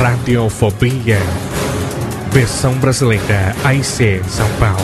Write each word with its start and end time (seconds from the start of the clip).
Radiofobia. 0.00 1.20
Versão 2.32 2.74
brasileira 2.74 3.54
AIC 3.62 4.22
São 4.28 4.48
Paulo. 4.58 4.82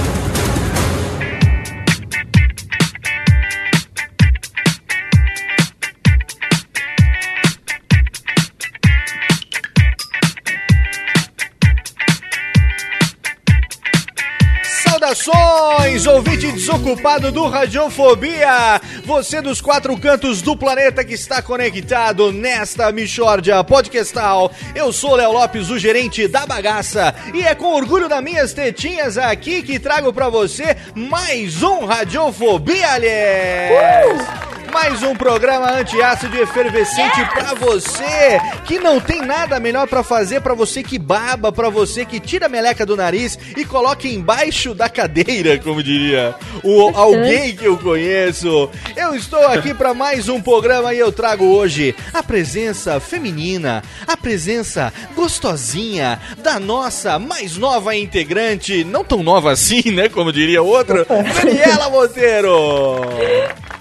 Saudações, 14.63 16.07
ouvinte 16.07 16.53
desocupado 16.53 17.33
do 17.33 17.49
Radiofobia! 17.49 18.81
Você 19.11 19.43
dos 19.43 19.61
quatro 19.61 19.99
cantos 19.99 20.41
do 20.41 20.57
planeta 20.57 21.05
que 21.05 21.15
está 21.15 21.43
conectado 21.43 22.31
nesta 22.31 22.93
Michórdia 22.93 23.63
Podcastal. 23.65 24.53
Eu 24.73 24.93
sou 24.93 25.17
Léo 25.17 25.33
Lopes, 25.33 25.69
o 25.69 25.77
gerente 25.77 26.29
da 26.29 26.47
bagaça, 26.47 27.13
e 27.35 27.43
é 27.43 27.53
com 27.57 27.75
orgulho 27.75 28.09
das 28.09 28.23
minhas 28.23 28.53
tetinhas 28.53 29.19
aqui 29.19 29.65
que 29.65 29.81
trago 29.81 30.13
para 30.13 30.29
você 30.29 30.77
mais 30.95 31.61
um 31.61 31.87
Radiofobia, 31.87 32.89
aliás! 32.89 34.21
Uh! 34.23 34.60
Mais 34.71 35.03
um 35.03 35.15
programa 35.15 35.73
antiácido 35.73 36.37
efervescente 36.37 37.19
yes! 37.19 37.29
para 37.33 37.55
você 37.55 38.41
que 38.65 38.79
não 38.79 39.01
tem 39.01 39.21
nada 39.21 39.59
melhor 39.59 39.89
para 39.89 40.03
fazer, 40.03 40.41
para 40.41 40.55
você 40.55 40.83
que 40.83 40.99
baba, 40.99 41.51
para 41.51 41.69
você 41.69 42.05
que 42.05 42.21
tira 42.21 42.47
a 42.47 42.49
meleca 42.49 42.87
do 42.87 42.97
nariz 42.97 43.39
e 43.57 43.65
coloca 43.65 44.07
embaixo 44.07 44.73
da 44.75 44.89
cadeira, 44.89 45.59
como 45.59 45.83
diria 45.83 46.35
o 46.63 46.97
alguém 46.97 47.57
que 47.57 47.65
eu 47.65 47.77
conheço. 47.77 48.71
Eu 48.97 49.15
estou 49.15 49.45
aqui 49.47 49.75
para 49.75 49.93
mais 49.93 50.29
um 50.29 50.41
programa 50.41 50.95
e 50.95 50.99
eu 50.99 51.11
trago 51.11 51.45
hoje 51.45 51.95
a 52.15 52.23
presença 52.23 53.01
feminina, 53.01 53.83
a 54.07 54.17
presença 54.17 54.93
gostosinha 55.17 56.21
da 56.39 56.61
nossa 56.61 57.19
mais 57.19 57.57
nova 57.57 57.97
integrante, 57.97 58.85
não 58.85 59.05
tão 59.05 59.23
nova 59.23 59.51
assim, 59.51 59.91
né, 59.91 60.09
como 60.09 60.33
diria 60.33 60.63
outra, 60.63 61.05
Daniela 61.35 61.91
Monteiro. 61.91 63.01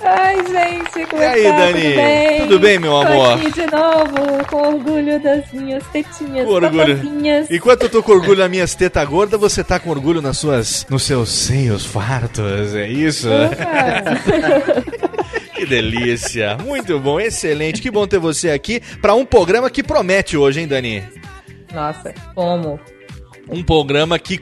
Ai, 0.01 0.37
gente, 0.47 1.05
como 1.09 1.21
e 1.21 1.25
aí, 1.25 1.43
tá? 1.43 1.57
Dani? 1.57 1.81
Tudo 1.81 1.95
bem? 1.95 2.39
Tudo 2.39 2.59
bem, 2.59 2.79
meu 2.79 2.97
amor? 2.97 3.27
Tô 3.27 3.33
aqui 3.33 3.51
de 3.51 3.65
novo, 3.67 4.45
com 4.49 4.57
orgulho 4.75 5.19
das 5.19 5.51
minhas 5.51 5.83
tetinhas 5.87 6.45
com 6.45 6.53
orgulho. 6.53 7.01
Enquanto 7.49 7.83
eu 7.83 7.89
tô 7.89 8.01
com 8.01 8.13
orgulho 8.13 8.39
nas 8.39 8.49
minhas 8.49 8.73
tetas 8.75 9.05
gordas, 9.07 9.37
você 9.39 9.63
tá 9.63 9.79
com 9.79 9.89
orgulho 9.89 10.21
nas 10.21 10.37
suas, 10.37 10.85
nos 10.89 11.03
seus 11.03 11.29
seios 11.29 11.85
fartos, 11.85 12.73
é 12.75 12.87
isso? 12.87 13.27
que 15.53 15.65
delícia, 15.65 16.57
muito 16.57 16.97
bom, 16.99 17.19
excelente, 17.19 17.81
que 17.81 17.91
bom 17.91 18.07
ter 18.07 18.19
você 18.19 18.51
aqui 18.51 18.81
para 19.01 19.13
um 19.13 19.25
programa 19.25 19.69
que 19.69 19.83
promete 19.83 20.37
hoje, 20.37 20.61
hein, 20.61 20.67
Dani? 20.67 21.03
Nossa, 21.73 22.13
como? 22.33 22.79
Um 23.49 23.63
programa 23.63 24.19
que 24.19 24.37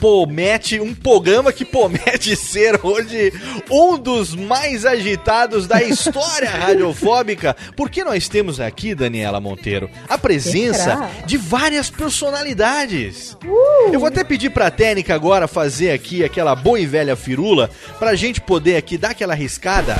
promete, 0.00 0.80
um 0.80 0.94
programa 0.94 1.52
que 1.52 1.64
promete 1.64 2.34
ser 2.36 2.80
hoje 2.82 3.32
um 3.70 3.96
dos 3.96 4.34
mais 4.34 4.84
agitados 4.84 5.66
da 5.66 5.82
história 5.82 6.50
radiofóbica, 6.50 7.56
porque 7.76 8.02
nós 8.02 8.28
temos 8.28 8.60
aqui, 8.60 8.94
Daniela 8.94 9.40
Monteiro, 9.40 9.88
a 10.08 10.18
presença 10.18 11.08
de 11.26 11.36
várias 11.36 11.90
personalidades. 11.90 13.36
Uh! 13.44 13.92
Eu 13.92 14.00
vou 14.00 14.08
até 14.08 14.24
pedir 14.24 14.50
pra 14.50 14.70
técnica 14.70 15.14
agora 15.14 15.46
fazer 15.46 15.92
aqui 15.92 16.24
aquela 16.24 16.54
boa 16.54 16.80
e 16.80 16.86
velha 16.86 17.16
firula 17.16 17.70
pra 17.98 18.14
gente 18.14 18.40
poder 18.40 18.76
aqui 18.76 18.98
dar 18.98 19.10
aquela 19.10 19.34
riscada 19.34 19.96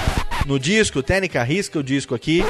no 0.47 0.59
disco, 0.59 1.03
técnica 1.03 1.43
risca 1.43 1.79
o 1.79 1.83
disco 1.83 2.15
aqui 2.15 2.43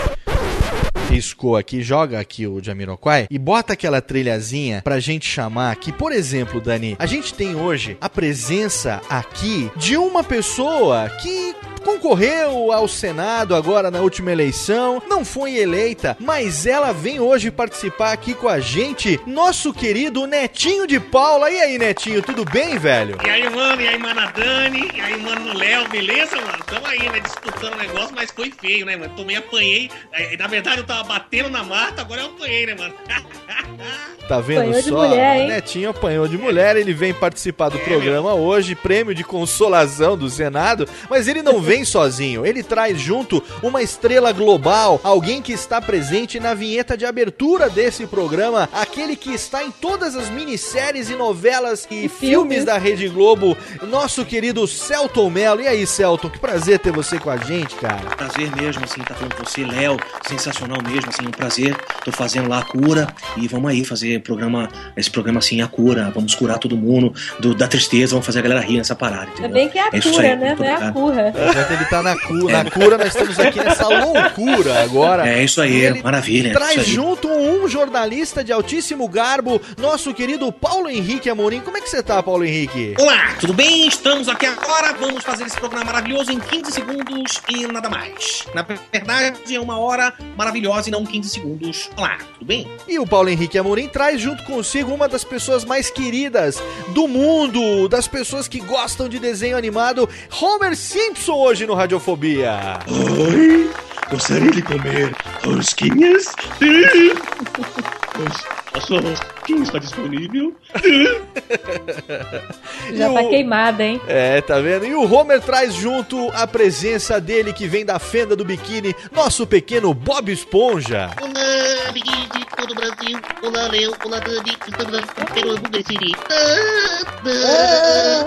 riscou 1.10 1.56
aqui, 1.56 1.82
joga 1.82 2.20
aqui 2.20 2.46
o 2.46 2.62
Jamiroquai 2.62 3.26
e 3.28 3.38
bota 3.38 3.72
aquela 3.72 4.00
trilhazinha 4.00 4.80
pra 4.82 5.00
gente 5.00 5.26
chamar 5.26 5.72
aqui. 5.72 5.92
Por 5.92 6.12
exemplo, 6.12 6.60
Dani, 6.60 6.96
a 6.98 7.06
gente 7.06 7.34
tem 7.34 7.56
hoje 7.56 7.96
a 8.00 8.08
presença 8.08 9.02
aqui 9.08 9.70
de 9.76 9.96
uma 9.96 10.22
pessoa 10.22 11.10
que 11.20 11.54
concorreu 11.84 12.72
ao 12.72 12.86
Senado 12.86 13.54
agora 13.54 13.90
na 13.90 14.00
última 14.00 14.30
eleição, 14.30 15.02
não 15.08 15.24
foi 15.24 15.56
eleita, 15.56 16.14
mas 16.20 16.66
ela 16.66 16.92
vem 16.92 17.20
hoje 17.20 17.50
participar 17.50 18.12
aqui 18.12 18.34
com 18.34 18.48
a 18.48 18.60
gente, 18.60 19.18
nosso 19.26 19.72
querido 19.72 20.26
Netinho 20.26 20.86
de 20.86 21.00
Paula. 21.00 21.50
E 21.50 21.58
aí, 21.58 21.78
Netinho, 21.78 22.22
tudo 22.22 22.44
bem, 22.44 22.78
velho? 22.78 23.16
E 23.24 23.30
aí, 23.30 23.48
mano, 23.48 23.80
e 23.80 23.88
aí, 23.88 23.98
mano, 23.98 24.20
Dani, 24.36 24.90
e 24.94 25.00
aí, 25.00 25.22
mano, 25.22 25.54
Léo, 25.56 25.88
beleza, 25.88 26.36
mano? 26.36 26.62
Tamo 26.66 26.86
aí, 26.86 27.08
né, 27.08 27.18
disputando 27.20 27.72
o 27.72 27.78
negócio, 27.78 28.14
mas 28.14 28.30
foi 28.30 28.52
feio, 28.60 28.84
né, 28.84 28.96
mano? 28.96 29.14
Tomei, 29.16 29.36
apanhei. 29.36 29.90
Na 30.38 30.46
verdade, 30.46 30.80
eu 30.80 30.86
tava 30.86 30.99
batendo 31.02 31.48
na 31.48 31.62
mata, 31.64 32.02
agora 32.02 32.22
eu 32.22 32.26
apanhei, 32.26 32.66
né, 32.66 32.74
mano? 32.74 32.94
Tá 34.30 34.38
vendo 34.38 34.60
apanhou 34.60 34.82
só? 34.82 35.08
Mulher, 35.08 35.48
Netinho 35.48 35.90
apanhou 35.90 36.28
de 36.28 36.38
mulher, 36.38 36.76
ele 36.76 36.94
vem 36.94 37.12
participar 37.12 37.68
do 37.68 37.78
é, 37.78 37.80
programa 37.80 38.32
meu. 38.32 38.44
hoje, 38.44 38.76
prêmio 38.76 39.12
de 39.12 39.24
consolação 39.24 40.16
do 40.16 40.30
Senado, 40.30 40.88
mas 41.08 41.26
ele 41.26 41.42
não 41.42 41.60
vem 41.60 41.82
sozinho, 41.84 42.46
ele 42.46 42.62
traz 42.62 42.96
junto 43.00 43.42
uma 43.60 43.82
estrela 43.82 44.30
global, 44.30 45.00
alguém 45.02 45.42
que 45.42 45.52
está 45.52 45.80
presente 45.80 46.38
na 46.38 46.54
vinheta 46.54 46.96
de 46.96 47.04
abertura 47.04 47.68
desse 47.68 48.06
programa, 48.06 48.68
aquele 48.72 49.16
que 49.16 49.34
está 49.34 49.64
em 49.64 49.72
todas 49.72 50.14
as 50.14 50.30
minisséries 50.30 51.10
e 51.10 51.16
novelas 51.16 51.88
e, 51.90 52.04
e 52.04 52.08
filmes. 52.08 52.18
filmes 52.18 52.64
da 52.64 52.78
Rede 52.78 53.08
Globo, 53.08 53.56
nosso 53.88 54.24
querido 54.24 54.64
Celton 54.68 55.28
Mello. 55.28 55.60
E 55.60 55.66
aí, 55.66 55.84
Celton, 55.84 56.30
que 56.30 56.38
prazer 56.38 56.78
ter 56.78 56.92
você 56.92 57.18
com 57.18 57.30
a 57.30 57.36
gente, 57.36 57.74
cara. 57.74 58.14
Prazer 58.16 58.54
mesmo, 58.54 58.84
assim, 58.84 59.00
estar 59.00 59.14
tá 59.14 59.16
falando 59.16 59.34
com 59.34 59.44
você, 59.44 59.64
Léo, 59.64 59.96
sensacional 60.22 60.80
mesmo, 60.80 60.89
assim, 60.98 61.26
um 61.26 61.30
prazer. 61.30 61.76
Tô 62.04 62.10
fazendo 62.12 62.48
lá 62.48 62.58
a 62.58 62.62
cura 62.62 63.06
e 63.36 63.46
vamos 63.46 63.70
aí 63.70 63.84
fazer 63.84 64.20
programa, 64.22 64.68
esse 64.96 65.10
programa 65.10 65.38
assim, 65.38 65.60
a 65.60 65.66
cura, 65.66 66.10
vamos 66.14 66.34
curar 66.34 66.58
todo 66.58 66.76
mundo 66.76 67.12
do, 67.38 67.54
da 67.54 67.68
tristeza, 67.68 68.12
vamos 68.12 68.26
fazer 68.26 68.38
a 68.38 68.42
galera 68.42 68.60
rir 68.60 68.78
nessa 68.78 68.94
parada, 68.94 69.22
Ainda 69.22 69.32
entendeu? 69.32 69.52
bem 69.52 69.68
que 69.68 69.78
é 69.78 69.82
a 69.82 69.86
É 69.92 70.00
cura, 70.00 70.22
aí, 70.28 70.36
né? 70.36 70.56
Não 70.58 70.64
é 70.64 70.74
a. 70.74 70.88
Enquanto 70.88 71.70
ele 71.72 71.84
tá 71.86 72.02
na 72.02 72.18
cura, 72.18 72.62
na 72.64 72.70
cura, 72.70 72.98
nós 72.98 73.08
estamos 73.08 73.38
aqui 73.38 73.58
nessa 73.62 73.86
loucura 73.88 74.82
agora. 74.82 75.28
É 75.28 75.44
isso 75.44 75.60
aí, 75.60 75.74
Ele 75.80 76.02
maravilha. 76.02 76.52
Traz 76.52 76.70
isso 76.72 76.80
aí. 76.80 76.86
junto 76.86 77.28
um 77.28 77.68
jornalista 77.68 78.42
de 78.42 78.52
altíssimo 78.52 79.06
garbo, 79.08 79.60
nosso 79.78 80.12
querido 80.14 80.50
Paulo 80.52 80.88
Henrique 80.88 81.28
Amorim. 81.28 81.60
Como 81.60 81.76
é 81.76 81.80
que 81.80 81.88
você 81.90 82.02
tá, 82.02 82.22
Paulo 82.22 82.44
Henrique? 82.44 82.94
Olá, 82.98 83.34
tudo 83.38 83.52
bem? 83.52 83.86
Estamos 83.86 84.28
aqui 84.28 84.46
agora. 84.46 84.94
Vamos 84.98 85.22
fazer 85.22 85.44
esse 85.44 85.56
programa 85.58 85.84
maravilhoso 85.84 86.32
em 86.32 86.38
15 86.40 86.72
segundos 86.72 87.40
e 87.48 87.66
nada 87.66 87.88
mais. 87.88 88.46
Na 88.54 88.62
verdade, 88.62 89.54
é 89.54 89.60
uma 89.60 89.78
hora 89.78 90.12
maravilhosa 90.36 90.79
e 90.86 90.90
não 90.90 91.04
15 91.04 91.28
segundos. 91.28 91.90
Olá, 91.96 92.18
tudo 92.34 92.46
bem? 92.46 92.68
E 92.86 92.98
o 92.98 93.06
Paulo 93.06 93.28
Henrique 93.28 93.58
Amorim 93.58 93.88
traz 93.88 94.20
junto 94.20 94.42
consigo 94.44 94.92
uma 94.92 95.08
das 95.08 95.24
pessoas 95.24 95.64
mais 95.64 95.90
queridas 95.90 96.62
do 96.88 97.08
mundo, 97.08 97.88
das 97.88 98.06
pessoas 98.06 98.48
que 98.48 98.60
gostam 98.60 99.08
de 99.08 99.18
desenho 99.18 99.56
animado, 99.56 100.08
Homer 100.40 100.76
Simpson 100.76 101.34
hoje 101.34 101.66
no 101.66 101.74
Radiofobia. 101.74 102.78
Oi, 102.88 103.70
gostaria 104.10 104.50
de 104.50 104.62
comer 104.62 105.14
rosquinhas? 105.44 106.26
A 108.72 108.80
sua 108.80 109.00
rosquinha 109.00 109.62
está 109.64 109.78
disponível? 109.78 110.54
Já 112.94 113.12
tá 113.12 113.20
o- 113.20 113.28
queimada, 113.28 113.82
hein? 113.82 114.00
É, 114.06 114.40
tá 114.40 114.60
vendo? 114.60 114.86
E 114.86 114.94
o 114.94 115.12
Homer 115.12 115.40
traz 115.40 115.74
junto 115.74 116.30
a 116.32 116.46
presença 116.46 117.20
dele 117.20 117.52
que 117.52 117.66
vem 117.66 117.84
da 117.84 117.98
fenda 117.98 118.36
do 118.36 118.44
biquíni, 118.44 118.94
nosso 119.12 119.46
pequeno 119.46 119.92
Bob 119.92 120.30
Esponja. 120.32 121.10
Olá, 121.20 121.88
amiguinhos 121.88 122.28
de 122.30 122.46
todo 122.56 122.70
o 122.70 122.74
Brasil. 122.74 123.20
Olá, 123.42 123.66
Léo. 123.68 123.92
Olá, 124.04 124.18
Dani. 124.20 124.56
Estamos. 124.68 125.00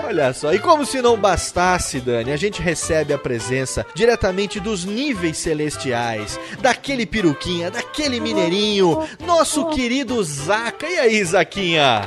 Olha 0.04 0.32
só, 0.32 0.52
e 0.54 0.58
como 0.58 0.84
se 0.86 1.00
não 1.02 1.16
bastasse, 1.16 2.00
Dani, 2.00 2.32
a 2.32 2.36
gente 2.36 2.60
recebe 2.62 3.12
a 3.12 3.18
presença 3.18 3.84
diretamente 3.94 4.60
dos 4.60 4.84
níveis 4.84 5.38
celestiais, 5.38 6.38
daquele 6.60 7.04
peruquinha, 7.06 7.70
daquele 7.70 8.20
mineirinho, 8.20 9.02
nosso 9.26 9.66
querido 9.70 10.16
Zaca. 10.34 10.86
E 10.86 10.98
aí, 10.98 11.24
Zaquinha? 11.24 12.02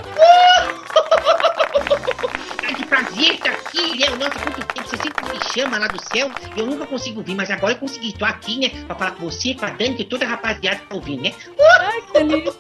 Ah, 2.62 2.74
que 2.75 2.85
prazer 2.85 3.35
estar 3.35 3.51
aqui, 3.51 3.97
Léo. 4.00 4.18
Nossa, 4.18 4.38
quanto 4.39 4.65
tempo. 4.65 4.88
Você 4.88 4.97
sempre 4.97 5.25
me 5.25 5.39
chama 5.53 5.79
lá 5.79 5.88
do 5.88 6.00
céu. 6.13 6.29
Eu 6.56 6.65
nunca 6.65 6.85
consigo 6.85 7.24
vir, 7.24 7.35
mas 7.35 7.50
agora 7.50 7.74
eu 7.74 7.77
consegui. 7.77 8.09
Estou 8.09 8.27
aqui, 8.27 8.59
né? 8.59 8.69
Pra 8.85 8.95
falar 8.95 9.12
com 9.12 9.29
você, 9.29 9.53
com 9.53 9.65
a 9.65 9.69
Dani, 9.69 9.95
que 9.95 10.03
toda 10.03 10.25
a 10.25 10.29
rapaziada 10.29 10.81
tá 10.89 10.95
ouvindo, 10.95 11.24
né? 11.24 11.31
Ai, 11.79 12.01
que 12.01 12.13
delícia. 12.13 12.53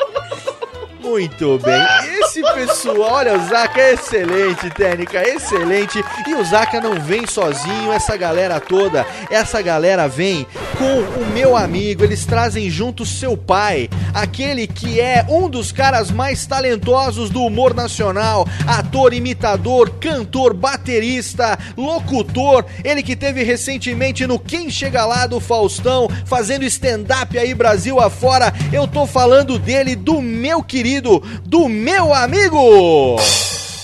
Muito 0.99 1.57
bem, 1.59 1.81
esse 2.19 2.41
pessoal, 2.41 2.99
olha, 2.99 3.33
o 3.33 3.47
Zaca 3.47 3.79
é 3.79 3.93
excelente, 3.93 4.69
técnica, 4.71 5.25
excelente. 5.25 6.03
E 6.27 6.35
o 6.35 6.43
Zaca 6.43 6.81
não 6.81 6.99
vem 6.99 7.25
sozinho, 7.25 7.93
essa 7.93 8.17
galera 8.17 8.59
toda, 8.59 9.05
essa 9.29 9.61
galera 9.61 10.09
vem 10.09 10.45
com 10.77 11.21
o 11.21 11.25
meu 11.33 11.57
amigo, 11.57 12.03
eles 12.03 12.25
trazem 12.25 12.69
junto 12.69 13.05
seu 13.05 13.35
pai, 13.35 13.89
aquele 14.13 14.67
que 14.67 14.99
é 14.99 15.25
um 15.27 15.49
dos 15.49 15.71
caras 15.71 16.11
mais 16.11 16.45
talentosos 16.45 17.29
do 17.29 17.41
humor 17.43 17.73
nacional, 17.73 18.47
ator, 18.67 19.13
imitador, 19.13 19.89
cantor, 19.99 20.53
baterista, 20.53 21.57
locutor, 21.75 22.65
ele 22.83 23.01
que 23.01 23.15
teve 23.15 23.43
recentemente 23.43 24.27
no 24.27 24.37
Quem 24.37 24.69
Chega 24.69 25.03
Lá 25.05 25.25
do 25.25 25.39
Faustão, 25.39 26.07
fazendo 26.25 26.63
stand-up 26.65 27.37
aí 27.37 27.53
Brasil 27.53 27.99
afora. 27.99 28.53
Eu 28.71 28.87
tô 28.87 29.07
falando 29.07 29.57
dele, 29.57 29.95
do 29.95 30.21
meu 30.21 30.61
querido, 30.61 31.21
do 31.43 31.67
meu 31.67 32.13
amigo. 32.13 33.15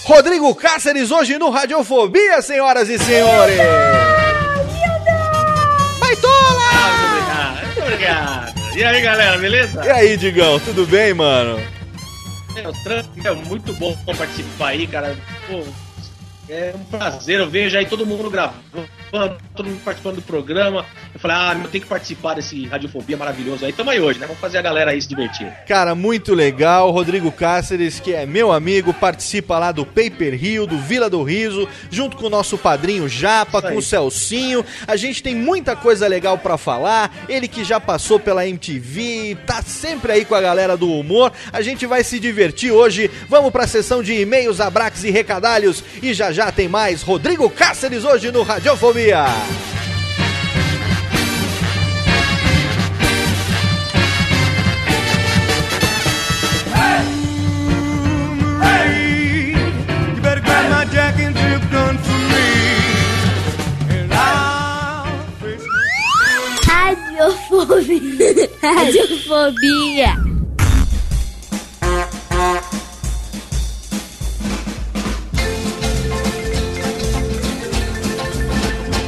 Rodrigo 0.05 0.53
Cáceres 0.53 1.11
hoje 1.11 1.37
no 1.39 1.49
Radiofobia, 1.49 2.41
senhoras 2.41 2.89
e 2.89 2.99
senhores. 2.99 4.12
Obrigado. 8.03 8.75
E 8.75 8.83
aí, 8.83 9.01
galera, 9.01 9.37
beleza? 9.37 9.85
E 9.85 9.89
aí, 9.89 10.17
Digão, 10.17 10.59
tudo 10.59 10.85
bem, 10.85 11.13
mano? 11.13 11.59
É, 12.55 13.27
é 13.27 13.31
muito 13.33 13.73
bom 13.73 13.95
participar 14.05 14.69
aí, 14.69 14.85
cara. 14.87 15.17
Pô, 15.47 15.63
é 16.49 16.73
um 16.75 16.83
prazer. 16.85 17.39
Eu 17.39 17.49
vejo 17.49 17.77
aí 17.77 17.85
todo 17.85 18.05
mundo 18.05 18.29
gravando, 18.29 18.61
todo 19.55 19.69
mundo 19.69 19.81
participando 19.83 20.15
do 20.15 20.21
programa. 20.21 20.85
Eu 21.13 21.19
falei, 21.19 21.37
ah, 21.37 21.55
eu 21.61 21.69
tenho 21.69 21.83
que 21.83 21.89
participar 21.89 22.33
desse 22.33 22.65
Radiofobia 22.65 23.15
maravilhoso 23.15 23.63
aí. 23.65 23.71
Tamo 23.71 23.91
aí 23.91 23.99
hoje, 23.99 24.19
né? 24.19 24.25
Vamos 24.25 24.41
fazer 24.41 24.57
a 24.57 24.61
galera 24.63 24.91
aí 24.91 25.01
se 25.01 25.07
divertir. 25.07 25.47
Cara, 25.67 25.93
muito 25.93 26.33
legal. 26.33 26.89
Rodrigo 26.89 27.31
Cáceres, 27.31 27.99
que 27.99 28.13
é 28.13 28.25
meu 28.25 28.51
amigo, 28.51 28.93
participa 28.93 29.59
lá 29.59 29.71
do 29.71 29.85
Paper 29.85 30.33
Rio, 30.33 30.65
do 30.65 30.77
Vila 30.77 31.09
do 31.09 31.21
Riso, 31.21 31.69
junto 31.91 32.17
com 32.17 32.25
o 32.25 32.29
nosso 32.29 32.57
padrinho 32.57 33.07
Japa, 33.07 33.61
com 33.61 33.75
o 33.75 33.81
Celcinho. 33.81 34.65
A 34.87 34.95
gente 34.95 35.21
tem 35.21 35.35
muita 35.35 35.75
coisa 35.75 36.07
legal 36.07 36.37
pra 36.37 36.57
falar. 36.57 37.13
Ele 37.29 37.47
que 37.47 37.63
já 37.63 37.79
passou 37.79 38.19
pela 38.19 38.47
MTV, 38.47 39.37
tá 39.45 39.61
sempre 39.61 40.11
aí 40.11 40.25
com 40.25 40.33
a 40.33 40.41
galera 40.41 40.75
do 40.75 40.91
humor. 40.91 41.31
A 41.51 41.61
gente 41.61 41.85
vai 41.85 42.03
se 42.03 42.19
divertir 42.19 42.71
hoje. 42.71 43.09
Vamos 43.29 43.51
pra 43.51 43.67
sessão 43.67 44.01
de 44.01 44.19
e-mails, 44.19 44.59
abraques 44.59 45.03
e 45.03 45.11
recadalhos. 45.11 45.83
E 46.01 46.11
já 46.13 46.31
já 46.31 46.51
tem 46.51 46.67
mais 46.67 47.03
Rodrigo 47.03 47.47
Cáceres 47.49 48.03
hoje 48.03 48.31
no 48.31 48.41
Radiofobia. 48.41 49.25
Radiofobia. 67.29 68.49
Radiofobia. 68.61 70.17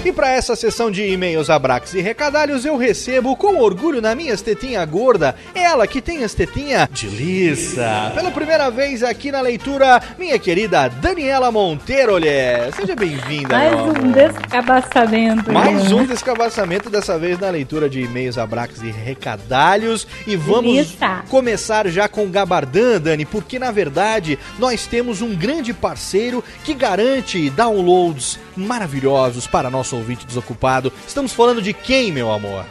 E 0.05 0.11
para 0.11 0.29
essa 0.29 0.55
sessão 0.55 0.91
de 0.91 1.01
e-mails, 1.01 1.49
abraques 1.49 1.95
e 1.95 1.99
recadalhos, 1.99 2.63
eu 2.63 2.77
recebo 2.77 3.35
com 3.35 3.59
orgulho 3.59 3.99
na 3.99 4.13
minha 4.13 4.37
tetinha 4.37 4.85
gorda, 4.85 5.35
ela 5.55 5.87
que 5.87 5.99
tem 5.99 6.23
as 6.23 6.35
tetinha 6.35 6.87
de 6.91 7.07
liça. 7.07 8.11
Pela 8.13 8.29
primeira 8.29 8.69
vez 8.69 9.01
aqui 9.01 9.31
na 9.31 9.41
leitura, 9.41 9.99
minha 10.15 10.37
querida 10.37 10.87
Daniela 10.89 11.51
Monteiro, 11.51 12.13
olha. 12.13 12.71
Seja 12.75 12.95
bem-vinda, 12.95 13.57
Mais 13.57 13.73
um 13.81 14.11
descabaçamento. 14.11 15.51
Mais 15.51 15.91
um 15.91 16.05
descabassamento, 16.05 16.87
dessa 16.87 17.17
vez 17.17 17.39
na 17.39 17.49
leitura 17.49 17.89
de 17.89 18.01
e-mails, 18.01 18.37
abraques 18.37 18.83
e 18.83 18.91
recadalhos. 18.91 20.07
E 20.27 20.35
vamos 20.35 20.95
começar 21.29 21.87
já 21.87 22.07
com 22.07 22.29
Gabardã, 22.29 23.01
Dani, 23.01 23.25
porque 23.25 23.57
na 23.57 23.71
verdade 23.71 24.37
nós 24.59 24.85
temos 24.85 25.23
um 25.23 25.35
grande 25.35 25.73
parceiro 25.73 26.43
que 26.63 26.75
garante 26.75 27.49
downloads 27.49 28.37
maravilhosos 28.55 29.47
para 29.47 29.69
nosso 29.69 29.94
ouvinte 29.95 30.25
desocupado. 30.25 30.91
Estamos 31.07 31.33
falando 31.33 31.61
de 31.61 31.73
quem, 31.73 32.11
meu 32.11 32.31
amor? 32.31 32.65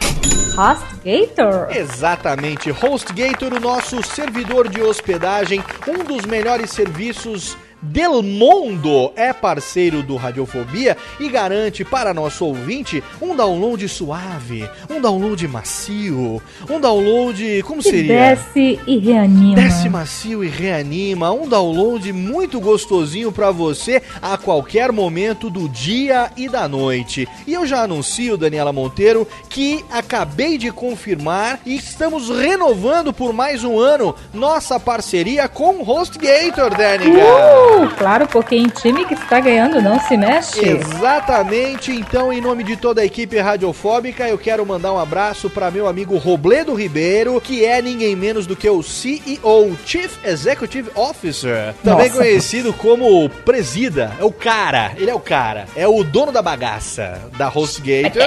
HostGator? 0.57 1.77
Exatamente, 1.77 2.71
HostGator, 2.71 3.53
o 3.55 3.61
nosso 3.61 4.03
servidor 4.03 4.69
de 4.69 4.81
hospedagem, 4.81 5.63
um 5.89 6.05
dos 6.05 6.25
melhores 6.25 6.71
serviços 6.71 7.57
del 7.85 8.23
mundo, 8.23 9.13
é 9.17 9.33
parceiro 9.33 10.03
do 10.03 10.17
Radiofobia 10.17 10.97
e 11.21 11.29
garante 11.29 11.85
para 11.85 12.15
nosso 12.15 12.45
ouvinte 12.47 13.03
um 13.21 13.37
download 13.37 13.87
suave, 13.89 14.69
um 14.89 15.01
download 15.01 15.47
macio, 15.49 16.41
um 16.69 16.81
download, 16.81 17.63
como 17.65 17.83
Que 17.83 17.91
seria? 17.91 18.37
desce 18.37 18.81
e 18.87 18.99
reanima. 18.99 19.57
Desce 19.57 19.89
macio 19.89 20.43
e 20.43 20.49
reanima, 20.49 21.31
um 21.33 21.49
download 21.49 22.13
muito 22.13 22.61
gostosinho 22.61 23.31
pra 23.31 23.51
você 23.51 24.03
a 24.23 24.37
qualquer 24.39 24.91
momento 24.93 25.51
do 25.51 25.69
dia 25.69 26.31
e 26.37 26.49
da 26.49 26.67
noite. 26.69 27.29
E 27.47 27.53
eu 27.53 27.67
já 27.67 27.83
anuncio, 27.83 28.37
Daniela 28.37 28.73
Monteiro, 28.73 29.27
que 29.49 29.85
acabei 29.91 30.57
de 30.59 30.71
confirmar 30.71 31.61
e 31.67 31.77
estamos 31.77 32.29
renovando 32.31 33.13
por 33.13 33.33
mais 33.33 33.63
um 33.65 33.79
ano 33.79 34.15
nossa 34.33 34.81
parceria 34.81 35.49
com 35.49 35.77
o 35.77 35.83
HostGator, 35.89 36.77
Danica. 36.77 37.11
Uh, 37.11 37.74
claro, 37.97 38.27
porque 38.29 38.57
em 38.57 38.69
time 38.69 39.05
que 39.05 39.15
está 39.15 39.41
ganhando 39.41 39.81
não 39.81 40.01
se 40.01 40.17
mexe. 40.17 40.61
Exatamente, 40.67 41.93
então 41.93 42.33
em 42.33 42.41
nome 42.41 42.63
de 42.63 42.77
toda 42.77 43.01
a 43.01 43.05
equipe 43.05 43.39
radiofóbica, 43.39 44.29
eu 44.29 44.39
quero 44.39 44.65
mandar 44.65 44.93
um 44.93 44.99
abraço 44.99 45.51
para 45.51 45.71
meu 45.71 45.87
amigo 45.87 46.17
Robledo 46.17 46.75
Ribeiro, 46.75 47.41
que 47.41 47.65
é 47.65 47.81
ninguém 47.81 48.17
menos 48.17 48.47
do 48.47 48.57
que 48.57 48.69
o 48.69 48.83
CEO, 48.83 49.77
Chief 49.85 50.13
Executive 50.25 50.91
Officer, 50.95 51.75
também 51.83 52.09
Nossa. 52.09 52.21
conhecido 52.21 52.73
como 52.73 53.29
Presida, 53.45 54.13
é 54.19 54.25
o 54.25 54.33
cara, 54.33 54.93
ele 54.97 55.11
é 55.11 55.15
o 55.15 55.21
cara, 55.21 55.67
é 55.77 55.87
o 55.87 56.03
dono 56.03 56.33
da 56.33 56.43
bagaça 56.43 57.21
da 57.37 57.49
HostGator. 57.49 58.23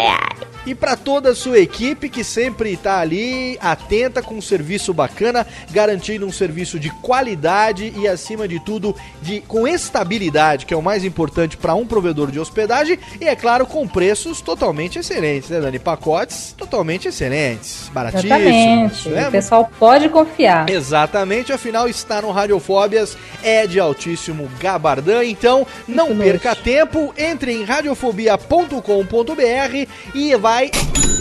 E 0.68 0.76
para 0.76 0.98
toda 0.98 1.30
a 1.30 1.36
sua 1.36 1.60
equipe 1.60 2.10
que 2.10 2.26
sempre 2.26 2.76
tá 2.76 3.00
ali 3.00 3.58
atenta 3.62 4.22
com 4.22 4.36
um 4.36 4.42
serviço 4.42 4.94
bacana, 4.94 5.48
garantindo 5.72 6.26
um 6.26 6.32
serviço 6.32 6.78
de 6.78 6.90
qualidade 6.90 7.94
e 7.96 8.06
acima 8.06 8.50
de 8.50 8.60
tudo 8.60 8.94
de 9.22 9.40
com 9.40 9.66
estabilidade, 9.66 10.66
que 10.66 10.74
é 10.74 10.78
o 10.78 10.82
mais 10.82 11.06
importante 11.06 11.56
para 11.56 11.74
um 11.74 11.88
provedor 11.88 12.32
de 12.32 12.40
hospedagem 12.40 13.00
e 13.22 13.26
é 13.26 13.36
claro 13.36 13.66
com 13.66 13.88
preços 13.88 14.42
totalmente 14.42 15.00
excelentes, 15.00 15.50
né, 15.50 15.62
Dani? 15.62 15.80
Pacotes 15.80 16.54
totalmente 16.58 17.08
excelentes, 17.08 17.90
baratíssimos, 17.94 18.36
Exatamente. 18.36 19.10
né? 19.10 19.28
O 19.30 19.32
pessoal 19.32 19.72
pode 19.80 20.10
confiar. 20.10 20.70
Exatamente, 20.70 21.54
afinal 21.54 21.88
está 21.88 22.22
no 22.22 22.32
Radiofóbias, 22.32 23.18
é 23.42 23.66
de 23.66 23.80
altíssimo 23.80 24.50
gabardão, 24.60 25.24
então 25.24 25.66
não 25.88 26.18
perca 26.18 26.54
tempo, 26.54 27.14
entre 27.18 27.54
em 27.54 27.64
radiofobia.com.br 27.64 29.88
e 30.14 30.36
vai 30.36 30.57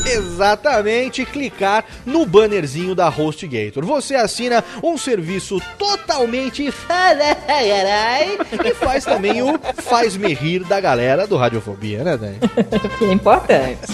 exatamente 0.06 1.24
clicar 1.24 1.84
no 2.04 2.24
bannerzinho 2.24 2.94
da 2.94 3.08
HostGator. 3.08 3.84
Você 3.84 4.14
assina 4.14 4.64
um 4.82 4.96
serviço 4.96 5.60
totalmente 5.78 6.64
e 8.64 8.74
faz 8.74 9.04
também 9.04 9.42
o 9.42 9.58
faz-me 9.82 10.32
rir 10.32 10.64
da 10.64 10.80
galera 10.80 11.26
do 11.26 11.36
Radiofobia, 11.36 12.04
né, 12.04 12.16
Dani? 12.16 12.38
É 13.06 13.12
importante. 13.12 13.92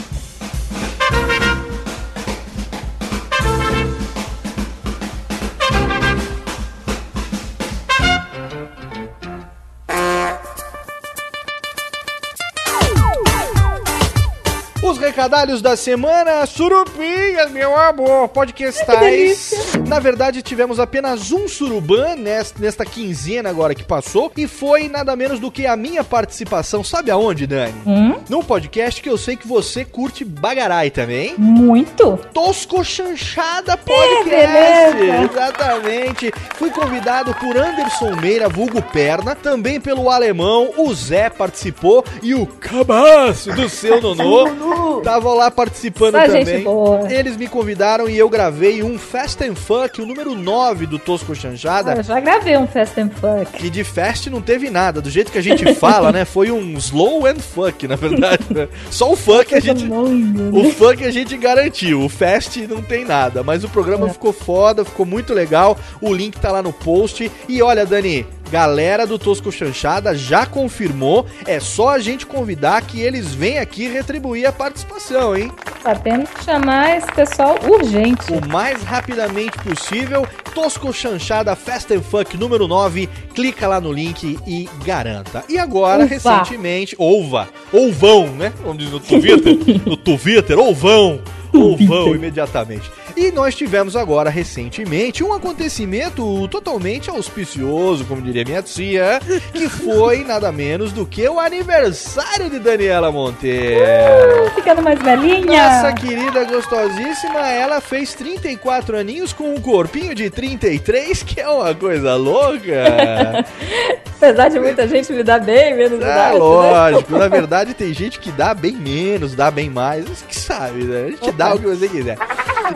Os 15.12 15.16
recadalhos 15.16 15.60
da 15.60 15.76
semana, 15.76 16.46
surupinhas, 16.46 17.50
meu 17.50 17.76
amor, 17.78 18.28
podcastais. 18.28 19.74
Na 19.86 20.00
verdade, 20.00 20.40
tivemos 20.40 20.80
apenas 20.80 21.30
um 21.30 21.46
suruban 21.46 22.16
nesta, 22.16 22.58
nesta 22.58 22.86
quinzena 22.86 23.50
agora 23.50 23.74
que 23.74 23.84
passou, 23.84 24.32
e 24.34 24.48
foi 24.48 24.88
nada 24.88 25.14
menos 25.14 25.38
do 25.38 25.50
que 25.50 25.66
a 25.66 25.76
minha 25.76 26.02
participação. 26.02 26.82
Sabe 26.82 27.10
aonde, 27.10 27.46
Dani? 27.46 27.74
Hum? 27.86 28.14
Num 28.26 28.42
podcast 28.42 29.02
que 29.02 29.08
eu 29.10 29.18
sei 29.18 29.36
que 29.36 29.46
você 29.46 29.84
curte 29.84 30.24
bagarai 30.24 30.90
também. 30.90 31.34
Muito. 31.36 32.18
Tosco 32.32 32.82
Chanchada 32.82 33.76
Podcast. 33.76 34.32
É. 34.34 35.28
Exatamente. 35.30 36.32
Fui 36.54 36.70
convidado 36.70 37.34
por 37.34 37.54
Anderson 37.54 38.16
Meira, 38.16 38.48
vulgo 38.48 38.80
Perna, 38.80 39.34
também 39.34 39.78
pelo 39.78 40.08
alemão, 40.08 40.70
o 40.78 40.94
Zé 40.94 41.28
participou 41.28 42.02
e 42.22 42.34
o 42.34 42.46
Cabaço 42.46 43.52
do 43.52 43.68
seu 43.68 44.00
Nonô 44.00 45.01
tava 45.02 45.32
lá 45.34 45.50
participando 45.50 46.14
Só 46.14 46.26
também. 46.26 46.64
Eles 47.10 47.36
me 47.36 47.46
convidaram 47.46 48.08
e 48.08 48.16
eu 48.16 48.28
gravei 48.28 48.82
um 48.82 48.98
Fast 48.98 49.42
and 49.44 49.54
Funk, 49.54 50.00
o 50.00 50.06
número 50.06 50.34
9 50.34 50.86
do 50.86 50.98
Tosco 50.98 51.34
Chanchada. 51.34 51.94
Eu 51.94 52.02
já 52.02 52.20
gravei 52.20 52.56
um 52.56 52.66
Fast 52.66 53.00
and 53.00 53.10
Fuck. 53.10 53.52
Que 53.58 53.70
de 53.70 53.84
fast 53.84 54.30
não 54.30 54.40
teve 54.40 54.70
nada, 54.70 55.00
do 55.00 55.10
jeito 55.10 55.30
que 55.30 55.38
a 55.38 55.42
gente 55.42 55.74
fala, 55.74 56.12
né? 56.12 56.24
Foi 56.24 56.50
um 56.50 56.76
slow 56.78 57.26
and 57.26 57.36
fuck, 57.36 57.86
na 57.86 57.96
verdade. 57.96 58.44
né? 58.50 58.68
Só 58.90 59.12
o 59.12 59.16
funk 59.16 59.54
a 59.54 59.60
gente. 59.60 59.84
O 59.90 60.70
funk 60.72 61.04
a 61.04 61.10
gente 61.10 61.36
garantiu, 61.36 62.02
o 62.02 62.08
fast 62.08 62.66
não 62.66 62.82
tem 62.82 63.04
nada, 63.04 63.42
mas 63.42 63.64
o 63.64 63.68
programa 63.68 64.08
ficou 64.08 64.32
foda, 64.32 64.84
ficou 64.84 65.04
muito 65.04 65.34
legal. 65.34 65.76
O 66.00 66.12
link 66.12 66.38
tá 66.38 66.50
lá 66.50 66.62
no 66.62 66.72
post. 66.72 67.30
E 67.48 67.62
olha, 67.62 67.84
Dani, 67.84 68.26
galera 68.52 69.06
do 69.06 69.18
Tosco 69.18 69.50
Chanchada 69.50 70.14
já 70.14 70.44
confirmou, 70.44 71.24
é 71.46 71.58
só 71.58 71.88
a 71.88 71.98
gente 71.98 72.26
convidar 72.26 72.82
que 72.82 73.00
eles 73.00 73.32
vêm 73.34 73.58
aqui 73.58 73.88
retribuir 73.88 74.46
a 74.46 74.52
participação, 74.52 75.34
hein? 75.34 75.50
Tá 75.82 75.94
tendo 75.94 76.28
que 76.28 76.44
chamar 76.44 76.98
esse 76.98 77.10
pessoal 77.12 77.58
urgente. 77.66 78.30
O 78.30 78.46
mais 78.46 78.82
rapidamente 78.82 79.56
possível. 79.58 80.26
Tosco 80.54 80.92
Chanchada 80.92 81.56
Fast 81.56 81.94
and 81.94 82.02
Funk 82.02 82.36
número 82.36 82.68
9. 82.68 83.08
Clica 83.34 83.66
lá 83.66 83.80
no 83.80 83.90
link 83.90 84.38
e 84.46 84.68
garanta. 84.84 85.42
E 85.48 85.56
agora, 85.56 86.04
Uva. 86.04 86.14
recentemente, 86.14 86.94
Ouva, 86.98 87.48
Ouvão, 87.72 88.26
né? 88.36 88.52
Diz 88.76 88.90
no 88.90 89.00
Twitter, 89.00 89.56
no 89.86 89.96
Twitter, 89.96 90.58
Ouvão. 90.58 91.22
Ouvão 91.54 92.14
imediatamente. 92.14 92.90
E 93.16 93.30
nós 93.30 93.54
tivemos 93.54 93.96
agora, 93.96 94.30
recentemente, 94.30 95.22
um 95.22 95.32
acontecimento 95.32 96.48
totalmente 96.48 97.10
auspicioso, 97.10 98.04
como 98.04 98.22
diria 98.22 98.44
minha 98.44 98.62
tia, 98.62 99.20
que 99.52 99.68
foi 99.68 100.24
nada 100.24 100.50
menos 100.50 100.92
do 100.92 101.04
que 101.04 101.28
o 101.28 101.38
aniversário 101.38 102.48
de 102.48 102.58
Daniela 102.58 103.12
Monteiro. 103.12 104.50
Ficando 104.54 104.82
mais 104.82 105.00
velhinha. 105.00 105.82
Nossa 105.82 105.92
querida 105.92 106.44
gostosíssima, 106.44 107.48
ela 107.48 107.80
fez 107.80 108.14
34 108.14 108.96
aninhos 108.96 109.32
com 109.32 109.54
um 109.54 109.60
corpinho 109.60 110.14
de 110.14 110.30
33, 110.30 111.22
que 111.22 111.40
é 111.40 111.48
uma 111.48 111.74
coisa 111.74 112.16
louca. 112.16 113.44
Apesar 114.22 114.48
de 114.48 114.60
muita 114.60 114.86
gente 114.86 115.12
me 115.12 115.24
dar 115.24 115.40
bem, 115.40 115.74
menos 115.74 116.00
É 116.00 116.04
idade, 116.04 116.34
né? 116.34 116.38
lógico, 116.38 117.18
na 117.18 117.26
verdade 117.26 117.74
tem 117.74 117.92
gente 117.92 118.20
que 118.20 118.30
dá 118.30 118.54
bem 118.54 118.72
menos, 118.72 119.34
dá 119.34 119.50
bem 119.50 119.68
mais, 119.68 120.04
você 120.04 120.24
que 120.24 120.36
sabe, 120.36 120.84
né? 120.84 121.06
A 121.06 121.10
gente 121.10 121.32
dá 121.32 121.54
o 121.54 121.58
que 121.58 121.66
você 121.66 121.88
quiser. 121.88 122.16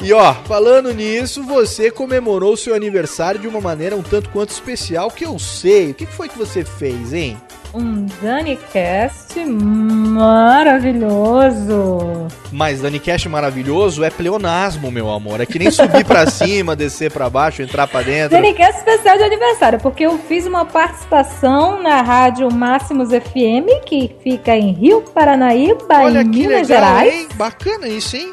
E 0.03 0.13
ó, 0.13 0.35
falando 0.35 0.93
nisso, 0.93 1.43
você 1.43 1.91
comemorou 1.91 2.57
seu 2.57 2.75
aniversário 2.75 3.41
de 3.41 3.49
uma 3.49 3.61
maneira 3.61 3.97
um 3.97 4.03
tanto 4.03 4.29
quanto 4.31 4.51
especial, 4.51 5.11
que 5.11 5.25
eu 5.25 5.39
sei. 5.39 5.91
O 5.91 5.95
que 5.95 6.07
foi 6.07 6.29
que 6.29 6.39
você 6.39 6.65
fez, 6.65 7.13
hein? 7.13 7.37
Um 7.75 8.07
DaniCast 8.23 9.45
maravilhoso. 10.97 12.27
Mas 12.51 12.81
Dani 12.81 12.99
Cash 12.99 13.27
maravilhoso 13.27 14.03
é 14.03 14.09
pleonasmo, 14.09 14.91
meu 14.91 15.11
amor. 15.11 15.41
É 15.43 15.47
que 15.47 15.59
nem 15.59 15.71
subir 15.71 16.05
pra 16.05 16.25
cima, 16.31 16.75
descer 16.75 17.11
pra 17.13 17.29
baixo, 17.29 17.61
entrar 17.63 17.87
pra 17.87 18.01
dentro. 18.03 18.31
DaniCast 18.31 18.79
especial 18.79 19.19
de 19.19 19.25
aniversário, 19.25 19.79
porque 19.81 20.05
eu 20.07 20.17
fiz 20.19 20.47
uma 20.47 20.65
participação 20.65 21.83
na 21.83 22.01
rádio 22.03 22.51
Máximos 22.53 23.11
FM, 23.11 23.85
que 23.85 24.15
fica 24.23 24.57
em 24.57 24.73
Rio 24.73 25.03
Paranaíba, 25.03 26.01
Olha 26.03 26.23
em 26.23 26.25
Minas 26.29 26.69
legal, 26.69 26.81
Gerais. 26.81 27.13
hein? 27.15 27.29
Bacana 27.35 27.89
isso, 27.89 28.17
hein? 28.17 28.33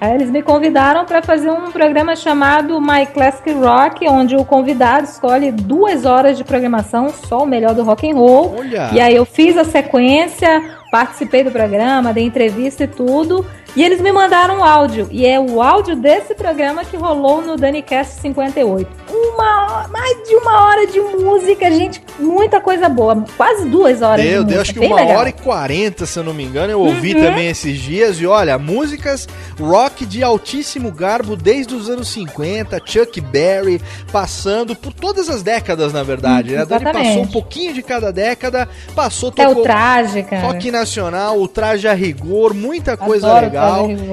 Aí 0.00 0.14
eles 0.14 0.30
me 0.30 0.42
convidaram 0.42 1.04
para 1.04 1.22
fazer 1.22 1.50
um 1.50 1.70
programa 1.70 2.14
chamado 2.16 2.80
My 2.80 3.06
Classic 3.06 3.52
Rock, 3.52 4.06
onde 4.08 4.36
o 4.36 4.44
convidado 4.44 5.04
escolhe 5.04 5.50
duas 5.50 6.04
horas 6.04 6.36
de 6.36 6.44
programação, 6.44 7.08
só 7.10 7.42
o 7.42 7.46
melhor 7.46 7.74
do 7.74 7.82
rock 7.84 8.10
and 8.10 8.14
roll. 8.14 8.56
Olha. 8.58 8.90
E 8.92 9.00
aí 9.00 9.14
eu 9.14 9.24
fiz 9.24 9.56
a 9.56 9.64
sequência, 9.64 10.62
participei 10.90 11.42
do 11.42 11.50
programa, 11.50 12.12
dei 12.12 12.24
entrevista 12.24 12.84
e 12.84 12.88
tudo. 12.88 13.46
E 13.76 13.82
eles 13.82 14.00
me 14.00 14.12
mandaram 14.12 14.58
um 14.58 14.64
áudio. 14.64 15.08
E 15.10 15.26
é 15.26 15.38
o 15.40 15.60
áudio 15.60 15.96
desse 15.96 16.34
programa 16.34 16.84
que 16.84 16.96
rolou 16.96 17.42
no 17.42 17.56
DaniCast 17.56 18.20
58. 18.20 18.88
Uma 19.10 19.64
hora- 19.78 19.88
mais 19.88 20.28
de 20.28 20.34
uma 20.36 20.64
hora 20.66 20.86
de 20.86 21.00
música, 21.00 21.68
gente. 21.70 22.00
Muita 22.20 22.60
coisa 22.60 22.88
boa. 22.88 23.24
Quase 23.36 23.64
duas 23.68 24.00
horas 24.00 24.22
de 24.24 24.30
Deu, 24.30 24.42
música. 24.44 24.60
acho 24.60 24.72
que 24.74 24.78
bem 24.78 24.88
uma 24.92 25.00
legal. 25.00 25.18
hora 25.18 25.28
e 25.28 25.32
quarenta, 25.32 26.06
se 26.06 26.16
eu 26.18 26.22
não 26.22 26.32
me 26.32 26.44
engano. 26.44 26.70
Eu 26.70 26.80
ouvi 26.80 27.14
Uhum. 27.14 27.22
também 27.22 27.48
esses 27.48 27.78
dias. 27.78 28.20
E 28.20 28.26
olha, 28.26 28.56
músicas 28.58 29.26
rock 29.60 30.06
de 30.06 30.22
altíssimo 30.22 30.92
garbo 30.92 31.34
desde 31.36 31.74
os 31.74 31.88
anos 31.90 32.08
50, 32.08 32.80
Chuck 32.84 33.20
Berry, 33.20 33.80
passando 34.12 34.76
por 34.76 34.92
todas 34.92 35.28
as 35.28 35.42
décadas, 35.42 35.92
na 35.92 36.02
verdade. 36.04 36.52
né? 36.52 36.62
A 36.62 36.64
Dani 36.64 36.84
passou 36.84 37.22
um 37.22 37.26
pouquinho 37.26 37.72
de 37.72 37.82
cada 37.82 38.12
década, 38.12 38.68
passou, 38.94 39.30
Até 39.30 39.44
o 39.46 39.48
tocou 39.48 39.62
traje, 39.64 40.22
cara. 40.22 40.42
rock 40.46 40.70
nacional, 40.70 41.40
o 41.40 41.48
traje 41.48 41.88
a 41.88 41.92
rigor, 41.94 42.54
muita 42.54 42.96
coisa 42.96 43.26
Adoro 43.26 43.46
legal. 43.46 43.63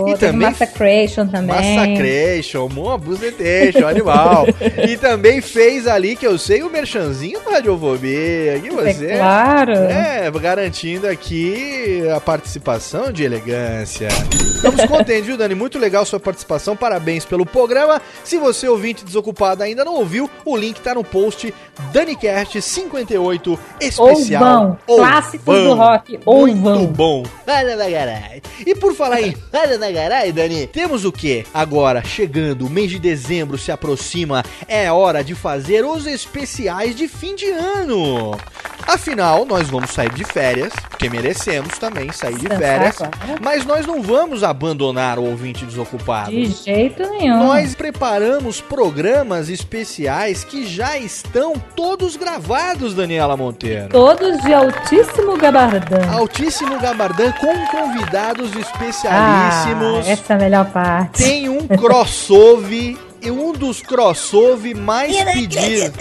E 0.07 0.17
também 0.17 0.49
Massacration 0.49 1.27
também. 1.27 1.77
Massacration, 1.77 2.69
Moa 2.69 2.97
Buzetation, 2.97 3.87
animal. 3.87 4.45
e 4.87 4.97
também 4.97 5.41
fez 5.41 5.87
ali, 5.87 6.15
que 6.15 6.25
eu 6.25 6.37
sei, 6.37 6.63
o 6.63 6.69
merchanzinho 6.69 7.39
do 7.41 7.49
Radiofobia. 7.49 8.59
Que 8.59 8.69
você. 8.69 9.05
É 9.05 9.17
claro. 9.17 9.73
É, 9.73 10.31
garantindo 10.31 11.07
aqui 11.07 12.03
a 12.15 12.19
participação 12.19 13.11
de 13.11 13.23
elegância. 13.23 14.07
Estamos 14.07 14.85
contentes, 14.85 15.25
viu, 15.25 15.37
Dani? 15.37 15.55
Muito 15.55 15.79
legal 15.79 16.05
sua 16.05 16.19
participação. 16.19 16.75
Parabéns 16.75 17.25
pelo 17.25 17.45
programa. 17.45 18.01
Se 18.23 18.37
você, 18.37 18.67
ouvinte 18.67 19.03
desocupado, 19.03 19.63
ainda 19.63 19.83
não 19.83 19.95
ouviu, 19.95 20.29
o 20.45 20.55
link 20.55 20.79
tá 20.81 20.93
no 20.93 21.03
post 21.03 21.53
DaniCast 21.91 22.61
58 22.61 23.59
especial. 23.79 24.07
Ouvão. 24.07 24.77
Clássicos 24.85 25.47
Ouvão. 25.47 25.75
do 25.75 25.75
rock. 25.75 26.11
Muito 26.25 26.67
Ouvão. 26.67 26.85
bom. 26.87 27.23
E 28.65 28.75
por 28.75 28.93
falar 28.93 29.21
em 29.21 29.35
olha 29.53 29.77
na 29.77 29.91
garai, 29.91 30.31
Dani, 30.31 30.67
temos 30.67 31.05
o 31.05 31.11
que? 31.11 31.45
Agora, 31.53 32.03
chegando, 32.03 32.65
o 32.65 32.69
mês 32.69 32.91
de 32.91 32.99
dezembro 32.99 33.57
se 33.57 33.71
aproxima, 33.71 34.43
é 34.67 34.91
hora 34.91 35.23
de 35.23 35.35
fazer 35.35 35.85
os 35.85 36.05
especiais 36.05 36.95
de 36.95 37.07
fim 37.07 37.35
de 37.35 37.49
ano. 37.49 38.31
Afinal, 38.87 39.45
nós 39.45 39.69
vamos 39.69 39.91
sair 39.91 40.11
de 40.13 40.23
férias, 40.23 40.73
porque 40.89 41.09
merecemos 41.09 41.77
também 41.77 42.11
sair 42.11 42.35
de 42.37 42.47
férias. 42.47 42.97
Mas 43.41 43.65
nós 43.65 43.85
não 43.85 44.01
vamos 44.01 44.43
abandonar 44.43 45.17
o 45.19 45.23
ouvinte 45.23 45.65
desocupado. 45.65 46.31
De 46.31 46.45
jeito 46.45 47.01
nenhum. 47.09 47.37
Nós 47.47 47.73
preparamos 47.75 48.59
programas 48.61 49.49
especiais 49.49 50.43
que 50.43 50.65
já 50.67 50.97
estão 50.97 51.53
todos 51.75 52.15
gravados, 52.15 52.93
Daniela 52.93 53.37
Monteiro. 53.37 53.89
Todos 53.89 54.41
de 54.41 54.53
altíssimo 54.53 55.37
gabardão. 55.37 56.01
Altíssimo 56.13 56.79
Gabardão 56.79 57.31
com 57.33 57.65
convidados 57.67 58.51
Ah, 58.55 58.59
especialíssimos. 58.59 60.07
essa 60.07 60.33
é 60.33 60.35
a 60.35 60.39
melhor 60.39 60.65
parte. 60.71 61.23
Tem 61.23 61.49
um 61.49 61.67
crossover 61.77 62.97
e 63.21 63.29
um 63.29 63.53
dos 63.53 63.81
crossover 63.81 64.75
mais 64.75 65.15
pedidos. 65.23 65.91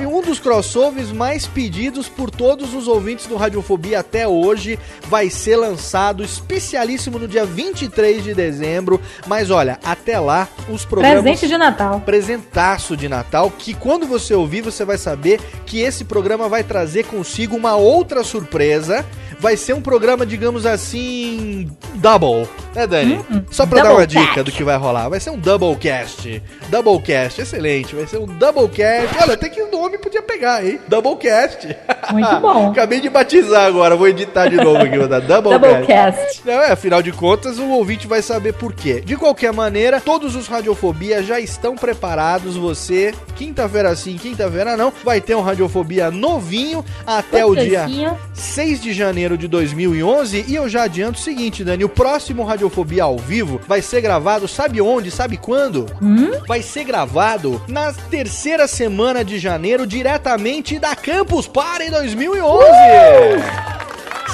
E 0.00 0.06
um 0.06 0.20
dos 0.20 0.40
crossovers 0.40 1.12
mais 1.12 1.46
pedidos 1.46 2.08
por 2.08 2.30
todos 2.30 2.74
os 2.74 2.88
ouvintes 2.88 3.26
do 3.26 3.36
Radiofobia 3.36 4.00
até 4.00 4.26
hoje 4.26 4.78
vai 5.06 5.30
ser 5.30 5.56
lançado 5.56 6.24
especialíssimo 6.24 7.18
no 7.18 7.28
dia 7.28 7.46
23 7.46 8.24
de 8.24 8.34
dezembro. 8.34 9.00
Mas 9.26 9.50
olha, 9.50 9.78
até 9.84 10.18
lá 10.18 10.48
os 10.68 10.84
programas 10.84 11.22
Presente 11.22 11.48
de 11.48 11.56
Natal. 11.56 12.00
presentaço 12.00 12.96
de 12.96 13.08
Natal 13.08 13.50
que 13.50 13.72
quando 13.74 14.06
você 14.06 14.34
ouvir 14.34 14.60
você 14.60 14.84
vai 14.84 14.98
saber 14.98 15.40
que 15.64 15.80
esse 15.80 16.04
programa 16.04 16.48
vai 16.48 16.64
trazer 16.64 17.04
consigo 17.04 17.56
uma 17.56 17.76
outra 17.76 18.24
surpresa. 18.24 19.06
Vai 19.40 19.56
ser 19.56 19.72
um 19.72 19.80
programa, 19.80 20.26
digamos 20.26 20.66
assim, 20.66 21.70
double, 21.94 22.46
né, 22.74 22.86
Dani? 22.86 23.24
Só 23.50 23.64
pra 23.64 23.78
dar 23.78 23.88
double 23.88 24.00
uma 24.02 24.06
dica 24.06 24.26
cast. 24.26 24.42
do 24.42 24.52
que 24.52 24.62
vai 24.62 24.76
rolar. 24.76 25.08
Vai 25.08 25.18
ser 25.18 25.30
um 25.30 25.38
doublecast. 25.38 26.42
Doublecast, 26.68 27.40
excelente. 27.40 27.94
Vai 27.96 28.06
ser 28.06 28.18
um 28.18 28.26
doublecast. 28.26 29.16
Olha, 29.22 29.32
até 29.32 29.48
que 29.48 29.62
o 29.62 29.70
nome 29.70 29.96
podia 29.96 30.20
pegar, 30.22 30.64
hein? 30.64 30.78
Doublecast. 30.86 31.74
Muito 32.12 32.36
bom. 32.40 32.70
Acabei 32.70 33.00
de 33.00 33.08
batizar 33.08 33.64
agora, 33.66 33.96
vou 33.96 34.08
editar 34.08 34.46
de 34.48 34.56
novo 34.56 34.76
aqui, 34.82 34.98
vou 34.98 35.08
dar 35.08 35.20
doublecast. 35.20 35.66
Doublecast. 35.78 36.42
Não, 36.44 36.62
é, 36.62 36.72
afinal 36.72 37.00
de 37.00 37.10
contas, 37.12 37.58
o 37.58 37.66
ouvinte 37.70 38.06
vai 38.06 38.20
saber 38.20 38.52
por 38.52 38.74
quê. 38.74 39.00
De 39.00 39.16
qualquer 39.16 39.54
maneira, 39.54 40.02
todos 40.02 40.36
os 40.36 40.48
Radiofobia 40.48 41.22
já 41.22 41.40
estão 41.40 41.74
preparados. 41.76 42.56
Você, 42.56 43.14
quinta-feira 43.36 43.96
sim, 43.96 44.18
quinta-feira 44.18 44.76
não, 44.76 44.92
vai 45.02 45.18
ter 45.20 45.34
um 45.34 45.40
Radiofobia 45.40 46.10
novinho 46.10 46.84
até 47.06 47.42
o 47.44 47.54
dia 47.54 47.80
Gostosinho. 47.80 48.18
6 48.34 48.82
de 48.82 48.92
janeiro 48.92 49.29
de 49.36 49.48
2011. 49.48 50.44
E 50.48 50.54
eu 50.54 50.68
já 50.68 50.84
adianto 50.84 51.18
o 51.18 51.22
seguinte, 51.22 51.64
Dani: 51.64 51.84
o 51.84 51.88
próximo 51.88 52.44
Radiofobia 52.44 53.04
ao 53.04 53.18
vivo 53.18 53.60
vai 53.66 53.82
ser 53.82 54.00
gravado, 54.00 54.46
sabe 54.46 54.80
onde? 54.80 55.10
Sabe 55.10 55.36
quando? 55.36 55.86
Hum? 56.00 56.30
Vai 56.46 56.62
ser 56.62 56.84
gravado 56.84 57.62
na 57.68 57.92
terceira 57.92 58.66
semana 58.66 59.24
de 59.24 59.38
janeiro, 59.38 59.86
diretamente 59.86 60.78
da 60.78 60.94
Campus 60.94 61.46
Party 61.46 61.90
2011. 61.90 63.79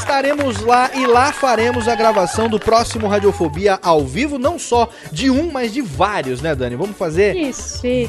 Estaremos 0.06 0.60
lá 0.60 0.88
e 0.94 1.04
lá 1.04 1.32
faremos 1.32 1.88
a 1.88 1.94
gravação 1.96 2.48
do 2.48 2.60
próximo 2.60 3.08
Radiofobia 3.08 3.76
ao 3.82 4.06
vivo, 4.06 4.38
não 4.38 4.56
só 4.56 4.88
de 5.10 5.28
um, 5.28 5.50
mas 5.50 5.72
de 5.72 5.82
vários, 5.82 6.40
né, 6.40 6.54
Dani? 6.54 6.76
Vamos 6.76 6.96
fazer 6.96 7.34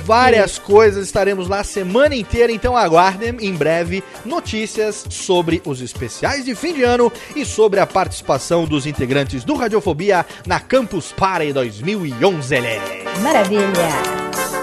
várias 0.04 0.60
coisas, 0.60 1.04
estaremos 1.04 1.48
lá 1.48 1.62
a 1.62 1.64
semana 1.64 2.16
inteira, 2.16 2.54
então 2.54 2.78
aguardem 2.78 3.36
em 3.42 3.52
breve 3.52 4.04
notícias 4.24 5.08
sobre 5.10 5.60
os 5.66 5.82
especiais 5.82 6.46
de 6.46 6.54
fim 6.54 6.76
de 6.76 6.84
ano 6.84 7.12
e 7.36 7.44
sobre 7.44 7.80
a 7.80 7.88
participação 7.88 8.66
dos 8.66 8.86
integrantes 8.86 9.44
do 9.44 9.56
Radiofobia 9.56 10.24
na 10.46 10.60
Campus 10.60 11.12
Party 11.12 11.52
2011. 11.52 12.58
Maravilha. 13.24 14.57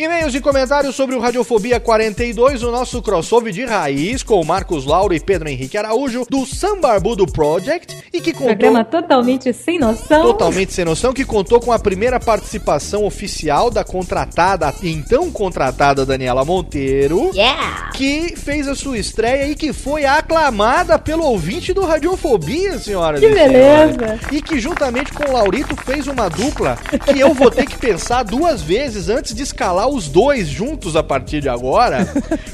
E-mails 0.00 0.32
e 0.32 0.40
comentários 0.40 0.94
sobre 0.94 1.16
o 1.16 1.18
Radiofobia 1.18 1.80
42, 1.80 2.62
o 2.62 2.70
nosso 2.70 3.02
crossover 3.02 3.52
de 3.52 3.64
raiz 3.64 4.22
com 4.22 4.44
Marcos 4.44 4.86
Lauro 4.86 5.12
e 5.12 5.18
Pedro 5.18 5.48
Henrique 5.48 5.76
Araújo, 5.76 6.24
do 6.30 6.46
Sambarbudo 6.46 7.26
Project, 7.26 7.96
e 8.12 8.20
que 8.20 8.32
contou... 8.32 8.46
Programa 8.46 8.84
totalmente 8.84 9.52
sem 9.52 9.76
noção. 9.76 10.22
Totalmente 10.22 10.72
sem 10.72 10.84
noção, 10.84 11.12
que 11.12 11.24
contou 11.24 11.58
com 11.58 11.72
a 11.72 11.80
primeira 11.80 12.20
participação 12.20 13.04
oficial 13.04 13.72
da 13.72 13.82
contratada, 13.82 14.72
então 14.84 15.32
contratada 15.32 16.06
Daniela 16.06 16.44
Monteiro, 16.44 17.32
Yeah! 17.34 17.90
que 17.92 18.36
fez 18.36 18.68
a 18.68 18.76
sua 18.76 18.98
estreia 18.98 19.48
e 19.48 19.56
que 19.56 19.72
foi 19.72 20.04
aclamada 20.04 20.96
pelo 20.96 21.24
ouvinte 21.24 21.72
do 21.72 21.84
Radiofobia, 21.84 22.78
senhoras 22.78 23.18
Que 23.18 23.26
e 23.26 23.34
beleza. 23.34 23.98
senhores. 23.98 24.20
E 24.30 24.40
que 24.40 24.60
juntamente 24.60 25.12
com 25.12 25.28
o 25.28 25.32
Laurito 25.32 25.74
fez 25.74 26.06
uma 26.06 26.28
dupla 26.30 26.78
que 27.04 27.18
eu 27.18 27.34
vou 27.34 27.50
ter 27.50 27.66
que 27.66 27.76
pensar 27.76 28.22
duas 28.22 28.62
vezes 28.62 29.08
antes 29.08 29.34
de 29.34 29.42
escalar 29.42 29.88
os 29.98 30.08
dois 30.08 30.46
juntos 30.46 30.94
a 30.94 31.02
partir 31.02 31.40
de 31.40 31.48
agora, 31.48 32.06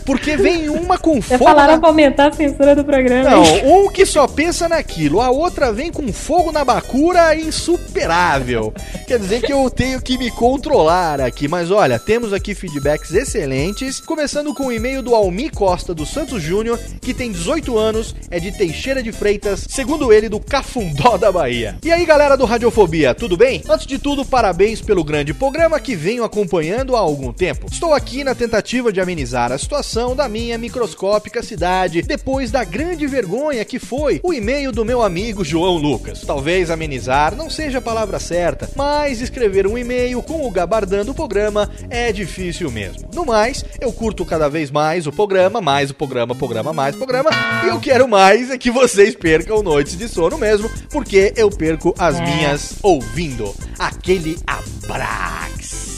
porque 0.05 0.37
vem 0.37 0.71
uma 0.71 0.97
com 0.97 1.21
fogo 1.23 1.45
falaram 1.45 1.75
na... 1.75 1.79
pra 1.79 1.89
aumentar 1.91 2.29
a 2.29 2.33
censura 2.33 2.75
do 2.75 2.83
programa. 2.83 3.31
Não, 3.31 3.43
um 3.85 3.91
que 3.91 4.07
só 4.07 4.27
pensa 4.27 4.69
naquilo, 4.69 5.21
a 5.21 5.31
outra 5.31 5.71
vem 5.73 5.93
com 5.93 6.11
fogo 6.13 6.51
na 6.51 6.65
bacura 6.65 7.37
insuperável. 7.37 8.73
Quer 9.07 9.19
dizer 9.19 9.43
que 9.43 9.53
eu 9.53 9.69
tenho 9.71 10.01
que 10.01 10.17
me 10.17 10.31
controlar 10.31 11.21
aqui, 11.21 11.47
mas 11.47 11.71
olha, 11.71 11.99
temos 11.99 12.33
aqui 12.33 12.55
feedbacks 12.55 13.13
excelentes, 13.13 14.01
começando 14.01 14.55
com 14.55 14.67
o 14.67 14.73
e-mail 14.73 15.03
do 15.03 15.15
Almi 15.15 15.51
Costa 15.51 15.95
do 15.95 16.07
Santos 16.07 16.43
Júnior, 16.43 16.81
que 17.01 17.13
tem 17.13 17.31
18 17.31 17.77
anos, 17.77 18.15
é 18.31 18.41
de 18.41 18.51
Teixeira 18.53 19.03
de 19.03 19.13
Freitas, 19.13 19.67
segundo 19.69 20.13
ele, 20.13 20.29
do 20.29 20.41
Cafundó 20.41 21.19
da 21.19 21.31
Bahia. 21.31 21.77
E 21.85 21.93
aí, 21.93 22.07
galera 22.07 22.37
do 22.37 22.47
Radiofobia, 22.47 23.15
tudo 23.15 23.37
bem? 23.37 23.63
Antes 23.69 23.87
de 23.87 23.99
tudo, 23.99 24.25
parabéns 24.25 24.81
pelo 24.81 25.05
grande 25.05 25.35
programa 25.35 25.79
que 25.79 25.95
venho 25.95 26.25
acompanhando 26.25 26.97
há 26.97 27.01
algum 27.01 27.24
tempo. 27.33 27.67
Estou 27.71 27.93
aqui 27.95 28.23
na 28.25 28.35
tentativa 28.35 28.93
de 28.93 29.01
amenizar 29.01 29.53
a 29.53 29.59
situação 29.59 30.15
da 30.15 30.29
minha 30.29 30.57
microscópica 30.59 31.43
cidade, 31.43 32.03
depois 32.03 32.51
da 32.51 32.65
grande 32.65 33.07
vergonha 33.07 33.65
que 33.65 33.79
foi 33.79 34.21
o 34.23 34.33
e-mail 34.33 34.73
do 34.73 34.85
meu 34.85 35.03
amigo 35.03 35.45
João 35.45 35.77
Lucas. 35.77 36.21
Talvez 36.23 36.71
amenizar 36.71 37.35
não 37.35 37.49
seja 37.49 37.79
a 37.79 37.83
palavra 37.83 38.19
certa, 38.19 38.69
mas 38.77 39.21
escrever 39.21 39.67
um 39.67 39.77
e-mail 39.79 40.23
com 40.23 40.47
o 40.47 40.51
gabardando 40.51 41.11
o 41.13 41.15
programa 41.15 41.71
é 41.91 42.13
difícil 42.13 42.71
mesmo. 42.71 43.09
No 43.15 43.25
mais, 43.25 43.65
eu 43.81 43.93
curto 43.93 44.25
cada 44.25 44.49
vez 44.49 44.71
mais 44.71 45.07
o 45.07 45.13
programa, 45.13 45.61
mais 45.61 45.91
o 45.91 45.95
programa, 45.95 46.35
programa, 46.35 46.73
mais 46.73 46.97
programa, 46.97 47.31
e 47.65 47.69
eu 47.69 47.81
quero 47.81 48.09
mais 48.09 48.51
é 48.51 48.59
que 48.59 48.71
vocês 48.71 49.15
percam 49.15 49.63
noites 49.63 49.97
de 49.97 50.09
sono 50.09 50.37
mesmo, 50.39 50.71
porque 50.91 51.33
eu 51.37 51.51
perco 51.51 51.95
as 51.99 52.17
É. 52.19 52.25
minhas 52.25 52.75
ouvindo. 52.83 53.55
Aquele 53.79 54.37
abrax. 54.47 55.94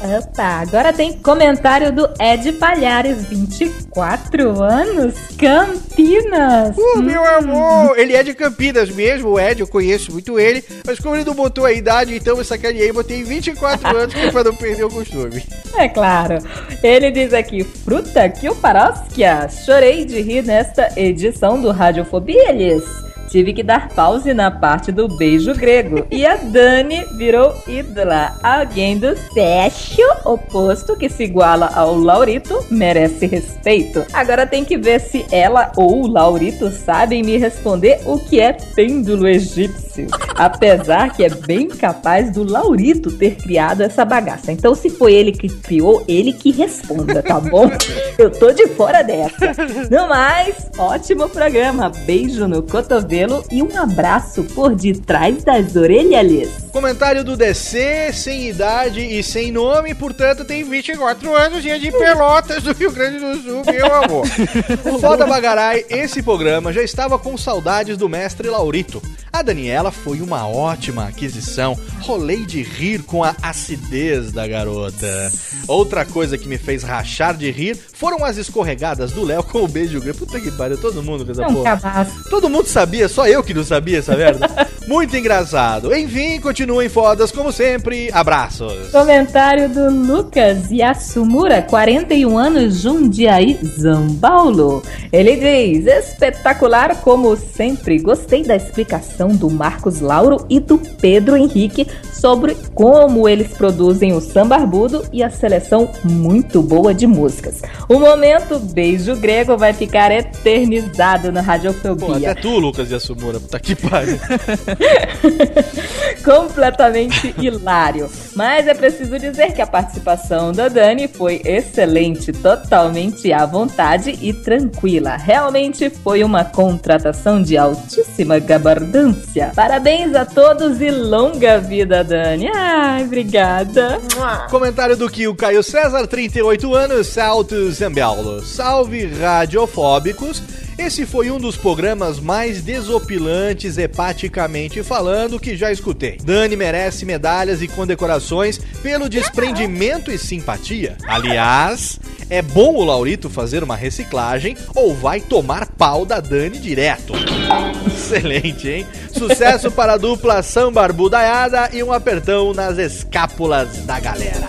Opa, 0.00 0.60
agora 0.60 0.92
tem 0.92 1.12
comentário 1.12 1.92
do 1.92 2.08
Ed 2.20 2.52
Palhares, 2.52 3.24
24 3.24 4.62
anos, 4.62 5.14
Campinas. 5.36 6.76
Uh, 6.76 7.02
meu 7.02 7.24
amor! 7.24 7.98
Ele 7.98 8.14
é 8.14 8.22
de 8.22 8.32
Campinas 8.32 8.90
mesmo, 8.90 9.30
o 9.30 9.40
Ed, 9.40 9.60
eu 9.60 9.66
conheço 9.66 10.12
muito 10.12 10.38
ele, 10.38 10.62
mas 10.86 11.00
como 11.00 11.16
ele 11.16 11.24
não 11.24 11.34
botou 11.34 11.64
a 11.64 11.72
idade, 11.72 12.14
então 12.14 12.38
eu 12.38 12.44
sacaneei, 12.44 12.92
botei 12.92 13.24
24 13.24 13.96
anos 13.96 14.14
que 14.14 14.20
é 14.20 14.30
pra 14.30 14.44
não 14.44 14.54
perder 14.54 14.84
o 14.84 14.90
costume. 14.90 15.42
É 15.76 15.88
claro. 15.88 16.38
Ele 16.80 17.10
diz 17.10 17.32
aqui, 17.32 17.64
fruta 17.64 18.28
que 18.28 18.48
o 18.48 18.54
paróquia. 18.54 19.48
Chorei 19.48 20.04
de 20.04 20.20
rir 20.20 20.44
nesta 20.44 20.88
edição 20.96 21.60
do 21.60 21.72
Radiofobia, 21.72 22.50
Elis. 22.50 23.07
Tive 23.28 23.52
que 23.52 23.62
dar 23.62 23.88
pause 23.88 24.32
na 24.32 24.50
parte 24.50 24.90
do 24.90 25.06
beijo 25.06 25.54
grego. 25.54 26.06
E 26.10 26.24
a 26.24 26.36
Dani 26.36 27.04
virou 27.16 27.54
ídola. 27.66 28.36
Alguém 28.42 28.98
do 28.98 29.16
sexo 29.32 30.02
oposto 30.24 30.96
que 30.96 31.08
se 31.08 31.24
iguala 31.24 31.70
ao 31.74 31.94
Laurito 31.94 32.64
merece 32.70 33.26
respeito. 33.26 34.04
Agora 34.12 34.46
tem 34.46 34.64
que 34.64 34.78
ver 34.78 35.00
se 35.00 35.26
ela 35.30 35.72
ou 35.76 36.04
o 36.04 36.06
Laurito 36.06 36.70
sabem 36.70 37.22
me 37.22 37.36
responder 37.36 38.00
o 38.06 38.18
que 38.18 38.40
é 38.40 38.52
pêndulo 38.52 39.28
egípcio. 39.28 39.87
Apesar 40.36 41.14
que 41.14 41.24
é 41.24 41.28
bem 41.28 41.68
capaz 41.68 42.30
do 42.30 42.44
Laurito 42.44 43.10
ter 43.10 43.36
criado 43.36 43.82
essa 43.82 44.04
bagaça. 44.04 44.52
Então, 44.52 44.74
se 44.74 44.90
foi 44.90 45.14
ele 45.14 45.32
que 45.32 45.48
criou, 45.48 46.04
ele 46.06 46.32
que 46.32 46.50
responda, 46.50 47.22
tá 47.22 47.40
bom? 47.40 47.70
Eu 48.18 48.30
tô 48.30 48.52
de 48.52 48.66
fora 48.68 49.02
dessa. 49.02 49.52
No 49.90 50.08
mais, 50.08 50.54
ótimo 50.78 51.28
programa. 51.28 51.90
Beijo 52.04 52.46
no 52.46 52.62
cotovelo 52.62 53.44
e 53.50 53.62
um 53.62 53.76
abraço 53.78 54.44
por 54.44 54.74
detrás 54.74 55.44
das 55.44 55.76
orelhas. 55.76 56.68
Comentário 56.72 57.24
do 57.24 57.36
DC, 57.36 58.12
sem 58.12 58.48
idade 58.48 59.00
e 59.00 59.22
sem 59.22 59.50
nome, 59.50 59.94
portanto 59.94 60.44
tem 60.44 60.62
24 60.62 61.34
anos 61.34 61.64
e 61.64 61.70
é 61.70 61.78
de 61.78 61.90
Pelotas, 61.90 62.62
do 62.62 62.72
Rio 62.72 62.92
Grande 62.92 63.18
do 63.18 63.42
Sul, 63.42 63.62
meu 63.66 63.94
amor. 63.94 64.26
Foda 65.00 65.26
Bagarai, 65.26 65.84
esse 65.88 66.22
programa 66.22 66.72
já 66.72 66.82
estava 66.82 67.18
com 67.18 67.36
saudades 67.36 67.96
do 67.96 68.08
mestre 68.08 68.48
Laurito. 68.48 69.02
A 69.32 69.42
Daniela 69.42 69.87
foi 69.90 70.20
uma 70.20 70.46
ótima 70.48 71.06
aquisição. 71.06 71.78
Rolei 72.00 72.44
de 72.44 72.62
rir 72.62 73.02
com 73.02 73.24
a 73.24 73.34
acidez 73.42 74.32
da 74.32 74.46
garota. 74.46 75.32
Outra 75.66 76.04
coisa 76.04 76.38
que 76.38 76.48
me 76.48 76.58
fez 76.58 76.82
rachar 76.82 77.36
de 77.36 77.50
rir 77.50 77.76
foram 77.76 78.24
as 78.24 78.36
escorregadas 78.36 79.12
do 79.12 79.24
Léo 79.24 79.42
com 79.42 79.64
o 79.64 79.68
beijo 79.68 80.00
grego. 80.00 80.18
Puta 80.18 80.40
que 80.40 80.50
pariu, 80.50 80.78
todo 80.78 81.02
mundo 81.02 81.26
É 81.40 81.46
um 81.46 81.54
porra. 81.54 82.06
Todo 82.30 82.48
mundo 82.48 82.66
sabia, 82.66 83.08
só 83.08 83.26
eu 83.26 83.42
que 83.42 83.54
não 83.54 83.64
sabia 83.64 83.98
essa 83.98 84.16
merda. 84.16 84.48
Muito 84.88 85.14
engraçado. 85.14 85.94
Enfim, 85.94 86.40
continuem 86.40 86.88
fodas 86.88 87.30
como 87.30 87.52
sempre. 87.52 88.08
Abraços. 88.10 88.90
Comentário 88.90 89.68
do 89.68 89.90
Lucas 89.90 90.70
Yasumura, 90.70 91.60
41 91.60 92.38
anos, 92.38 92.80
Jundiaí, 92.80 93.58
São 93.78 94.14
Paulo. 94.14 94.82
Ele 95.12 95.36
diz: 95.36 95.86
espetacular 95.86 96.96
como 97.02 97.36
sempre. 97.36 97.98
Gostei 97.98 98.42
da 98.42 98.56
explicação 98.56 99.28
do 99.28 99.50
Marcos 99.78 100.00
Lauro 100.00 100.44
e 100.50 100.58
do 100.58 100.76
Pedro 100.76 101.36
Henrique 101.36 101.86
sobre 102.12 102.56
como 102.74 103.28
eles 103.28 103.52
produzem 103.52 104.12
o 104.12 104.20
sambarbudo 104.20 105.04
e 105.12 105.22
a 105.22 105.30
seleção 105.30 105.88
muito 106.02 106.60
boa 106.60 106.92
de 106.92 107.06
músicas. 107.06 107.62
O 107.88 108.00
momento 108.00 108.58
beijo 108.58 109.14
grego 109.14 109.56
vai 109.56 109.72
ficar 109.72 110.10
eternizado 110.10 111.30
na 111.30 111.42
Pô, 111.42 111.46
Radiofobia. 111.46 112.32
até 112.32 112.40
tu, 112.40 112.58
Lucas 112.58 112.90
Yasumura. 112.90 113.38
Puta 113.38 113.60
que 113.60 113.76
pariu. 113.76 114.18
completamente 116.24 117.34
hilário. 117.38 118.10
Mas 118.34 118.66
é 118.66 118.74
preciso 118.74 119.18
dizer 119.18 119.52
que 119.52 119.62
a 119.62 119.66
participação 119.66 120.52
da 120.52 120.68
Dani 120.68 121.06
foi 121.06 121.40
excelente, 121.44 122.32
totalmente 122.32 123.32
à 123.32 123.46
vontade 123.46 124.18
e 124.20 124.32
tranquila. 124.32 125.16
Realmente 125.16 125.88
foi 125.88 126.24
uma 126.24 126.44
contratação 126.44 127.40
de 127.40 127.56
altíssima 127.56 128.38
gabardância. 128.38 129.52
Parabéns 129.68 130.14
a 130.14 130.24
todos 130.24 130.80
e 130.80 130.90
longa 130.90 131.58
vida, 131.58 132.02
Dani. 132.02 132.48
Ai, 132.56 133.04
obrigada. 133.04 134.00
Comentário 134.48 134.96
do 134.96 135.10
que 135.10 135.28
o 135.28 135.34
Caio 135.34 135.62
César, 135.62 136.06
38 136.06 136.74
anos, 136.74 137.06
Salto 137.08 137.70
Zambello. 137.70 138.42
Salve 138.42 139.04
radiofóbicos. 139.04 140.42
Esse 140.78 141.04
foi 141.04 141.28
um 141.28 141.38
dos 141.38 141.56
programas 141.56 142.20
mais 142.20 142.62
desopilantes, 142.62 143.76
hepaticamente 143.76 144.80
falando, 144.84 145.40
que 145.40 145.56
já 145.56 145.72
escutei. 145.72 146.18
Dani 146.22 146.54
merece 146.54 147.04
medalhas 147.04 147.60
e 147.60 147.66
condecorações 147.66 148.58
pelo 148.80 149.08
desprendimento 149.08 150.12
e 150.12 150.16
simpatia. 150.16 150.96
Aliás, 151.04 151.98
é 152.30 152.40
bom 152.40 152.76
o 152.76 152.84
Laurito 152.84 153.28
fazer 153.28 153.64
uma 153.64 153.74
reciclagem 153.74 154.56
ou 154.72 154.94
vai 154.94 155.20
tomar 155.20 155.66
pau 155.66 156.06
da 156.06 156.20
Dani 156.20 156.58
direto. 156.58 157.12
Excelente, 157.84 158.68
hein? 158.68 158.86
Sucesso 159.12 159.72
para 159.72 159.94
a 159.94 159.98
dupla 159.98 160.42
Sambarbudaiada 160.44 161.70
e 161.72 161.82
um 161.82 161.92
apertão 161.92 162.54
nas 162.54 162.78
escápulas 162.78 163.78
da 163.78 163.98
galera. 163.98 164.46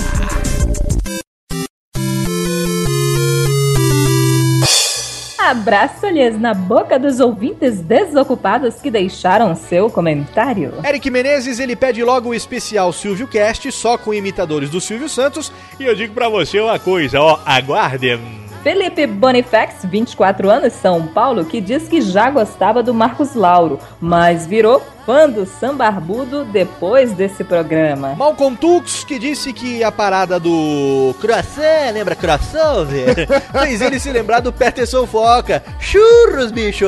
Abraço-lhes 5.49 6.39
na 6.39 6.53
boca 6.53 6.99
dos 6.99 7.19
ouvintes 7.19 7.81
desocupados 7.81 8.75
que 8.75 8.91
deixaram 8.91 9.55
seu 9.55 9.89
comentário. 9.89 10.75
Eric 10.87 11.09
Menezes, 11.09 11.59
ele 11.59 11.75
pede 11.75 12.03
logo 12.03 12.29
o 12.29 12.35
especial 12.35 12.93
Silvio 12.93 13.27
Cast, 13.27 13.71
só 13.71 13.97
com 13.97 14.13
imitadores 14.13 14.69
do 14.69 14.79
Silvio 14.79 15.09
Santos. 15.09 15.51
E 15.79 15.85
eu 15.85 15.95
digo 15.95 16.13
pra 16.13 16.29
você 16.29 16.59
uma 16.59 16.77
coisa, 16.77 17.19
ó, 17.19 17.39
aguardem. 17.43 18.19
Felipe 18.61 19.07
Bonifax, 19.07 19.85
24 19.85 20.51
anos, 20.51 20.73
São 20.73 21.07
Paulo, 21.07 21.43
que 21.43 21.59
diz 21.59 21.87
que 21.87 21.99
já 21.99 22.29
gostava 22.29 22.83
do 22.83 22.93
Marcos 22.93 23.33
Lauro, 23.33 23.79
mas 23.99 24.45
virou 24.45 24.83
fã 25.09 25.27
do 25.27 25.43
Sambarbudo 25.43 26.45
depois 26.45 27.13
desse 27.13 27.43
programa. 27.43 28.13
Malcolm 28.13 28.55
Tux, 28.55 29.03
que 29.03 29.17
disse 29.17 29.51
que 29.51 29.83
a 29.83 29.91
parada 29.91 30.39
do 30.39 31.15
croissant, 31.19 31.91
lembra 31.91 32.15
croissant, 32.15 32.85
velho? 32.85 33.27
Fez 33.59 33.81
ele 33.81 33.99
se 33.99 34.11
lembrar 34.11 34.39
do 34.39 34.53
Peterson 34.53 35.07
Foca. 35.07 35.63
Churros, 35.79 36.51
bicho! 36.51 36.85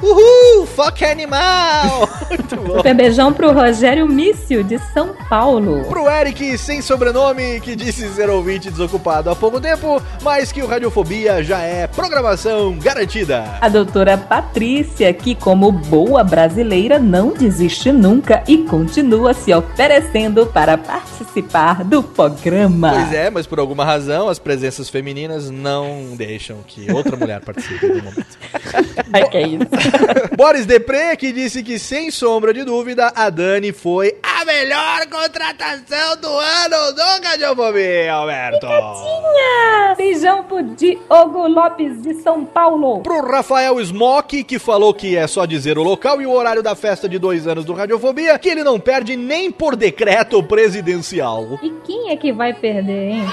Uhul, 0.00 0.64
foca 0.64 1.10
animal! 1.10 2.08
Muito 2.30 2.56
bom. 2.56 2.94
Beijão 2.94 3.32
pro 3.32 3.52
Rogério 3.52 4.06
Mício, 4.06 4.62
de 4.62 4.78
São 4.92 5.16
Paulo. 5.28 5.84
Pro 5.86 6.08
Eric, 6.08 6.56
sem 6.58 6.80
sobrenome, 6.80 7.60
que 7.60 7.74
disse 7.74 8.08
ser 8.10 8.30
ouvinte 8.30 8.70
desocupado 8.70 9.28
há 9.28 9.34
pouco 9.34 9.60
tempo, 9.60 10.00
mas 10.22 10.52
que 10.52 10.62
o 10.62 10.68
Radiofobia 10.68 11.42
já 11.42 11.62
é 11.62 11.88
programação 11.88 12.78
garantida. 12.78 13.44
A 13.60 13.68
doutora 13.68 14.16
Patrícia, 14.16 15.12
que 15.12 15.34
como 15.34 15.72
boa 15.72 16.22
brasileira 16.22 17.00
não 17.00 17.32
desiste 17.56 17.90
nunca 17.90 18.44
e 18.46 18.58
continua 18.58 19.32
se 19.32 19.52
oferecendo 19.52 20.46
para 20.46 20.76
participar 20.76 21.82
do 21.84 22.02
programa. 22.02 22.92
Pois 22.92 23.12
é, 23.14 23.30
mas 23.30 23.46
por 23.46 23.58
alguma 23.58 23.82
razão 23.82 24.28
as 24.28 24.38
presenças 24.38 24.90
femininas 24.90 25.48
não 25.48 26.14
deixam 26.14 26.58
que 26.66 26.92
outra 26.92 27.16
mulher 27.16 27.40
participe 27.40 27.86
no 27.86 28.02
momento. 28.02 28.38
Ai, 29.10 29.28
que 29.30 29.36
é 29.38 29.48
isso. 29.48 29.66
Boris 30.36 30.66
Depré, 30.66 31.16
que 31.16 31.32
disse 31.32 31.62
que 31.62 31.78
sem 31.78 32.10
sombra 32.10 32.52
de 32.52 32.62
dúvida 32.62 33.10
a 33.14 33.30
Dani 33.30 33.72
foi 33.72 34.14
a 34.22 34.44
melhor 34.44 35.06
contratação 35.06 36.16
do 36.20 36.28
ano 36.28 36.92
do 36.92 37.26
Radiofobia, 37.26 38.12
Alberto. 38.12 38.66
Tinha! 38.66 39.94
Beijão 39.96 40.44
pro 40.44 40.62
Diogo 40.62 41.48
Lopes, 41.48 42.02
de 42.02 42.14
São 42.22 42.44
Paulo. 42.44 43.00
Pro 43.00 43.26
Rafael 43.26 43.80
Smock, 43.80 44.44
que 44.44 44.58
falou 44.58 44.92
que 44.92 45.16
é 45.16 45.26
só 45.26 45.46
dizer 45.46 45.78
o 45.78 45.82
local 45.82 46.20
e 46.20 46.26
o 46.26 46.32
horário 46.32 46.62
da 46.62 46.74
festa 46.74 47.08
de 47.08 47.18
dois 47.18 47.45
anos 47.46 47.64
do 47.64 47.72
Radiofobia, 47.72 48.38
que 48.38 48.48
ele 48.48 48.64
não 48.64 48.78
perde 48.80 49.16
nem 49.16 49.50
por 49.50 49.76
decreto 49.76 50.42
presidencial. 50.42 51.58
E 51.62 51.70
quem 51.84 52.10
é 52.10 52.16
que 52.16 52.32
vai 52.32 52.52
perder, 52.52 53.10
hein? 53.10 53.24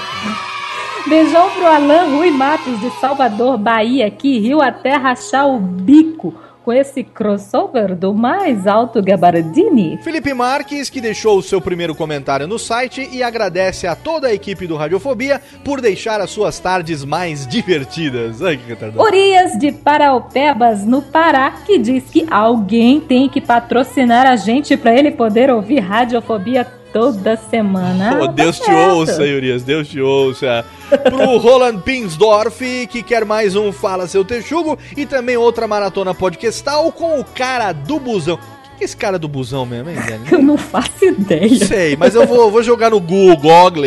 Beijão 1.06 1.50
pro 1.50 1.66
Alan 1.66 2.16
Rui 2.16 2.30
Matos, 2.30 2.80
de 2.80 2.90
Salvador, 2.98 3.58
Bahia, 3.58 4.10
que 4.10 4.38
riu 4.38 4.62
até 4.62 4.96
rachar 4.96 5.46
o 5.46 5.58
bico 5.58 6.34
com 6.64 6.72
esse 6.72 7.04
crossover 7.04 7.94
do 7.94 8.14
mais 8.14 8.66
alto 8.66 9.02
Gabardini. 9.02 9.98
Felipe 10.02 10.32
Marques, 10.32 10.88
que 10.88 11.00
deixou 11.00 11.38
o 11.38 11.42
seu 11.42 11.60
primeiro 11.60 11.94
comentário 11.94 12.46
no 12.46 12.58
site 12.58 13.08
e 13.12 13.22
agradece 13.22 13.86
a 13.86 13.94
toda 13.94 14.28
a 14.28 14.34
equipe 14.34 14.66
do 14.66 14.76
Radiofobia 14.76 15.40
por 15.62 15.80
deixar 15.80 16.20
as 16.20 16.30
suas 16.30 16.58
tardes 16.58 17.04
mais 17.04 17.46
divertidas. 17.46 18.40
Ai, 18.42 18.56
que 18.56 18.66
retardado. 18.66 19.02
Urias 19.02 19.58
de 19.58 19.72
Paraupebas, 19.72 20.84
no 20.84 21.02
Pará, 21.02 21.50
que 21.66 21.78
diz 21.78 22.04
que 22.04 22.26
alguém 22.30 23.00
tem 23.00 23.28
que 23.28 23.40
patrocinar 23.40 24.26
a 24.26 24.36
gente 24.36 24.76
para 24.76 24.94
ele 24.94 25.10
poder 25.10 25.50
ouvir 25.50 25.80
Radiofobia 25.80 26.66
toda 26.94 27.36
semana. 27.36 28.18
Oh, 28.20 28.24
Ah, 28.24 28.26
Deus 28.28 28.56
tá 28.58 28.64
te 28.66 28.70
certo. 28.70 28.94
ouça, 28.94 29.22
Urias, 29.22 29.62
Deus 29.64 29.88
te 29.88 30.00
ouça. 30.00 30.64
Pro 31.02 31.36
Roland 31.42 31.80
Pinsdorf, 31.80 32.86
que 32.86 33.02
quer 33.02 33.24
mais 33.24 33.56
um 33.56 33.72
Fala 33.72 34.06
Seu 34.06 34.24
Texugo, 34.24 34.78
e 34.96 35.04
também 35.04 35.36
outra 35.36 35.66
maratona 35.66 36.14
podcastal 36.14 36.92
com 36.92 37.18
o 37.18 37.24
cara 37.24 37.72
do 37.72 37.98
busão. 37.98 38.38
Que 38.78 38.82
é 38.82 38.86
esse 38.86 38.96
cara 38.96 39.18
do 39.18 39.26
busão 39.28 39.66
mesmo, 39.66 39.90
hein, 39.90 39.96
Dani? 39.96 40.24
Eu 40.30 40.42
não 40.42 40.56
faço 40.56 41.04
ideia. 41.04 41.66
Sei, 41.66 41.96
mas 41.96 42.14
eu 42.14 42.26
vou, 42.26 42.50
vou 42.50 42.62
jogar 42.62 42.90
no 42.90 43.00
Google 43.00 43.36
Google 43.36 43.84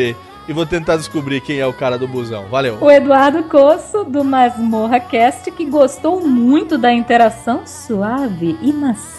e 0.47 0.53
vou 0.53 0.65
tentar 0.65 0.95
descobrir 0.97 1.41
quem 1.41 1.59
é 1.59 1.67
o 1.67 1.73
cara 1.73 1.97
do 1.97 2.07
busão. 2.07 2.45
Valeu. 2.49 2.77
O 2.79 2.89
Eduardo 2.91 3.43
Coço, 3.43 4.03
do 4.05 4.23
Masmorra 4.23 4.99
Cast, 4.99 5.49
que 5.51 5.65
gostou 5.65 6.21
muito 6.21 6.77
da 6.77 6.91
interação 6.93 7.61
suave 7.65 8.57
e 8.61 8.71
macia 8.71 9.16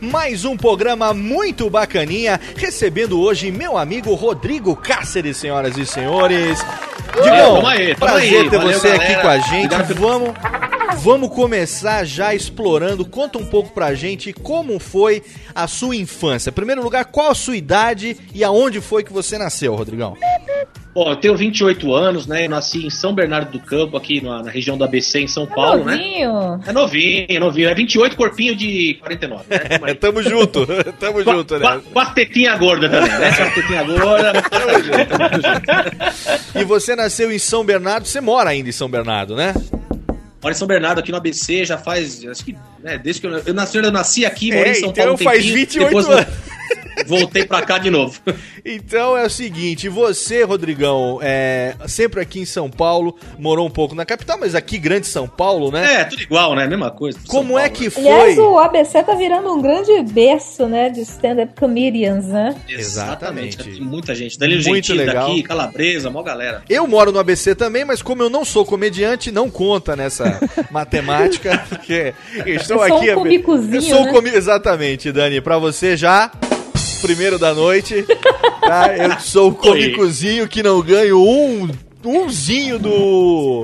mais 0.00 0.46
um 0.46 0.56
programa 0.56 1.12
muito 1.12 1.68
bacaninha, 1.68 2.40
recebendo 2.56 3.20
hoje 3.20 3.50
meu 3.50 3.76
amigo 3.76 4.14
Rodrigo 4.14 4.74
Cáceres, 4.74 5.36
senhoras 5.36 5.76
e 5.76 5.84
senhores. 5.84 6.64
Digão, 7.22 7.60
tamo 7.60 7.96
prazer 7.98 8.40
aí. 8.40 8.48
ter 8.48 8.56
Valeu, 8.56 8.80
você 8.80 8.88
galera. 8.88 9.12
aqui 9.12 9.20
com 9.20 9.28
a 9.28 9.38
gente. 9.38 9.74
Obrigado 9.74 10.00
Vamos, 10.00 10.30
vamos 11.02 11.34
começar 11.34 12.06
já 12.06 12.34
explorando. 12.34 13.04
Conta 13.04 13.36
um 13.36 13.44
pouco 13.44 13.74
pra 13.74 13.94
gente 13.94 14.32
como 14.32 14.78
foi 14.78 15.22
a 15.54 15.66
sua 15.66 15.96
infância. 15.96 16.48
Em 16.48 16.54
primeiro 16.54 16.82
lugar, 16.82 17.04
qual 17.04 17.30
a 17.30 17.34
sua 17.34 17.58
idade 17.58 18.16
e 18.32 18.42
aonde 18.42 18.80
foi 18.80 19.04
que 19.04 19.12
você 19.12 19.36
nasceu, 19.36 19.74
Rodrigão? 19.74 20.16
Bom, 20.94 21.10
eu 21.10 21.16
tenho 21.16 21.36
28 21.36 21.92
anos, 21.92 22.24
né? 22.26 22.44
Eu 22.46 22.50
nasci 22.50 22.86
em 22.86 22.90
São 22.90 23.12
Bernardo 23.12 23.50
do 23.50 23.58
Campo, 23.58 23.96
aqui 23.96 24.20
na, 24.22 24.44
na 24.44 24.50
região 24.50 24.78
do 24.78 24.84
ABC, 24.84 25.18
em 25.20 25.26
São 25.26 25.44
Paulo, 25.44 25.84
né? 25.84 25.96
Novinho. 25.96 26.60
É 26.66 26.72
novinho, 26.72 27.26
é 27.28 27.38
novinho. 27.40 27.68
É 27.68 27.74
28, 27.74 28.16
corpinho 28.16 28.54
de 28.54 28.94
49, 29.00 29.44
né? 29.50 29.58
Tamo 29.58 29.84
aí. 29.86 29.94
Tamo 29.96 30.22
junto, 30.22 30.66
tamo 31.00 31.24
Com, 31.24 31.32
junto, 31.32 31.58
com, 31.58 31.66
a- 31.66 31.74
né? 31.76 31.82
com 31.92 31.98
as 31.98 32.14
tetinhas 32.14 32.58
gordas 32.60 32.90
também, 32.90 33.10
né? 33.10 33.32
Com 33.36 33.42
as 33.42 33.54
tetinhas 33.54 33.86
gordas. 33.86 34.42
Tamo 34.48 34.82
junto, 34.84 35.06
tamo 35.06 35.34
junto. 35.34 36.58
E 36.60 36.64
você 36.64 36.94
nasceu 36.94 37.32
em 37.32 37.38
São 37.40 37.64
Bernardo, 37.64 38.06
você 38.06 38.20
mora 38.20 38.50
ainda 38.50 38.68
em 38.68 38.72
São 38.72 38.88
Bernardo, 38.88 39.34
né? 39.34 39.52
Moro 40.40 40.54
em 40.54 40.58
São 40.58 40.68
Bernardo, 40.68 41.00
aqui 41.00 41.10
no 41.10 41.16
ABC, 41.16 41.64
já 41.64 41.76
faz. 41.78 42.24
Acho 42.24 42.44
que. 42.44 42.54
né, 42.82 42.98
desde 42.98 43.20
que 43.20 43.26
eu, 43.26 43.32
eu 43.46 43.54
nasci, 43.54 43.78
eu 43.78 43.90
nasci 43.90 44.24
aqui, 44.26 44.52
morei 44.54 44.72
em 44.72 44.74
São 44.76 44.90
então 44.90 45.04
Paulo. 45.06 45.14
um 45.14 45.24
faz 45.24 45.38
tempinho, 45.38 45.56
28 45.56 45.86
depois 45.88 46.08
anos. 46.08 46.26
Voltei 47.06 47.44
pra 47.44 47.62
cá 47.62 47.78
de 47.78 47.90
novo. 47.90 48.20
Então 48.66 49.14
é 49.14 49.26
o 49.26 49.30
seguinte, 49.30 49.90
você, 49.90 50.42
Rodrigão, 50.42 51.18
é, 51.22 51.74
sempre 51.86 52.22
aqui 52.22 52.40
em 52.40 52.46
São 52.46 52.70
Paulo, 52.70 53.14
morou 53.38 53.66
um 53.66 53.70
pouco 53.70 53.94
na 53.94 54.06
capital, 54.06 54.38
mas 54.40 54.54
aqui, 54.54 54.78
grande 54.78 55.06
São 55.06 55.28
Paulo, 55.28 55.70
né? 55.70 55.96
É, 56.00 56.04
tudo 56.04 56.22
igual, 56.22 56.54
né? 56.54 56.66
Mesma 56.66 56.90
coisa. 56.90 57.18
Como 57.28 57.58
é 57.58 57.68
Paulo, 57.68 57.74
que 57.76 57.84
né? 57.84 57.90
foi? 57.90 58.02
Aliás, 58.10 58.38
o 58.38 58.58
ABC 58.58 59.02
tá 59.02 59.14
virando 59.14 59.52
um 59.52 59.60
grande 59.60 60.02
berço, 60.10 60.66
né, 60.66 60.88
de 60.88 61.02
stand-up 61.02 61.52
comedians, 61.60 62.24
né? 62.28 62.56
Exatamente. 62.66 63.82
Muita 63.82 64.14
gente. 64.14 64.38
Danilo 64.38 64.62
Muito 64.62 64.86
Gentili 64.86 65.04
legal. 65.04 65.28
daqui, 65.28 65.42
Calabresa, 65.42 66.08
mó 66.08 66.22
galera. 66.22 66.62
Eu 66.66 66.86
moro 66.86 67.12
no 67.12 67.18
ABC 67.18 67.54
também, 67.54 67.84
mas 67.84 68.00
como 68.00 68.22
eu 68.22 68.30
não 68.30 68.46
sou 68.46 68.64
comediante, 68.64 69.30
não 69.30 69.50
conta 69.50 69.94
nessa 69.94 70.40
matemática, 70.70 71.62
porque 71.68 72.14
eu 72.46 72.54
estou 72.54 72.82
É 72.82 72.90
um 72.90 72.96
aqui... 72.96 73.12
comicozinho, 73.12 73.74
eu 73.76 73.82
sou 73.82 74.00
um 74.00 74.04
né? 74.04 74.12
comi... 74.12 74.30
Exatamente, 74.30 75.12
Dani, 75.12 75.42
pra 75.42 75.58
você 75.58 75.98
já... 75.98 76.30
Primeiro 77.04 77.38
da 77.38 77.52
noite, 77.52 78.02
tá? 78.62 78.96
Eu 78.96 79.20
sou 79.20 79.50
o 79.50 79.54
comicozinho 79.54 80.48
que 80.48 80.62
não 80.62 80.80
ganho 80.80 81.20
um 81.20 81.68
umzinho 82.02 82.78
do 82.78 83.62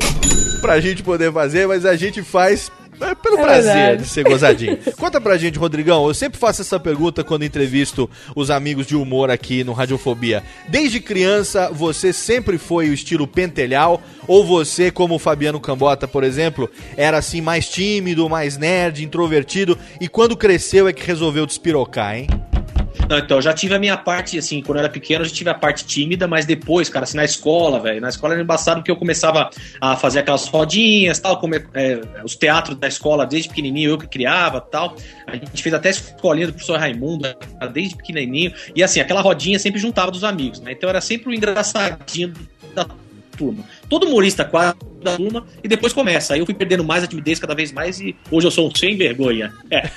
pra 0.61 0.79
gente 0.79 1.03
poder 1.03 1.33
fazer, 1.33 1.67
mas 1.67 1.87
a 1.87 1.97
gente 1.97 2.23
faz 2.23 2.71
é, 3.01 3.15
pelo 3.15 3.39
É 3.39 3.43
prazer 3.43 3.75
verdade. 3.75 4.03
de 4.03 4.09
ser 4.11 4.25
gozadinho. 4.25 4.79
Conta 4.99 5.19
pra 5.19 5.39
gente, 5.39 5.59
Rodrigão, 5.59 6.07
eu 6.07 6.13
sempre 6.13 6.39
faço 6.39 6.61
essa 6.61 6.79
pergunta 6.79 7.25
quando 7.25 7.43
entrevisto 7.45 8.11
os 8.37 8.51
amigos 8.51 8.87
de 8.87 8.95
humor 8.95 9.31
aqui 9.31 9.65
no 9.65 9.73
Radiofobia. 9.73 10.43
Desde 10.69 11.01
criança, 11.01 11.71
você 11.73 12.13
sempre 12.13 12.59
foi 12.59 12.91
o 12.91 12.93
estilo 12.93 13.27
pentelhal? 13.27 14.03
Ou 14.27 14.45
você, 14.45 14.91
como 14.91 15.15
o 15.15 15.19
Fabiano 15.19 15.59
Cambota, 15.59 16.07
por 16.07 16.25
exemplo, 16.25 16.69
era 16.95 17.17
assim 17.17 17.41
mais 17.41 17.67
tímido, 17.71 18.29
mais 18.29 18.59
nerd, 18.59 19.03
introvertido, 19.03 19.79
e 19.99 20.09
quando 20.09 20.37
cresceu 20.37 20.87
é 20.87 20.93
que 20.93 21.07
resolveu 21.07 21.47
despirocar, 21.47 22.15
hein? 22.17 22.27
Não, 23.11 23.19
então, 23.19 23.39
eu 23.39 23.43
já 23.43 23.53
tive 23.53 23.75
a 23.75 23.79
minha 23.81 23.97
parte, 23.97 24.39
assim, 24.39 24.63
quando 24.63 24.79
eu 24.79 24.85
era 24.85 24.89
pequeno, 24.89 25.25
eu 25.25 25.29
já 25.29 25.35
tive 25.35 25.51
a 25.51 25.55
parte 25.55 25.85
tímida, 25.85 26.29
mas 26.29 26.47
depois, 26.47 26.89
cara, 26.89 27.03
assim, 27.03 27.17
na 27.17 27.25
escola, 27.25 27.81
velho, 27.81 28.01
na 28.01 28.09
escola 28.09 28.35
era 28.35 28.43
embaçado 28.43 28.79
porque 28.79 28.91
eu 28.93 28.95
começava 28.95 29.51
a 29.81 29.97
fazer 29.97 30.21
aquelas 30.21 30.47
rodinhas, 30.47 31.19
tal, 31.19 31.41
como 31.41 31.57
é, 31.57 32.01
os 32.23 32.37
teatros 32.37 32.79
da 32.79 32.87
escola, 32.87 33.27
desde 33.27 33.49
pequenininho, 33.49 33.91
eu 33.91 33.99
que 33.99 34.07
criava, 34.07 34.61
tal. 34.61 34.95
A 35.27 35.35
gente 35.35 35.61
fez 35.61 35.75
até 35.75 35.89
a 35.89 35.91
escolinha 35.91 36.47
do 36.47 36.53
professor 36.53 36.79
Raimundo, 36.79 37.27
desde 37.73 37.97
pequenininho, 37.97 38.53
e 38.77 38.81
assim, 38.81 39.01
aquela 39.01 39.23
rodinha 39.23 39.59
sempre 39.59 39.81
juntava 39.81 40.13
dos 40.13 40.23
amigos, 40.23 40.61
né? 40.61 40.71
Então 40.71 40.89
era 40.89 41.01
sempre 41.01 41.31
o 41.31 41.35
engraçadinho 41.35 42.33
da 42.77 42.87
turma. 43.41 43.65
Todo 43.89 44.07
humorista 44.07 44.45
quase 44.45 44.75
da 45.03 45.17
turma, 45.17 45.47
e 45.65 45.69
depois 45.69 45.93
começa. 45.93 46.35
Aí 46.35 46.41
eu 46.41 46.45
fui 46.47 46.55
perdendo 46.55 46.85
mais 46.85 47.03
a 47.03 47.07
timidez 47.07 47.39
cada 47.39 47.55
vez 47.55 47.73
mais, 47.73 47.99
e 48.01 48.15
hoje 48.31 48.47
eu 48.47 48.51
sou 48.51 48.69
um 48.69 48.75
sem 48.75 48.97
vergonha. 48.97 49.53
É. 49.71 49.89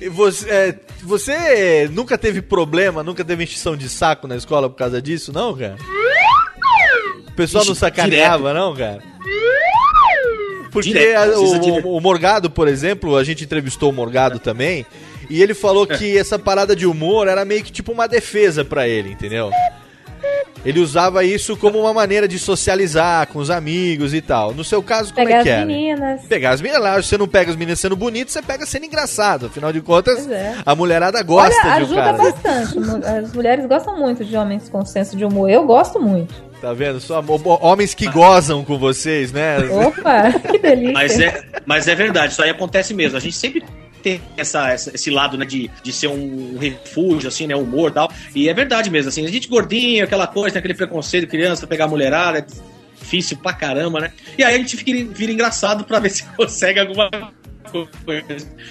Você, 0.10 0.50
é, 0.50 0.74
você 1.02 1.88
nunca 1.92 2.16
teve 2.18 2.42
problema, 2.42 3.02
nunca 3.02 3.24
teve 3.24 3.44
encheção 3.44 3.76
de 3.76 3.88
saco 3.88 4.26
na 4.26 4.36
escola 4.36 4.68
por 4.68 4.76
causa 4.76 5.00
disso, 5.00 5.32
não, 5.32 5.56
cara? 5.56 5.76
O 7.28 7.32
pessoal 7.32 7.64
não 7.64 7.72
Ixi, 7.72 7.80
sacaneava, 7.80 8.52
não, 8.52 8.74
cara? 8.74 9.02
Porque 10.72 10.88
Direto, 10.90 11.18
a- 11.18 11.26
é 11.26 11.36
o, 11.36 11.58
direto. 11.58 11.88
o 11.88 12.00
Morgado, 12.00 12.50
por 12.50 12.68
exemplo, 12.68 13.16
a 13.16 13.24
gente 13.24 13.44
entrevistou 13.44 13.90
o 13.90 13.92
Morgado 13.92 14.38
também, 14.38 14.86
e 15.28 15.42
ele 15.42 15.54
falou 15.54 15.86
que 15.86 16.16
essa 16.18 16.38
parada 16.38 16.74
de 16.76 16.86
humor 16.86 17.28
era 17.28 17.44
meio 17.44 17.62
que 17.62 17.72
tipo 17.72 17.92
uma 17.92 18.06
defesa 18.08 18.64
pra 18.64 18.88
ele, 18.88 19.10
entendeu? 19.10 19.50
Ele 20.64 20.80
usava 20.80 21.24
isso 21.24 21.56
como 21.56 21.80
uma 21.80 21.92
maneira 21.94 22.28
de 22.28 22.38
socializar 22.38 23.26
com 23.28 23.38
os 23.38 23.50
amigos 23.50 24.12
e 24.12 24.20
tal. 24.20 24.52
No 24.52 24.62
seu 24.62 24.82
caso, 24.82 25.14
como 25.14 25.26
Pegar 25.26 25.40
é 25.40 25.42
que 25.42 25.48
as 25.48 25.56
era? 25.56 25.66
meninas. 25.66 26.22
Pegar 26.22 26.50
as 26.50 26.60
meninas 26.60 26.82
lá, 26.82 27.02
você 27.02 27.16
não 27.16 27.26
pega 27.26 27.50
as 27.50 27.56
meninas 27.56 27.80
sendo 27.80 27.96
bonito, 27.96 28.30
você 28.30 28.42
pega 28.42 28.66
sendo 28.66 28.84
engraçado. 28.84 29.46
Afinal 29.46 29.72
de 29.72 29.80
contas, 29.80 30.28
é. 30.28 30.56
a 30.64 30.74
mulherada 30.74 31.22
gosta 31.22 31.58
Olha, 31.62 31.62
de 31.62 31.68
um 31.68 31.84
ajuda 31.84 32.02
cara. 32.02 32.18
bastante. 32.18 32.78
As 33.06 33.32
mulheres 33.32 33.66
gostam 33.66 33.98
muito 33.98 34.24
de 34.24 34.36
homens 34.36 34.68
com 34.68 34.84
senso 34.84 35.16
de 35.16 35.24
humor. 35.24 35.48
Eu 35.48 35.64
gosto 35.64 36.00
muito. 36.00 36.50
Tá 36.60 36.74
vendo? 36.74 37.00
Só 37.00 37.24
homens 37.62 37.94
que 37.94 38.06
gozam 38.06 38.62
com 38.62 38.78
vocês, 38.78 39.32
né? 39.32 39.56
Opa, 39.60 40.38
que 40.50 40.58
delícia. 40.58 40.92
Mas 40.92 41.18
é, 41.18 41.44
mas 41.64 41.88
é 41.88 41.94
verdade, 41.94 42.34
isso 42.34 42.42
aí 42.42 42.50
acontece 42.50 42.92
mesmo. 42.92 43.16
A 43.16 43.20
gente 43.20 43.34
sempre 43.34 43.64
tem 44.00 44.20
essa, 44.36 44.70
essa- 44.70 44.90
esse 44.94 45.10
lado, 45.10 45.36
né, 45.38 45.44
de, 45.44 45.70
de 45.82 45.92
ser 45.92 46.08
um 46.08 46.56
refúgio, 46.58 47.28
assim, 47.28 47.46
né, 47.46 47.54
humor 47.54 47.90
e 47.90 47.94
tal. 47.94 48.12
E 48.34 48.48
é 48.48 48.54
verdade 48.54 48.90
mesmo, 48.90 49.08
assim, 49.08 49.24
a 49.24 49.28
gente 49.30 49.48
gordinho, 49.48 50.04
aquela 50.04 50.26
coisa, 50.26 50.54
tem 50.54 50.58
aquele 50.60 50.74
preconceito, 50.74 51.26
criança, 51.28 51.66
pegar 51.66 51.86
mulherada, 51.88 52.38
é 52.38 52.46
difícil 53.00 53.36
pra 53.38 53.52
caramba, 53.52 54.00
né? 54.00 54.12
E 54.38 54.44
aí 54.44 54.54
a 54.54 54.58
gente 54.58 54.76
fica, 54.76 54.92
vira 55.14 55.32
engraçado 55.32 55.84
pra 55.84 55.98
ver 55.98 56.10
se 56.10 56.24
consegue 56.36 56.78
alguma 56.80 57.10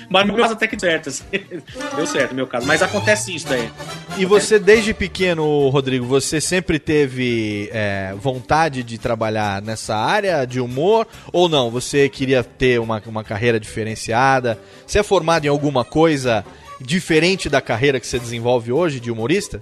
Mas 0.09 0.27
no 0.27 0.33
meu 0.33 0.41
caso 0.41 0.53
até 0.53 0.67
que 0.67 0.79
certo, 0.79 1.09
assim. 1.09 1.23
Deu 1.95 2.05
certo 2.05 2.31
no 2.31 2.35
meu 2.35 2.47
caso. 2.47 2.67
Mas 2.67 2.81
acontece 2.81 3.35
isso 3.35 3.47
daí. 3.47 3.69
E 4.17 4.25
você, 4.25 4.59
desde 4.59 4.93
pequeno, 4.93 5.69
Rodrigo, 5.69 6.05
você 6.05 6.41
sempre 6.41 6.79
teve 6.79 7.69
é, 7.71 8.13
vontade 8.17 8.83
de 8.83 8.97
trabalhar 8.97 9.61
nessa 9.61 9.95
área 9.95 10.45
de 10.45 10.59
humor? 10.59 11.07
Ou 11.31 11.47
não? 11.47 11.69
Você 11.69 12.09
queria 12.09 12.43
ter 12.43 12.79
uma, 12.79 13.01
uma 13.05 13.23
carreira 13.23 13.59
diferenciada? 13.59 14.59
Você 14.85 14.99
é 14.99 15.03
formado 15.03 15.45
em 15.45 15.49
alguma 15.49 15.85
coisa 15.85 16.43
diferente 16.81 17.49
da 17.49 17.61
carreira 17.61 17.99
que 17.99 18.07
você 18.07 18.19
desenvolve 18.19 18.71
hoje 18.71 18.99
de 18.99 19.11
humorista? 19.11 19.59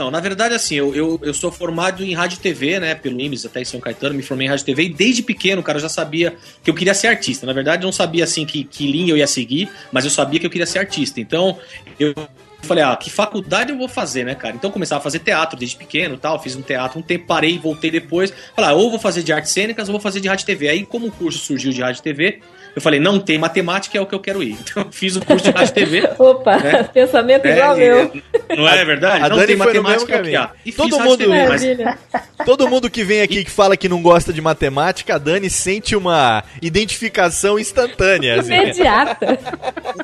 Não, 0.00 0.10
na 0.10 0.18
verdade, 0.18 0.54
assim, 0.54 0.76
eu, 0.76 0.94
eu, 0.94 1.20
eu 1.22 1.34
sou 1.34 1.52
formado 1.52 2.02
em 2.02 2.14
rádio 2.14 2.36
e 2.36 2.40
TV, 2.40 2.80
né, 2.80 2.94
pelo 2.94 3.20
IMES, 3.20 3.44
até 3.44 3.60
em 3.60 3.66
São 3.66 3.78
Caetano, 3.78 4.14
me 4.14 4.22
formei 4.22 4.46
em 4.46 4.48
rádio 4.48 4.62
e 4.62 4.64
TV, 4.64 4.84
e 4.84 4.88
desde 4.88 5.22
pequeno, 5.22 5.62
cara, 5.62 5.76
eu 5.76 5.82
já 5.82 5.90
sabia 5.90 6.34
que 6.64 6.70
eu 6.70 6.74
queria 6.74 6.94
ser 6.94 7.08
artista. 7.08 7.44
Na 7.44 7.52
verdade, 7.52 7.82
eu 7.82 7.86
não 7.86 7.92
sabia, 7.92 8.24
assim, 8.24 8.46
que, 8.46 8.64
que 8.64 8.90
linha 8.90 9.12
eu 9.12 9.18
ia 9.18 9.26
seguir, 9.26 9.68
mas 9.92 10.06
eu 10.06 10.10
sabia 10.10 10.40
que 10.40 10.46
eu 10.46 10.50
queria 10.50 10.64
ser 10.64 10.78
artista. 10.78 11.20
Então, 11.20 11.58
eu 11.98 12.14
falei, 12.62 12.82
ah, 12.82 12.96
que 12.96 13.10
faculdade 13.10 13.72
eu 13.72 13.76
vou 13.76 13.88
fazer, 13.88 14.24
né, 14.24 14.34
cara? 14.34 14.56
Então, 14.56 14.70
eu 14.70 14.72
começava 14.72 15.00
a 15.00 15.02
fazer 15.02 15.18
teatro 15.18 15.58
desde 15.58 15.76
pequeno 15.76 16.16
tal, 16.16 16.42
fiz 16.42 16.56
um 16.56 16.62
teatro 16.62 16.98
um 16.98 17.02
tempo, 17.02 17.26
parei, 17.26 17.58
voltei 17.58 17.90
depois. 17.90 18.32
Falei, 18.56 18.70
ah, 18.70 18.72
ou 18.72 18.88
vou 18.88 18.98
fazer 18.98 19.22
de 19.22 19.34
artes 19.34 19.52
cênicas 19.52 19.86
ou 19.86 19.92
vou 19.92 20.00
fazer 20.00 20.20
de 20.20 20.28
rádio 20.28 20.46
TV. 20.46 20.70
Aí, 20.70 20.86
como 20.86 21.08
o 21.08 21.12
curso 21.12 21.40
surgiu 21.40 21.72
de 21.72 21.82
rádio 21.82 22.02
TV, 22.02 22.40
eu 22.74 22.80
falei, 22.82 23.00
não 23.00 23.18
tem 23.18 23.38
matemática, 23.38 23.96
é 23.96 24.00
o 24.00 24.06
que 24.06 24.14
eu 24.14 24.20
quero 24.20 24.42
ir. 24.42 24.56
Então, 24.70 24.84
eu 24.84 24.92
fiz 24.92 25.16
o 25.16 25.24
curso 25.24 25.44
de 25.44 25.50
rádio 25.50 25.70
e 25.70 25.74
TV. 25.74 26.08
Opa, 26.18 26.56
né? 26.58 26.82
pensamento 26.84 27.46
igual 27.46 27.74
É, 27.74 27.78
meu. 27.78 28.22
Não 28.56 28.68
é 28.68 28.84
verdade? 28.84 29.24
A 29.24 29.28
não 29.28 29.36
Dani 29.36 29.46
tem 29.48 29.56
matemática, 29.56 30.16
é 30.16 30.20
o 30.20 30.24
que 30.24 30.36
há. 30.36 30.50
E 30.64 30.72
Todo 30.72 30.98
mundo- 31.00 31.18
TV, 31.18 31.28
mas 31.30 31.62
Maravilha. 31.62 31.98
Todo 32.44 32.68
mundo 32.68 32.88
que 32.90 33.04
vem 33.04 33.20
aqui 33.22 33.44
que 33.44 33.50
fala 33.50 33.76
que 33.76 33.88
não 33.88 34.00
gosta 34.02 34.32
de 34.32 34.40
matemática, 34.40 35.14
a 35.14 35.18
Dani 35.18 35.50
sente 35.50 35.94
uma 35.94 36.42
identificação 36.62 37.58
instantânea. 37.58 38.40
assim. 38.40 38.54
Imediata. 38.54 39.38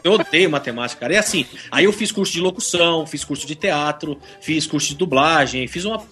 Eu 0.05 0.13
odeio 0.13 0.51
matemática, 0.51 1.01
cara. 1.01 1.15
E 1.15 1.17
assim, 1.17 1.47
aí 1.71 1.85
eu 1.85 1.93
fiz 1.93 2.13
curso 2.13 2.33
de 2.33 2.41
locução, 2.41 3.07
fiz 3.07 3.25
curso 3.25 3.47
de 3.47 3.55
teatro, 3.55 4.19
fiz 4.41 4.67
curso 4.67 4.89
de 4.89 4.97
dublagem, 4.97 5.67
fiz 5.67 5.85
uma 5.85 6.03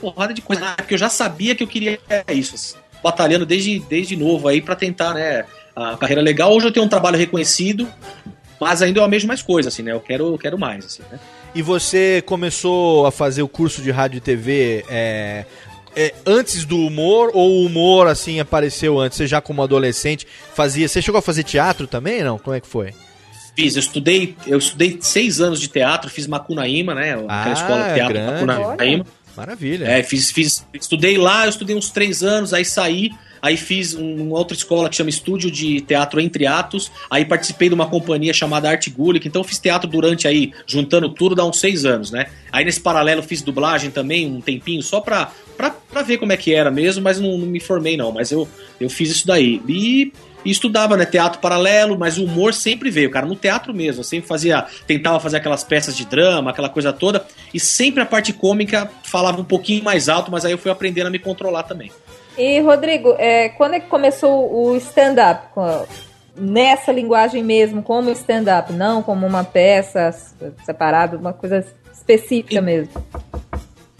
porrada 0.00 0.32
de 0.32 0.42
coisa, 0.42 0.74
porque 0.76 0.94
eu 0.94 0.98
já 0.98 1.08
sabia 1.08 1.54
que 1.54 1.62
eu 1.62 1.66
queria 1.68 1.98
isso. 2.32 2.54
assim, 2.54 2.74
batalhando 3.06 3.46
desde, 3.46 3.78
desde 3.78 4.16
novo 4.16 4.48
aí 4.48 4.60
pra 4.60 4.74
tentar, 4.74 5.14
né, 5.14 5.44
a 5.76 5.96
carreira 5.96 6.20
legal. 6.20 6.52
Hoje 6.52 6.66
eu 6.66 6.72
tenho 6.72 6.84
um 6.84 6.88
trabalho 6.88 7.16
reconhecido, 7.16 7.86
mas 8.60 8.82
ainda 8.82 8.98
eu 8.98 9.04
almejo 9.04 9.28
mais 9.28 9.42
coisas, 9.42 9.72
assim, 9.72 9.84
né? 9.84 9.92
Eu 9.92 10.00
quero, 10.00 10.32
eu 10.32 10.38
quero 10.38 10.58
mais, 10.58 10.84
assim, 10.84 11.02
né? 11.10 11.20
E 11.54 11.62
você 11.62 12.20
começou 12.26 13.06
a 13.06 13.12
fazer 13.12 13.42
o 13.42 13.48
curso 13.48 13.80
de 13.80 13.92
rádio 13.92 14.18
e 14.18 14.20
TV 14.20 14.84
é, 14.88 15.44
é, 15.94 16.12
antes 16.26 16.64
do 16.64 16.76
humor 16.78 17.30
ou 17.32 17.62
o 17.62 17.66
humor 17.66 18.08
assim 18.08 18.40
apareceu 18.40 18.98
antes? 18.98 19.16
Você 19.16 19.26
já 19.28 19.40
como 19.40 19.62
adolescente 19.62 20.26
fazia? 20.52 20.88
Você 20.88 21.00
chegou 21.00 21.20
a 21.20 21.22
fazer 21.22 21.44
teatro 21.44 21.86
também? 21.86 22.24
Não? 22.24 22.38
Como 22.38 22.56
é 22.56 22.60
que 22.60 22.66
foi? 22.66 22.92
Fiz, 23.54 23.76
eu 23.76 23.80
estudei, 23.80 24.36
eu 24.46 24.58
estudei 24.58 24.98
seis 25.00 25.40
anos 25.40 25.60
de 25.60 25.68
teatro, 25.68 26.10
fiz 26.10 26.26
Macunaíma, 26.26 26.94
né? 26.94 27.12
Aquela 27.12 27.26
Ah, 27.28 27.52
escola 27.52 27.88
de 27.88 27.94
teatro 27.94 28.14
grande. 28.14 28.44
Macunaíma. 28.44 29.06
Maravilha. 29.36 29.84
É, 29.86 30.02
fiz, 30.02 30.30
fiz, 30.30 30.66
estudei 30.74 31.18
lá, 31.18 31.44
eu 31.44 31.50
estudei 31.50 31.76
uns 31.76 31.90
três 31.90 32.22
anos, 32.22 32.54
aí 32.54 32.64
saí, 32.64 33.10
aí 33.42 33.56
fiz 33.56 33.94
um- 33.94 34.22
uma 34.28 34.38
outra 34.38 34.56
escola 34.56 34.88
que 34.88 34.96
chama 34.96 35.10
Estúdio 35.10 35.50
de 35.50 35.80
Teatro 35.82 36.20
Entre 36.20 36.46
Atos, 36.46 36.90
aí 37.10 37.24
participei 37.24 37.68
de 37.68 37.74
uma 37.74 37.86
companhia 37.88 38.32
chamada 38.32 38.70
Art 38.70 38.88
Gulick, 38.88 39.28
então 39.28 39.44
fiz 39.44 39.58
teatro 39.58 39.88
durante 39.88 40.26
aí, 40.26 40.52
juntando 40.66 41.08
tudo, 41.10 41.34
dá 41.34 41.44
uns 41.44 41.60
seis 41.60 41.84
anos, 41.84 42.10
né? 42.10 42.26
Aí 42.50 42.64
nesse 42.64 42.80
paralelo 42.80 43.22
fiz 43.22 43.42
dublagem 43.42 43.90
também, 43.90 44.26
um 44.26 44.40
tempinho, 44.40 44.82
só 44.82 45.00
pra, 45.00 45.30
pra, 45.56 45.70
pra 45.70 46.02
ver 46.02 46.18
como 46.18 46.32
é 46.32 46.36
que 46.36 46.54
era 46.54 46.70
mesmo, 46.70 47.02
mas 47.02 47.20
não, 47.20 47.36
não 47.36 47.46
me 47.46 47.60
formei 47.60 47.96
não, 47.96 48.10
mas 48.12 48.30
eu, 48.32 48.48
eu 48.80 48.88
fiz 48.88 49.10
isso 49.10 49.26
daí. 49.26 49.60
E 49.68 50.12
e 50.46 50.50
estudava, 50.52 50.96
né, 50.96 51.04
teatro 51.04 51.40
paralelo, 51.40 51.98
mas 51.98 52.18
o 52.18 52.24
humor 52.24 52.54
sempre 52.54 52.88
veio, 52.88 53.10
cara, 53.10 53.26
no 53.26 53.34
teatro 53.34 53.74
mesmo. 53.74 54.00
Eu 54.00 54.04
sempre 54.04 54.28
fazia, 54.28 54.64
tentava 54.86 55.18
fazer 55.18 55.38
aquelas 55.38 55.64
peças 55.64 55.96
de 55.96 56.06
drama, 56.06 56.52
aquela 56.52 56.68
coisa 56.68 56.92
toda, 56.92 57.26
e 57.52 57.58
sempre 57.58 58.00
a 58.00 58.06
parte 58.06 58.32
cômica 58.32 58.88
falava 59.02 59.40
um 59.40 59.44
pouquinho 59.44 59.82
mais 59.82 60.08
alto, 60.08 60.30
mas 60.30 60.44
aí 60.44 60.52
eu 60.52 60.58
fui 60.58 60.70
aprendendo 60.70 61.08
a 61.08 61.10
me 61.10 61.18
controlar 61.18 61.64
também. 61.64 61.90
E, 62.38 62.60
Rodrigo, 62.60 63.16
é, 63.18 63.48
quando 63.48 63.74
é 63.74 63.80
que 63.80 63.88
começou 63.88 64.52
o 64.54 64.76
stand-up? 64.76 65.48
Nessa 66.38 66.92
linguagem 66.92 67.42
mesmo, 67.42 67.82
como 67.82 68.10
stand-up, 68.10 68.72
não 68.72 69.02
como 69.02 69.26
uma 69.26 69.42
peça 69.42 70.14
separada, 70.64 71.16
uma 71.16 71.32
coisa 71.32 71.66
específica 71.92 72.60
mesmo. 72.60 72.92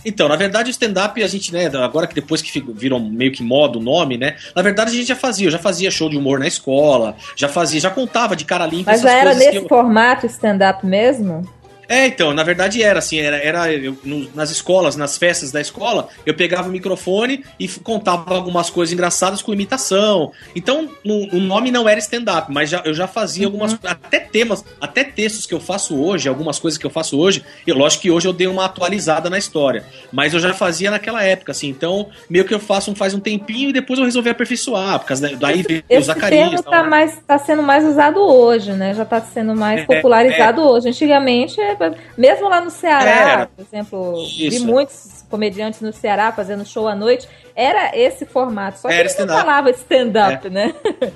Então, 0.06 0.28
na 0.28 0.36
verdade, 0.36 0.68
o 0.68 0.70
stand-up, 0.70 1.20
a 1.20 1.26
gente, 1.26 1.52
né, 1.52 1.66
agora 1.66 2.06
que 2.06 2.14
depois 2.14 2.40
que 2.40 2.60
virou 2.60 3.00
meio 3.00 3.32
que 3.32 3.42
moda 3.42 3.76
o 3.76 3.82
nome, 3.82 4.16
né, 4.16 4.36
na 4.54 4.62
verdade 4.62 4.90
a 4.92 4.94
gente 4.94 5.08
já 5.08 5.16
fazia, 5.16 5.48
eu 5.48 5.50
já 5.50 5.58
fazia 5.58 5.90
show 5.90 6.08
de 6.08 6.16
humor 6.16 6.38
na 6.38 6.46
escola, 6.46 7.16
já 7.34 7.48
fazia, 7.48 7.80
já 7.80 7.90
contava 7.90 8.36
de 8.36 8.44
cara 8.44 8.64
limpa 8.66 8.92
Mas 8.92 9.00
essas 9.00 9.10
já 9.10 9.16
era 9.18 9.24
coisas 9.30 9.42
que 9.42 9.52
nesse 9.52 9.64
eu- 9.64 9.68
formato 9.68 10.24
stand-up 10.26 10.86
mesmo? 10.86 11.42
É, 11.88 12.06
então, 12.06 12.34
na 12.34 12.42
verdade 12.42 12.82
era 12.82 12.98
assim, 12.98 13.18
era, 13.18 13.36
era 13.36 13.72
eu- 13.72 13.96
no- 14.04 14.28
nas 14.34 14.50
escolas, 14.50 14.96
nas 14.96 15.16
festas 15.16 15.52
da 15.52 15.60
escola, 15.60 16.08
eu 16.24 16.34
pegava 16.34 16.68
o 16.68 16.72
microfone 16.72 17.44
e 17.60 17.68
contava 17.68 18.34
algumas 18.34 18.68
coisas 18.70 18.92
engraçadas 18.92 19.40
com 19.42 19.52
imitação. 19.52 20.32
Então, 20.54 20.88
no- 21.04 21.28
o 21.36 21.40
nome 21.40 21.70
não 21.70 21.88
era 21.88 21.98
stand-up, 22.00 22.52
mas 22.52 22.70
já- 22.70 22.82
eu 22.84 22.92
já 22.92 23.06
fazia 23.06 23.46
algumas 23.46 23.78
até 23.84 24.18
temas, 24.18 24.64
até 24.80 25.04
textos 25.04 25.46
que 25.46 25.54
eu 25.54 25.60
faço 25.60 25.96
hoje, 26.00 26.28
algumas 26.28 26.58
coisas 26.58 26.76
que 26.76 26.84
eu 26.86 26.90
faço 26.90 27.18
hoje, 27.18 27.44
e 27.66 27.72
lógico 27.72 28.02
que 28.02 28.10
hoje 28.10 28.26
eu 28.26 28.32
dei 28.32 28.46
uma 28.46 28.64
atualizada 28.64 29.30
na 29.30 29.38
história, 29.38 29.84
mas 30.12 30.34
eu 30.34 30.40
já 30.40 30.52
fazia 30.52 30.90
naquela 30.90 31.22
época, 31.22 31.52
assim, 31.52 31.68
então 31.68 32.08
meio 32.28 32.44
que 32.44 32.52
eu 32.54 32.58
faço 32.60 32.90
um, 32.90 32.94
faz 32.96 33.14
um 33.14 33.20
tempinho 33.20 33.70
e 33.70 33.72
depois 33.72 33.98
eu 33.98 34.04
resolvi 34.04 34.28
aperfeiçoar, 34.30 34.98
porque 34.98 35.14
da- 35.14 35.28
daí 35.38 35.62
veio 35.62 35.80
o 35.88 35.94
Esse 35.94 36.06
Zacarias. 36.06 36.48
termo 36.50 36.62
tal, 36.62 36.72
tá, 36.72 36.82
né? 36.82 36.88
mais, 36.88 37.18
tá 37.26 37.38
sendo 37.38 37.62
mais 37.62 37.84
usado 37.84 38.18
hoje, 38.20 38.72
né? 38.72 38.92
Já 38.94 39.04
tá 39.04 39.20
sendo 39.20 39.54
mais 39.54 39.80
É, 39.80 39.84
popularizado 39.84 40.62
hoje. 40.62 40.88
Antigamente, 40.88 41.60
é, 41.60 41.75
mesmo 42.16 42.48
lá 42.48 42.60
no 42.60 42.70
Ceará, 42.70 43.10
Era. 43.10 43.46
por 43.46 43.64
exemplo, 43.64 44.26
vi 44.26 44.48
Isso. 44.48 44.66
muitos 44.66 45.24
comediantes 45.28 45.80
no 45.80 45.92
Ceará 45.92 46.32
fazendo 46.32 46.64
show 46.64 46.86
à 46.88 46.94
noite, 46.94 47.28
era 47.54 47.96
esse 47.96 48.26
formato. 48.26 48.78
Só 48.78 48.88
que 48.88 48.94
Era 48.94 49.04
não 49.04 49.10
stand-up. 49.10 49.40
falavam 49.40 49.70
stand-up, 49.72 50.50
né? 50.50 50.74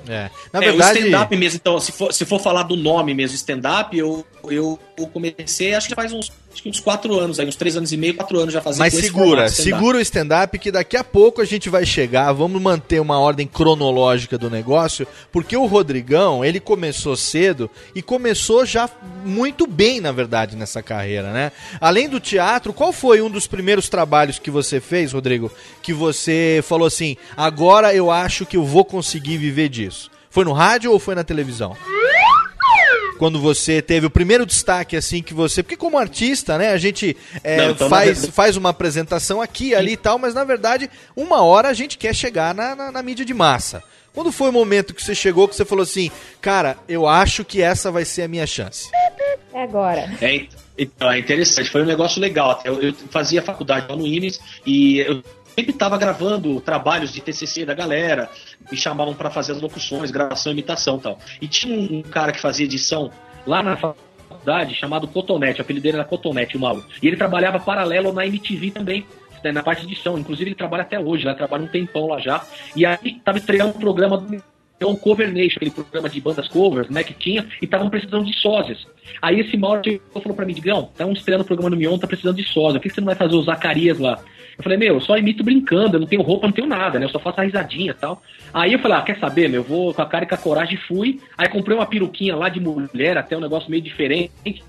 É. 0.09 0.29
Na 0.51 0.59
é, 0.61 0.65
verdade, 0.65 0.99
o 0.99 1.01
stand-up 1.01 1.37
mesmo, 1.37 1.59
então, 1.61 1.79
se 1.79 1.91
for, 1.91 2.13
se 2.13 2.25
for 2.25 2.39
falar 2.39 2.63
do 2.63 2.75
nome 2.75 3.13
mesmo, 3.13 3.35
stand-up, 3.35 3.97
eu, 3.97 4.25
eu, 4.45 4.79
eu 4.97 5.07
comecei, 5.07 5.73
acho 5.73 5.87
que 5.87 5.95
faz 5.95 6.11
uns, 6.11 6.31
acho 6.51 6.63
que 6.63 6.69
uns 6.69 6.79
quatro 6.79 7.17
anos, 7.19 7.39
aí, 7.39 7.47
uns 7.47 7.55
três 7.55 7.77
anos 7.77 7.91
e 7.91 7.97
meio, 7.97 8.15
quatro 8.15 8.39
anos 8.39 8.53
já 8.53 8.61
fazia 8.61 8.79
Mas 8.79 8.93
segura, 8.93 9.49
segura 9.49 9.97
o 9.97 10.01
stand-up 10.01 10.57
que 10.59 10.71
daqui 10.71 10.97
a 10.97 11.03
pouco 11.03 11.41
a 11.41 11.45
gente 11.45 11.69
vai 11.69 11.85
chegar, 11.85 12.31
vamos 12.33 12.61
manter 12.61 12.99
uma 12.99 13.19
ordem 13.19 13.47
cronológica 13.47 14.37
do 14.37 14.49
negócio, 14.49 15.07
porque 15.31 15.55
o 15.55 15.65
Rodrigão, 15.65 16.43
ele 16.43 16.59
começou 16.59 17.15
cedo 17.15 17.69
e 17.95 18.01
começou 18.01 18.65
já 18.65 18.89
muito 19.23 19.65
bem, 19.65 20.01
na 20.01 20.11
verdade, 20.11 20.55
nessa 20.55 20.81
carreira, 20.81 21.31
né? 21.31 21.51
Além 21.79 22.09
do 22.09 22.19
teatro, 22.19 22.73
qual 22.73 22.91
foi 22.91 23.21
um 23.21 23.29
dos 23.29 23.47
primeiros 23.47 23.87
trabalhos 23.87 24.39
que 24.39 24.51
você 24.51 24.79
fez, 24.79 25.13
Rodrigo, 25.13 25.51
que 25.81 25.93
você 25.93 26.63
falou 26.63 26.87
assim, 26.87 27.15
agora 27.35 27.93
eu 27.93 28.11
acho 28.11 28.45
que 28.45 28.57
eu 28.57 28.65
vou 28.65 28.83
conseguir 28.83 29.37
viver 29.37 29.69
disso? 29.69 30.11
Foi 30.29 30.45
no 30.45 30.53
rádio 30.53 30.91
ou 30.91 30.99
foi 30.99 31.13
na 31.13 31.23
televisão? 31.23 31.75
Quando 33.21 33.39
você 33.39 33.83
teve 33.83 34.07
o 34.07 34.09
primeiro 34.09 34.47
destaque, 34.47 34.97
assim, 34.97 35.21
que 35.21 35.31
você. 35.31 35.61
Porque 35.61 35.77
como 35.77 35.95
artista, 35.95 36.57
né, 36.57 36.71
a 36.71 36.77
gente 36.77 37.15
é, 37.43 37.57
Não, 37.57 37.69
então, 37.69 37.87
na 37.87 37.95
faz, 37.95 38.09
verdade- 38.13 38.31
faz 38.33 38.57
uma 38.57 38.69
apresentação 38.69 39.39
aqui, 39.39 39.75
ali 39.75 39.91
e 39.91 39.97
tal, 39.97 40.17
mas 40.17 40.33
na 40.33 40.43
verdade, 40.43 40.89
uma 41.15 41.43
hora 41.43 41.67
a 41.69 41.73
gente 41.75 41.99
quer 41.99 42.15
chegar 42.15 42.55
na, 42.55 42.75
na, 42.75 42.91
na 42.91 43.03
mídia 43.03 43.23
de 43.23 43.31
massa. 43.31 43.83
Quando 44.11 44.31
foi 44.31 44.49
o 44.49 44.51
momento 44.51 44.91
que 44.91 45.03
você 45.03 45.13
chegou, 45.13 45.47
que 45.47 45.55
você 45.55 45.63
falou 45.63 45.83
assim, 45.83 46.09
cara, 46.41 46.77
eu 46.89 47.07
acho 47.07 47.45
que 47.45 47.61
essa 47.61 47.91
vai 47.91 48.05
ser 48.05 48.23
a 48.23 48.27
minha 48.27 48.47
chance? 48.47 48.89
É 49.53 49.61
agora. 49.61 50.11
É, 50.19 50.47
então, 50.75 51.11
é 51.11 51.19
interessante, 51.19 51.69
foi 51.69 51.83
um 51.83 51.85
negócio 51.85 52.19
legal. 52.19 52.49
até. 52.49 52.69
Eu, 52.69 52.81
eu 52.81 52.93
fazia 53.11 53.43
faculdade 53.43 53.85
lá 53.87 53.95
no 53.95 54.07
INES 54.07 54.39
e 54.65 54.97
eu 54.97 55.23
sempre 55.55 55.71
estava 55.71 55.97
gravando 55.97 56.59
trabalhos 56.61 57.11
de 57.11 57.21
TCC 57.21 57.65
da 57.65 57.73
galera, 57.73 58.29
me 58.71 58.77
chamavam 58.77 59.13
para 59.13 59.29
fazer 59.29 59.53
as 59.53 59.61
locuções, 59.61 60.11
gravação, 60.11 60.51
imitação 60.51 60.97
tal. 60.97 61.17
E 61.41 61.47
tinha 61.47 61.77
um, 61.77 62.01
cara 62.01 62.31
que 62.31 62.39
fazia 62.39 62.65
edição 62.65 63.11
lá 63.45 63.61
na 63.61 63.75
faculdade 63.75 64.75
chamado 64.75 65.07
Cotonete, 65.07 65.59
o 65.59 65.63
apelido 65.63 65.83
dele 65.83 65.97
era 65.97 66.05
Cotonete, 66.05 66.57
o 66.57 66.59
Mauro. 66.59 66.83
E 67.01 67.07
ele 67.07 67.17
trabalhava 67.17 67.59
paralelo 67.59 68.13
na 68.13 68.25
MTV 68.25 68.71
também. 68.71 69.05
né, 69.43 69.51
na 69.51 69.63
parte 69.63 69.85
de 69.85 69.91
edição, 69.91 70.17
inclusive 70.17 70.49
ele 70.49 70.55
trabalha 70.55 70.83
até 70.83 70.99
hoje, 70.99 71.25
lá 71.25 71.33
trabalha 71.33 71.63
um 71.63 71.67
tempão 71.67 72.07
lá 72.07 72.19
já. 72.19 72.43
E 72.75 72.85
aí 72.85 73.19
tava 73.23 73.37
estreando 73.37 73.75
um 73.75 73.79
programa 73.79 74.17
do 74.17 74.50
então, 74.81 74.95
Cover 74.95 75.31
Nation, 75.31 75.57
aquele 75.57 75.69
programa 75.69 76.09
de 76.09 76.19
bandas 76.19 76.47
covers, 76.47 76.89
né, 76.89 77.03
que 77.03 77.13
tinha, 77.13 77.45
e 77.61 77.65
estavam 77.65 77.87
precisando 77.87 78.25
de 78.25 78.35
sósias. 78.35 78.87
Aí 79.21 79.39
esse 79.39 79.55
Mauro 79.55 79.79
falou 80.11 80.35
pra 80.35 80.43
mim, 80.43 80.55
Digão, 80.55 80.89
estão 80.91 81.11
estreando 81.11 81.43
o 81.43 81.45
programa 81.45 81.69
no 81.69 81.77
Mion, 81.77 81.99
tá 81.99 82.07
precisando 82.07 82.37
de 82.37 82.43
sósia, 82.43 82.79
por 82.79 82.83
que 82.83 82.89
que 82.89 82.95
você 82.95 83.01
não 83.01 83.05
vai 83.05 83.15
fazer 83.15 83.35
o 83.35 83.43
Zacarias 83.43 83.99
lá? 83.99 84.19
Eu 84.57 84.63
falei, 84.63 84.79
meu, 84.79 84.95
eu 84.95 85.01
só 85.01 85.15
imito 85.17 85.43
brincando, 85.43 85.97
eu 85.97 85.99
não 85.99 86.07
tenho 86.07 86.23
roupa, 86.23 86.47
não 86.47 86.53
tenho 86.53 86.67
nada, 86.67 86.97
né, 86.97 87.05
eu 87.05 87.09
só 87.09 87.19
faço 87.19 87.41
a 87.41 87.43
risadinha 87.43 87.91
e 87.91 87.93
tal. 87.93 88.23
Aí 88.51 88.73
eu 88.73 88.79
falei, 88.79 88.97
ah, 88.97 89.01
quer 89.03 89.19
saber, 89.19 89.47
meu, 89.47 89.61
eu 89.61 89.67
vou 89.67 89.93
com 89.93 90.01
a 90.01 90.05
cara 90.07 90.25
e 90.25 90.27
com 90.27 90.33
a 90.33 90.37
coragem, 90.39 90.79
fui, 90.87 91.19
aí 91.37 91.47
comprei 91.47 91.77
uma 91.77 91.85
peruquinha 91.85 92.35
lá 92.35 92.49
de 92.49 92.59
mulher, 92.59 93.19
até 93.19 93.37
um 93.37 93.41
negócio 93.41 93.69
meio 93.69 93.83
diferente, 93.83 94.63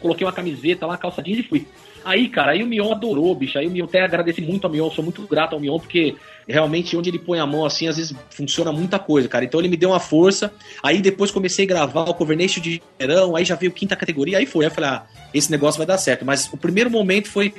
coloquei 0.00 0.26
uma 0.26 0.32
camiseta 0.34 0.86
lá, 0.86 0.98
calça 0.98 1.22
jeans 1.22 1.38
e 1.38 1.42
fui. 1.42 1.66
Aí, 2.04 2.28
cara, 2.28 2.52
aí 2.52 2.62
o 2.62 2.66
Mion 2.66 2.90
adorou, 2.90 3.34
bicho. 3.34 3.58
Aí 3.58 3.66
o 3.66 3.70
Mion 3.70 3.84
até 3.84 4.02
agradeci 4.02 4.40
muito 4.40 4.66
ao 4.66 4.72
Mion, 4.72 4.90
sou 4.90 5.04
muito 5.04 5.22
grato 5.26 5.54
ao 5.54 5.60
Mion, 5.60 5.78
porque 5.78 6.16
realmente 6.48 6.96
onde 6.96 7.10
ele 7.10 7.18
põe 7.18 7.38
a 7.38 7.46
mão 7.46 7.64
assim, 7.64 7.88
às 7.88 7.96
vezes 7.96 8.14
funciona 8.30 8.72
muita 8.72 8.98
coisa, 8.98 9.28
cara. 9.28 9.44
Então 9.44 9.60
ele 9.60 9.68
me 9.68 9.76
deu 9.76 9.90
uma 9.90 10.00
força. 10.00 10.52
Aí 10.82 11.00
depois 11.00 11.30
comecei 11.30 11.64
a 11.64 11.68
gravar 11.68 12.02
o 12.02 12.14
Covernation 12.14 12.60
de 12.60 12.82
verão, 12.98 13.36
aí 13.36 13.44
já 13.44 13.54
veio 13.54 13.72
quinta 13.72 13.94
categoria, 13.96 14.38
aí 14.38 14.46
foi. 14.46 14.64
Aí 14.64 14.70
eu 14.70 14.74
falei, 14.74 14.90
ah, 14.90 15.06
esse 15.34 15.50
negócio 15.50 15.78
vai 15.78 15.86
dar 15.86 15.98
certo. 15.98 16.24
Mas 16.24 16.50
o 16.52 16.56
primeiro 16.56 16.90
momento 16.90 17.28
foi. 17.28 17.54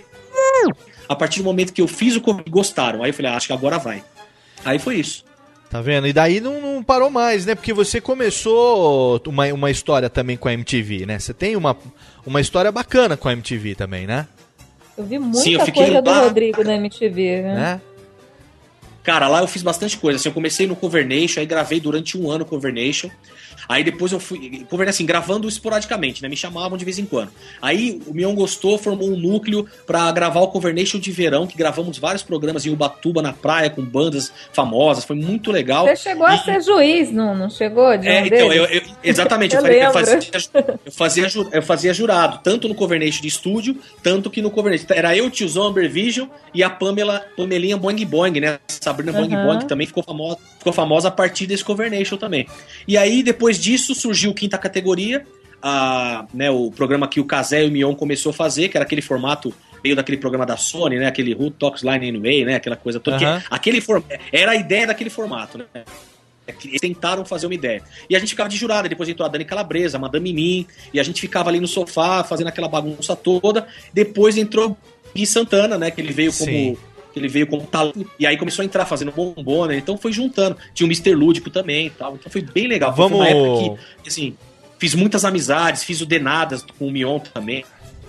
A 1.07 1.15
partir 1.15 1.39
do 1.39 1.45
momento 1.45 1.73
que 1.73 1.81
eu 1.81 1.87
fiz 1.87 2.15
o 2.15 2.21
cover, 2.21 2.43
gostaram. 2.49 3.03
Aí 3.03 3.09
eu 3.09 3.13
falei, 3.13 3.31
ah, 3.31 3.35
acho 3.35 3.47
que 3.47 3.53
agora 3.53 3.77
vai. 3.77 4.03
Aí 4.63 4.79
foi 4.79 4.95
isso. 4.95 5.25
Tá 5.71 5.81
vendo? 5.81 6.05
E 6.05 6.11
daí 6.11 6.41
não, 6.41 6.59
não 6.59 6.83
parou 6.83 7.09
mais, 7.09 7.45
né? 7.45 7.55
Porque 7.55 7.71
você 7.71 8.01
começou 8.01 9.21
uma, 9.25 9.45
uma 9.53 9.71
história 9.71 10.09
também 10.09 10.35
com 10.35 10.49
a 10.49 10.53
MTV, 10.53 11.05
né? 11.05 11.17
Você 11.17 11.33
tem 11.33 11.55
uma, 11.55 11.77
uma 12.25 12.41
história 12.41 12.71
bacana 12.71 13.15
com 13.17 13.27
a 13.27 13.33
MTV 13.33 13.75
também, 13.75 14.05
né? 14.07 14.27
Eu 14.97 15.03
vi 15.05 15.17
muita 15.17 15.39
Sim, 15.39 15.53
eu 15.53 15.65
fiquei 15.65 15.85
coisa 15.85 16.01
do 16.01 16.09
lá- 16.09 16.21
Rodrigo 16.21 16.63
na 16.63 16.75
MTV, 16.75 17.41
né? 17.41 17.55
né? 17.55 17.81
Cara, 19.03 19.27
lá 19.27 19.41
eu 19.41 19.47
fiz 19.47 19.63
bastante 19.63 19.97
coisa. 19.97 20.17
Assim, 20.19 20.29
eu 20.29 20.33
comecei 20.33 20.67
no 20.67 20.75
Covernation, 20.75 21.39
aí 21.39 21.45
gravei 21.45 21.79
durante 21.79 22.17
um 22.17 22.29
ano 22.29 22.43
o 22.43 22.47
Covernation. 22.47 23.09
Aí 23.67 23.83
depois 23.83 24.11
eu 24.11 24.19
fui, 24.19 24.65
assim, 24.87 25.05
gravando 25.05 25.47
esporadicamente, 25.47 26.21
né? 26.21 26.29
Me 26.29 26.35
chamavam 26.37 26.77
de 26.77 26.85
vez 26.85 26.97
em 26.99 27.05
quando. 27.05 27.31
Aí 27.61 28.01
o 28.07 28.13
Mion 28.13 28.33
gostou, 28.35 28.77
formou 28.77 29.09
um 29.09 29.17
núcleo 29.17 29.65
pra 29.85 30.11
gravar 30.11 30.41
o 30.41 30.47
Covernation 30.47 30.99
de 30.99 31.11
verão, 31.11 31.45
que 31.47 31.57
gravamos 31.57 31.97
vários 31.97 32.23
programas 32.23 32.65
em 32.65 32.69
Ubatuba, 32.71 33.21
na 33.21 33.33
praia, 33.33 33.69
com 33.69 33.81
bandas 33.83 34.31
famosas. 34.53 35.03
Foi 35.05 35.15
muito 35.15 35.51
legal. 35.51 35.85
Você 35.87 35.95
chegou 35.95 36.25
a 36.25 36.35
E- 36.35 36.39
ser 36.39 36.61
juiz, 36.61 37.11
não, 37.11 37.35
não 37.35 37.49
chegou? 37.49 37.97
De 37.97 38.07
É, 38.07 38.21
um 38.21 38.25
então, 38.25 38.53
eu, 38.53 38.65
eu- 38.65 38.81
exatamente, 39.03 39.55
eu, 39.55 39.61
Eu 39.65 39.91
fazia, 39.91 40.19
eu, 40.85 40.91
fazia, 40.91 41.27
eu, 41.51 41.61
fazia, 41.63 41.93
jurado, 41.93 42.39
tanto 42.43 42.67
no 42.67 42.75
Covernation 42.75 43.21
de 43.21 43.27
estúdio, 43.27 43.77
tanto 44.03 44.29
que 44.29 44.41
no 44.41 44.49
Covernation. 44.51 44.85
Era 44.89 45.15
eu, 45.15 45.25
o 45.25 45.29
tiozão 45.29 45.63
Amber 45.67 45.89
Vision 45.89 46.27
e 46.53 46.63
a 46.63 46.69
Pamela, 46.69 47.25
Pamelinha 47.37 47.77
Boing 47.77 48.05
Boing, 48.05 48.39
né? 48.39 48.59
Sabrina 48.67 49.11
Boing 49.11 49.33
Aham. 49.33 49.45
Boing, 49.47 49.59
que 49.59 49.67
também 49.67 49.87
ficou 49.87 50.03
famosa, 50.03 50.37
ficou 50.57 50.73
famosa 50.73 51.07
a 51.07 51.11
partir 51.11 51.45
desse 51.47 51.63
Covernation 51.63 52.17
também. 52.17 52.47
E 52.87 52.97
aí, 52.97 53.21
depois 53.23 53.50
disso, 53.59 53.95
surgiu 53.95 54.33
quinta 54.33 54.57
categoria, 54.57 55.25
a, 55.61 56.25
né, 56.33 56.49
o 56.49 56.71
programa 56.71 57.07
que 57.07 57.19
o 57.19 57.25
Casé 57.25 57.63
e 57.63 57.67
o 57.67 57.71
Mion 57.71 57.93
começou 57.95 58.31
a 58.31 58.33
fazer, 58.33 58.69
que 58.69 58.77
era 58.77 58.85
aquele 58.85 59.01
formato 59.01 59.53
meio 59.83 59.95
daquele 59.95 60.17
programa 60.17 60.45
da 60.45 60.57
Sony, 60.57 60.97
né? 60.97 61.07
Aquele 61.07 61.33
Who 61.33 61.51
Talks 61.51 61.81
Line 61.83 62.07
Anyway, 62.07 62.45
né? 62.45 62.55
Aquela 62.55 62.75
coisa 62.75 62.99
toda. 62.99 63.17
Aham. 63.17 63.43
aquele. 63.49 63.83
Era 64.31 64.51
a 64.51 64.55
ideia 64.55 64.87
daquele 64.87 65.09
formato, 65.09 65.57
né? 65.57 65.65
É 66.47 66.53
Eles 66.65 66.81
tentaram 66.81 67.23
fazer 67.25 67.47
uma 67.47 67.55
ideia. 67.55 67.83
E 68.09 68.15
a 68.15 68.19
gente 68.19 68.29
ficava 68.29 68.49
de 68.49 68.57
jurada, 68.57 68.89
depois 68.89 69.07
entrou 69.09 69.25
a 69.25 69.29
Dani 69.29 69.45
Calabresa, 69.45 69.97
a 69.97 69.99
Madame 69.99 70.33
Mim, 70.33 70.67
e 70.93 70.99
a 70.99 71.03
gente 71.03 71.21
ficava 71.21 71.49
ali 71.49 71.59
no 71.59 71.67
sofá 71.67 72.23
fazendo 72.23 72.47
aquela 72.47 72.67
bagunça 72.67 73.15
toda. 73.15 73.67
Depois 73.93 74.37
entrou 74.37 74.71
o 74.71 74.77
Gui 75.15 75.25
Santana, 75.25 75.77
né? 75.77 75.91
Que 75.91 76.01
ele 76.01 76.13
veio 76.13 76.33
como. 76.33 76.51
Sim. 76.51 76.77
Que 77.13 77.19
Ele 77.19 77.27
veio 77.27 77.47
como 77.47 77.63
talento. 77.63 78.09
E 78.19 78.25
aí 78.25 78.37
começou 78.37 78.63
a 78.63 78.65
entrar 78.65 78.85
fazendo 78.85 79.11
bombom, 79.11 79.65
né? 79.65 79.77
Então 79.77 79.97
foi 79.97 80.11
juntando. 80.11 80.57
Tinha 80.73 80.85
o 80.87 80.89
Mr. 80.89 81.13
Lúdico 81.15 81.49
também 81.49 81.87
e 81.87 81.89
tal. 81.89 82.15
Então 82.15 82.31
foi 82.31 82.41
bem 82.41 82.67
legal. 82.67 82.95
Foi 82.95 83.03
Vamos- 83.03 83.19
uma 83.19 83.27
época 83.27 83.79
que, 84.03 84.09
assim, 84.09 84.35
fiz 84.79 84.95
muitas 84.95 85.23
amizades, 85.25 85.83
fiz 85.83 86.01
o 86.01 86.05
Denadas 86.05 86.65
com 86.77 86.87
o 86.87 86.91
Mion 86.91 87.19
também. 87.19 87.63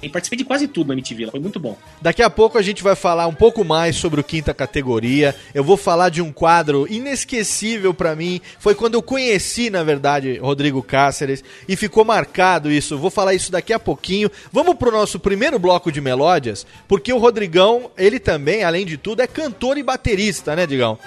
Participei 0.08 0.38
de 0.38 0.44
quase 0.44 0.66
tudo 0.66 0.88
na 0.88 0.94
MTV, 0.94 1.30
foi 1.30 1.40
muito 1.40 1.60
bom. 1.60 1.76
Daqui 2.00 2.22
a 2.22 2.30
pouco 2.30 2.58
a 2.58 2.62
gente 2.62 2.82
vai 2.82 2.96
falar 2.96 3.26
um 3.26 3.34
pouco 3.34 3.64
mais 3.64 3.96
sobre 3.96 4.20
o 4.20 4.24
quinta 4.24 4.52
categoria. 4.52 5.34
Eu 5.54 5.62
vou 5.62 5.76
falar 5.76 6.08
de 6.08 6.20
um 6.20 6.32
quadro 6.32 6.86
inesquecível 6.90 7.94
pra 7.94 8.16
mim. 8.16 8.40
Foi 8.58 8.74
quando 8.74 8.94
eu 8.94 9.02
conheci, 9.02 9.70
na 9.70 9.82
verdade, 9.82 10.38
Rodrigo 10.38 10.82
Cáceres 10.82 11.44
e 11.68 11.76
ficou 11.76 12.04
marcado 12.04 12.70
isso. 12.70 12.98
Vou 12.98 13.10
falar 13.10 13.34
isso 13.34 13.52
daqui 13.52 13.72
a 13.72 13.78
pouquinho. 13.78 14.30
Vamos 14.52 14.74
pro 14.76 14.90
nosso 14.90 15.18
primeiro 15.18 15.58
bloco 15.58 15.92
de 15.92 16.00
melódias, 16.00 16.66
porque 16.88 17.12
o 17.12 17.18
Rodrigão, 17.18 17.90
ele 17.96 18.18
também, 18.18 18.64
além 18.64 18.84
de 18.84 18.96
tudo, 18.96 19.22
é 19.22 19.26
cantor 19.26 19.78
e 19.78 19.82
baterista, 19.82 20.56
né, 20.56 20.66
Digão? 20.66 20.98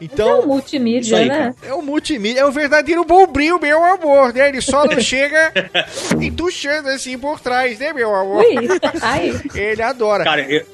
Então, 0.00 0.28
é 0.28 0.34
um 0.36 0.46
multimídia, 0.46 1.18
aí, 1.18 1.28
né? 1.28 1.54
É 1.62 1.74
o 1.74 1.82
multimídia, 1.82 2.40
é 2.40 2.44
o 2.46 2.52
verdadeiro 2.52 3.04
bombrinho, 3.04 3.58
meu 3.60 3.82
amor, 3.84 4.32
né? 4.32 4.48
Ele 4.48 4.60
só 4.60 4.84
não 4.86 4.98
chega 5.00 5.52
entuchando 6.20 6.88
assim 6.88 7.18
por 7.18 7.40
trás, 7.40 7.78
né, 7.78 7.92
meu 7.92 8.14
amor? 8.14 8.44
Ui, 8.44 8.54
ai. 9.02 9.40
Ele 9.54 9.82
adora. 9.82 10.24
Cara, 10.24 10.42
eu, 10.42 10.64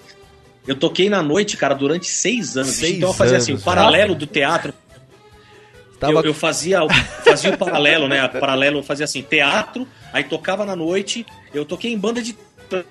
eu 0.67 0.77
toquei 0.77 1.09
na 1.09 1.23
noite, 1.23 1.57
cara, 1.57 1.75
durante 1.75 2.07
seis 2.07 2.57
anos. 2.57 2.71
Seis 2.73 2.97
então 2.97 3.09
eu 3.11 3.15
fazia 3.15 3.39
assim, 3.39 3.55
o 3.55 3.61
paralelo 3.61 4.15
do 4.15 4.27
teatro. 4.27 4.73
Tava- 5.99 6.13
Eu, 6.21 6.25
eu 6.25 6.35
fazia, 6.35 6.83
o- 6.85 6.89
fazia 7.25 7.51
o 7.53 7.57
paralelo, 7.59 8.09
né? 8.09 8.25
O 8.27 8.29
paralelo 8.41 8.79
eu 8.81 8.83
fazia 8.83 9.05
assim, 9.05 9.23
teatro, 9.23 9.87
aí 10.13 10.25
tocava 10.25 10.67
na 10.67 10.77
noite. 10.77 11.25
Eu 11.53 11.65
toquei 11.65 11.93
em 11.93 11.99
banda 11.99 12.21
de. 12.21 12.37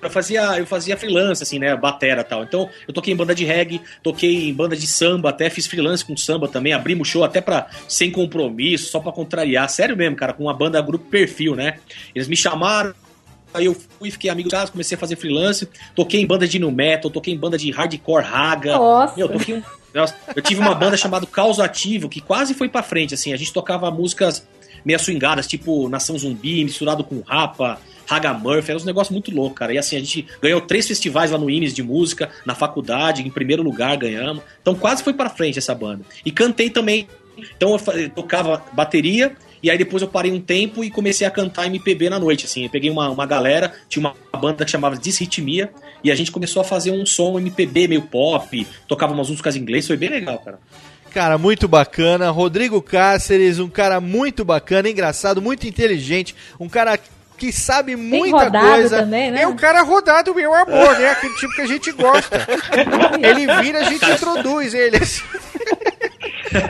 Eu 0.00 0.10
fazia, 0.10 0.58
eu 0.58 0.66
fazia 0.66 0.96
freelance, 0.96 1.42
assim, 1.42 1.58
né? 1.58 1.74
Batera 1.76 2.20
e 2.20 2.24
tal. 2.24 2.42
Então, 2.44 2.68
eu 2.86 2.94
toquei 2.94 3.12
em 3.12 3.16
banda 3.16 3.34
de 3.34 3.44
reggae, 3.44 3.80
toquei 4.02 4.48
em 4.48 4.54
banda 4.54 4.76
de 4.76 4.86
samba, 4.86 5.30
até 5.30 5.50
fiz 5.50 5.66
freelance 5.66 6.04
com 6.04 6.16
samba 6.16 6.46
também, 6.48 6.72
abrimos 6.72 7.08
show 7.08 7.24
até 7.24 7.40
pra 7.40 7.66
sem 7.88 8.10
compromisso, 8.10 8.90
só 8.90 9.00
pra 9.00 9.12
contrariar. 9.12 9.68
Sério 9.68 9.96
mesmo, 9.96 10.16
cara, 10.16 10.32
com 10.32 10.44
uma 10.44 10.54
banda 10.54 10.80
grupo 10.80 11.04
perfil, 11.06 11.54
né? 11.54 11.78
Eles 12.14 12.28
me 12.28 12.36
chamaram, 12.36 12.94
Aí 13.52 13.66
eu 13.66 13.74
fui, 14.00 14.10
fiquei 14.10 14.28
amigo 14.28 14.48
dos 14.48 14.52
caras, 14.56 14.68
comecei 14.70 14.96
a 14.96 14.98
fazer 14.98 15.14
freelance, 15.14 15.68
toquei 15.94 16.20
em 16.20 16.26
banda 16.26 16.48
de 16.48 16.58
nu 16.58 16.72
metal, 16.72 17.08
toquei 17.08 17.32
em 17.32 17.38
banda 17.38 17.56
de 17.56 17.70
hardcore 17.70 18.24
raga. 18.24 18.72
Nossa. 18.76 19.16
Meu, 19.16 19.28
toquei 19.28 19.54
um- 19.54 19.62
Nossa, 19.94 20.12
eu 20.34 20.42
tive 20.42 20.60
uma 20.60 20.74
banda 20.74 20.96
chamada 20.96 21.24
Caos 21.24 21.60
Ativo, 21.60 22.08
que 22.08 22.20
quase 22.20 22.52
foi 22.52 22.68
pra 22.68 22.82
frente, 22.82 23.14
assim, 23.14 23.32
a 23.32 23.36
gente 23.36 23.52
tocava 23.52 23.88
músicas 23.92 24.44
meio 24.84 24.98
swingadas, 24.98 25.46
tipo 25.46 25.88
Nação 25.88 26.18
Zumbi, 26.18 26.64
misturado 26.64 27.04
com 27.04 27.20
Rapa, 27.20 27.78
Raga 28.06 28.32
Murphy, 28.32 28.70
era 28.70 28.80
um 28.80 28.84
negócio 28.84 29.12
muito 29.12 29.34
louco, 29.34 29.56
cara. 29.56 29.72
E 29.72 29.78
assim, 29.78 29.96
a 29.96 30.00
gente 30.00 30.26
ganhou 30.40 30.60
três 30.60 30.86
festivais 30.86 31.30
lá 31.30 31.38
no 31.38 31.50
Inis 31.50 31.74
de 31.74 31.82
música, 31.82 32.30
na 32.44 32.54
faculdade, 32.54 33.22
em 33.22 33.30
primeiro 33.30 33.62
lugar 33.62 33.96
ganhamos. 33.96 34.42
Então 34.60 34.74
quase 34.74 35.02
foi 35.02 35.12
pra 35.12 35.30
frente 35.30 35.58
essa 35.58 35.74
banda. 35.74 36.04
E 36.24 36.30
cantei 36.30 36.70
também. 36.70 37.08
Então 37.56 37.76
eu 37.76 38.10
tocava 38.10 38.62
bateria, 38.72 39.34
e 39.62 39.70
aí 39.70 39.78
depois 39.78 40.02
eu 40.02 40.08
parei 40.08 40.30
um 40.30 40.40
tempo 40.40 40.84
e 40.84 40.90
comecei 40.90 41.26
a 41.26 41.30
cantar 41.30 41.66
MPB 41.66 42.10
na 42.10 42.18
noite, 42.18 42.44
assim. 42.44 42.64
Eu 42.64 42.70
peguei 42.70 42.90
uma, 42.90 43.08
uma 43.10 43.26
galera, 43.26 43.72
tinha 43.88 44.00
uma 44.00 44.38
banda 44.38 44.64
que 44.64 44.70
chamava 44.70 44.96
Disritmia, 44.96 45.70
e 46.02 46.12
a 46.12 46.14
gente 46.14 46.30
começou 46.30 46.60
a 46.60 46.64
fazer 46.64 46.90
um 46.90 47.04
som 47.04 47.38
MPB 47.38 47.88
meio 47.88 48.02
pop, 48.02 48.66
tocava 48.86 49.12
umas 49.12 49.30
músicas 49.30 49.56
em 49.56 49.60
inglês, 49.60 49.86
foi 49.86 49.96
bem 49.96 50.10
legal, 50.10 50.38
cara. 50.38 50.58
Cara, 51.14 51.38
muito 51.38 51.68
bacana. 51.68 52.28
Rodrigo 52.30 52.82
Cáceres, 52.82 53.60
um 53.60 53.68
cara 53.68 54.00
muito 54.00 54.44
bacana, 54.44 54.90
engraçado, 54.90 55.40
muito 55.40 55.66
inteligente, 55.66 56.34
um 56.58 56.68
cara 56.68 56.98
que 57.36 57.52
sabe 57.52 57.96
muita 57.96 58.50
coisa. 58.50 59.00
também, 59.00 59.30
né? 59.30 59.42
É 59.42 59.46
um 59.46 59.56
cara 59.56 59.82
rodado, 59.82 60.34
meu 60.34 60.54
amor, 60.54 60.98
né? 60.98 61.10
Aquele 61.10 61.34
tipo 61.34 61.54
que 61.54 61.62
a 61.62 61.66
gente 61.66 61.92
gosta. 61.92 62.46
ele 63.22 63.46
vira, 63.62 63.80
a 63.80 63.84
gente 63.84 64.10
introduz 64.10 64.74
ele. 64.74 64.98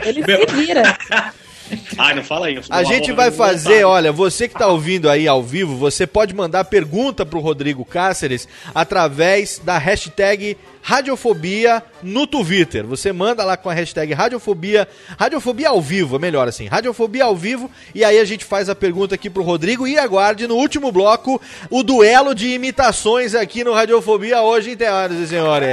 Ele 0.03 0.23
se 0.23 0.55
vira. 0.55 0.97
Ai, 1.97 2.13
não 2.13 2.23
fala 2.23 2.47
aí. 2.47 2.55
eu 2.55 2.63
sou 2.63 2.75
A 2.75 2.83
gente 2.83 3.11
vai 3.11 3.31
fazer, 3.31 3.83
olha, 3.83 4.11
você 4.11 4.47
que 4.47 4.55
tá 4.55 4.67
ouvindo 4.67 5.09
aí 5.09 5.27
ao 5.27 5.41
vivo, 5.41 5.75
você 5.75 6.05
pode 6.05 6.33
mandar 6.33 6.65
pergunta 6.65 7.25
pro 7.25 7.39
Rodrigo 7.39 7.83
Cáceres 7.83 8.47
através 8.73 9.59
da 9.59 9.77
hashtag 9.77 10.57
Radiofobia 10.87 11.81
no 12.03 12.27
Twitter. 12.27 12.85
Você 12.85 13.11
manda 13.11 13.43
lá 13.43 13.57
com 13.57 13.67
a 13.67 13.73
hashtag 13.73 14.13
Radiofobia, 14.13 14.87
Radiofobia 15.17 15.69
ao 15.69 15.81
vivo, 15.81 16.17
é 16.17 16.19
melhor 16.19 16.47
assim, 16.47 16.67
Radiofobia 16.67 17.23
ao 17.23 17.35
vivo, 17.35 17.71
e 17.95 18.05
aí 18.05 18.19
a 18.19 18.23
gente 18.23 18.45
faz 18.45 18.69
a 18.69 18.75
pergunta 18.75 19.15
aqui 19.15 19.27
pro 19.27 19.41
Rodrigo 19.41 19.87
e 19.87 19.97
aguarde 19.97 20.45
no 20.45 20.53
último 20.53 20.91
bloco 20.91 21.41
o 21.71 21.81
duelo 21.81 22.35
de 22.35 22.49
imitações 22.49 23.33
aqui 23.33 23.63
no 23.63 23.73
Radiofobia 23.73 24.43
hoje, 24.43 24.77
senhoras 24.77 25.17
e 25.17 25.27
senhores. 25.27 25.69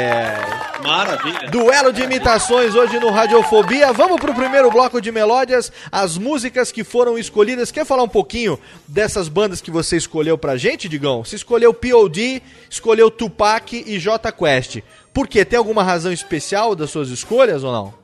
Maravilha. 0.83 1.49
Duelo 1.51 1.93
de 1.93 2.03
imitações 2.03 2.75
hoje 2.75 2.99
no 2.99 3.11
Radiofobia. 3.11 3.93
Vamos 3.93 4.19
pro 4.19 4.35
primeiro 4.35 4.71
bloco 4.71 5.01
de 5.01 5.13
melódias, 5.13 5.71
as 5.93 6.17
músicas 6.17 6.73
que 6.73 6.83
foram 6.83 7.19
escolhidas. 7.19 7.71
Quer 7.71 7.85
falar 7.85 8.03
um 8.03 8.09
pouquinho 8.09 8.59
dessas 8.89 9.29
bandas 9.29 9.61
que 9.61 9.71
você 9.71 9.97
escolheu 9.97 10.37
pra 10.39 10.57
gente, 10.57 10.89
Digão? 10.89 11.23
Você 11.23 11.37
escolheu 11.37 11.73
POD, 11.73 12.43
escolheu 12.69 13.11
Tupac 13.11 13.85
e 13.87 13.99
J 13.99 14.33
Quest. 14.33 14.81
Por 15.13 15.29
quê? 15.29 15.45
Tem 15.45 15.59
alguma 15.59 15.83
razão 15.83 16.13
especial 16.13 16.75
das 16.75 16.91
suas 16.91 17.11
escolhas 17.11 17.63
ou 17.63 17.73
não? 17.73 17.95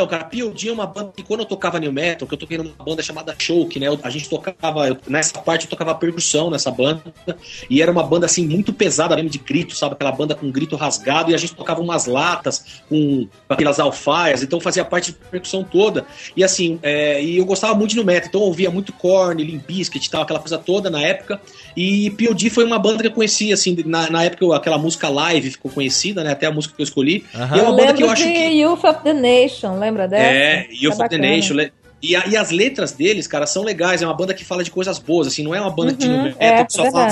Então, 0.00 0.08
cara, 0.08 0.24
P.O.D. 0.24 0.68
é 0.68 0.72
uma 0.72 0.86
banda 0.86 1.12
que 1.14 1.22
quando 1.22 1.40
eu 1.40 1.46
tocava 1.46 1.78
New 1.78 1.92
Metal, 1.92 2.26
que 2.26 2.32
eu 2.32 2.38
toquei 2.38 2.56
numa 2.56 2.72
banda 2.82 3.02
chamada 3.02 3.34
Choke, 3.38 3.78
né? 3.78 3.86
A 4.02 4.08
gente 4.08 4.30
tocava, 4.30 4.88
eu- 4.88 4.96
nessa 5.06 5.38
parte 5.40 5.64
eu 5.66 5.70
tocava 5.70 5.94
percussão 5.94 6.48
nessa 6.50 6.70
banda, 6.70 7.02
e 7.68 7.82
era 7.82 7.92
uma 7.92 8.02
banda 8.02 8.24
assim 8.24 8.46
muito 8.46 8.72
pesada 8.72 9.14
mesmo 9.14 9.28
de 9.28 9.36
grito, 9.38 9.76
sabe? 9.76 9.92
Aquela 9.92 10.10
banda 10.10 10.34
com 10.34 10.50
grito 10.50 10.74
rasgado, 10.74 11.30
e 11.30 11.34
a 11.34 11.36
gente 11.36 11.54
tocava 11.54 11.82
umas 11.82 12.06
latas 12.06 12.64
com 12.88 13.28
aquelas 13.46 13.78
alfaias, 13.78 14.42
então 14.42 14.58
fazia 14.58 14.86
parte 14.86 15.12
de 15.12 15.18
percussão 15.30 15.62
toda. 15.62 16.06
E 16.34 16.42
assim, 16.42 16.78
é, 16.82 17.22
e 17.22 17.36
eu 17.36 17.44
gostava 17.44 17.74
muito 17.74 17.90
de 17.90 17.96
New 17.96 18.04
Metal, 18.06 18.28
então 18.30 18.40
eu 18.40 18.46
ouvia 18.46 18.70
muito 18.70 18.94
Korn, 18.94 19.44
Limp 19.44 19.66
Bizkit 19.66 20.06
e 20.06 20.10
tal, 20.10 20.22
aquela 20.22 20.38
coisa 20.40 20.56
toda 20.56 20.88
na 20.88 21.02
época. 21.02 21.38
E 21.76 22.10
P.O.D. 22.12 22.48
foi 22.48 22.64
uma 22.64 22.78
banda 22.78 23.02
que 23.02 23.08
eu 23.08 23.12
conheci, 23.12 23.52
assim, 23.52 23.76
na, 23.84 24.08
na 24.08 24.24
época 24.24 24.44
eu- 24.44 24.54
aquela 24.54 24.78
música 24.78 25.10
live 25.10 25.50
ficou 25.50 25.70
conhecida, 25.70 26.24
né? 26.24 26.32
Até 26.32 26.46
a 26.46 26.50
música 26.50 26.74
que 26.74 26.80
eu 26.80 26.84
escolhi. 26.84 27.24
Aham. 27.34 27.56
E 27.56 27.60
é 27.60 27.62
uma 27.62 27.72
banda 27.72 27.92
que 27.92 28.02
eu 28.02 28.06
Lembro 28.06 28.12
acho 28.12 28.22
de 28.26 28.32
que. 28.32 28.60
Youth 28.60 28.84
of 28.84 29.00
the 29.04 29.12
Nation, 29.12 29.78
lembra 29.78 29.89
dessa? 30.08 30.22
É, 30.24 30.66
Youth 30.70 30.84
É 30.84 30.88
of 30.88 30.96
the 30.96 31.02
bacana. 31.18 31.22
Nation. 31.36 31.54
le- 31.54 31.72
E, 32.02 32.16
a- 32.16 32.24
e 32.26 32.34
as 32.34 32.50
letras 32.50 32.92
deles, 32.92 33.26
cara, 33.26 33.46
são 33.46 33.62
legais. 33.62 34.00
É 34.00 34.06
uma 34.06 34.14
banda 34.16 34.32
que 34.32 34.42
fala 34.42 34.64
de 34.64 34.70
coisas 34.70 34.98
boas, 34.98 35.26
assim. 35.26 35.42
Não 35.42 35.54
é 35.54 35.60
uma 35.60 35.68
banda 35.70 35.92
que, 35.92 36.06
Uhum, 36.06 36.22
metal 36.22 36.36
é, 36.40 36.64
que 36.64 36.72
só, 36.72 36.90
fala, 36.90 37.08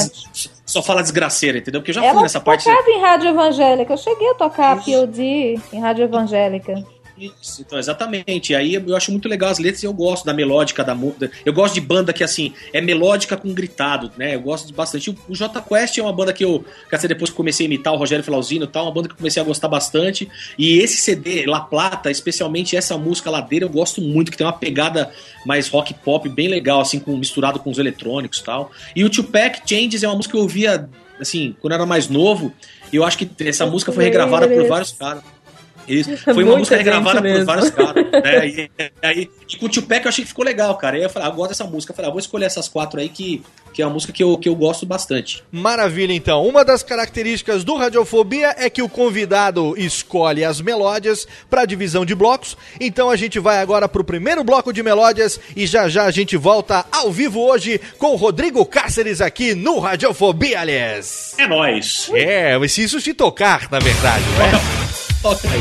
só 0.64 0.83
fala 0.83 1.03
desgraceira, 1.03 1.59
entendeu? 1.59 1.83
Porque 1.83 1.91
eu 1.91 1.95
já 1.95 2.01
fui 2.01 2.09
Ela 2.11 2.22
nessa 2.22 2.41
parte. 2.41 2.64
tocava 2.64 2.89
em 2.91 2.99
rádio 3.01 3.29
evangélica. 3.29 3.93
Eu 3.93 3.97
cheguei 3.99 4.31
a 4.31 4.35
tocar 4.35 4.83
POD 4.83 5.61
em 5.74 5.79
rádio 5.81 6.05
evangélica. 6.05 6.83
Isso, 7.19 7.62
então, 7.62 7.79
exatamente. 7.79 8.55
Aí 8.55 8.75
eu 8.75 8.97
acho 8.97 9.11
muito 9.11 9.29
legal 9.29 9.51
as 9.51 9.59
letras 9.59 9.83
e 9.83 9.87
eu 9.87 9.93
gosto 9.93 10.25
da 10.25 10.33
melódica 10.33 10.85
da 10.85 10.95
música. 10.95 11.31
Eu 11.45 11.53
gosto 11.53 11.75
de 11.75 11.81
banda 11.81 12.12
que, 12.12 12.23
assim, 12.23 12.53
é 12.73 12.81
melódica 12.81 13.37
com 13.37 13.53
gritado, 13.53 14.11
né? 14.16 14.35
Eu 14.35 14.41
gosto 14.41 14.66
de 14.66 14.73
bastante. 14.73 15.11
O, 15.11 15.16
o 15.29 15.35
J 15.35 15.61
Quest 15.61 15.99
é 15.99 16.03
uma 16.03 16.12
banda 16.12 16.33
que 16.33 16.45
eu, 16.45 16.64
quer 16.89 16.97
dizer, 16.97 17.09
depois 17.09 17.31
que 17.31 17.37
comecei 17.37 17.66
a 17.66 17.69
imitar 17.69 17.93
o 17.93 17.97
Rogério 17.97 18.25
Flauzino 18.25 18.64
e 18.64 18.69
tal, 18.69 18.85
uma 18.85 18.93
banda 18.93 19.09
que 19.09 19.14
eu 19.14 19.19
comecei 19.19 19.43
a 19.43 19.45
gostar 19.45 19.69
bastante. 19.69 20.29
E 20.57 20.79
esse 20.79 20.99
CD, 20.99 21.47
La 21.47 21.61
Plata, 21.61 22.11
especialmente 22.11 22.77
essa 22.77 22.97
música 22.97 23.31
Ladeira, 23.31 23.64
eu 23.64 23.71
gosto 23.71 24.01
muito, 24.01 24.31
que 24.31 24.37
tem 24.37 24.47
uma 24.47 24.53
pegada 24.53 25.11
mais 25.45 25.69
rock 25.69 25.95
pop 25.95 26.29
bem 26.29 26.49
legal, 26.49 26.81
assim, 26.81 27.01
com, 27.01 27.16
misturado 27.16 27.59
com 27.59 27.71
os 27.71 27.79
eletrônicos 27.79 28.39
e 28.39 28.45
tal. 28.45 28.71
E 28.95 29.05
o 29.05 29.11
Tupac 29.11 29.62
Changes 29.66 30.03
é 30.03 30.09
uma 30.09 30.16
música 30.16 30.33
que 30.33 30.39
eu 30.39 30.43
ouvia, 30.43 30.89
assim, 31.21 31.57
quando 31.61 31.73
eu 31.73 31.77
era 31.77 31.87
mais 31.87 32.09
novo. 32.09 32.53
E 32.93 32.97
eu 32.97 33.05
acho 33.05 33.19
que 33.19 33.29
essa 33.45 33.66
música 33.66 33.93
foi 33.93 34.05
regravada 34.05 34.49
por 34.49 34.66
vários 34.66 34.93
caras. 34.93 35.23
Isso. 35.89 36.16
Foi 36.24 36.34
uma 36.34 36.43
Muita 36.43 36.59
música 36.59 36.76
regravada 36.76 37.28
gente 37.28 37.39
por 37.39 37.45
vários 37.45 37.70
caras. 37.70 38.07
né? 38.12 38.68
E, 39.03 39.07
aí, 39.07 39.30
e 39.49 39.57
com 39.57 39.66
o 39.66 39.68
Tupac 39.68 40.05
eu 40.05 40.09
achei 40.09 40.24
que 40.24 40.28
ficou 40.28 40.45
legal, 40.45 40.76
cara. 40.76 40.97
E 40.97 41.01
aí 41.01 41.05
eu 41.05 41.11
falei, 41.11 41.28
ah, 41.28 41.30
eu 41.30 41.36
gosto 41.36 41.51
dessa 41.51 41.64
música. 41.64 41.93
Eu 41.93 41.97
falei, 41.97 42.11
ah, 42.11 42.12
vou 42.12 42.20
escolher 42.20 42.47
essas 42.47 42.68
quatro 42.68 43.01
aí 43.01 43.09
que, 43.09 43.43
que 43.72 43.80
é 43.80 43.86
uma 43.86 43.93
música 43.93 44.12
que 44.12 44.22
eu, 44.22 44.36
que 44.36 44.49
eu 44.49 44.55
gosto 44.55 44.84
bastante. 44.84 45.43
Maravilha, 45.51 46.12
então. 46.12 46.45
Uma 46.47 46.64
das 46.64 46.82
características 46.82 47.64
do 47.64 47.76
Radiofobia 47.76 48.55
é 48.59 48.68
que 48.68 48.82
o 48.82 48.89
convidado 48.89 49.74
escolhe 49.76 50.45
as 50.45 50.61
melódias 50.61 51.26
para 51.49 51.62
a 51.62 51.66
divisão 51.66 52.05
de 52.05 52.14
blocos. 52.14 52.57
Então 52.80 53.11
a 53.11 53.16
gente 53.16 53.39
vai 53.39 53.59
agora 53.61 53.89
para 53.89 54.03
o 54.03 54.05
primeiro 54.05 54.43
bloco 54.45 54.72
de 54.72 54.82
melódias 54.82 55.41
e 55.57 55.66
já 55.66 55.89
já 55.89 56.05
a 56.05 56.11
gente 56.11 56.36
volta 56.36 56.84
ao 56.91 57.11
vivo 57.12 57.41
hoje 57.41 57.80
com 57.99 58.09
o 58.12 58.16
Rodrigo 58.16 58.64
Cáceres 58.66 59.20
aqui 59.20 59.55
no 59.55 59.78
Radiofobia, 59.78 60.61
aliás. 60.61 61.34
É 61.39 61.47
nóis. 61.47 62.11
É, 62.12 62.59
se 62.68 62.82
isso 62.82 63.01
se 63.01 63.14
tocar, 63.14 63.70
na 63.70 63.78
verdade, 63.78 64.24
né? 64.39 64.97
Toca 65.29 65.47
aí. 65.53 65.61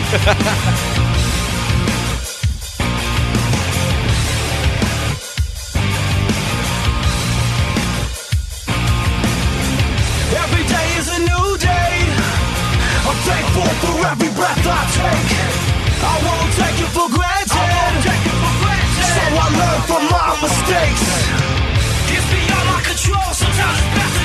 Every 10.32 10.64
day 10.64 10.88
is 11.00 11.08
a 11.10 11.20
new 11.20 11.58
day. 11.58 11.94
I'm 13.04 13.18
thankful 13.28 13.68
for 13.84 14.08
every 14.08 14.30
breath 14.30 14.64
I 14.64 14.84
take. 14.96 15.36
I 16.00 16.16
won't 16.24 16.54
take 16.56 16.80
it 16.80 16.92
for 16.96 17.10
granted. 17.12 18.08
So 19.04 19.22
I 19.36 19.48
learn 19.60 19.82
from 19.90 20.04
my 20.16 20.30
mistakes. 20.44 21.04
It's 22.16 22.28
beyond 22.32 22.66
my 22.72 22.80
control. 22.88 23.34
Sometimes 23.34 23.80
it's 23.80 23.96
best 23.98 24.17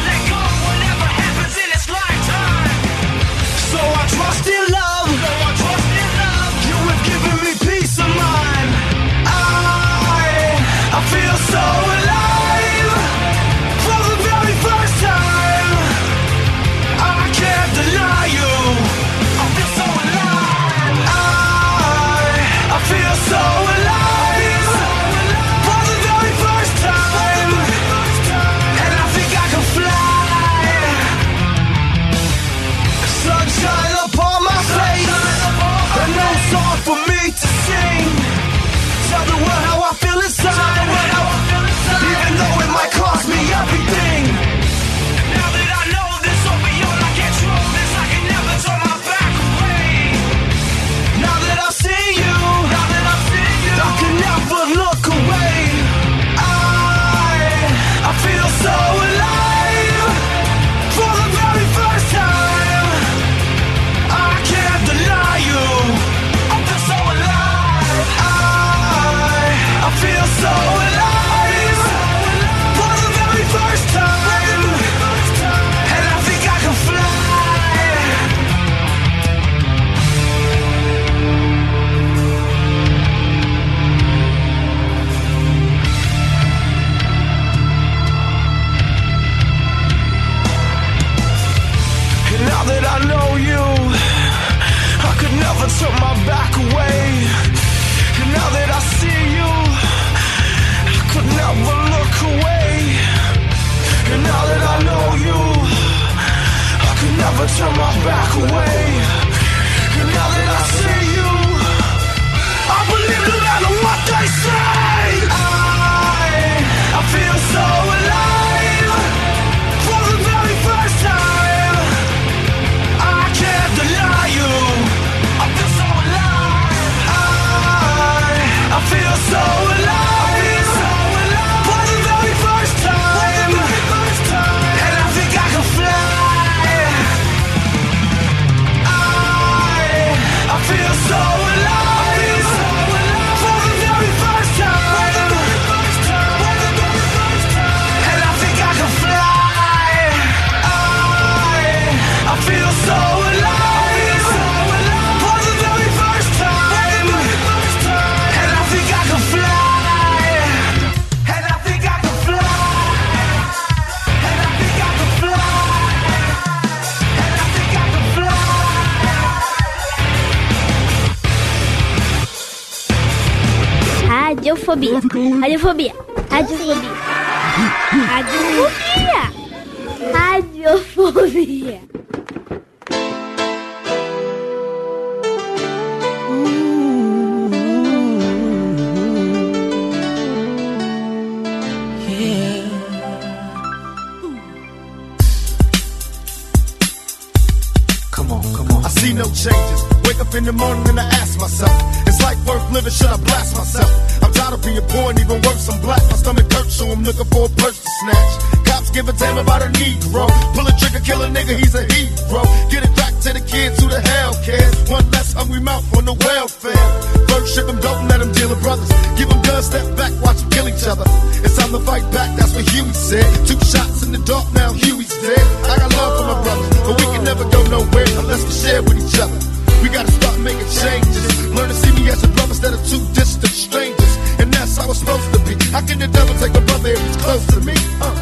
with 218.53 218.63
brothers. 218.63 218.89
Give 219.17 219.29
them 219.29 219.41
guns, 219.43 219.67
step 219.67 219.87
back, 219.97 220.13
watch 220.21 220.37
them 220.41 220.51
kill 220.51 220.69
each 220.69 220.85
other. 220.85 221.05
It's 221.41 221.57
time 221.57 221.73
to 221.73 221.81
fight 221.81 222.05
back, 222.13 222.37
that's 222.37 222.53
what 222.55 222.69
Huey 222.69 222.93
said. 222.93 223.27
Two 223.49 223.59
shots 223.65 224.05
in 224.05 224.13
the 224.13 224.21
dark, 224.29 224.47
now 224.53 224.73
Huey's 224.73 225.13
dead. 225.21 225.47
I 225.73 225.77
got 225.81 225.91
love 225.97 226.13
for 226.21 226.27
my 226.29 226.39
brothers, 226.45 226.69
but 226.85 226.95
we 227.01 227.07
can 227.17 227.25
never 227.25 227.45
go 227.49 227.61
nowhere 227.73 228.09
unless 228.21 228.45
we 228.45 228.53
share 228.53 228.83
with 228.83 229.01
each 229.01 229.19
other. 229.19 229.39
We 229.83 229.89
gotta 229.89 230.13
start 230.13 230.39
making 230.41 230.69
changes. 230.69 231.25
Learn 231.51 231.69
to 231.69 231.75
see 231.75 231.93
me 231.97 232.09
as 232.11 232.23
a 232.23 232.29
brother 232.29 232.53
instead 232.53 232.75
of 232.75 232.83
two 232.87 233.03
distant 233.15 233.53
strangers. 233.53 234.13
And 234.39 234.53
that's 234.53 234.77
how 234.77 234.89
it's 234.91 235.01
supposed 235.01 235.27
to 235.35 235.41
be. 235.43 235.55
How 235.73 235.83
can 235.83 235.99
the 235.99 236.07
devil 236.07 236.35
take 236.39 236.55
a 236.55 236.61
brother 236.63 236.91
if 236.91 237.01
he's 237.03 237.17
close 237.17 237.47
to 237.55 237.61
me? 237.61 237.75
Uh. 238.01 238.15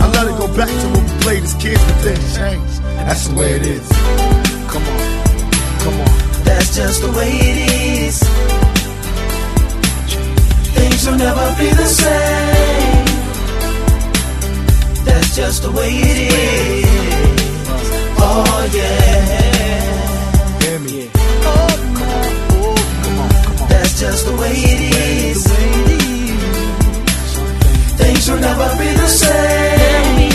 I 0.00 0.08
let 0.16 0.26
it 0.26 0.36
go 0.40 0.48
back 0.56 0.72
to 0.72 0.86
when 0.94 1.04
we 1.04 1.14
played 1.20 1.42
as 1.42 1.54
kids, 1.60 1.82
but 1.84 1.98
then 2.00 2.20
changed. 2.32 2.82
That's 3.04 3.28
the 3.28 3.34
way 3.36 3.52
it 3.60 3.62
is. 3.62 3.86
Come 4.72 4.84
on, 4.88 5.00
come 5.84 5.96
on. 6.00 6.10
That's 6.48 6.74
just 6.74 7.02
the 7.02 7.12
way 7.12 7.28
it 7.28 7.58
is. 8.08 8.81
Things 11.02 11.18
will 11.18 11.26
never 11.26 11.46
be 11.58 11.68
the 11.74 11.86
same. 11.86 13.06
That's 15.04 15.34
just 15.34 15.62
the 15.64 15.72
way 15.72 15.90
it 15.90 16.18
is. 16.32 16.86
Oh 18.18 18.70
yeah. 18.72 20.60
Hear 20.62 20.78
me. 20.78 21.10
That's 23.68 23.98
just 23.98 24.26
the 24.26 24.34
way 24.36 24.52
it 24.54 24.80
is. 24.94 25.42
Things 27.98 28.30
will 28.30 28.38
never 28.38 28.68
be 28.78 28.94
the 28.94 29.08
same. 29.08 30.30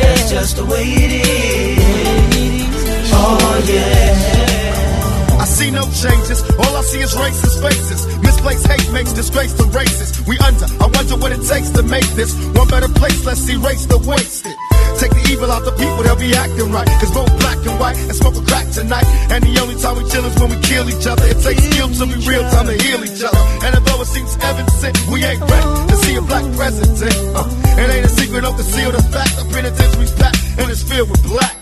That's 0.00 0.30
just 0.30 0.56
the 0.56 0.64
way 0.64 0.84
it 0.84 1.12
is. 1.26 3.10
Oh 3.12 3.64
yeah. 3.68 5.40
I 5.42 5.44
see 5.44 5.70
no 5.70 5.84
changes. 5.90 6.42
All 6.58 6.71
I 6.92 6.94
see 6.94 7.04
is 7.08 7.16
racist 7.16 7.56
faces. 7.64 8.04
Misplaced 8.20 8.66
hate 8.68 8.92
makes 8.92 9.12
disgrace 9.14 9.54
to 9.54 9.64
races. 9.72 10.12
We 10.28 10.36
under. 10.44 10.68
I 10.76 10.92
wonder 10.92 11.16
what 11.16 11.32
it 11.32 11.40
takes 11.40 11.70
to 11.72 11.82
make 11.82 12.04
this 12.20 12.36
one 12.52 12.68
better 12.68 12.88
place. 12.92 13.24
Let's 13.24 13.48
erase 13.48 13.86
the 13.86 13.96
wasted. 13.96 14.52
Take 15.00 15.16
the 15.16 15.24
evil 15.32 15.48
out 15.48 15.64
the 15.64 15.72
people, 15.72 16.04
they'll 16.04 16.20
be 16.20 16.36
acting 16.36 16.68
right. 16.68 16.84
Cause 17.00 17.08
both 17.16 17.32
black 17.40 17.56
and 17.64 17.80
white 17.80 17.96
and 17.96 18.12
smoke 18.12 18.36
a 18.36 18.44
crack 18.44 18.68
tonight. 18.76 19.08
And 19.32 19.40
the 19.40 19.56
only 19.64 19.80
time 19.80 19.96
we 19.96 20.04
chill 20.12 20.20
is 20.28 20.36
when 20.36 20.52
we 20.52 20.60
kill 20.60 20.84
each 20.84 21.08
other. 21.08 21.24
It 21.32 21.40
takes 21.40 21.64
skill 21.64 21.88
to 21.88 22.04
be 22.12 22.20
real 22.28 22.44
time 22.52 22.68
to 22.68 22.76
heal 22.76 23.00
each 23.00 23.24
other. 23.24 23.40
And 23.64 23.72
although 23.72 24.04
it 24.04 24.12
seems 24.12 24.36
evident, 24.44 25.00
we 25.08 25.24
ain't 25.24 25.40
ready 25.40 25.68
to 25.88 25.96
see 25.96 26.14
a 26.20 26.20
black 26.20 26.44
president. 26.60 27.16
Uh, 27.32 27.48
it 27.80 27.88
ain't 27.88 28.04
a 28.04 28.12
secret, 28.12 28.44
don't 28.44 28.52
conceal 28.52 28.92
the 28.92 29.00
fact. 29.08 29.32
The 29.40 29.48
penitentiary's 29.48 30.12
packed 30.12 30.44
and 30.60 30.68
it's 30.68 30.84
filled 30.84 31.08
with 31.08 31.24
blacks. 31.24 31.61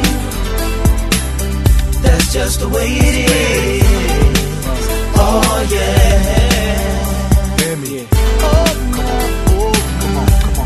That's 2.11 2.29
just 2.33 2.59
the 2.59 2.67
way 2.67 2.87
it 2.87 3.15
is. 3.29 3.83
Oh 5.15 5.67
yeah. 5.71 7.57
Hear 7.59 7.75
me. 7.77 8.07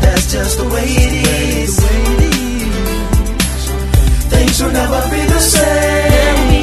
That's 0.02 0.26
just 0.32 0.58
the 0.58 0.64
way 0.74 0.88
it 1.04 1.12
is. 1.28 1.78
Things 4.32 4.56
will 4.60 4.72
never 4.72 5.00
be 5.08 5.22
the 5.34 5.38
same. 5.38 6.62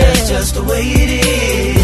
That's 0.00 0.28
just 0.28 0.54
the 0.56 0.64
way 0.64 0.82
it 0.82 1.10
is. 1.24 1.78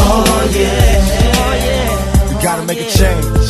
Oh 0.00 0.50
yeah. 0.52 2.28
We 2.28 2.34
gotta 2.42 2.64
make 2.66 2.80
a 2.80 2.90
change. 2.90 3.49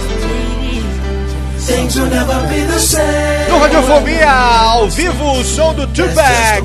Things 1.65 1.95
will 1.95 2.09
never 2.09 2.47
be 2.47 2.65
the 2.65 2.79
same. 2.79 3.49
No 3.49 3.59
Radiofobia, 3.59 4.31
ao 4.31 4.89
vivo, 4.89 5.39
o 5.39 5.43
som 5.43 5.73
do 5.75 5.85
Tupac. 5.87 6.63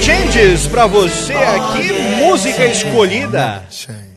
Changes 0.00 0.66
pra 0.66 0.86
você 0.86 1.34
aqui, 1.34 1.92
música 2.18 2.64
escolhida 2.66 3.62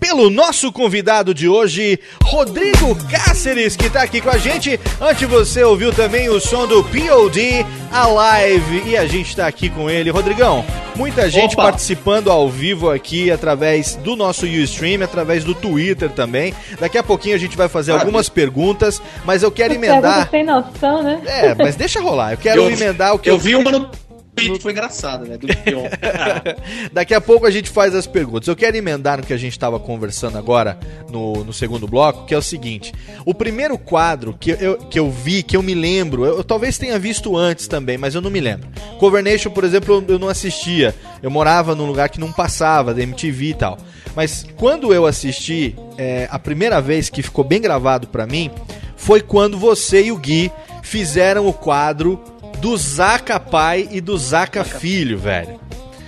pelo 0.08 0.30
nosso 0.30 0.72
convidado 0.72 1.34
de 1.34 1.50
hoje, 1.50 2.00
Rodrigo 2.24 2.96
Cáceres, 3.12 3.76
que 3.76 3.90
tá 3.90 4.04
aqui 4.04 4.22
com 4.22 4.30
a 4.30 4.38
gente. 4.38 4.80
Antes 5.02 5.28
você 5.28 5.62
ouviu 5.66 5.92
também 5.92 6.30
o 6.30 6.40
som 6.40 6.66
do 6.66 6.82
POD 6.82 7.66
Alive 7.92 8.84
e 8.86 8.96
a 8.96 9.06
gente 9.06 9.36
tá 9.36 9.46
aqui 9.48 9.70
com 9.70 9.90
ele. 9.90 10.10
Rodrigão, 10.10 10.64
muita 10.96 11.30
gente 11.30 11.56
Opa. 11.56 11.64
participando 11.64 12.32
ao 12.32 12.48
vivo 12.50 12.90
aqui 12.90 13.30
através 13.30 13.96
do 13.98 14.16
nosso 14.16 14.46
Ustream, 14.46 15.04
através 15.04 15.44
do 15.44 15.54
Twitter 15.54 16.10
também. 16.10 16.54
Daqui 16.80 16.98
a 16.98 17.04
pouquinho 17.04 17.36
a 17.36 17.40
gente 17.40 17.58
vai 17.58 17.68
fazer 17.68 17.92
algumas 17.92 18.30
perguntas, 18.30 19.02
mas 19.26 19.44
eu 19.44 19.52
quero 19.52 19.74
emendar. 19.74 20.30
sem 20.32 20.46
noção, 20.46 21.04
né? 21.04 21.20
É, 21.26 21.54
mas 21.54 21.76
deixa 21.76 22.00
rolar. 22.00 22.32
Eu 22.32 22.38
quero 22.38 22.62
Eu- 22.62 22.72
emendar 22.72 23.14
o 23.14 23.20
que 23.20 23.30
Eu 23.30 23.38
vi 23.38 23.58
uma 23.58 23.72
no 23.72 23.90
Twitter, 24.38 24.62
foi 24.62 24.72
engraçada, 24.72 25.26
né? 25.26 25.38
Do. 25.38 25.48
Daqui 26.94 27.14
a 27.14 27.22
pouco 27.22 27.46
a 27.46 27.52
gente 27.52 27.70
faz 27.70 27.94
as 27.96 28.06
perguntas. 28.06 28.48
Eu 28.48 28.56
quero 28.56 28.78
emendar 28.78 29.18
no 29.18 29.24
que 29.24 29.34
a 29.34 29.38
gente 29.38 29.54
estava 29.54 29.80
conversando 29.80 30.38
agora 30.38 30.78
no, 31.10 31.44
no 31.44 31.52
segundo 31.52 31.88
bloco, 31.88 32.26
que 32.26 32.34
é 32.34 32.38
o 32.38 32.42
seguinte: 32.42 32.94
o 33.26 33.34
primeiro 33.34 33.78
quadro 33.78 34.36
que 34.40 34.52
eu, 34.52 34.78
que 34.78 35.00
eu 35.00 35.10
vi, 35.10 35.44
que 35.44 35.58
eu 35.58 35.64
me 35.64 35.74
lembro, 35.74 36.26
eu, 36.26 36.38
eu 36.38 36.44
talvez 36.44 36.78
tenha 36.78 36.98
visto 37.00 37.36
antes 37.36 37.68
também, 37.68 37.98
mas 37.98 38.16
eu 38.16 38.22
não 38.22 38.30
me 38.30 38.40
lembro. 38.40 38.68
Cover 39.00 39.24
Nation, 39.24 39.50
por 39.50 39.64
exemplo, 39.64 39.96
eu, 39.96 40.14
eu 40.16 40.20
não 40.20 40.30
assistia. 40.30 40.96
Eu 41.22 41.32
morava 41.32 41.76
num 41.76 41.86
lugar 41.86 42.10
que 42.10 42.20
não 42.20 42.32
passava, 42.32 42.94
da 42.94 43.02
MTV 43.02 43.46
e 43.46 43.54
tal. 43.54 43.78
Mas 44.16 44.46
quando 44.56 44.94
eu 44.94 45.06
assisti, 45.06 45.76
é, 45.98 46.28
a 46.32 46.40
primeira 46.40 46.82
vez 46.82 47.10
que 47.10 47.22
ficou 47.22 47.44
bem 47.44 47.62
gravado 47.62 48.08
pra 48.08 48.26
mim 48.26 48.52
foi 48.96 49.22
quando 49.22 49.58
você 49.58 50.06
e 50.06 50.12
o 50.12 50.18
Gui 50.18 50.52
fizeram 50.82 51.48
o 51.48 51.54
quadro 51.54 52.20
do 52.60 52.76
Zaca 52.78 53.40
pai 53.40 53.88
e 53.92 54.02
do 54.02 54.18
Zaca 54.18 54.64
filho, 54.64 55.18
velho. 55.18 55.60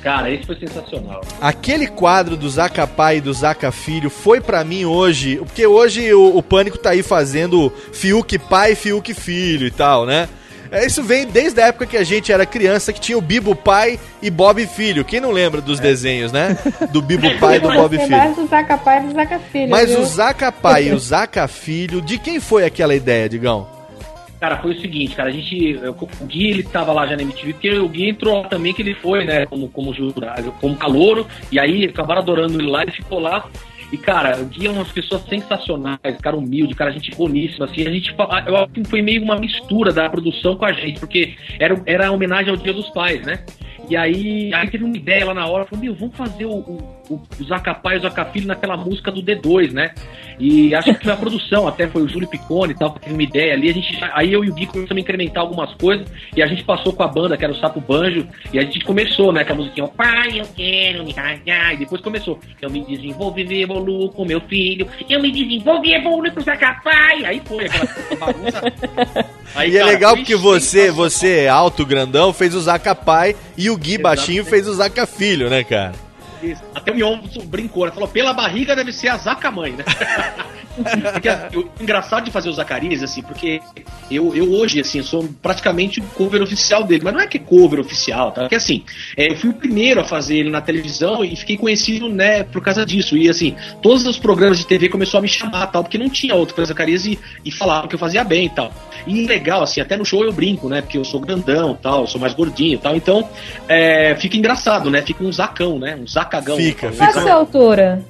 Cara, 0.01 0.31
esse 0.31 0.45
foi 0.45 0.55
sensacional. 0.57 1.21
Aquele 1.41 1.85
quadro 1.87 2.37
do 2.37 2.49
Zaca 2.49 2.87
pai 2.87 3.17
e 3.17 3.21
do 3.21 3.33
Zaca 3.33 3.71
filho 3.71 4.09
foi 4.09 4.39
pra 4.39 4.63
mim 4.63 4.85
hoje, 4.85 5.35
porque 5.37 5.67
hoje 5.67 6.13
o, 6.13 6.37
o 6.37 6.41
Pânico 6.41 6.77
tá 6.77 6.91
aí 6.91 7.03
fazendo 7.03 7.71
Fiuk 7.91 8.37
pai, 8.39 8.75
Fiuk 8.75 9.13
filho 9.13 9.67
e 9.67 9.71
tal, 9.71 10.05
né? 10.05 10.29
É, 10.71 10.85
Isso 10.85 11.03
vem 11.03 11.25
desde 11.25 11.59
a 11.59 11.67
época 11.67 11.85
que 11.85 11.97
a 11.97 12.03
gente 12.03 12.31
era 12.31 12.45
criança, 12.45 12.93
que 12.93 13.01
tinha 13.01 13.17
o 13.17 13.21
Bibo 13.21 13.55
pai 13.55 13.99
e 14.21 14.29
Bob 14.29 14.65
filho. 14.67 15.03
Quem 15.03 15.19
não 15.19 15.31
lembra 15.31 15.59
dos 15.61 15.79
desenhos, 15.79 16.31
né? 16.31 16.57
Do 16.91 17.01
Bibo 17.01 17.27
pai 17.39 17.57
e 17.57 17.59
do 17.59 17.71
Bob 17.73 17.97
filho. 17.97 18.11
mais 18.11 18.35
do 18.35 18.47
Zaca 18.47 18.77
Pai 18.77 18.99
e 18.99 19.07
do 19.07 19.13
Zaca 19.13 19.39
Filho. 19.51 19.69
Mas 19.69 19.89
viu? 19.89 19.99
o 19.99 20.05
Zaca 20.05 20.51
pai 20.51 20.89
e 20.89 20.93
o 20.93 20.99
Zaca 20.99 21.47
filho, 21.47 22.01
de 22.01 22.17
quem 22.19 22.39
foi 22.39 22.63
aquela 22.65 22.95
ideia, 22.95 23.27
Digão? 23.27 23.78
Cara, 24.39 24.57
foi 24.57 24.71
o 24.71 24.79
seguinte, 24.79 25.15
cara, 25.15 25.29
a 25.29 25.31
gente. 25.31 25.75
O 26.21 26.25
Gui, 26.25 26.49
ele 26.49 26.63
tava 26.63 26.93
lá 26.93 27.05
já 27.05 27.15
na 27.17 27.23
MTV, 27.23 27.53
porque 27.53 27.71
o 27.77 27.89
Gui 27.89 28.09
entrou 28.09 28.45
também, 28.45 28.73
que 28.73 28.81
ele 28.81 28.95
foi, 28.95 29.25
né, 29.25 29.45
como, 29.45 29.67
como 29.69 29.93
jurado, 29.93 30.53
como 30.53 30.77
calouro, 30.77 31.27
e 31.51 31.59
aí 31.59 31.85
acabaram 31.85 32.21
adorando 32.21 32.59
ele 32.59 32.69
lá, 32.69 32.83
ele 32.83 32.91
ficou 32.91 33.19
lá. 33.19 33.45
E, 33.91 33.97
cara, 33.97 34.39
o 34.39 34.45
Gui 34.45 34.67
é 34.67 34.69
umas 34.69 34.91
pessoas 34.91 35.23
sensacionais, 35.23 36.17
cara 36.21 36.37
humilde, 36.37 36.75
cara, 36.75 36.91
gente 36.91 37.13
boníssima, 37.15 37.65
assim, 37.65 37.85
a 37.85 37.91
gente, 37.91 38.15
eu 38.45 38.55
acho 38.55 38.71
que 38.71 38.83
foi 38.85 39.01
meio 39.01 39.23
uma 39.23 39.35
mistura 39.35 39.91
da 39.91 40.07
produção 40.09 40.55
com 40.55 40.65
a 40.65 40.71
gente, 40.71 40.99
porque 40.99 41.35
era, 41.59 41.81
era 41.85 42.11
homenagem 42.11 42.51
ao 42.51 42.57
Dia 42.57 42.71
dos 42.71 42.89
Pais, 42.91 43.25
né? 43.25 43.43
E 43.89 43.97
aí, 43.97 44.53
aí 44.53 44.69
teve 44.69 44.83
uma 44.83 44.95
ideia 44.95 45.25
lá 45.25 45.33
na 45.33 45.47
hora, 45.47 45.65
falou, 45.65 45.83
meu, 45.83 45.95
vamos 45.95 46.15
fazer 46.15 46.45
o, 46.45 46.51
o, 46.51 46.99
o, 47.09 47.21
e 47.39 47.43
o 47.43 47.47
Zaca 47.47 48.25
Filho 48.25 48.47
naquela 48.47 48.77
música 48.77 49.11
do 49.11 49.23
D2, 49.23 49.71
né? 49.71 49.91
E 50.39 50.73
acho 50.75 50.93
que 50.93 51.03
foi 51.03 51.11
a 51.11 51.17
produção, 51.17 51.67
até 51.67 51.87
foi 51.87 52.03
o 52.03 52.07
Júlio 52.07 52.29
Picone 52.29 52.71
e 52.71 52.75
tal, 52.75 52.93
que 52.93 53.01
teve 53.01 53.13
uma 53.13 53.23
ideia 53.23 53.53
ali. 53.53 53.69
A 53.69 53.73
gente, 53.73 53.97
aí 54.13 54.31
eu 54.31 54.45
e 54.45 54.49
o 54.49 54.53
Gui 54.53 54.67
começamos 54.67 54.97
a 54.97 55.01
incrementar 55.01 55.43
algumas 55.43 55.73
coisas 55.73 56.07
e 56.35 56.41
a 56.41 56.47
gente 56.47 56.63
passou 56.63 56.93
com 56.93 57.03
a 57.03 57.07
banda, 57.07 57.35
que 57.35 57.43
era 57.43 57.51
o 57.51 57.59
Sapo 57.59 57.81
Banjo, 57.81 58.27
e 58.53 58.59
a 58.59 58.61
gente 58.61 58.79
começou, 58.85 59.33
né, 59.33 59.43
com 59.43 59.53
a 59.53 59.55
musiquinha, 59.55 59.87
pai, 59.87 60.39
eu 60.39 60.45
quero 60.55 61.03
me 61.03 61.13
casar, 61.13 61.73
e 61.73 61.77
depois 61.77 61.99
começou, 62.01 62.39
eu 62.61 62.69
me 62.69 62.85
desenvolvi 62.85 63.43
e 63.43 63.63
evoluo 63.63 64.09
com 64.09 64.23
meu 64.23 64.39
filho, 64.41 64.87
eu 65.09 65.21
me 65.21 65.31
desenvolvi 65.31 65.89
e 65.89 65.95
evoluo 65.95 66.31
com 66.31 66.39
o 66.39 66.43
Zaca 66.43 66.79
Pai, 66.83 67.25
aí 67.25 67.41
foi 67.43 67.65
aquela 67.65 67.87
bagunça. 68.19 68.73
Aí, 69.55 69.71
e 69.73 69.77
é 69.77 69.79
cara, 69.79 69.91
legal 69.91 70.11
foi 70.11 70.19
porque 70.19 70.35
você, 70.35 70.91
você 70.91 71.47
alto, 71.47 71.85
grandão, 71.85 72.31
fez 72.31 72.53
o 72.53 72.61
Zaca 72.61 72.93
pai 72.93 73.35
e 73.59 73.69
o 73.69 73.75
Gui 73.75 73.97
baixinho 73.97 74.45
fez 74.45 74.67
o 74.67 74.73
Zaca 74.73 75.05
filho, 75.05 75.49
né, 75.49 75.65
cara? 75.65 75.91
Isso. 76.41 76.61
Até 76.73 76.93
o 76.93 76.95
Mion 76.95 77.19
brincou, 77.43 77.85
né? 77.85 77.91
Falou, 77.91 78.07
pela 78.07 78.31
barriga 78.31 78.73
deve 78.73 78.93
ser 78.93 79.09
a 79.09 79.17
Zaca 79.17 79.51
mãe, 79.51 79.73
né? 79.73 79.83
porque, 81.13 81.29
assim, 81.29 81.57
o 81.57 81.69
engraçado 81.81 82.25
de 82.25 82.31
fazer 82.31 82.49
o 82.49 82.53
Zacarias, 82.53 83.03
assim, 83.03 83.21
porque 83.21 83.61
eu, 84.09 84.35
eu 84.35 84.51
hoje, 84.53 84.79
assim, 84.79 85.01
sou 85.01 85.27
praticamente 85.41 85.99
o 85.99 86.03
cover 86.03 86.41
oficial 86.41 86.83
dele, 86.83 87.01
mas 87.03 87.13
não 87.13 87.21
é 87.21 87.27
que 87.27 87.37
é 87.37 87.39
cover 87.39 87.79
oficial, 87.79 88.31
tá? 88.31 88.41
Porque, 88.41 88.55
assim, 88.55 88.83
é, 89.15 89.31
eu 89.31 89.37
fui 89.37 89.49
o 89.49 89.53
primeiro 89.53 90.01
a 90.01 90.03
fazer 90.03 90.37
ele 90.37 90.49
na 90.49 90.61
televisão 90.61 91.23
e 91.23 91.35
fiquei 91.35 91.57
conhecido, 91.57 92.09
né, 92.09 92.43
por 92.43 92.61
causa 92.61 92.85
disso. 92.85 93.17
E, 93.17 93.29
assim, 93.29 93.55
todos 93.81 94.05
os 94.05 94.17
programas 94.17 94.57
de 94.57 94.65
TV 94.65 94.89
começou 94.89 95.17
a 95.17 95.21
me 95.21 95.27
chamar, 95.27 95.67
tal, 95.67 95.83
porque 95.83 95.97
não 95.97 96.09
tinha 96.09 96.35
outro 96.35 96.55
pra 96.55 96.65
Zacarias 96.65 97.05
e, 97.05 97.19
e 97.43 97.51
falavam 97.51 97.87
que 97.87 97.95
eu 97.95 97.99
fazia 97.99 98.23
bem 98.23 98.45
e 98.45 98.49
tal. 98.49 98.71
E 99.07 99.25
legal, 99.25 99.63
assim, 99.63 99.81
até 99.81 99.95
no 99.97 100.05
show 100.05 100.23
eu 100.23 100.31
brinco, 100.31 100.69
né, 100.69 100.81
porque 100.81 100.97
eu 100.97 101.05
sou 101.05 101.19
grandão 101.19 101.73
tal, 101.81 102.01
eu 102.01 102.07
sou 102.07 102.19
mais 102.19 102.33
gordinho 102.33 102.75
e 102.75 102.77
tal, 102.77 102.95
então 102.95 103.27
é, 103.67 104.15
fica 104.15 104.37
engraçado, 104.37 104.89
né, 104.89 105.01
fica 105.01 105.23
um 105.23 105.31
zacão, 105.31 105.79
né, 105.79 105.95
um 105.95 106.07
zacagão. 106.07 106.57
Fica, 106.57 106.91
Qual 106.91 107.09
a 107.09 107.13
sua 107.13 107.33
altura? 107.33 108.03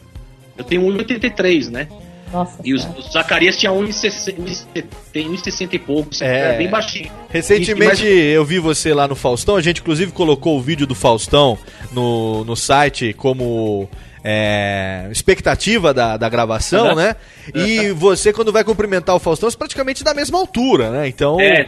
Eu 0.58 0.64
tenho 0.66 0.82
1,83, 0.82 1.70
né? 1.70 1.88
Nossa. 2.32 2.60
E 2.64 2.74
os, 2.74 2.84
o 2.86 3.02
Zacarias 3.12 3.58
tinha 3.58 3.72
1,60 3.72 4.86
tem 5.12 5.28
1,60 5.32 5.74
e 5.74 5.80
pouco, 5.80 6.10
assim, 6.12 6.26
É. 6.26 6.54
é 6.54 6.58
bem 6.58 6.70
baixinho. 6.70 7.12
Recentemente 7.30 8.06
eu 8.06 8.46
vi 8.46 8.60
você 8.60 8.94
lá 8.94 9.08
no 9.08 9.16
Faustão, 9.16 9.56
a 9.56 9.62
gente 9.62 9.82
inclusive 9.82 10.12
colocou 10.12 10.58
o 10.58 10.62
vídeo 10.62 10.86
do 10.86 10.94
Faustão 10.96 11.58
no, 11.92 12.44
no 12.46 12.56
site 12.56 13.14
como 13.14 13.90
é, 14.24 15.08
expectativa 15.12 15.94
da, 15.94 16.18
da 16.18 16.28
gravação, 16.30 16.90
Uhum. 16.90 16.96
né? 16.96 17.16
E 17.56 17.90
você, 17.92 18.34
quando 18.34 18.52
vai 18.52 18.64
cumprimentar 18.66 19.16
o 19.16 19.20
Faustão, 19.20 19.50
você 19.50 19.58
praticamente 19.58 20.04
da 20.04 20.14
mesma 20.14 20.38
altura, 20.38 20.92
né? 20.92 21.08
Então, 21.08 21.40
É. 21.40 21.66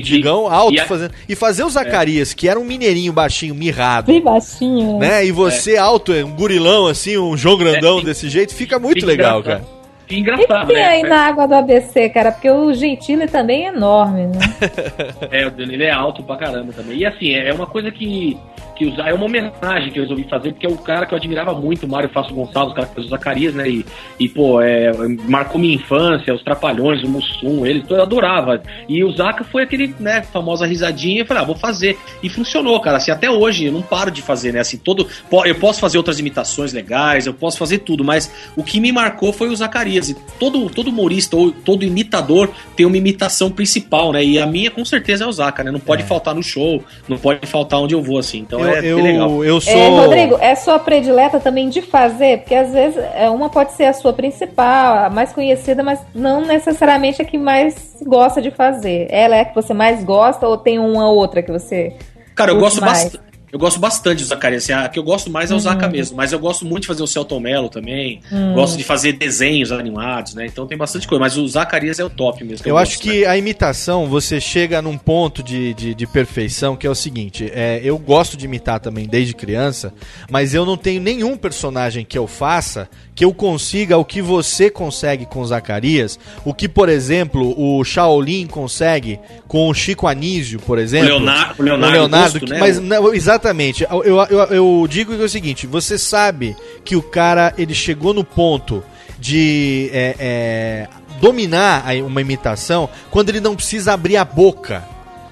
Digão 0.00 0.46
alto 0.48 0.74
E 0.74 0.80
a- 0.80 0.84
É. 0.84 0.86
fazendo. 0.86 1.12
E 1.28 1.34
fazer 1.34 1.64
o 1.64 1.68
Zacarias, 1.70 2.32
que 2.32 2.48
era 2.48 2.58
um 2.58 2.64
mineirinho 2.64 3.12
baixinho, 3.12 3.54
mirrado. 3.54 4.06
Bem 4.06 4.22
baixinho. 4.22 4.98
Né? 4.98 5.26
E 5.26 5.32
você 5.32 5.76
alto, 5.76 6.12
um 6.12 6.30
gurilão 6.34 6.86
assim, 6.86 7.18
um 7.18 7.36
João 7.36 7.58
Grandão 7.58 7.98
É, 7.98 8.04
desse 8.04 8.28
jeito, 8.28 8.54
fica 8.54 8.78
muito 8.78 9.00
fica 9.00 9.06
legal, 9.08 9.40
engraçado. 9.40 9.81
Que 10.06 10.16
E 10.16 10.18
engraçado, 10.20 10.66
tem 10.66 10.76
né? 10.76 10.84
aí 10.84 11.02
na 11.02 11.26
água 11.26 11.46
do 11.46 11.54
ABC, 11.54 12.08
cara? 12.10 12.32
Porque 12.32 12.50
o 12.50 12.72
Gentili 12.74 13.26
também 13.26 13.66
é 13.66 13.68
enorme, 13.68 14.26
né? 14.26 14.38
É, 15.30 15.46
o 15.46 15.50
Danilo 15.50 15.82
é 15.82 15.90
alto 15.90 16.22
pra 16.22 16.36
caramba 16.36 16.72
também. 16.72 16.98
E 16.98 17.06
assim, 17.06 17.32
é 17.34 17.52
uma 17.52 17.66
coisa 17.66 17.90
que, 17.90 18.36
que 18.74 18.86
usar, 18.86 19.08
é 19.08 19.14
uma 19.14 19.26
homenagem 19.26 19.90
que 19.90 19.98
eu 19.98 20.02
resolvi 20.02 20.24
fazer, 20.24 20.52
porque 20.52 20.66
é 20.66 20.70
o 20.70 20.78
cara 20.78 21.06
que 21.06 21.14
eu 21.14 21.18
admirava 21.18 21.54
muito, 21.54 21.86
o 21.86 21.88
Mário 21.88 22.08
Faço 22.08 22.34
Gonçalves, 22.34 22.72
o 22.72 22.74
cara 22.74 22.86
que 22.86 22.94
fez 22.94 23.06
o 23.06 23.10
Zacarias, 23.10 23.54
né? 23.54 23.68
E, 23.68 23.84
e 24.18 24.28
pô, 24.28 24.60
é, 24.60 24.92
marcou 25.28 25.60
minha 25.60 25.74
infância, 25.74 26.34
os 26.34 26.42
Trapalhões, 26.42 27.02
o 27.02 27.08
Mussum, 27.08 27.66
ele 27.66 27.84
eu 27.88 28.02
adorava. 28.02 28.62
E 28.88 29.04
o 29.04 29.12
Zaca 29.12 29.44
foi 29.44 29.62
aquele, 29.62 29.94
né, 29.98 30.22
famosa 30.22 30.66
risadinha, 30.66 31.22
eu 31.22 31.26
falei, 31.26 31.42
ah, 31.42 31.46
vou 31.46 31.56
fazer. 31.56 31.98
E 32.22 32.28
funcionou, 32.28 32.78
cara. 32.80 32.96
Assim, 32.96 33.10
até 33.10 33.30
hoje 33.30 33.66
eu 33.66 33.72
não 33.72 33.82
paro 33.82 34.10
de 34.10 34.22
fazer, 34.22 34.52
né? 34.52 34.60
Assim, 34.60 34.76
todo. 34.76 35.06
Eu 35.44 35.54
posso 35.56 35.80
fazer 35.80 35.98
outras 35.98 36.18
imitações 36.18 36.72
legais, 36.72 37.26
eu 37.26 37.34
posso 37.34 37.58
fazer 37.58 37.78
tudo, 37.78 38.04
mas 38.04 38.32
o 38.56 38.62
que 38.62 38.80
me 38.80 38.92
marcou 38.92 39.32
foi 39.32 39.48
o 39.48 39.56
Zacarias. 39.56 40.08
E 40.08 40.16
todo, 40.38 40.68
todo 40.70 40.88
humorista 40.88 41.36
ou 41.36 41.50
todo 41.50 41.84
imitador 41.84 42.50
tem 42.76 42.86
uma 42.86 42.96
imitação 42.96 43.50
principal, 43.50 44.12
né? 44.12 44.24
E 44.24 44.38
a 44.38 44.46
minha, 44.46 44.70
com 44.70 44.84
certeza, 44.84 45.24
é 45.24 45.26
o 45.26 45.32
Zaca, 45.32 45.62
né? 45.62 45.70
Não 45.70 45.80
pode 45.80 46.02
faltar 46.04 46.34
no 46.34 46.42
show, 46.42 46.82
não 47.08 47.18
pode 47.18 47.46
faltar 47.46 47.80
onde 47.80 47.94
eu 47.94 48.02
vou, 48.02 48.18
assim. 48.18 48.38
Então 48.38 48.60
eu 48.64 48.71
é 48.72 48.84
eu, 48.84 49.44
eu 49.44 49.60
sou. 49.60 49.72
É, 49.72 49.88
Rodrigo, 49.88 50.36
é 50.40 50.54
sua 50.54 50.78
predileta 50.78 51.40
também 51.40 51.68
de 51.68 51.82
fazer? 51.82 52.38
Porque 52.38 52.54
às 52.54 52.72
vezes 52.72 53.02
é, 53.14 53.28
uma 53.28 53.48
pode 53.48 53.72
ser 53.72 53.84
a 53.84 53.92
sua 53.92 54.12
principal, 54.12 55.06
a 55.06 55.10
mais 55.10 55.32
conhecida, 55.32 55.82
mas 55.82 56.00
não 56.14 56.42
necessariamente 56.42 57.20
a 57.22 57.24
que 57.24 57.38
mais 57.38 57.96
gosta 58.06 58.40
de 58.40 58.50
fazer. 58.50 59.06
Ela 59.10 59.36
é 59.36 59.40
a 59.40 59.44
que 59.44 59.54
você 59.54 59.74
mais 59.74 60.04
gosta 60.04 60.46
ou 60.46 60.56
tem 60.56 60.78
uma 60.78 61.10
outra 61.10 61.42
que 61.42 61.50
você. 61.50 61.94
Cara, 62.34 62.52
eu 62.52 62.58
gosto 62.58 62.80
bastante. 62.80 63.31
Eu 63.52 63.58
gosto 63.58 63.78
bastante 63.78 64.22
do 64.22 64.24
Zacarias. 64.24 64.64
Assim, 64.64 64.72
a 64.72 64.88
que 64.88 64.98
eu 64.98 65.02
gosto 65.02 65.30
mais 65.30 65.50
é 65.50 65.54
o 65.54 65.56
Uhum. 65.56 65.60
Zaca 65.60 65.86
mesmo, 65.86 66.16
mas 66.16 66.32
eu 66.32 66.38
gosto 66.38 66.64
muito 66.64 66.82
de 66.82 66.86
fazer 66.86 67.02
o 67.02 67.06
Celton 67.06 67.38
Mello 67.38 67.68
também. 67.68 68.20
Hum. 68.32 68.54
Gosto 68.54 68.78
de 68.78 68.82
fazer 68.82 69.12
desenhos 69.12 69.70
animados, 69.70 70.34
né? 70.34 70.46
Então 70.46 70.66
tem 70.66 70.78
bastante 70.78 71.06
coisa. 71.06 71.20
Mas 71.20 71.36
o 71.36 71.46
Zacarias 71.46 71.98
é 71.98 72.04
o 72.04 72.08
top 72.08 72.42
mesmo. 72.44 72.66
Eu, 72.66 72.78
acho 72.78 72.92
gosto, 72.92 73.06
né? 73.06 73.12
que 73.12 73.26
a 73.26 73.36
imitação, 73.36 74.06
você 74.06 74.40
chega 74.40 74.80
num 74.80 74.96
ponto 74.96 75.42
de, 75.42 75.74
de, 75.74 75.94
de 75.94 76.06
perfeição 76.06 76.74
que 76.74 76.86
é 76.86 76.90
o 76.90 76.94
seguinte: 76.94 77.50
é, 77.52 77.78
eu 77.84 77.98
gosto 77.98 78.38
de 78.38 78.46
imitar 78.46 78.80
também 78.80 79.06
desde 79.06 79.34
criança, 79.34 79.92
mas 80.30 80.54
eu 80.54 80.64
não 80.64 80.78
tenho 80.78 81.02
nenhum 81.02 81.36
personagem 81.36 82.06
que 82.06 82.16
eu 82.16 82.26
faça 82.26 82.88
que 83.14 83.24
eu 83.24 83.34
consiga 83.34 83.98
o 83.98 84.04
que 84.04 84.22
você 84.22 84.70
consegue 84.70 85.26
com 85.26 85.40
o 85.40 85.46
Zacarias, 85.46 86.18
o 86.46 86.54
que, 86.54 86.66
por 86.68 86.88
exemplo, 86.88 87.54
o 87.60 87.84
Shaolin 87.84 88.46
consegue 88.46 89.20
com 89.46 89.68
o 89.68 89.74
Chico 89.74 90.06
Anísio, 90.06 90.58
por 90.60 90.78
exemplo. 90.78 91.08
Leonardo- 91.08 91.54
o 91.60 91.62
Leonardo 91.62 92.16
Augusto, 92.16 92.40
que- 92.40 92.50
né? 92.50 92.58
Mas 92.58 92.80
não, 92.80 93.12
exatamente. 93.12 93.86
Eu, 93.90 94.02
eu, 94.02 94.38
eu- 94.50 94.86
digo 94.88 95.14
que 95.14 95.20
é 95.20 95.24
o 95.24 95.28
seguinte: 95.28 95.66
você 95.66 95.98
sabe 95.98 96.56
que 96.84 96.96
o 96.96 97.02
cara 97.02 97.52
ele 97.58 97.74
chegou 97.74 98.14
no 98.14 98.24
ponto 98.24 98.82
de 99.18 99.90
é, 99.92 100.16
é, 100.18 100.88
dominar 101.20 101.84
uma 102.06 102.20
imitação 102.20 102.88
quando 103.10 103.28
ele 103.28 103.40
não 103.40 103.54
precisa 103.54 103.92
abrir 103.92 104.16
a 104.16 104.24
boca 104.24 104.82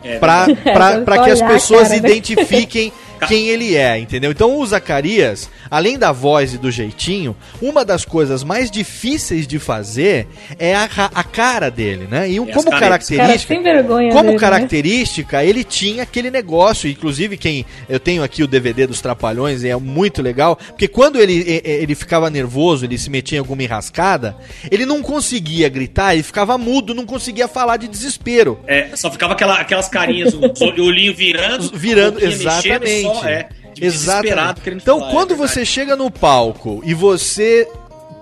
É, 0.04 0.18
pra, 0.18 0.46
pra, 0.62 0.90
É, 0.92 1.00
pra 1.00 1.24
que 1.24 1.30
as 1.30 1.40
pessoas 1.42 1.88
cara, 1.88 2.00
né? 2.00 2.08
identifiquem 2.08 2.92
quem 3.26 3.48
ele 3.48 3.76
é, 3.76 3.98
entendeu? 3.98 4.30
Então 4.30 4.56
o 4.58 4.66
Zacarias, 4.66 5.48
além 5.70 5.98
da 5.98 6.12
voz 6.12 6.54
e 6.54 6.58
do 6.58 6.70
jeitinho, 6.70 7.36
uma 7.60 7.84
das 7.84 8.04
coisas 8.04 8.42
mais 8.44 8.70
difíceis 8.70 9.46
de 9.46 9.58
fazer 9.58 10.26
é 10.58 10.74
a, 10.74 10.88
a 11.14 11.24
cara 11.24 11.70
dele, 11.70 12.06
né? 12.10 12.28
E 12.30 12.38
as 12.40 12.46
como. 12.46 12.70
Cara, 12.70 12.80
característica. 12.80 13.60
vergonha. 13.62 14.10
Como 14.10 14.22
dele, 14.22 14.34
né? 14.34 14.38
característica, 14.40 15.44
ele 15.44 15.64
tinha 15.64 16.02
aquele 16.02 16.30
negócio, 16.30 16.88
inclusive 16.88 17.36
quem 17.36 17.64
eu 17.88 17.98
tenho 18.00 18.22
aqui 18.22 18.42
o 18.42 18.46
DVD 18.46 18.86
dos 18.86 19.00
Trapalhões, 19.00 19.62
e 19.62 19.68
é 19.68 19.76
muito 19.76 20.22
legal, 20.22 20.56
porque 20.56 20.88
quando 20.88 21.18
ele, 21.20 21.32
e- 21.34 21.62
e- 21.64 21.82
ele 21.82 21.94
ficava 21.94 22.30
nervoso, 22.30 22.84
ele 22.84 22.96
se 22.98 23.10
metia 23.10 23.36
em 23.36 23.40
alguma 23.40 23.62
enrascada, 23.62 24.36
ele 24.70 24.86
não 24.86 25.02
conseguia 25.02 25.68
gritar, 25.68 26.14
ele 26.14 26.22
ficava 26.22 26.56
mudo, 26.56 26.94
não 26.94 27.04
conseguia 27.06 27.48
falar 27.48 27.76
de 27.76 27.88
desespero. 27.88 28.60
É, 28.66 28.90
só 28.94 29.10
ficava 29.10 29.32
aquela, 29.34 29.54
aquelas 29.54 29.88
carinhas, 29.88 30.32
o 30.34 30.82
olhinho 30.82 31.14
virando. 31.14 31.70
Virando, 31.76 32.20
exatamente. 32.24 33.09
Só, 33.14 33.24
é, 33.26 33.48
de 33.74 33.84
Exatamente. 33.84 34.82
Então, 34.82 35.00
falar, 35.00 35.12
quando 35.12 35.34
é 35.34 35.36
você 35.36 35.64
chega 35.64 35.96
no 35.96 36.10
palco 36.10 36.82
e 36.84 36.94
você 36.94 37.68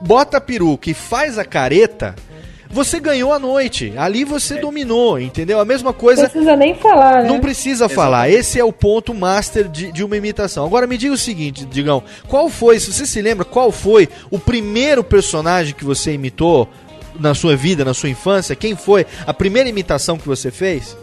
bota 0.00 0.36
a 0.36 0.40
peruca 0.40 0.90
e 0.90 0.94
faz 0.94 1.38
a 1.38 1.44
careta, 1.44 2.14
você 2.70 3.00
ganhou 3.00 3.32
a 3.32 3.38
noite. 3.38 3.94
Ali 3.96 4.24
você 4.24 4.54
É. 4.54 4.60
dominou, 4.60 5.18
entendeu? 5.18 5.58
A 5.58 5.64
mesma 5.64 5.90
Não 5.90 5.98
coisa. 5.98 6.28
precisa 6.28 6.54
nem 6.54 6.74
falar, 6.74 7.22
né? 7.22 7.28
Não 7.28 7.40
precisa 7.40 7.88
falar. 7.88 8.28
Esse 8.30 8.60
é 8.60 8.64
o 8.64 8.72
ponto 8.72 9.14
master 9.14 9.68
de, 9.68 9.90
de 9.90 10.04
uma 10.04 10.16
imitação. 10.16 10.66
Agora 10.66 10.86
me 10.86 10.98
diga 10.98 11.14
o 11.14 11.18
seguinte, 11.18 11.64
Digão. 11.64 12.02
Qual 12.28 12.48
foi, 12.50 12.78
se 12.78 12.92
você 12.92 13.06
se 13.06 13.22
lembra, 13.22 13.44
qual 13.44 13.72
foi 13.72 14.08
o 14.30 14.38
primeiro 14.38 15.02
personagem 15.02 15.74
que 15.74 15.84
você 15.84 16.12
imitou 16.12 16.68
na 17.18 17.34
sua 17.34 17.56
vida, 17.56 17.84
na 17.86 17.94
sua 17.94 18.10
infância? 18.10 18.54
Quem 18.54 18.76
foi 18.76 19.06
a 19.26 19.32
primeira 19.32 19.68
imitação 19.68 20.18
que 20.18 20.28
você 20.28 20.50
fez? 20.50 20.94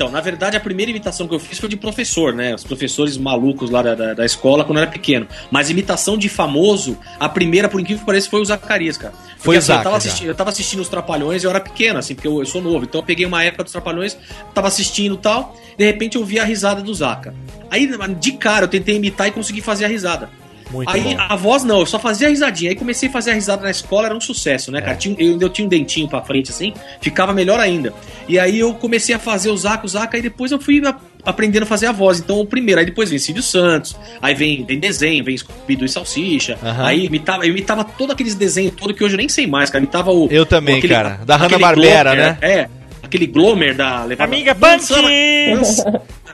Então, 0.00 0.10
na 0.10 0.22
verdade, 0.22 0.56
a 0.56 0.60
primeira 0.60 0.90
imitação 0.90 1.28
que 1.28 1.34
eu 1.34 1.38
fiz 1.38 1.58
foi 1.58 1.68
de 1.68 1.76
professor, 1.76 2.32
né? 2.32 2.54
Os 2.54 2.64
professores 2.64 3.18
malucos 3.18 3.68
lá 3.68 3.82
da, 3.82 3.94
da, 3.94 4.14
da 4.14 4.24
escola 4.24 4.64
quando 4.64 4.78
eu 4.78 4.82
era 4.84 4.90
pequeno. 4.90 5.28
Mas 5.50 5.68
imitação 5.68 6.16
de 6.16 6.26
famoso, 6.26 6.96
a 7.18 7.28
primeira, 7.28 7.68
por 7.68 7.78
incrível 7.78 8.00
que 8.00 8.06
pareça, 8.06 8.30
foi 8.30 8.40
o 8.40 8.44
Zacarias, 8.46 8.96
cara. 8.96 9.12
Porque, 9.12 9.42
Foi 9.42 9.56
o 9.56 9.58
assim, 9.58 9.72
eu, 9.72 9.82
tava 9.82 9.96
assistindo, 9.98 10.28
eu 10.28 10.34
tava 10.34 10.48
assistindo 10.48 10.80
os 10.80 10.88
Trapalhões 10.88 11.42
e 11.42 11.46
eu 11.46 11.50
era 11.50 11.60
pequeno, 11.60 11.98
assim, 11.98 12.14
porque 12.14 12.26
eu, 12.26 12.40
eu 12.40 12.46
sou 12.46 12.62
novo. 12.62 12.86
Então 12.86 13.02
eu 13.02 13.04
peguei 13.04 13.26
uma 13.26 13.44
época 13.44 13.62
dos 13.62 13.72
Trapalhões, 13.74 14.16
tava 14.54 14.68
assistindo 14.68 15.16
e 15.16 15.18
tal, 15.18 15.54
de 15.76 15.84
repente 15.84 16.16
eu 16.16 16.24
vi 16.24 16.40
a 16.40 16.44
risada 16.44 16.80
do 16.80 16.94
Zaca. 16.94 17.34
Aí, 17.70 17.86
de 18.18 18.32
cara, 18.32 18.64
eu 18.64 18.68
tentei 18.68 18.96
imitar 18.96 19.28
e 19.28 19.32
consegui 19.32 19.60
fazer 19.60 19.84
a 19.84 19.88
risada. 19.88 20.30
Muito 20.70 20.88
Aí 20.88 21.02
bom. 21.02 21.16
a 21.18 21.34
voz 21.36 21.64
não, 21.64 21.80
eu 21.80 21.86
só 21.86 21.98
fazia 21.98 22.28
a 22.28 22.30
risadinha. 22.30 22.70
Aí 22.70 22.76
comecei 22.76 23.08
a 23.08 23.12
fazer 23.12 23.32
a 23.32 23.34
risada 23.34 23.62
na 23.62 23.70
escola, 23.70 24.06
era 24.06 24.16
um 24.16 24.20
sucesso, 24.20 24.70
né, 24.70 24.80
cara? 24.80 24.96
Tinha, 24.96 25.16
eu, 25.18 25.38
eu 25.40 25.48
tinha 25.48 25.66
um 25.66 25.68
dentinho 25.68 26.06
pra 26.08 26.22
frente 26.22 26.50
assim, 26.50 26.72
ficava 27.00 27.32
melhor 27.32 27.58
ainda. 27.58 27.92
E 28.28 28.38
aí 28.38 28.58
eu 28.60 28.72
comecei 28.74 29.14
a 29.14 29.18
fazer 29.18 29.50
o 29.50 29.56
Zaca, 29.56 29.84
o 29.84 29.88
Zaca, 29.88 30.16
e 30.16 30.22
depois 30.22 30.52
eu 30.52 30.60
fui 30.60 30.80
a- 30.86 30.94
aprendendo 31.24 31.64
a 31.64 31.66
fazer 31.66 31.86
a 31.86 31.92
voz. 31.92 32.20
Então 32.20 32.38
o 32.40 32.46
primeiro, 32.46 32.78
aí 32.80 32.86
depois 32.86 33.10
vem 33.10 33.18
Silvio 33.18 33.42
Santos, 33.42 33.96
aí 34.22 34.34
vem, 34.34 34.64
vem 34.64 34.78
desenho, 34.78 35.24
vem 35.24 35.36
Scooby-Doo 35.36 35.84
e 35.86 35.88
Salsicha. 35.88 36.56
Aham. 36.62 36.84
Aí 36.86 37.06
imitava, 37.06 37.44
eu 37.44 37.50
imitava 37.50 37.82
todo 37.84 38.12
aqueles 38.12 38.34
desenhos 38.36 38.74
todo 38.76 38.94
que 38.94 39.02
hoje 39.02 39.14
eu 39.14 39.18
nem 39.18 39.28
sei 39.28 39.46
mais, 39.46 39.70
cara. 39.70 39.82
Imitava 39.82 40.12
o. 40.12 40.28
Eu 40.30 40.46
também, 40.46 40.78
aquele- 40.78 40.94
cara. 40.94 41.20
Da 41.26 41.36
Hanna-Barbera, 41.36 42.14
né? 42.14 42.38
É. 42.40 42.68
Aquele 43.02 43.26
Glomer 43.26 43.74
da 43.74 44.04
levada. 44.04 44.32
Amiga 44.32 44.54
dança- 44.54 44.94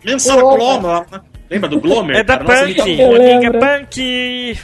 Dançava 0.04 0.42
Glomer. 0.42 1.04
Lembra 1.50 1.68
do 1.68 1.80
Glomer? 1.80 2.16
É 2.16 2.22
da 2.24 2.38
cara? 2.38 2.44
Punk! 2.60 2.70
imitava- 2.70 2.90
Eu 2.90 3.16
Amiga 3.16 3.38
lembro. 3.38 3.60
Punk! 3.60 4.58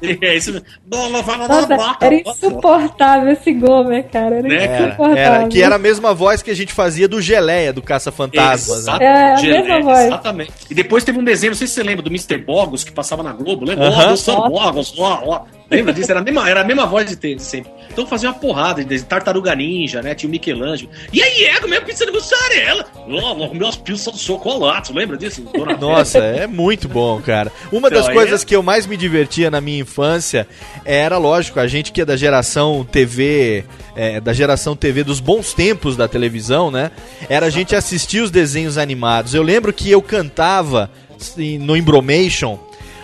É 0.22 0.36
isso 0.36 0.52
mesmo. 0.52 0.66
Nossa, 0.90 1.96
era 2.00 2.14
insuportável 2.14 3.32
esse 3.32 3.52
Gomer, 3.52 4.04
cara. 4.08 4.36
Era 4.36 4.48
Né, 4.48 4.86
insuportável. 4.86 5.16
Era, 5.18 5.48
que 5.48 5.62
era 5.62 5.74
a 5.74 5.78
mesma 5.78 6.14
voz 6.14 6.42
que 6.42 6.50
a 6.50 6.54
gente 6.54 6.72
fazia 6.72 7.06
do 7.08 7.20
Geleia, 7.20 7.72
do 7.72 7.82
Caça-Fantasmas. 7.82 8.86
né? 8.86 8.96
É, 9.00 9.32
a 9.32 9.36
Geleia, 9.36 9.62
mesma 9.62 9.80
voz. 9.82 10.06
Exatamente. 10.06 10.52
E 10.70 10.74
depois 10.74 11.04
teve 11.04 11.18
um 11.18 11.24
desenho, 11.24 11.50
não 11.50 11.56
sei 11.58 11.66
se 11.66 11.74
você 11.74 11.82
lembra, 11.82 12.02
do 12.02 12.10
Mr. 12.10 12.38
Bogos, 12.38 12.84
que 12.84 12.92
passava 12.92 13.22
na 13.22 13.32
Globo. 13.32 13.64
Lembra? 13.64 13.90
Ó, 13.90 14.02
Mr. 14.08 14.36
Bogos, 14.48 14.94
ó, 14.98 15.22
ó. 15.26 15.59
Lembra 15.70 15.92
disso? 15.92 16.10
Era 16.10 16.20
a 16.20 16.22
mesma, 16.24 16.48
era 16.50 16.60
a 16.62 16.64
mesma 16.64 16.84
voz 16.86 17.16
de 17.16 17.38
sempre. 17.38 17.70
Então 17.92 18.06
fazia 18.06 18.28
uma 18.28 18.34
porrada 18.34 18.84
de. 18.84 19.02
Tartaruga 19.04 19.54
Ninja, 19.54 20.02
né? 20.02 20.14
Tinha 20.14 20.28
o 20.28 20.30
Michelangelo. 20.30 20.90
E 21.12 21.22
aí, 21.22 21.44
é, 21.44 21.60
minha 21.66 21.80
pizza 21.80 22.04
de 22.04 22.12
mussarela. 22.12 22.84
Ó, 23.08 23.54
meus 23.54 23.76
pizzas 23.76 24.14
de 24.14 24.20
chocolate. 24.20 24.92
Lembra 24.92 25.16
disso? 25.16 25.42
Dona 25.42 25.76
Nossa, 25.76 26.18
é 26.18 26.46
muito 26.46 26.88
bom, 26.88 27.20
cara. 27.20 27.52
Uma 27.70 27.88
Então, 27.88 28.02
das 28.02 28.12
coisas 28.12 28.42
é- 28.42 28.44
que 28.44 28.54
eu 28.56 28.62
mais 28.62 28.86
me 28.86 28.96
divertia 28.96 29.50
na 29.50 29.60
minha 29.60 29.80
infância 29.80 30.46
era, 30.84 31.18
lógico, 31.18 31.60
a 31.60 31.66
gente 31.66 31.92
que 31.92 32.00
é 32.00 32.04
da 32.04 32.16
geração 32.16 32.84
TV, 32.90 33.64
é, 33.94 34.20
da 34.20 34.32
geração 34.32 34.74
TV 34.74 35.04
dos 35.04 35.20
bons 35.20 35.52
tempos 35.54 35.96
da 35.96 36.08
televisão, 36.08 36.70
né? 36.70 36.90
Era 37.28 37.46
a 37.46 37.50
gente 37.50 37.76
assistir 37.76 38.20
os 38.20 38.30
desenhos 38.30 38.76
animados. 38.78 39.34
Eu 39.34 39.42
lembro 39.42 39.72
que 39.72 39.90
eu 39.90 40.02
cantava 40.02 40.90
assim, 41.20 41.58
no 41.58 41.76
Embromation 41.76 42.58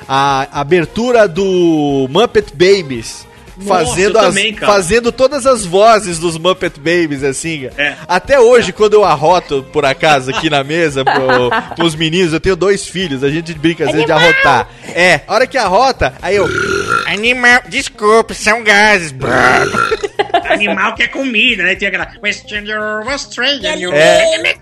a 0.09 0.61
abertura 0.61 1.27
do 1.27 2.07
Muppet 2.11 2.53
Babies. 2.53 3.27
Nossa, 3.57 3.87
Fazendo, 3.87 4.17
eu 4.17 4.21
as, 4.21 4.27
também, 4.27 4.55
fazendo 4.55 5.11
todas 5.11 5.47
as 5.47 5.65
vozes 5.65 6.19
dos 6.19 6.37
Muppet 6.37 6.79
Babies, 6.79 7.25
assim. 7.25 7.71
É. 7.79 7.97
Até 8.07 8.39
hoje, 8.39 8.71
quando 8.71 8.93
eu 8.93 9.05
arroto, 9.05 9.65
por 9.73 9.85
acaso, 9.85 10.31
aqui 10.31 10.51
na 10.51 10.63
mesa, 10.63 11.03
pro, 11.03 11.51
pros 11.75 11.95
meninos, 11.95 12.35
eu 12.35 12.41
tenho 12.41 12.55
dois 12.55 12.87
filhos, 12.87 13.25
a 13.25 13.31
gente 13.31 13.55
brinca 13.55 13.85
às 13.85 13.93
vezes 13.93 14.05
de 14.05 14.13
arrotar. 14.13 14.69
É, 14.95 15.23
a 15.27 15.35
hora 15.35 15.47
que 15.47 15.57
arrota, 15.57 16.13
aí 16.21 16.37
eu. 16.37 16.47
Animal, 17.07 17.63
desculpe, 17.69 18.35
são 18.35 18.63
gases. 18.63 19.15
Animal 20.45 20.95
que 20.95 21.03
é 21.03 21.09
comida, 21.09 21.63
né? 21.63 21.75
Tinha 21.75 21.89
aquela. 21.89 22.11
Western 22.23 22.73
Australia. 22.73 23.75
É. 23.93 24.57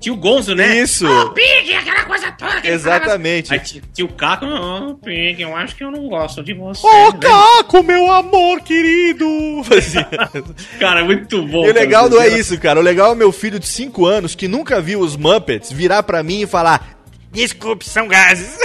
Tinha 0.00 0.12
o 0.12 0.16
Gonzo, 0.16 0.54
né? 0.54 0.78
Isso. 0.78 1.06
Pig, 1.32 1.74
aquela 1.74 2.04
coisa 2.04 2.32
toda. 2.32 2.60
que 2.60 2.68
ele 2.68 2.78
falava 2.78 3.04
Exatamente. 3.04 3.52
Aí 3.52 3.60
tinha, 3.60 3.82
tinha 3.92 4.04
o 4.04 4.12
Caco. 4.12 4.46
Não, 4.46 4.96
Pig, 4.96 5.42
eu 5.42 5.54
acho 5.56 5.76
que 5.76 5.84
eu 5.84 5.90
não 5.90 6.08
gosto 6.08 6.42
de 6.42 6.54
você. 6.54 6.86
Ô, 6.86 7.12
né? 7.12 7.18
Caco, 7.20 7.82
meu 7.82 8.10
amor 8.10 8.60
querido! 8.62 9.26
Fazia. 9.64 10.06
Cara, 10.78 11.04
muito 11.04 11.42
bom. 11.42 11.66
E 11.66 11.70
o 11.70 11.74
legal 11.74 12.08
não 12.08 12.20
é 12.20 12.28
isso, 12.28 12.58
cara. 12.58 12.78
O 12.78 12.82
legal 12.82 13.12
é 13.12 13.14
meu 13.14 13.32
filho 13.32 13.58
de 13.58 13.66
5 13.66 14.06
anos, 14.06 14.34
que 14.34 14.48
nunca 14.48 14.80
viu 14.80 15.00
os 15.00 15.16
Muppets, 15.16 15.72
virar 15.72 16.02
pra 16.02 16.22
mim 16.22 16.42
e 16.42 16.46
falar: 16.46 16.96
Desculpe, 17.32 17.88
são 17.88 18.08
gases. 18.08 18.58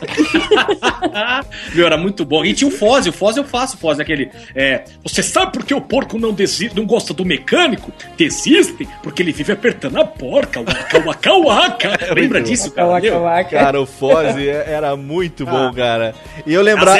Viu, 1.72 1.86
era 1.86 1.96
muito 1.96 2.24
bom. 2.24 2.44
E 2.44 2.52
tinha 2.54 2.68
o 2.68 2.70
Foz, 2.70 3.06
o 3.06 3.12
Foz 3.12 3.36
eu 3.36 3.44
faço, 3.44 3.76
Foz, 3.76 3.98
aquele. 4.00 4.30
É, 4.54 4.84
você 5.02 5.22
sabe 5.22 5.52
por 5.52 5.64
que 5.64 5.74
o 5.74 5.80
porco 5.80 6.18
não, 6.18 6.32
desi 6.32 6.70
não 6.74 6.84
gosta 6.84 7.12
do 7.14 7.24
mecânico? 7.24 7.92
Desiste 8.16 8.88
porque 9.02 9.22
ele 9.22 9.32
vive 9.32 9.52
apertando 9.52 9.98
a 10.00 10.04
porca. 10.04 10.60
Waka, 10.60 10.98
waka, 11.04 11.34
waka. 11.34 12.14
Lembra 12.14 12.40
disso, 12.42 12.70
cara? 12.70 12.88
Waka, 12.88 13.06
Meu? 13.10 13.20
waka. 13.22 13.50
Cara, 13.50 13.80
o 13.80 13.86
Fozzy 13.86 14.48
é- 14.48 14.64
era 14.68 14.96
muito 14.96 15.44
bom, 15.44 15.68
Ah. 15.68 15.72
cara. 15.74 16.14
E 16.44 16.52
eu 16.52 16.62
lembrar. 16.62 16.98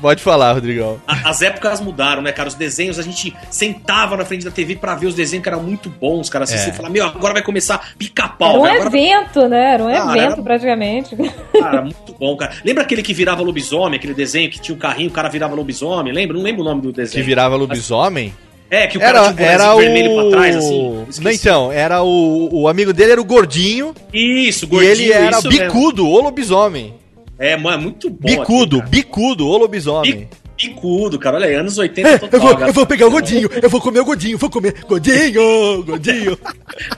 Pode 0.00 0.22
falar, 0.22 0.52
Rodrigão. 0.52 1.00
A- 1.06 1.30
As 1.30 1.42
épocas 1.42 1.80
mudaram, 1.80 2.22
né, 2.22 2.32
cara? 2.32 2.48
Os 2.48 2.54
desenhos, 2.54 2.98
a 2.98 3.02
gente 3.02 3.34
sentava 3.50 4.16
na 4.16 4.24
frente 4.24 4.44
da 4.44 4.50
TV 4.50 4.76
pra 4.76 4.94
ver 4.94 5.06
os 5.06 5.14
desenhos 5.14 5.42
que 5.42 5.48
eram 5.48 5.62
muito 5.62 5.88
bons, 5.88 6.28
cara. 6.28 6.44
Assim, 6.44 6.54
É. 6.54 6.58
Você 6.58 6.72
fala, 6.72 6.88
meu, 6.90 7.04
agora 7.06 7.32
vai 7.34 7.42
começar 7.42 7.74
Era 7.74 7.94
pica-pau. 7.98 8.60
um 8.60 8.62
né? 8.64 8.70
Agora 8.72 8.90
vai- 8.90 9.00
evento, 9.00 9.48
né? 9.48 9.74
Era 9.74 9.82
um 9.84 9.90
Cara, 9.92 10.10
evento 10.18 10.32
era- 10.32 10.42
praticamente. 10.42 11.16
Cara, 11.58 11.82
muito 11.82 12.14
bom, 12.18 12.36
cara. 12.36 12.52
Lembra 12.64 12.82
aquele 12.82 13.02
que 13.02 13.14
virava 13.14 13.42
lobisomem, 13.42 13.98
aquele 13.98 14.14
desenho 14.14 14.50
que 14.50 14.60
tinha 14.60 14.74
um 14.74 14.78
carrinho, 14.78 15.08
o 15.08 15.12
cara 15.12 15.28
virava 15.28 15.54
lobisomem? 15.54 16.12
Lembra? 16.12 16.36
Não 16.36 16.44
lembro 16.44 16.62
o 16.62 16.64
nome 16.64 16.82
do 16.82 16.88
Que 16.90 16.96
desenho. 17.00 17.24
virava 17.24 17.56
lobisomem? 17.56 18.34
É, 18.70 18.86
que 18.86 18.98
o 18.98 19.02
Era, 19.02 19.12
cara 19.20 19.34
tinha 19.34 19.46
um 19.46 19.50
era 19.50 19.74
o. 19.74 19.78
vermelho 19.78 20.14
pra 20.14 20.30
trás, 20.30 20.56
assim. 20.56 21.04
Não, 21.22 21.30
então, 21.30 21.70
era 21.70 22.02
o, 22.02 22.48
o 22.62 22.66
amigo 22.68 22.92
dele 22.92 23.12
era 23.12 23.20
o 23.20 23.24
gordinho, 23.24 23.94
Isso, 24.12 24.64
e 24.64 24.68
gordinho, 24.68 24.92
ele 24.92 25.12
era 25.12 25.38
isso 25.38 25.48
mesmo. 25.48 25.64
bicudo, 25.66 26.08
o 26.08 26.20
lobisomem. 26.22 26.94
É, 27.38 27.56
mano, 27.56 27.76
é 27.76 27.82
muito 27.82 28.10
bom. 28.10 28.28
bicudo, 28.28 28.78
cara. 28.78 28.90
bicudo, 28.90 29.46
o 29.46 29.56
lobisomem. 29.56 30.28
Bicudo, 30.56 31.18
cara. 31.18 31.36
Olha 31.36 31.46
aí, 31.46 31.54
anos 31.54 31.76
80 31.78 32.08
É, 32.08 32.18
total. 32.18 32.38
eu, 32.40 32.46
vou, 32.46 32.54
cara. 32.56 32.70
eu 32.70 32.72
vou 32.72 32.86
pegar 32.86 33.06
o 33.06 33.10
godinho, 33.10 33.50
eu 33.62 33.68
vou 33.68 33.80
comer 33.80 34.00
o 34.00 34.04
godinho, 34.04 34.38
vou 34.38 34.48
comer 34.50 34.74
godinho, 34.88 35.82
godinho. 35.84 36.38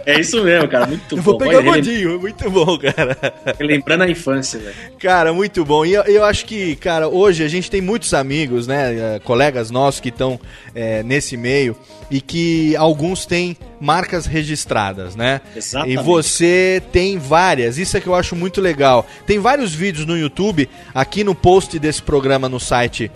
É 0.05 0.21
isso 0.21 0.43
mesmo, 0.45 0.69
cara. 0.69 0.87
Muito 0.87 1.15
Eu 1.17 1.17
bom. 1.19 1.23
vou 1.23 1.39
pegar 1.39 1.53
o 1.53 1.57
Olha, 1.57 1.65
relem- 1.65 1.81
godinho, 1.83 2.21
muito 2.21 2.51
bom, 2.51 2.79
cara. 2.79 3.17
Lembrando 3.59 4.03
a 4.03 4.11
infância, 4.11 4.59
velho. 4.61 4.75
Cara, 4.99 5.33
muito 5.33 5.65
bom. 5.65 5.85
E 5.87 5.95
eu, 5.95 6.03
eu 6.03 6.25
acho 6.25 6.45
que, 6.45 6.77
cara, 6.77 7.09
hoje 7.09 7.43
a 7.43 7.49
gente 7.49 7.71
tem 7.71 7.81
muitos 7.81 8.13
amigos, 8.15 8.67
né? 8.67 8.95
eh, 9.17 9.21
Colegas 9.25 9.71
nossos 9.71 10.01
que 10.01 10.11
estão 10.11 10.39
eh, 10.75 11.03
nesse 11.03 11.37
meio 11.37 11.75
e 12.11 12.21
que 12.21 12.77
alguns 12.77 13.25
têm 13.27 13.57
marcas 13.81 14.27
registradas, 14.27 15.17
né? 15.17 15.41
Exatamente. 15.57 15.99
E 15.99 16.03
você 16.03 16.83
tem 16.93 17.19
várias. 17.19 17.79
Isso 17.79 17.97
é 17.97 18.01
que 18.01 18.07
eu 18.07 18.15
acho 18.15 18.37
muito 18.37 18.61
legal. 18.61 19.07
Tem 19.27 19.39
vários 19.39 19.75
vídeos 19.75 20.07
no 20.07 20.17
YouTube, 20.17 20.69
aqui 20.95 21.25
no 21.25 21.35
post 21.35 21.79
desse 21.79 22.03
programa 22.03 22.49
no 22.49 22.61
site. 22.61 23.11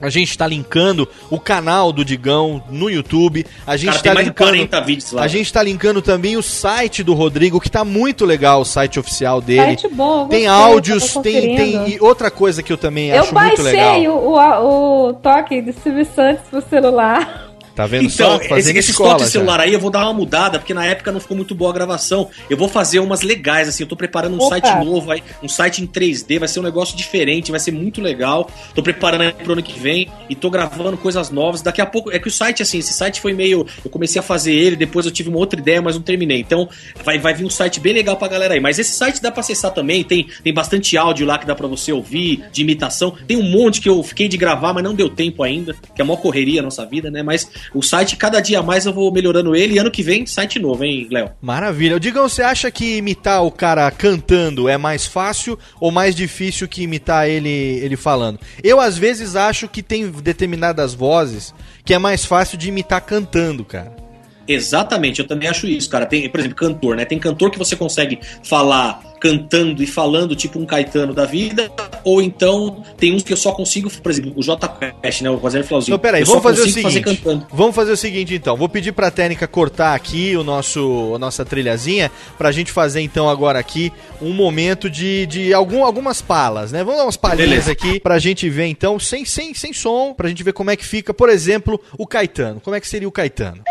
A 0.00 0.10
gente 0.10 0.30
está 0.30 0.46
linkando 0.46 1.08
o 1.30 1.40
canal 1.40 1.92
do 1.92 2.04
Digão 2.04 2.62
no 2.70 2.90
YouTube. 2.90 3.46
A 3.66 3.76
gente 3.76 3.90
está 3.90 4.02
tem 4.02 4.14
mais 4.14 4.24
de 4.26 4.30
linkando. 4.30 4.50
40 4.50 4.80
vídeos 4.82 5.12
lá. 5.12 5.22
A 5.22 5.28
gente 5.28 5.46
está 5.46 5.62
linkando 5.62 6.02
também 6.02 6.36
o 6.36 6.42
site 6.42 7.02
do 7.02 7.14
Rodrigo, 7.14 7.60
que 7.60 7.70
tá 7.70 7.84
muito 7.84 8.24
legal, 8.24 8.60
o 8.60 8.64
site 8.64 9.00
oficial 9.00 9.40
dele. 9.40 9.78
Site 9.78 9.88
bom, 9.88 10.22
eu 10.22 10.28
Tem 10.28 10.46
áudios, 10.46 11.14
tem, 11.22 11.56
tem. 11.56 11.88
E 11.88 12.00
outra 12.00 12.30
coisa 12.30 12.62
que 12.62 12.72
eu 12.72 12.76
também 12.76 13.08
Eu 13.08 13.22
acho 13.22 13.34
muito 13.34 13.56
baixei 13.62 13.72
legal. 13.72 14.16
o, 14.16 14.34
o, 14.34 15.08
o 15.08 15.12
toque 15.14 15.60
de 15.62 15.72
Silvio 15.72 16.06
Santos 16.14 16.42
pro 16.50 16.60
celular. 16.68 17.46
Tá 17.76 17.86
vendo 17.86 18.06
Então, 18.06 18.40
só? 18.40 18.48
Fazendo 18.48 18.70
esse, 18.70 18.78
esse 18.78 18.90
escola. 18.92 19.10
toque 19.10 19.24
já. 19.24 19.30
celular 19.30 19.60
aí 19.60 19.72
eu 19.74 19.78
vou 19.78 19.90
dar 19.90 20.02
uma 20.04 20.14
mudada, 20.14 20.58
porque 20.58 20.72
na 20.72 20.86
época 20.86 21.12
não 21.12 21.20
ficou 21.20 21.36
muito 21.36 21.54
boa 21.54 21.70
a 21.70 21.74
gravação. 21.74 22.30
Eu 22.48 22.56
vou 22.56 22.68
fazer 22.68 23.00
umas 23.00 23.20
legais, 23.20 23.68
assim. 23.68 23.82
Eu 23.82 23.88
tô 23.88 23.94
preparando 23.94 24.32
um 24.34 24.40
Opa. 24.40 24.48
site 24.58 24.84
novo, 24.84 25.10
aí, 25.12 25.22
um 25.42 25.48
site 25.48 25.82
em 25.82 25.86
3D, 25.86 26.38
vai 26.38 26.48
ser 26.48 26.58
um 26.58 26.62
negócio 26.62 26.96
diferente, 26.96 27.50
vai 27.50 27.60
ser 27.60 27.72
muito 27.72 28.00
legal. 28.00 28.50
Tô 28.74 28.82
preparando 28.82 29.20
aí 29.24 29.32
pro 29.32 29.52
ano 29.52 29.62
que 29.62 29.78
vem 29.78 30.08
e 30.30 30.34
tô 30.34 30.48
gravando 30.48 30.96
coisas 30.96 31.28
novas. 31.30 31.60
Daqui 31.60 31.82
a 31.82 31.86
pouco. 31.86 32.10
É 32.10 32.18
que 32.18 32.28
o 32.28 32.30
site, 32.30 32.62
assim, 32.62 32.78
esse 32.78 32.94
site 32.94 33.20
foi 33.20 33.34
meio. 33.34 33.66
Eu 33.84 33.90
comecei 33.90 34.18
a 34.18 34.22
fazer 34.22 34.54
ele, 34.54 34.74
depois 34.74 35.04
eu 35.04 35.12
tive 35.12 35.28
uma 35.28 35.38
outra 35.38 35.60
ideia, 35.60 35.82
mas 35.82 35.94
não 35.96 36.02
terminei. 36.02 36.40
Então, 36.40 36.66
vai, 37.04 37.18
vai 37.18 37.34
vir 37.34 37.44
um 37.44 37.50
site 37.50 37.78
bem 37.78 37.92
legal 37.92 38.16
pra 38.16 38.26
galera 38.26 38.54
aí. 38.54 38.60
Mas 38.60 38.78
esse 38.78 38.92
site 38.92 39.20
dá 39.20 39.30
pra 39.30 39.40
acessar 39.40 39.70
também, 39.72 40.02
tem, 40.02 40.26
tem 40.42 40.54
bastante 40.54 40.96
áudio 40.96 41.26
lá 41.26 41.36
que 41.36 41.46
dá 41.46 41.54
pra 41.54 41.66
você 41.66 41.92
ouvir, 41.92 42.42
de 42.50 42.62
imitação. 42.62 43.14
Tem 43.26 43.36
um 43.36 43.42
monte 43.42 43.82
que 43.82 43.88
eu 43.88 44.02
fiquei 44.02 44.28
de 44.28 44.38
gravar, 44.38 44.72
mas 44.72 44.82
não 44.82 44.94
deu 44.94 45.10
tempo 45.10 45.42
ainda, 45.42 45.76
que 45.94 46.00
é 46.00 46.04
mó 46.04 46.16
correria 46.16 46.60
a 46.60 46.62
nossa 46.62 46.86
vida, 46.86 47.10
né? 47.10 47.22
Mas 47.22 47.46
o 47.74 47.82
site, 47.82 48.16
cada 48.16 48.40
dia 48.40 48.62
mais 48.62 48.86
eu 48.86 48.92
vou 48.92 49.12
melhorando 49.12 49.54
ele. 49.54 49.74
E 49.74 49.78
ano 49.78 49.90
que 49.90 50.02
vem, 50.02 50.26
site 50.26 50.58
novo, 50.58 50.84
hein, 50.84 51.08
Léo? 51.10 51.30
Maravilha. 51.40 52.00
Digam, 52.00 52.28
você 52.28 52.42
acha 52.42 52.70
que 52.70 52.96
imitar 52.96 53.44
o 53.44 53.50
cara 53.50 53.90
cantando 53.90 54.68
é 54.68 54.76
mais 54.76 55.06
fácil 55.06 55.58
ou 55.80 55.90
mais 55.90 56.14
difícil 56.14 56.68
que 56.68 56.82
imitar 56.82 57.28
ele, 57.28 57.48
ele 57.48 57.96
falando? 57.96 58.38
Eu, 58.62 58.80
às 58.80 58.96
vezes, 58.96 59.36
acho 59.36 59.68
que 59.68 59.82
tem 59.82 60.08
determinadas 60.10 60.94
vozes 60.94 61.54
que 61.84 61.94
é 61.94 61.98
mais 61.98 62.24
fácil 62.24 62.58
de 62.58 62.68
imitar 62.68 63.00
cantando, 63.00 63.64
cara. 63.64 64.05
Exatamente, 64.48 65.20
eu 65.20 65.26
também 65.26 65.48
acho 65.48 65.66
isso, 65.66 65.88
cara. 65.88 66.06
Tem, 66.06 66.28
por 66.28 66.40
exemplo, 66.40 66.56
cantor, 66.56 66.96
né? 66.96 67.04
Tem 67.04 67.18
cantor 67.18 67.50
que 67.50 67.58
você 67.58 67.76
consegue 67.76 68.18
falar 68.42 69.02
cantando 69.18 69.82
e 69.82 69.86
falando, 69.86 70.36
tipo 70.36 70.58
um 70.58 70.66
Caetano 70.66 71.14
da 71.14 71.24
vida, 71.24 71.70
ou 72.04 72.20
então 72.22 72.84
tem 72.96 73.14
uns 73.14 73.22
que 73.22 73.32
eu 73.32 73.36
só 73.36 73.52
consigo, 73.52 73.90
por 73.90 74.10
exemplo, 74.10 74.32
o 74.36 74.42
J 74.42 74.68
Quest, 75.02 75.22
né? 75.22 75.30
O 75.30 75.36
Rogério 75.36 75.66
Flauzinho. 75.66 75.94
Então, 75.94 75.98
peraí, 75.98 76.24
vamos 76.24 76.42
fazer 76.42 76.62
o 76.62 76.68
seguinte. 76.68 77.00
cantando. 77.00 77.46
vamos 77.50 77.74
fazer 77.74 77.92
o 77.92 77.96
seguinte, 77.96 78.34
então. 78.34 78.56
Vou 78.56 78.68
pedir 78.68 78.92
pra 78.92 79.10
técnica 79.10 79.46
cortar 79.46 79.94
aqui 79.94 80.36
o 80.36 80.44
nosso, 80.44 81.12
a 81.14 81.18
nossa 81.18 81.44
trilhazinha 81.44 82.10
pra 82.38 82.52
gente 82.52 82.70
fazer, 82.70 83.00
então, 83.00 83.28
agora 83.28 83.58
aqui 83.58 83.92
um 84.20 84.32
momento 84.32 84.88
de, 84.88 85.26
de 85.26 85.52
algum, 85.52 85.84
algumas 85.84 86.20
palas, 86.20 86.72
né? 86.72 86.84
Vamos 86.84 86.98
dar 86.98 87.06
umas 87.06 87.16
palhinhas 87.16 87.48
Beleza. 87.48 87.72
aqui 87.72 88.00
pra 88.00 88.18
gente 88.18 88.48
ver, 88.48 88.66
então, 88.66 88.98
sem, 88.98 89.24
sem, 89.24 89.54
sem 89.54 89.72
som, 89.72 90.14
pra 90.14 90.28
gente 90.28 90.42
ver 90.42 90.52
como 90.52 90.70
é 90.70 90.76
que 90.76 90.84
fica, 90.84 91.12
por 91.12 91.28
exemplo, 91.28 91.80
o 91.98 92.06
Caetano. 92.06 92.60
Como 92.60 92.76
é 92.76 92.80
que 92.80 92.88
seria 92.88 93.08
o 93.08 93.12
Caetano? 93.12 93.62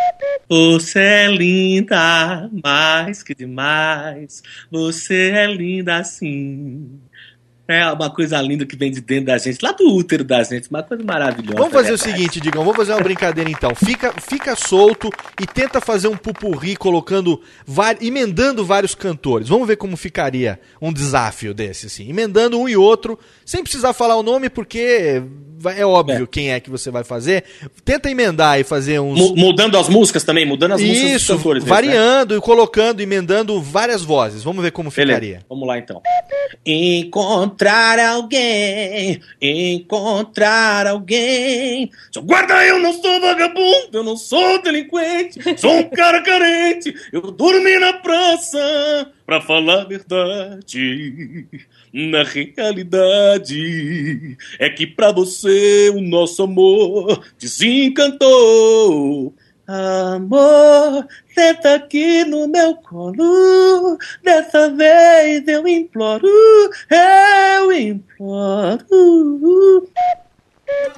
Você 0.48 1.00
é 1.00 1.28
linda, 1.28 2.50
mais 2.64 3.24
que 3.24 3.34
demais. 3.34 4.44
Você 4.72 5.32
é 5.32 5.48
linda 5.48 5.98
assim. 5.98 7.00
É 7.68 7.92
uma 7.92 8.12
coisa 8.12 8.40
linda 8.42 8.64
que 8.64 8.76
vem 8.76 8.92
de 8.92 9.02
dentro 9.02 9.26
da 9.26 9.38
gente, 9.40 9.60
lá 9.64 9.72
do 9.72 9.92
útero 9.92 10.24
da 10.24 10.44
gente, 10.44 10.70
uma 10.70 10.84
coisa 10.84 11.04
maravilhosa. 11.04 11.58
Vamos 11.58 11.74
fazer 11.74 11.90
né, 11.90 11.96
o 11.96 11.98
cara? 11.98 12.12
seguinte, 12.12 12.40
Digão, 12.40 12.64
vamos 12.64 12.78
fazer 12.78 12.94
uma 12.94 13.02
brincadeira 13.02 13.50
então. 13.50 13.74
Fica, 13.74 14.14
fica 14.22 14.56
solto 14.56 15.10
e 15.42 15.48
tenta 15.48 15.82
fazer 15.82 16.08
um 16.08 16.16
pupurri 16.16 16.76
colocando, 16.76 17.42
emendando 18.00 18.64
vários 18.64 18.94
cantores. 18.94 19.50
Vamos 19.50 19.68
ver 19.68 19.78
como 19.78 19.98
ficaria 19.98 20.60
um 20.80 20.94
desafio 20.94 21.56
desse, 21.56 21.88
assim. 21.88 22.08
Emendando 22.08 22.60
um 22.60 22.70
e 22.70 22.78
outro, 22.78 23.18
sem 23.44 23.64
precisar 23.64 23.94
falar 23.94 24.16
o 24.16 24.24
nome, 24.24 24.48
porque 24.48 25.24
vai- 25.66 25.80
é 25.82 25.86
óbvio 25.86 26.28
quem 26.28 26.52
é 26.52 26.60
que 26.60 26.70
você 26.70 26.90
vai 26.92 27.04
fazer. 27.04 27.44
Tenta 27.84 28.10
emendar 28.10 28.60
e 28.60 28.64
fazer 28.64 29.00
uns. 29.00 29.18
Mu- 29.20 29.36
Mudando 29.36 29.78
as 29.78 29.90
músicas 29.90 30.24
também, 30.24 30.46
mudando 30.46 30.74
as 30.74 30.82
músicas 30.82 31.02
dos 31.12 31.22
Isso, 31.22 31.36
cantores. 31.38 31.64
mesmo, 31.64 31.76
né? 31.76 31.82
variando 31.82 32.36
e 32.38 32.42
colocando, 32.42 33.02
emendando 33.02 33.60
várias 33.62 34.02
vozes. 34.04 34.44
Vamos 34.44 34.64
ver 34.64 34.72
como 34.72 34.90
Beleza, 34.92 35.20
ficaria. 35.20 35.46
vamos 35.50 35.68
lá 35.68 35.78
então. 35.78 36.02
Encontrar 36.66 38.00
alguém, 38.00 39.20
encontrar 39.42 40.88
alguém. 40.88 41.90
Seu 42.12 42.22
guarda, 42.22 42.64
eu 42.66 42.80
não 42.80 42.94
sou 42.94 43.20
vagabundo, 43.22 43.90
eu 43.94 44.04
não 44.04 44.16
sou 44.18 44.62
delinquente, 44.62 45.40
sou 45.58 45.78
um 45.80 45.84
cara 45.90 46.22
carente. 46.22 46.94
Eu 47.12 47.22
dormi 47.32 47.78
na 47.80 47.94
praça 47.94 49.08
pra 49.26 49.42
falar 49.42 49.82
a 49.82 49.86
verdade. 49.86 51.48
Na 51.92 52.24
realidade 52.24 53.58
é 54.60 54.70
que 54.70 54.86
pra 54.86 55.12
você 55.12 55.90
o 55.90 56.02
nosso 56.02 56.44
amor 56.44 57.26
desencantou. 57.38 59.34
Amor, 59.68 61.08
senta 61.34 61.74
aqui 61.76 62.24
no 62.24 62.48
meu 62.48 62.76
colo. 62.76 63.98
Dessa 64.24 64.70
vez 64.70 65.48
eu 65.48 65.68
imploro, 65.68 66.28
eu 66.92 67.72
imploro. 67.72 68.86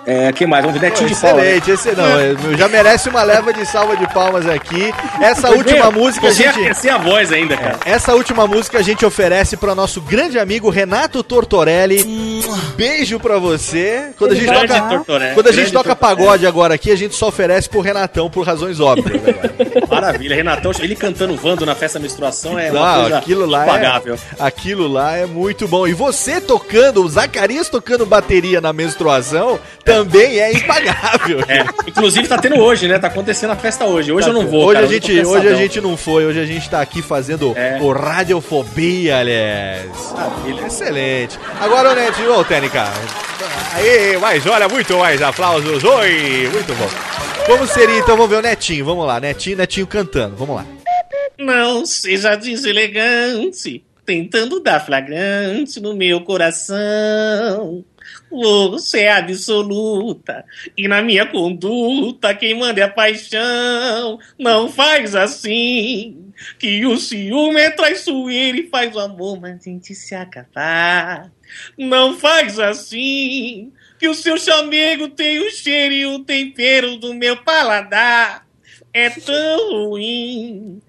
É, 0.06 0.32
que 0.32 0.48
mais? 0.48 0.64
Vamos 0.64 0.80
ver 0.80 0.90
Netinho 0.90 1.10
de 1.10 1.16
Paula. 1.16 1.42
né? 1.42 1.58
Excelente, 1.58 1.72
esse 1.72 1.92
não, 1.92 2.06
é, 2.06 2.58
já 2.58 2.70
merece 2.70 3.10
uma 3.10 3.24
leva 3.24 3.52
de 3.52 3.66
salva 3.66 3.98
de 3.98 4.08
palmas 4.14 4.48
aqui. 4.48 4.94
Essa 5.20 5.50
última 5.52 5.92
música 5.92 6.28
a 6.30 6.32
gente 6.32 6.90
a 6.90 6.98
voz 6.98 7.32
ainda, 7.34 7.58
cara. 7.58 7.78
Essa 7.86 8.16
última 8.16 8.48
música 8.48 8.80
a 8.80 8.82
gente 8.82 9.06
oferece 9.06 9.58
para 9.58 9.76
nosso 9.76 10.00
grande 10.00 10.40
amigo 10.40 10.70
Renato 10.70 11.22
Tortorelli. 11.22 12.42
Beijo 12.78 13.20
pra 13.20 13.38
você. 13.38 14.12
Quando 14.18 14.32
a 14.32 14.36
gente 14.36 14.46
Grande 14.46 14.68
toca, 14.68 14.82
Tortorelli, 14.96 15.34
quando 15.34 15.48
a 15.48 15.52
gente 15.52 15.60
grande 15.60 15.74
toca 15.74 15.90
Tortorelli. 15.96 16.18
pagode 16.26 16.48
agora 16.48 16.74
aqui, 16.76 16.90
a 16.90 16.96
gente 16.96 17.14
só 17.16 17.28
oferece 17.28 17.68
pro 17.68 17.82
Renatão 17.82 18.30
por 18.30 18.46
razões 18.46 18.80
óbvias. 18.80 19.22
agora. 19.28 19.54
Maravilha, 19.90 20.36
Renatão, 20.36 20.72
ele 20.80 20.96
cantando 20.96 21.36
Vando 21.36 21.66
na 21.66 21.76
festa 21.76 22.00
menstruação 22.00 22.58
é 22.58 22.72
Não, 22.72 23.16
aquilo 23.18 23.46
lá 23.46 23.64
impagável. 23.64 24.16
é, 24.16 24.18
aquilo 24.40 24.88
lá 24.88 25.18
é 25.18 25.26
muito 25.26 25.68
bom. 25.68 25.86
E 25.86 25.94
você 25.94 26.40
tocando, 26.40 27.04
o 27.04 27.10
Zacarias 27.10 27.68
tocando 27.68 28.06
bateria 28.06 28.62
na 28.62 28.72
menstruação, 28.72 29.57
também 29.84 30.40
é 30.40 30.52
impagável. 30.54 31.40
É, 31.48 31.66
inclusive 31.88 32.28
tá 32.28 32.38
tendo 32.38 32.60
hoje, 32.60 32.88
né? 32.88 33.00
Tá 33.00 33.08
acontecendo 33.08 33.52
a 33.52 33.56
festa 33.56 33.86
hoje. 33.86 34.12
Hoje 34.12 34.28
eu 34.28 34.34
não 34.34 34.48
vou, 34.48 34.66
Hoje 34.66 34.74
cara, 34.74 34.86
a 34.86 34.90
gente, 34.90 35.20
hoje 35.26 35.48
a 35.48 35.56
gente 35.56 35.82
não 35.82 35.96
foi, 35.98 36.26
hoje 36.26 36.40
a 36.40 36.46
gente 36.46 36.70
tá 36.70 36.82
aqui 36.82 37.02
fazendo 37.02 37.54
É. 37.56 37.78
o 37.82 37.92
Radiofobia, 37.92 39.18
aliás. 39.20 39.90
Maravilha. 40.14 40.66
Excelente. 40.68 41.40
Agora, 41.60 41.96
Netinho, 41.96 42.34
ô, 42.38 42.44
Técnica. 42.44 42.86
Aí, 43.74 44.18
mas 44.20 44.46
olha, 44.46 44.68
muito 44.68 44.98
mais 44.98 45.22
aplausos. 45.22 45.84
Oi, 45.84 46.50
muito 46.52 46.74
bom. 46.76 46.90
Como 47.46 47.66
seria, 47.68 48.00
então, 48.00 48.16
vamos 48.18 48.30
ver 48.30 48.38
o 48.38 48.42
Netinho. 48.42 48.84
Vamos 48.86 49.06
lá, 49.06 49.20
Netinho, 49.20 49.58
Netinho 49.58 49.88
cantando. 49.88 50.36
Vamos 50.36 50.56
lá. 50.56 50.66
Não 51.40 51.86
seja 51.86 52.36
deselegante, 52.36 53.84
tentando 54.06 54.60
dar 54.60 54.84
flagrante 54.84 55.80
no 55.80 55.96
meu 55.96 56.22
coração. 56.22 57.84
Você 58.30 59.02
é 59.02 59.14
absoluta 59.14 60.44
e 60.76 60.88
na 60.88 61.02
minha 61.02 61.26
conduta 61.26 62.36
quem 62.36 62.58
manda 62.60 62.82
é 62.82 62.84
a 62.84 62.90
paixão. 62.90 64.20
Não 64.38 64.70
faz 64.70 65.16
assim, 65.16 66.34
que 66.60 66.86
o 66.86 66.98
ciúme 66.98 67.60
é 67.60 67.70
traiçoeiro 67.70 68.58
e 68.58 68.70
faz 68.70 68.96
o 68.96 69.00
amor 69.00 69.40
mas 69.40 69.62
a 69.62 69.64
gente 69.70 69.96
se 69.96 70.14
acabar. 70.14 71.32
Não 71.78 72.18
faz 72.18 72.60
assim, 72.60 73.72
que 73.98 74.08
o 74.08 74.14
seu 74.14 74.38
chamego 74.38 75.10
tem 75.10 75.40
o 75.40 75.50
cheiro 75.50 75.94
e 75.94 76.06
o 76.06 76.20
tempero 76.20 76.98
do 76.98 77.14
meu 77.14 77.38
paladar. 77.38 78.46
É 78.94 79.10
tão 79.10 79.90
ruim. 79.90 80.82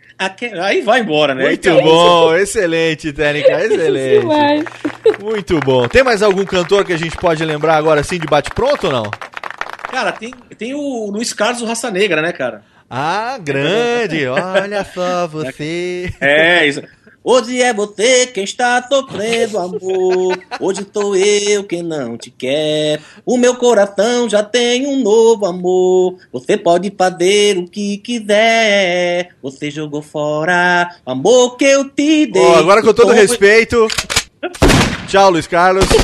Aí 0.63 0.83
vai 0.83 1.01
embora, 1.01 1.35
né? 1.35 1.45
Muito 1.45 1.69
Então, 1.69 1.81
bom, 1.83 2.35
excelente, 2.35 3.13
Técnica, 3.13 3.61
excelente. 3.65 4.21
Demais. 4.21 4.65
Muito 5.21 5.61
bom. 5.61 5.87
Tem 5.87 6.03
mais 6.03 6.23
algum 6.23 6.45
cantor 6.45 6.85
que 6.85 6.93
a 6.93 6.97
gente 6.99 7.17
pode 7.17 7.45
lembrar 7.45 7.77
agora 7.77 8.01
assim 8.01 8.19
de 8.19 8.27
bate-pronto 8.27 8.89
ou 8.89 8.93
não? 8.93 9.11
Cara, 9.91 10.13
tem, 10.13 10.33
tem 10.59 10.75
o 10.75 11.11
Luiz 11.11 11.33
Carlos, 11.33 11.63
o 11.63 11.67
Raça 11.67 11.91
Negra, 11.91 12.21
né, 12.21 12.33
cara? 12.33 12.63
Ah, 12.91 13.39
grande! 13.41 14.27
Olha 14.29 14.85
só 14.85 15.27
você. 15.29 16.13
É, 16.21 16.67
isso. 16.67 16.83
Hoje 17.31 17.61
é 17.61 17.75
você 17.75 18.27
quem 18.29 18.43
está 18.43 18.83
sofrendo, 18.89 19.59
amor. 19.59 20.39
Hoje 20.59 20.87
sou 20.91 21.15
eu 21.15 21.63
quem 21.63 21.83
não 21.83 22.17
te 22.17 22.31
quer. 22.31 23.03
O 23.23 23.37
meu 23.37 23.55
coração 23.55 24.27
já 24.31 24.43
tem 24.43 24.87
um 24.87 25.03
novo 25.03 25.45
amor. 25.45 26.15
Você 26.33 26.57
pode 26.57 26.91
fazer 26.97 27.59
o 27.59 27.69
que 27.69 27.99
quiser. 27.99 29.29
Você 29.43 29.71
jogou 29.71 30.01
fora 30.01 30.89
o 31.05 31.11
amor 31.11 31.59
que 31.59 31.67
eu 31.67 31.91
te 31.91 32.25
dei. 32.25 32.43
Ó, 32.43 32.55
agora 32.61 32.81
com 32.81 32.95
todo 32.95 33.13
Então, 33.13 33.21
respeito. 33.21 33.87
Tchau, 35.09 35.31
Luiz 35.31 35.47
Carlos. 35.47 35.85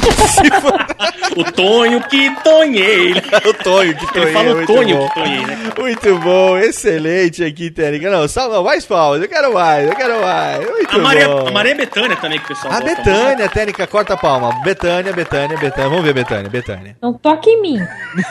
O 1.37 1.43
Tonho 1.51 2.01
que 2.09 2.30
tonhei. 2.45 3.12
o 3.45 3.55
Tonho 3.55 3.97
que 3.97 4.07
tonhei. 4.12 4.22
Ele 4.28 4.32
fala 4.32 4.53
o 4.53 4.57
muito 4.57 4.72
Tonho 4.72 4.97
bom. 4.99 5.09
que 5.09 5.14
tonhei, 5.14 5.47
né? 5.47 5.72
Muito 5.76 6.18
bom, 6.20 6.57
excelente 6.59 7.43
aqui, 7.43 7.72
Tênica. 7.72 8.09
Não, 8.09 8.28
salva 8.28 8.62
mais 8.62 8.87
palmas, 8.87 9.20
eu 9.20 9.28
quero 9.28 9.53
mais, 9.53 9.89
eu 9.89 9.97
quero 9.97 10.20
mais. 10.20 10.64
Muito 10.70 10.95
A 10.95 10.99
Maria, 10.99 11.28
bom. 11.28 11.49
a 11.49 11.51
Maria 11.51 11.74
Bethânia 11.74 12.16
também, 12.16 12.39
que 12.39 12.45
o 12.45 12.49
pessoal 12.49 12.72
A 12.72 12.80
gosta 12.80 12.95
Betânia, 12.97 13.49
Tênica, 13.49 13.85
corta 13.89 14.14
a 14.14 14.16
palma. 14.16 14.62
Betânia, 14.62 15.12
Betânia, 15.12 15.57
Betânia. 15.59 15.89
Vamos 15.91 16.05
ver, 16.05 16.14
Betânia, 16.14 16.49
Betânia. 16.49 16.97
Não 17.03 17.12
toque 17.14 17.51
em 17.51 17.61
mim. 17.61 17.78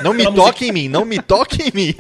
Não 0.02 0.14
me 0.14 0.24
toque 0.34 0.70
em 0.70 0.72
mim, 0.72 0.88
não 0.88 1.04
me 1.04 1.20
toque 1.22 1.62
em 1.64 1.72
mim. 1.76 1.96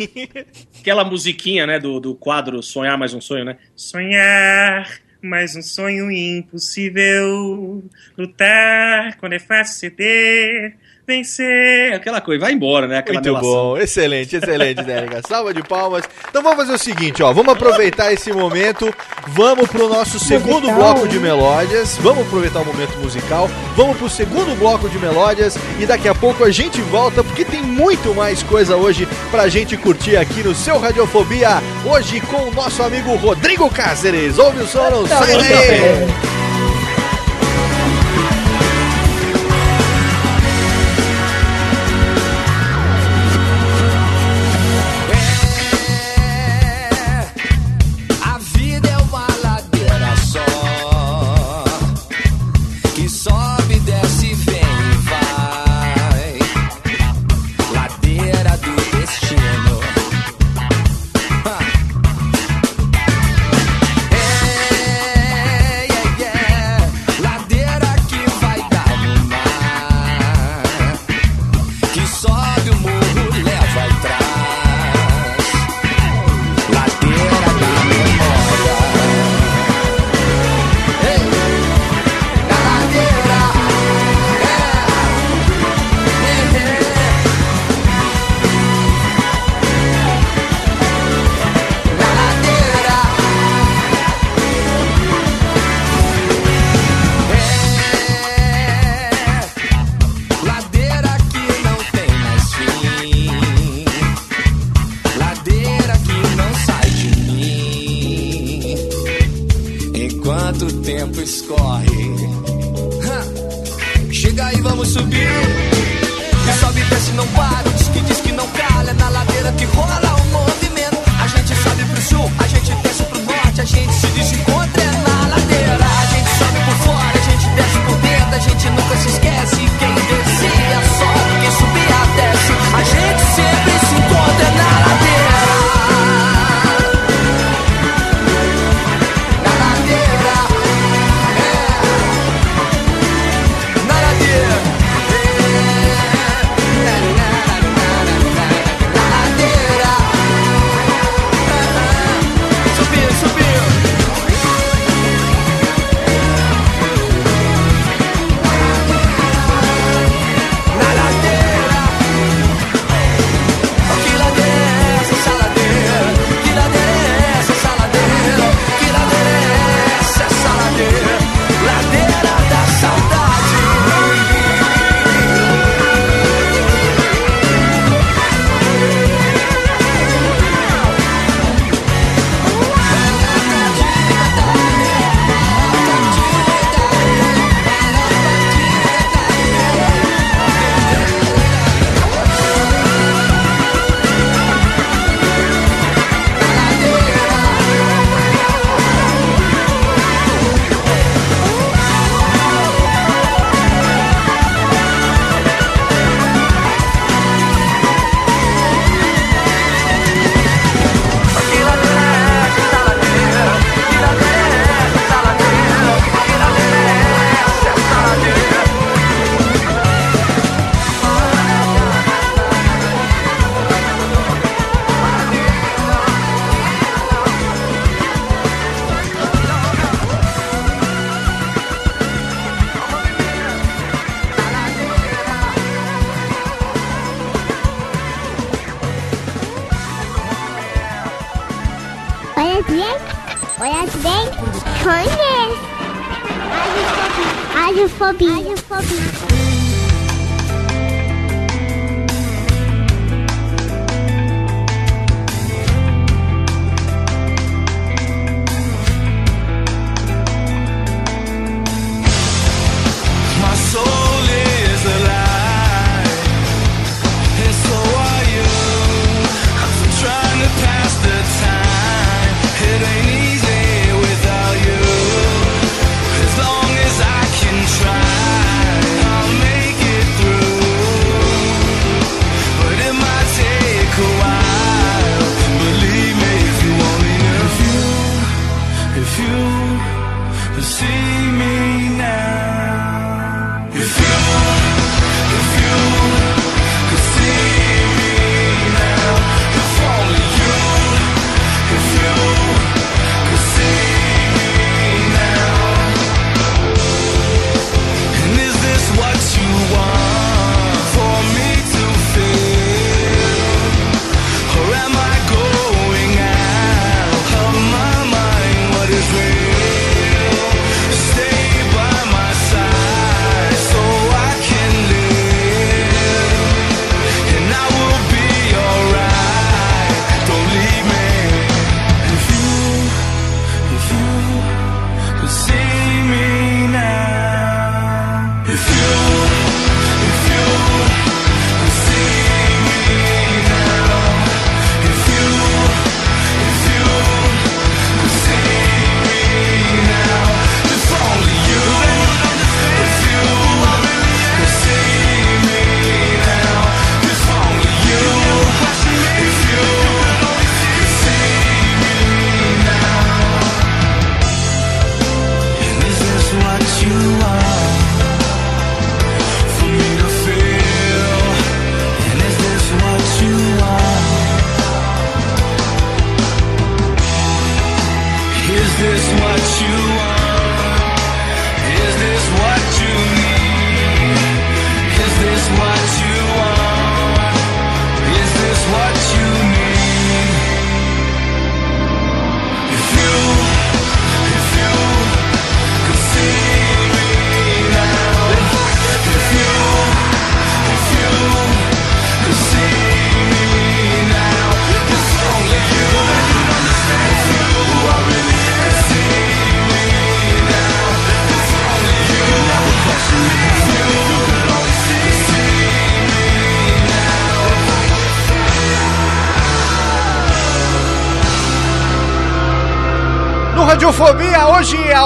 Aquela 0.79 1.03
musiquinha, 1.03 1.67
né, 1.67 1.79
do, 1.79 1.99
do 1.99 2.15
quadro 2.15 2.63
Sonhar 2.63 2.97
Mais 2.97 3.13
Um 3.13 3.19
Sonho, 3.19 3.43
né? 3.43 3.57
Sonhar 3.75 4.87
mais 5.23 5.55
um 5.55 5.61
sonho 5.61 6.11
impossível. 6.11 7.81
Lutar 8.17 9.15
quando 9.17 9.33
é 9.33 9.39
fácil 9.39 9.79
ceder. 9.79 10.75
Vencer. 11.05 11.93
Aquela 11.93 12.21
coisa. 12.21 12.45
Vai 12.45 12.53
embora, 12.53 12.87
né? 12.87 12.97
Aquela 12.99 13.15
Muito 13.15 13.25
melação. 13.25 13.49
bom, 13.51 13.77
excelente, 13.77 14.35
excelente, 14.37 14.83
Tênica. 14.85 15.21
Salva 15.27 15.53
de 15.53 15.61
palmas. 15.61 16.03
Então 16.29 16.41
vamos 16.41 16.57
fazer 16.57 16.73
o 16.73 16.77
seguinte, 16.77 17.21
ó. 17.21 17.33
Vamos 17.33 17.53
aproveitar 17.53 18.13
esse 18.13 18.31
momento. 18.31 18.93
Vamos 19.27 19.69
pro 19.69 19.89
nosso 19.89 20.17
segundo 20.19 20.61
Musical. 20.67 20.75
bloco 20.75 21.07
de 21.07 21.19
melódias. 21.19 21.97
Vamos 21.97 22.25
aproveitar 22.25 22.61
o 22.61 22.65
momento 22.65 22.97
musical. 22.99 23.49
Vamos 23.75 23.97
pro 23.97 24.09
segundo 24.09 24.57
bloco 24.57 24.87
de 24.89 24.97
melódias. 24.97 25.57
E 25.79 25.85
daqui 25.85 26.07
a 26.07 26.15
pouco 26.15 26.43
a 26.43 26.51
gente 26.51 26.81
volta, 26.83 27.23
porque 27.23 27.43
tem 27.43 27.61
muito 27.61 28.13
mais 28.15 28.41
coisa 28.43 28.77
hoje 28.77 29.07
pra 29.29 29.47
gente 29.49 29.75
curtir 29.75 30.15
aqui 30.15 30.41
no 30.41 30.55
seu 30.55 30.79
Radiofobia. 30.79 31.61
Hoje 31.85 32.21
com 32.21 32.43
o 32.47 32.53
nosso 32.53 32.81
amigo 32.81 33.13
Rodrigo 33.15 33.69
Cáceres. 33.69 34.37
Ouve 34.39 34.61
o 34.63 34.67
som, 34.67 34.89
não 34.89 35.05
sai 35.07 35.33
daí! 35.37 36.42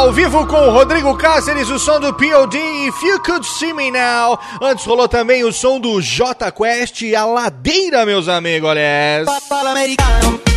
Ao 0.07 0.13
vivo 0.13 0.47
com 0.47 0.55
o 0.55 0.71
Rodrigo 0.71 1.13
Cáceres, 1.17 1.69
o 1.69 1.77
som 1.77 1.99
do 1.99 2.13
POD 2.13 2.57
If 2.57 3.03
You 3.03 3.19
Could 3.19 3.45
See 3.45 3.73
Me 3.73 3.91
Now. 3.91 4.39
Antes 4.61 4.85
rolou 4.85 5.05
também 5.05 5.43
o 5.43 5.51
som 5.51 5.81
do 5.81 6.01
J 6.01 6.49
Quest 6.49 7.01
e 7.01 7.13
a 7.13 7.25
Ladeira, 7.25 8.05
meus 8.05 8.29
amigos, 8.29 8.69
olha. 8.69 9.25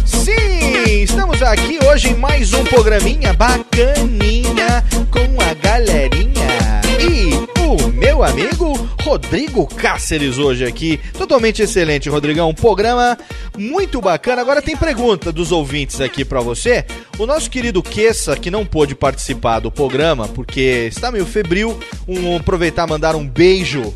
Sim, 0.05 1.03
estamos 1.03 1.43
aqui 1.43 1.81
hoje 1.85 2.11
em 2.11 2.15
mais 2.15 2.53
um 2.53 2.63
programinha 2.63 3.33
bacaninha 3.33 4.85
com 5.11 5.43
a 5.43 5.55
galerinha. 5.55 6.81
E 7.01 7.40
o 7.75 7.93
meu 7.93 8.25
amigo 8.25 8.73
Rodrigo 9.03 9.67
Cáceres 9.67 10.39
hoje 10.39 10.65
aqui. 10.65 10.99
Totalmente 11.17 11.63
excelente, 11.63 12.09
Rodrigão. 12.09 12.49
Um 12.49 12.55
programa 12.55 13.17
muito 13.57 14.01
bacana. 14.01 14.43
Agora 14.43 14.61
tem 14.61 14.77
pergunta 14.77 15.31
dos 15.31 15.53
ouvintes 15.53 16.01
aqui 16.01 16.25
pra 16.25 16.41
você. 16.41 16.85
O 17.19 17.27
nosso 17.27 17.51
querido 17.51 17.83
Queça, 17.83 18.37
que 18.37 18.51
não 18.51 18.67
pôde 18.67 18.95
participar 18.95 19.61
do 19.61 19.71
programa 19.71 20.27
porque 20.27 20.89
está 20.89 21.13
meio 21.13 21.27
febril, 21.27 21.79
um, 22.09 22.37
aproveitar 22.37 22.87
mandar 22.87 23.15
um 23.15 23.27
beijo 23.27 23.95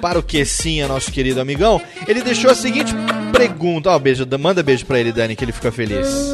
para 0.00 0.18
o 0.18 0.22
Quessinha, 0.22 0.86
nosso 0.86 1.10
querido 1.10 1.40
amigão. 1.40 1.80
Ele 2.06 2.22
deixou 2.22 2.50
a 2.50 2.54
seguinte 2.54 2.94
pergunta. 3.32 3.90
Ó, 3.90 3.98
beijo, 3.98 4.26
manda 4.38 4.62
beijo 4.62 4.86
pra 4.86 5.00
ele, 5.00 5.12
Dani, 5.12 5.34
que 5.34 5.44
ele 5.44 5.52
fica 5.52 5.72
feliz. 5.72 6.32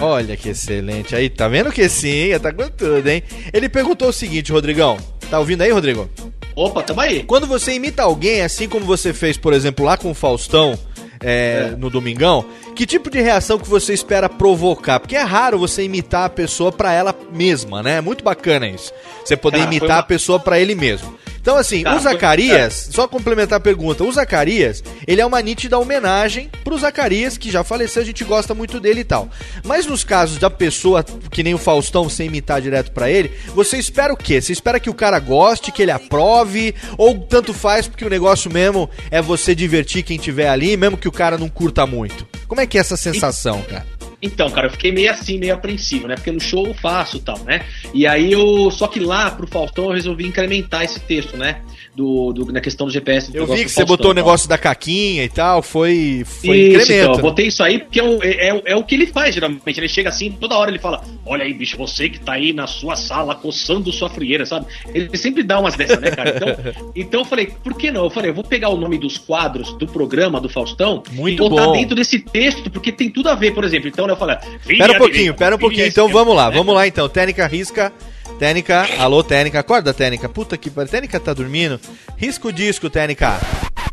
Olha 0.00 0.36
que 0.36 0.48
excelente. 0.48 1.14
Aí, 1.14 1.28
tá 1.28 1.48
vendo 1.48 1.70
que 1.70 1.86
sim, 1.88 2.30
tá 2.40 2.52
com 2.52 2.68
tudo, 2.68 3.06
hein? 3.06 3.22
Ele 3.52 3.68
perguntou 3.68 4.08
o 4.08 4.12
seguinte, 4.12 4.50
Rodrigão. 4.50 4.96
Tá 5.34 5.40
ouvindo 5.40 5.62
aí, 5.62 5.70
Rodrigo? 5.72 6.08
Opa, 6.54 6.80
tamo 6.80 7.00
aí. 7.00 7.24
Quando 7.24 7.44
você 7.44 7.74
imita 7.74 8.04
alguém, 8.04 8.42
assim 8.42 8.68
como 8.68 8.86
você 8.86 9.12
fez, 9.12 9.36
por 9.36 9.52
exemplo, 9.52 9.84
lá 9.84 9.96
com 9.96 10.12
o 10.12 10.14
Faustão, 10.14 10.78
é, 11.18 11.74
no 11.76 11.90
Domingão, 11.90 12.44
que 12.74 12.86
tipo 12.86 13.10
de 13.10 13.20
reação 13.20 13.58
que 13.58 13.68
você 13.68 13.92
espera 13.94 14.28
provocar? 14.28 15.00
Porque 15.00 15.16
é 15.16 15.22
raro 15.22 15.58
você 15.58 15.82
imitar 15.84 16.24
a 16.24 16.30
pessoa 16.30 16.72
pra 16.72 16.92
ela 16.92 17.14
mesma, 17.32 17.82
né? 17.82 17.96
É 17.98 18.00
muito 18.00 18.24
bacana 18.24 18.66
isso. 18.66 18.92
Você 19.24 19.36
poder 19.36 19.58
Cara, 19.58 19.68
foi 19.68 19.76
imitar 19.76 19.96
uma- 19.96 20.00
a 20.00 20.04
pessoa 20.04 20.38
pra 20.40 20.58
ele 20.58 20.74
mesmo. 20.74 21.14
Então, 21.40 21.56
assim, 21.58 21.82
Cara, 21.82 21.96
o 21.96 22.00
foi- 22.00 22.10
Zacarias, 22.12 22.88
só 22.90 23.06
complementar 23.06 23.58
a 23.58 23.60
pergunta, 23.60 24.02
o 24.02 24.10
Zacarias, 24.10 24.82
ele 25.06 25.20
é 25.20 25.26
uma 25.26 25.42
nítida 25.42 25.78
homenagem 25.78 26.48
pro 26.64 26.78
Zacarias, 26.78 27.36
que 27.36 27.50
já 27.50 27.62
faleceu, 27.62 28.00
a 28.00 28.04
gente 28.04 28.24
gosta 28.24 28.54
muito 28.54 28.80
dele 28.80 29.00
e 29.00 29.04
tal. 29.04 29.28
Mas 29.62 29.84
nos 29.84 30.02
casos 30.02 30.38
da 30.38 30.48
pessoa, 30.48 31.04
que 31.30 31.42
nem 31.42 31.52
o 31.52 31.58
Faustão, 31.58 32.04
você 32.08 32.24
imitar 32.24 32.62
direto 32.62 32.92
pra 32.92 33.10
ele, 33.10 33.30
você 33.54 33.76
espera 33.76 34.10
o 34.10 34.16
quê? 34.16 34.40
Você 34.40 34.54
espera 34.54 34.80
que 34.80 34.88
o 34.88 34.94
cara 34.94 35.18
goste, 35.18 35.70
que 35.70 35.82
ele 35.82 35.90
aprove, 35.90 36.74
ou 36.96 37.18
tanto 37.18 37.52
faz 37.52 37.86
porque 37.86 38.06
o 38.06 38.10
negócio 38.10 38.50
mesmo 38.50 38.88
é 39.10 39.20
você 39.20 39.54
divertir 39.54 40.02
quem 40.02 40.16
tiver 40.16 40.48
ali, 40.48 40.78
mesmo 40.78 40.96
que 40.96 41.08
o 41.08 41.12
cara 41.12 41.36
não 41.36 41.50
curta 41.50 41.86
muito? 41.86 42.26
Como 42.48 42.60
é 42.62 42.63
que 42.66 42.78
é 42.78 42.80
essa 42.80 42.96
sensação, 42.96 43.62
cara? 43.62 43.86
Então, 44.24 44.50
cara, 44.50 44.68
eu 44.68 44.70
fiquei 44.70 44.90
meio 44.90 45.10
assim, 45.10 45.38
meio 45.38 45.52
apreensivo, 45.52 46.08
né? 46.08 46.14
Porque 46.14 46.32
no 46.32 46.40
show 46.40 46.66
eu 46.66 46.72
faço 46.72 47.18
e 47.18 47.20
tal, 47.20 47.38
né? 47.40 47.64
E 47.92 48.06
aí 48.06 48.32
eu. 48.32 48.70
Só 48.70 48.86
que 48.86 48.98
lá 48.98 49.30
pro 49.30 49.46
Faustão 49.46 49.84
eu 49.84 49.90
resolvi 49.90 50.26
incrementar 50.26 50.82
esse 50.82 50.98
texto, 50.98 51.36
né? 51.36 51.60
Do, 51.94 52.32
do- 52.32 52.52
na 52.52 52.60
questão 52.60 52.88
do 52.88 52.92
GPS. 52.92 53.30
do 53.30 53.38
Eu 53.38 53.46
vi 53.46 53.62
que 53.64 53.70
você 53.70 53.84
botou 53.84 54.10
o 54.10 54.14
negócio 54.14 54.48
da 54.48 54.58
caquinha 54.58 55.22
e 55.22 55.28
tal, 55.28 55.62
foi, 55.62 56.24
foi 56.26 56.56
Isso, 56.58 56.66
incremento. 56.82 56.92
então, 56.92 57.10
eu 57.12 57.16
né? 57.18 57.22
botei 57.22 57.46
isso 57.46 57.62
aí 57.62 57.78
porque 57.78 58.00
é 58.00 58.02
o, 58.02 58.20
é, 58.20 58.48
é- 58.48 58.62
é 58.72 58.76
o 58.76 58.82
que 58.82 58.96
ele 58.96 59.06
faz 59.06 59.32
geralmente. 59.32 59.62
Ele 59.78 59.86
chega 59.88 60.08
assim, 60.08 60.32
toda 60.32 60.56
hora 60.56 60.72
ele 60.72 60.80
fala: 60.80 61.04
Olha 61.24 61.44
aí, 61.44 61.54
bicho, 61.54 61.76
você 61.76 62.08
que 62.08 62.18
tá 62.18 62.32
aí 62.32 62.52
na 62.52 62.66
sua 62.66 62.96
sala 62.96 63.36
coçando 63.36 63.92
sua 63.92 64.08
frieira, 64.10 64.44
sabe? 64.44 64.66
Ele 64.92 65.16
sempre 65.16 65.44
dá 65.44 65.60
umas 65.60 65.76
dessas, 65.76 66.00
né, 66.00 66.10
cara? 66.10 66.30
Então, 66.36 66.48
então 66.96 67.20
eu 67.20 67.24
falei: 67.24 67.52
Por 67.62 67.74
que 67.78 67.92
não? 67.92 68.04
Eu 68.04 68.10
falei: 68.10 68.30
Eu 68.30 68.34
vou 68.34 68.42
pegar 68.42 68.70
o 68.70 68.76
nome 68.76 68.98
dos 68.98 69.16
quadros 69.16 69.72
do 69.78 69.86
programa 69.86 70.40
do 70.40 70.48
Faustão 70.48 71.00
Muito 71.12 71.44
e 71.44 71.48
botar 71.48 71.66
bom. 71.66 71.72
dentro 71.74 71.94
desse 71.94 72.18
texto, 72.18 72.68
porque 72.72 72.90
tem 72.90 73.08
tudo 73.08 73.28
a 73.28 73.36
ver, 73.36 73.54
por 73.54 73.62
exemplo. 73.62 73.86
Então 73.88 74.08
eu 74.08 74.16
falei: 74.16 74.36
Pera 74.66 74.94
um 74.94 74.98
pouquinho, 74.98 75.32
pera 75.34 75.54
um 75.54 75.58
pouquinho. 75.60 75.86
Então 75.86 76.08
vamos 76.08 76.34
lá, 76.34 76.50
vamos 76.50 76.74
lá 76.74 76.88
então. 76.88 77.08
Técnica 77.08 77.46
risca. 77.46 77.92
Técnica, 78.38 78.86
alô 78.98 79.22
Técnica, 79.22 79.60
acorda 79.60 79.94
Técnica. 79.94 80.28
Puta 80.28 80.56
que 80.56 80.68
pariu. 80.68 80.90
Técnica 80.90 81.20
tá 81.20 81.32
dormindo. 81.32 81.80
Risca 82.16 82.48
o 82.48 82.52
disco, 82.52 82.90
Técnica. 82.90 83.40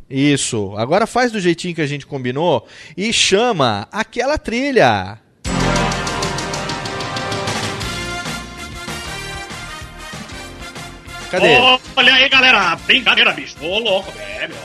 Isso. 0.09 0.76
Agora 0.77 1.07
faz 1.07 1.31
do 1.31 1.39
jeitinho 1.39 1.76
que 1.76 1.81
a 1.81 1.88
gente 1.88 2.05
combinou 2.05 2.68
e 2.97 3.13
chama 3.13 3.88
aquela 3.91 4.38
trilha. 4.38 5.19
Cadê? 11.30 11.55
Olha 11.95 12.13
aí, 12.13 12.27
galera, 12.27 12.76
brincadeira, 12.85 13.31
bicho. 13.31 13.55
Ô, 13.61 13.80
louco, 13.80 14.11
é, 14.19 14.49
meu. 14.49 14.57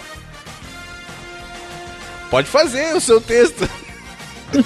Pode 2.29 2.49
fazer 2.49 2.97
o 2.97 3.01
seu 3.01 3.21
texto. 3.21 3.69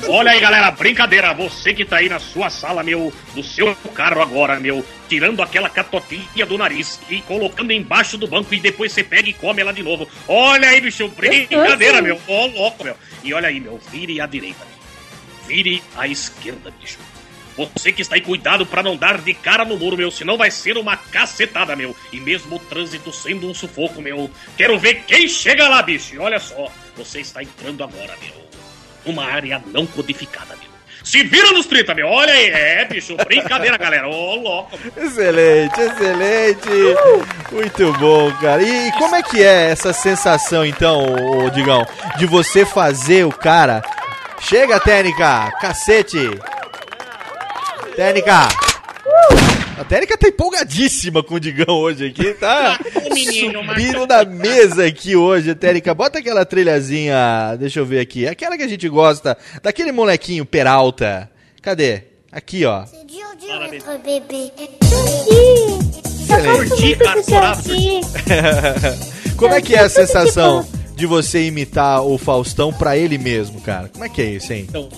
Olha 0.09 0.33
aí, 0.33 0.41
galera, 0.41 0.71
brincadeira. 0.71 1.33
Você 1.35 1.73
que 1.73 1.85
tá 1.85 1.97
aí 1.97 2.09
na 2.09 2.19
sua 2.19 2.51
sala, 2.51 2.83
meu, 2.83 3.13
no 3.35 3.43
seu 3.43 3.75
carro 3.95 4.21
agora, 4.21 4.61
meu, 4.61 4.85
tirando 5.09 5.43
aquela 5.43 5.69
catotinha 5.69 6.45
do 6.47 6.59
nariz 6.59 7.01
e 7.09 7.21
colocando 7.23 7.73
embaixo 7.73 8.19
do 8.19 8.29
banco 8.29 8.55
e 8.55 8.61
depois 8.61 8.93
você 8.93 9.03
pega 9.03 9.29
e 9.29 9.33
come 9.33 9.61
ela 9.61 9.73
de 9.73 9.83
novo. 9.83 10.09
Olha 10.29 10.69
aí, 10.69 10.81
bicho, 10.81 11.09
brincadeira, 11.09 12.03
meu. 12.03 12.21
Ô, 12.27 12.47
louco, 12.47 12.85
meu. 12.85 12.97
E 13.25 13.33
olha 13.33 13.49
aí, 13.49 13.61
meu, 13.61 13.81
vire 13.91 14.21
à 14.21 14.27
direita. 14.27 14.67
Vire 15.47 15.83
à 15.97 16.07
esquerda, 16.07 16.73
bicho. 16.81 16.99
Você 17.57 17.93
que 17.93 18.01
está 18.01 18.15
aí, 18.15 18.21
cuidado 18.21 18.65
pra 18.65 18.83
não 18.83 18.97
dar 18.97 19.19
de 19.19 19.35
cara 19.35 19.65
no 19.65 19.77
muro, 19.77 19.97
meu, 19.97 20.11
senão 20.11 20.37
vai 20.37 20.51
ser 20.51 20.79
uma 20.79 20.97
cacetada, 20.97 21.75
meu. 21.75 21.97
E 22.13 22.21
mesmo 22.21 22.57
o 22.57 22.59
trânsito 22.59 23.13
sendo 23.13 23.51
um 23.51 23.55
sufoco, 23.55 24.01
meu. 24.01 24.31
Quero 24.57 24.79
ver 24.79 25.03
quem 25.07 25.29
chega 25.29 25.69
lá, 25.69 25.83
bicho. 25.83 26.15
E 26.15 26.19
olha 26.19 26.39
só, 26.39 26.71
você 26.97 27.21
está 27.21 27.43
entrando 27.43 27.83
agora, 27.83 28.17
meu. 28.23 28.60
Uma 29.05 29.25
área 29.25 29.63
não 29.73 29.87
codificada, 29.87 30.57
meu. 30.57 30.71
Se 31.03 31.23
vira 31.25 31.51
nos 31.53 31.67
30, 31.67 31.95
meu. 31.95 32.07
Olha 32.09 32.33
aí. 32.33 32.51
É, 32.51 32.85
bicho. 32.85 33.17
Brincadeira, 33.17 33.77
galera. 33.79 34.09
Ô, 34.09 34.35
louco. 34.37 34.79
Excelente, 34.97 35.81
excelente. 35.81 36.69
Muito 37.51 37.93
bom, 37.95 38.31
cara. 38.41 38.63
E, 38.63 38.89
e 38.89 38.93
como 38.93 39.17
é 39.17 39.23
que 39.23 39.43
é 39.43 39.71
essa 39.71 39.93
sensação, 39.93 40.65
então, 40.65 41.07
ô, 41.15 41.51
Digão, 41.51 41.87
de 42.17 42.27
você 42.27 42.65
fazer 42.65 43.25
o 43.25 43.33
cara. 43.33 43.83
Chega, 44.41 44.81
Técnica! 44.81 45.53
Cacete! 45.61 46.31
Técnica! 47.97 48.49
A 49.81 49.85
Técnica 49.85 50.19
tá 50.19 50.29
empolgadíssima 50.29 51.23
com 51.23 51.37
o 51.37 51.41
Digão 51.41 51.75
hoje 51.79 52.09
aqui, 52.09 52.35
tá? 52.35 52.79
Ô, 52.97 53.15
menino, 53.15 53.65
Subindo 53.65 54.07
na 54.07 54.27
mesa 54.27 54.85
aqui 54.85 55.17
hoje, 55.17 55.55
Técnica. 55.55 55.95
Bota 55.95 56.19
aquela 56.19 56.45
trilhazinha, 56.45 57.57
deixa 57.59 57.81
eu 57.81 57.87
ver 57.87 58.01
aqui. 58.01 58.29
Aquela 58.29 58.59
que 58.59 58.63
a 58.63 58.69
gente 58.69 58.87
gosta, 58.91 59.39
daquele 59.63 59.91
molequinho 59.91 60.45
Peralta. 60.45 61.31
Cadê? 61.63 62.03
Aqui, 62.31 62.67
ó. 62.67 62.85
Excelente. 66.29 66.99
Como 69.35 69.55
é 69.55 69.63
que 69.63 69.75
é 69.75 69.81
a 69.81 69.89
sensação 69.89 70.69
de 70.95 71.07
você 71.07 71.47
imitar 71.47 72.05
o 72.05 72.19
Faustão 72.19 72.71
pra 72.71 72.99
ele 72.99 73.17
mesmo, 73.17 73.63
cara? 73.63 73.89
Como 73.89 74.05
é 74.05 74.11
que 74.11 74.21
é 74.21 74.27
isso, 74.27 74.53
hein? 74.53 74.67
Então, 74.69 74.91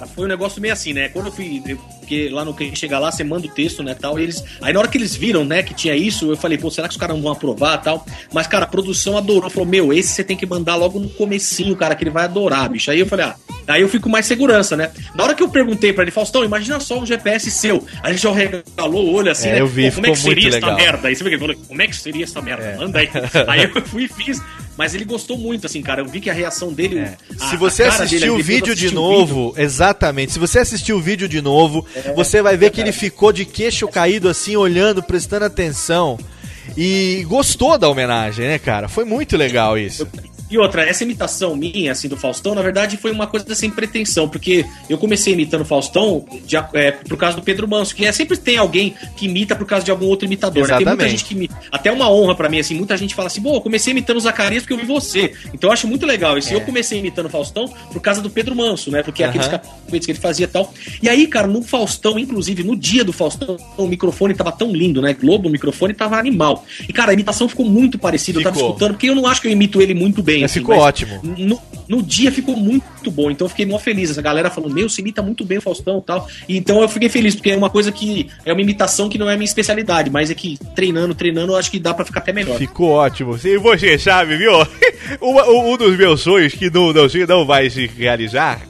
cara, 0.00 0.06
foi 0.14 0.24
um 0.24 0.28
negócio 0.28 0.60
meio 0.60 0.72
assim, 0.72 0.92
né? 0.92 1.08
Quando 1.08 1.26
eu 1.26 1.32
fui. 1.32 1.62
eu- 1.66 1.76
porque 2.00 2.28
lá 2.28 2.44
no 2.44 2.52
que 2.52 2.74
chega 2.74 2.98
lá, 2.98 3.12
você 3.12 3.22
manda 3.22 3.46
o 3.46 3.50
texto, 3.50 3.84
né, 3.84 3.94
tal, 3.94 4.18
e 4.18 4.24
eles. 4.24 4.42
Aí 4.60 4.72
na 4.72 4.80
hora 4.80 4.88
que 4.88 4.98
eles 4.98 5.14
viram, 5.14 5.44
né, 5.44 5.62
que 5.62 5.72
tinha 5.72 5.94
isso, 5.94 6.28
eu 6.32 6.36
falei, 6.36 6.58
pô, 6.58 6.68
será 6.68 6.88
que 6.88 6.94
os 6.94 6.98
caras 6.98 7.14
não 7.14 7.22
vão 7.22 7.30
aprovar 7.30 7.78
tal? 7.78 8.04
Mas, 8.32 8.48
cara, 8.48 8.64
a 8.64 8.68
produção 8.68 9.16
adorou. 9.16 9.48
Falou, 9.48 9.68
meu, 9.68 9.92
esse 9.92 10.08
você 10.14 10.24
tem 10.24 10.36
que 10.36 10.44
mandar 10.44 10.74
logo 10.74 10.98
no 10.98 11.08
comecinho, 11.10 11.76
cara, 11.76 11.94
que 11.94 12.02
ele 12.02 12.10
vai 12.10 12.24
adorar, 12.24 12.68
bicho. 12.68 12.90
Aí 12.90 12.98
eu 12.98 13.06
falei, 13.06 13.26
ah, 13.26 13.36
aí 13.68 13.82
eu 13.82 13.88
fico 13.88 14.04
com 14.04 14.08
mais 14.10 14.26
segurança, 14.26 14.76
né? 14.76 14.90
Na 15.14 15.22
hora 15.22 15.34
que 15.36 15.42
eu 15.42 15.48
perguntei 15.48 15.92
pra 15.92 16.02
ele, 16.02 16.10
Faustão, 16.10 16.44
imagina 16.44 16.80
só 16.80 16.98
um 16.98 17.06
GPS 17.06 17.48
seu. 17.50 17.84
Aí 18.02 18.10
ele 18.12 18.18
já 18.18 18.32
regalou 18.32 19.06
o 19.06 19.12
olho 19.14 19.30
assim, 19.30 19.48
É, 19.48 19.52
né? 19.52 19.60
eu 19.60 19.66
vi, 19.68 19.90
como 19.92 20.06
é 20.06 20.10
que 20.10 20.18
seria 20.18 20.48
essa 20.48 20.74
merda? 20.74 21.06
Aí 21.08 21.14
você 21.14 21.22
vê 21.22 21.30
que 21.30 21.36
ele 21.36 21.42
falou, 21.46 21.56
como 21.68 21.82
é 21.82 21.86
que 21.86 21.94
seria 21.96 22.24
essa 22.24 22.42
merda? 22.42 22.74
Manda 22.76 22.98
aí. 22.98 23.08
Aí 23.46 23.70
eu 23.72 23.82
fui 23.86 24.04
e 24.04 24.08
fiz. 24.08 24.40
Mas 24.80 24.94
ele 24.94 25.04
gostou 25.04 25.36
muito, 25.36 25.66
assim, 25.66 25.82
cara. 25.82 26.00
Eu 26.00 26.06
vi 26.06 26.22
que 26.22 26.30
a 26.30 26.32
reação 26.32 26.72
dele. 26.72 27.00
a- 27.00 27.48
Se 27.50 27.54
você 27.58 27.82
assistiu 27.82 28.32
o 28.34 28.42
vídeo 28.42 28.70
eu 28.70 28.74
de 28.74 28.94
novo, 28.94 29.54
exatamente. 29.58 30.32
Se 30.32 30.38
você 30.38 30.58
assistiu 30.58 30.96
o 30.96 31.00
vídeo 31.02 31.28
de 31.28 31.42
novo, 31.42 31.84
você 32.16 32.40
vai 32.40 32.56
ver 32.56 32.70
que 32.70 32.80
ele 32.80 32.90
ficou 32.90 33.30
de 33.30 33.44
queixo 33.44 33.86
caído 33.86 34.26
assim, 34.26 34.56
olhando, 34.56 35.02
prestando 35.02 35.44
atenção. 35.44 36.18
E 36.78 37.26
gostou 37.28 37.76
da 37.76 37.90
homenagem, 37.90 38.46
né, 38.46 38.58
cara? 38.58 38.88
Foi 38.88 39.04
muito 39.04 39.36
legal 39.36 39.76
isso. 39.76 40.08
E 40.50 40.58
outra, 40.58 40.82
essa 40.82 41.04
imitação 41.04 41.54
minha, 41.54 41.92
assim, 41.92 42.08
do 42.08 42.16
Faustão, 42.16 42.54
na 42.54 42.62
verdade, 42.62 42.96
foi 42.96 43.12
uma 43.12 43.26
coisa 43.26 43.54
sem 43.54 43.70
pretensão, 43.70 44.28
porque 44.28 44.64
eu 44.88 44.98
comecei 44.98 45.32
imitando 45.32 45.60
o 45.62 45.64
Faustão 45.64 46.24
de, 46.44 46.56
é, 46.74 46.90
por 46.92 47.16
causa 47.16 47.36
do 47.36 47.42
Pedro 47.42 47.68
Manso, 47.68 47.94
que 47.94 48.04
é 48.04 48.12
sempre 48.12 48.36
tem 48.36 48.56
alguém 48.56 48.94
que 49.16 49.26
imita 49.26 49.54
por 49.54 49.66
causa 49.66 49.84
de 49.84 49.90
algum 49.90 50.06
outro 50.06 50.26
imitador, 50.26 50.62
né? 50.62 50.76
Tem 50.76 50.76
muita 50.78 50.90
Exatamente. 50.90 51.10
gente 51.10 51.24
que 51.24 51.34
imita. 51.34 51.56
Até 51.70 51.92
uma 51.92 52.10
honra 52.10 52.34
pra 52.34 52.48
mim, 52.48 52.58
assim, 52.58 52.74
muita 52.74 52.96
gente 52.96 53.14
fala 53.14 53.28
assim, 53.28 53.40
pô, 53.40 53.54
eu 53.54 53.60
comecei 53.60 53.92
imitando 53.92 54.16
o 54.16 54.20
Zacarias 54.20 54.62
porque 54.62 54.72
eu 54.72 54.78
vi 54.78 54.86
você. 54.86 55.32
Então 55.54 55.70
eu 55.70 55.72
acho 55.72 55.86
muito 55.86 56.04
legal 56.04 56.36
isso. 56.36 56.50
E 56.52 56.54
eu 56.54 56.60
comecei 56.62 56.98
imitando 56.98 57.26
o 57.26 57.30
Faustão 57.30 57.68
por 57.92 58.00
causa 58.00 58.20
do 58.20 58.28
Pedro 58.28 58.56
Manso, 58.56 58.90
né? 58.90 59.02
Porque 59.02 59.22
Aham. 59.22 59.30
aqueles 59.30 59.48
capetes 59.48 60.06
que 60.06 60.12
ele 60.12 60.18
fazia 60.18 60.44
e 60.44 60.48
tal. 60.48 60.72
E 61.02 61.08
aí, 61.08 61.26
cara, 61.26 61.46
no 61.46 61.62
Faustão, 61.62 62.18
inclusive, 62.18 62.64
no 62.64 62.76
dia 62.76 63.04
do 63.04 63.12
Faustão, 63.12 63.56
o 63.76 63.86
microfone 63.86 64.34
tava 64.34 64.50
tão 64.50 64.72
lindo, 64.72 65.00
né? 65.00 65.14
Globo, 65.14 65.48
o 65.48 65.52
microfone 65.52 65.94
tava 65.94 66.18
animal. 66.18 66.64
E, 66.88 66.92
cara, 66.92 67.12
a 67.12 67.14
imitação 67.14 67.48
ficou 67.48 67.64
muito 67.64 67.98
parecida. 67.98 68.38
Eu 68.38 68.42
tava 68.42 68.56
Ficou. 68.56 68.70
escutando, 68.70 68.92
porque 68.92 69.08
eu 69.08 69.14
não 69.14 69.26
acho 69.26 69.40
que 69.40 69.48
eu 69.48 69.52
imito 69.52 69.80
ele 69.80 69.94
muito 69.94 70.22
bem. 70.22 70.39
Mas 70.42 70.50
assim, 70.50 70.60
ficou 70.60 70.76
ótimo. 70.76 71.20
no, 71.22 71.60
no 71.88 72.02
dia 72.02 72.30
ficou 72.30 72.56
muito 72.56 73.10
bom, 73.10 73.30
então 73.30 73.46
eu 73.46 73.48
fiquei 73.48 73.66
mó 73.66 73.78
feliz. 73.78 74.10
Essa 74.10 74.22
galera 74.22 74.50
falou: 74.50 74.70
Meu, 74.70 74.88
você 74.88 75.00
imita 75.00 75.22
muito 75.22 75.44
bem 75.44 75.58
o 75.58 75.62
Faustão 75.62 75.98
e 75.98 76.02
tal. 76.02 76.28
E 76.48 76.56
então 76.56 76.80
eu 76.80 76.88
fiquei 76.88 77.08
feliz, 77.08 77.34
porque 77.34 77.50
é 77.50 77.56
uma 77.56 77.70
coisa 77.70 77.90
que 77.90 78.28
é 78.44 78.52
uma 78.52 78.62
imitação 78.62 79.08
que 79.08 79.18
não 79.18 79.28
é 79.28 79.36
minha 79.36 79.44
especialidade, 79.44 80.10
mas 80.10 80.30
é 80.30 80.34
que 80.34 80.58
treinando, 80.74 81.14
treinando, 81.14 81.52
eu 81.52 81.56
acho 81.56 81.70
que 81.70 81.78
dá 81.78 81.92
pra 81.92 82.04
ficar 82.04 82.20
até 82.20 82.32
melhor. 82.32 82.58
Ficou 82.58 82.90
ótimo. 82.90 83.38
E 83.42 83.58
você 83.58 83.98
sabe, 83.98 84.36
viu? 84.36 84.52
Um, 85.20 85.72
um 85.72 85.76
dos 85.76 85.96
meus 85.96 86.20
sonhos 86.20 86.54
que 86.54 86.70
não, 86.70 86.92
não, 86.92 87.06
não 87.28 87.44
vai 87.44 87.68
se 87.68 87.86
realizar 87.86 88.60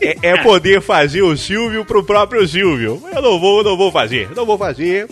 é, 0.00 0.16
é 0.22 0.36
poder 0.42 0.80
fazer 0.80 1.22
o 1.22 1.36
Silvio 1.36 1.84
pro 1.84 2.04
próprio 2.04 2.46
Silvio. 2.46 3.02
Eu 3.14 3.22
não 3.22 3.38
vou, 3.38 3.62
não 3.62 3.76
vou 3.76 3.90
fazer. 3.90 4.30
Não 4.34 4.46
vou 4.46 4.56
fazer. 4.56 5.08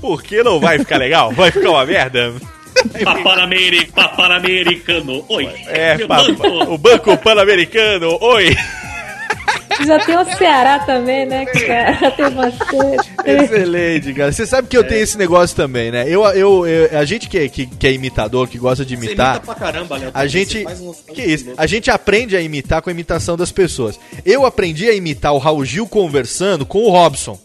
Porque 0.00 0.42
não 0.42 0.58
vai 0.58 0.78
ficar 0.78 0.98
legal. 0.98 1.32
Vai 1.32 1.50
ficar 1.50 1.70
uma 1.70 1.86
merda. 1.86 2.34
Papanameri, 3.04 3.86
Papanamericano. 3.86 5.24
Oi. 5.28 5.48
É, 5.66 5.98
banco. 6.06 6.46
o 6.72 6.78
Banco 6.78 7.16
Pan-Americano. 7.18 8.18
Oi. 8.20 8.56
Já 9.86 9.98
tem 10.00 10.16
o 10.16 10.24
Ceará 10.36 10.78
também, 10.80 11.26
né? 11.26 11.44
Já 12.00 12.10
tem 12.10 12.30
bastante. 12.30 13.10
Excelente, 13.24 14.12
cara. 14.12 14.30
Você 14.30 14.46
sabe 14.46 14.68
que 14.68 14.76
eu 14.76 14.84
tenho 14.86 15.00
esse 15.02 15.16
negócio 15.18 15.56
também, 15.56 15.90
né? 15.90 16.04
Eu, 16.06 16.22
eu, 16.26 16.66
eu- 16.66 16.98
a 16.98 17.04
gente 17.04 17.28
que, 17.28 17.38
é- 17.38 17.48
que, 17.48 17.66
que 17.66 17.86
é 17.86 17.92
imitador, 17.92 18.46
que 18.48 18.58
gosta 18.58 18.84
de 18.84 18.94
Você 18.96 19.06
imitar. 19.06 19.36
imita 19.36 19.46
pra 19.46 19.54
caramba, 19.54 19.96
Léo. 19.96 20.10
A 20.14 20.22
Você 20.22 20.28
gente. 20.28 20.64
um- 20.66 20.94
Que 21.14 21.22
isso? 21.22 21.52
A 21.56 21.66
gente 21.66 21.90
aprende 21.90 22.36
a 22.36 22.40
imitar 22.40 22.82
com 22.82 22.90
a 22.90 22.92
imitação 22.92 23.36
das 23.36 23.50
pessoas. 23.50 23.98
Eu 24.24 24.44
aprendi 24.46 24.88
a 24.88 24.94
imitar 24.94 25.32
o 25.32 25.38
Raul 25.38 25.64
Gil 25.64 25.88
conversando 25.88 26.64
com 26.66 26.82
o 26.84 26.90
Robson. 26.90 27.38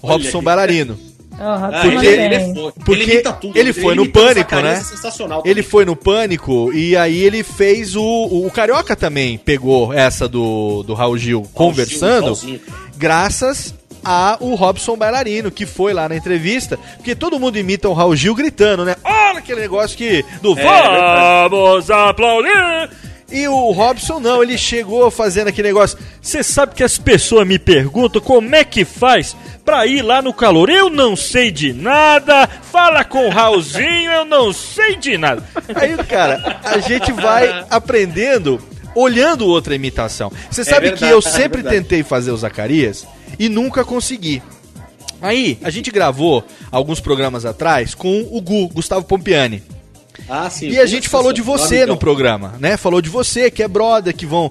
O 0.00 0.06
Olha 0.06 0.12
Robson 0.12 0.38
que- 0.38 0.44
bailarino. 0.44 0.98
Ah, 1.40 1.70
Porque- 1.82 2.06
ele, 2.06 2.22
ele 2.22 2.34
é 2.34 2.54
foda. 2.54 2.72
porque 2.84 3.02
ele 3.10 3.22
tudo. 3.22 3.56
ele 3.58 3.72
foi 3.72 3.94
no 3.94 4.02
imita 4.02 4.20
o 4.20 4.22
Pânico, 4.24 4.54
né? 4.56 4.72
é 4.72 4.80
sensacional. 4.80 5.42
Ele 5.44 5.62
foi 5.62 5.84
no 5.84 5.94
Pânico 5.94 6.72
e 6.72 6.96
aí 6.96 7.22
ele 7.22 7.42
fez 7.44 7.94
o. 7.94 8.02
O, 8.02 8.50
Carioca 8.50 8.96
também 8.96 9.38
pegou 9.38 9.92
essa 9.92 10.28
do, 10.28 10.82
do 10.82 10.94
Raul 10.94 11.16
Gil 11.16 11.46
conversando, 11.54 12.22
igualzinho. 12.24 12.60
graças 12.96 13.74
a 14.04 14.36
o 14.40 14.54
Robson 14.54 14.96
Bailarino, 14.96 15.50
que 15.50 15.66
foi 15.66 15.92
lá 15.92 16.08
na 16.08 16.16
entrevista, 16.16 16.78
porque 16.96 17.14
todo 17.14 17.38
mundo 17.38 17.58
imita 17.58 17.88
o 17.88 17.92
Raul 17.92 18.16
Gil 18.16 18.34
gritando, 18.34 18.84
né? 18.84 18.96
Olha 19.04 19.38
aquele 19.38 19.60
negócio 19.60 19.96
que. 19.96 20.24
Do 20.42 20.58
É, 20.58 21.48
Vamos 21.48 21.90
aplaudir! 21.90 22.90
E 23.30 23.46
o 23.46 23.72
Robson 23.72 24.18
não, 24.20 24.42
ele 24.42 24.56
chegou 24.56 25.10
fazendo 25.10 25.48
aquele 25.48 25.68
negócio. 25.68 25.98
Você 26.20 26.42
sabe 26.42 26.74
que 26.74 26.82
as 26.82 26.96
pessoas 26.96 27.46
me 27.46 27.58
perguntam 27.58 28.22
como 28.22 28.54
é 28.56 28.64
que 28.64 28.86
faz 28.86 29.36
pra 29.68 29.86
ir 29.86 30.00
lá 30.00 30.22
no 30.22 30.32
calor. 30.32 30.70
Eu 30.70 30.88
não 30.88 31.14
sei 31.14 31.50
de 31.50 31.74
nada. 31.74 32.46
Fala 32.46 33.04
com 33.04 33.26
o 33.26 33.30
Raulzinho, 33.30 34.10
eu 34.10 34.24
não 34.24 34.50
sei 34.50 34.96
de 34.96 35.18
nada. 35.18 35.46
Aí, 35.74 35.94
cara, 36.06 36.58
a 36.64 36.78
gente 36.78 37.12
vai 37.12 37.66
aprendendo 37.68 38.58
olhando 38.94 39.46
outra 39.46 39.74
imitação. 39.74 40.32
Você 40.50 40.64
sabe 40.64 40.88
verdade, 40.88 41.04
que 41.04 41.10
eu 41.10 41.18
é 41.20 41.22
sempre 41.22 41.60
verdade. 41.60 41.82
tentei 41.82 42.02
fazer 42.02 42.30
o 42.30 42.36
Zacarias 42.38 43.06
e 43.38 43.50
nunca 43.50 43.84
consegui. 43.84 44.42
Aí, 45.20 45.58
a 45.62 45.68
gente 45.68 45.90
gravou 45.90 46.42
alguns 46.72 46.98
programas 46.98 47.44
atrás 47.44 47.94
com 47.94 48.26
o 48.30 48.40
Gu, 48.40 48.68
Gustavo 48.68 49.04
Pompiani. 49.04 49.62
Ah, 50.28 50.48
sim. 50.48 50.70
E 50.70 50.78
a 50.78 50.86
gente 50.86 51.08
falou 51.08 51.32
de 51.32 51.42
você 51.42 51.84
no 51.84 51.96
programa, 51.96 52.54
né? 52.58 52.76
Falou 52.78 53.02
de 53.02 53.08
você, 53.10 53.50
que 53.50 53.62
é 53.62 53.68
brother, 53.68 54.14
que 54.16 54.26
vão 54.26 54.50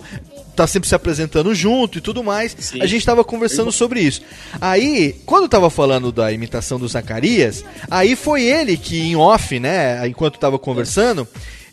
tá 0.58 0.66
sempre 0.66 0.90
se 0.90 0.96
apresentando 0.96 1.54
junto 1.54 2.00
e 2.00 2.02
tudo 2.02 2.24
mais. 2.24 2.56
Sim. 2.60 2.82
A 2.82 2.88
gente 2.88 3.06
tava 3.06 3.24
conversando 3.24 3.72
sobre 3.72 4.02
isso. 4.02 4.22
Aí, 4.60 5.16
quando 5.26 5.44
eu 5.44 5.50
tava 5.50 5.70
falando 5.70 6.12
da 6.12 6.32
imitação 6.32 6.80
do 6.80 6.88
Zacarias, 6.88 7.64
aí 7.90 8.16
foi 8.16 8.44
ele 8.44 8.76
que 8.76 9.00
em 9.00 9.16
off, 9.16 9.60
né, 9.60 10.06
enquanto 10.08 10.40
tava 10.40 10.58
conversando, 10.58 11.28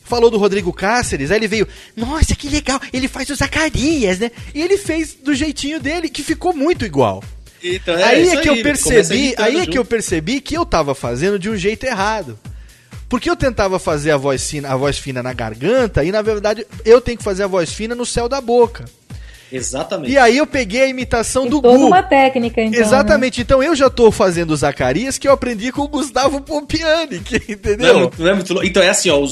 falou 0.04 0.30
do 0.30 0.36
Rodrigo 0.36 0.70
Cáceres, 0.70 1.30
aí 1.30 1.38
ele 1.38 1.48
veio, 1.48 1.66
nossa, 1.96 2.36
que 2.36 2.48
legal, 2.48 2.78
ele 2.92 3.08
faz 3.08 3.30
o 3.30 3.34
Zacarias, 3.34 4.18
né? 4.18 4.30
E 4.54 4.60
ele 4.60 4.76
fez 4.76 5.14
do 5.14 5.34
jeitinho 5.34 5.80
dele, 5.80 6.10
que 6.10 6.22
ficou 6.22 6.52
muito 6.54 6.84
igual. 6.84 7.24
Então, 7.62 7.94
aí 7.94 8.22
isso 8.22 8.36
é 8.36 8.42
que 8.42 8.48
eu 8.50 8.54
ele 8.54 8.62
começa 8.62 8.88
percebi, 8.90 9.34
aí 9.38 9.54
é 9.54 9.58
junto. 9.60 9.70
que 9.70 9.78
eu 9.78 9.84
percebi 9.84 10.40
que 10.42 10.54
eu 10.54 10.66
tava 10.66 10.94
fazendo 10.94 11.38
de 11.38 11.48
um 11.48 11.56
jeito 11.56 11.84
errado. 11.84 12.38
Porque 13.14 13.30
eu 13.30 13.36
tentava 13.36 13.78
fazer 13.78 14.10
a 14.10 14.16
voz 14.16 14.50
fina, 14.50 14.72
a 14.72 14.76
voz 14.76 14.98
fina 14.98 15.22
na 15.22 15.32
garganta 15.32 16.02
e 16.02 16.10
na 16.10 16.20
verdade 16.20 16.66
eu 16.84 17.00
tenho 17.00 17.16
que 17.16 17.22
fazer 17.22 17.44
a 17.44 17.46
voz 17.46 17.72
fina 17.72 17.94
no 17.94 18.04
céu 18.04 18.28
da 18.28 18.40
boca. 18.40 18.86
Exatamente. 19.52 20.10
E 20.12 20.18
aí 20.18 20.36
eu 20.36 20.44
peguei 20.48 20.82
a 20.82 20.88
imitação 20.88 21.46
do 21.46 21.62
Toda 21.62 21.78
Gu. 21.78 21.86
uma 21.86 22.02
técnica, 22.02 22.60
então. 22.60 22.80
né? 22.80 22.84
Exatamente. 22.84 23.40
Então 23.40 23.62
eu 23.62 23.76
já 23.76 23.88
tô 23.88 24.10
fazendo 24.10 24.50
o 24.50 24.56
Zacarias 24.56 25.16
que 25.16 25.28
eu 25.28 25.32
aprendi 25.32 25.70
com 25.70 25.82
o 25.82 25.88
Gustavo 25.88 26.40
Pompiani, 26.40 27.20
que, 27.20 27.38
Não 27.38 27.54
entendeu? 27.54 27.98
muito- 28.00 28.20
não 28.20 28.28
é 28.30 28.34
muito 28.34 28.52
louco. 28.52 28.66
Então 28.66 28.82
é 28.82 28.88
assim, 28.88 29.10
ó, 29.10 29.20
o 29.20 29.28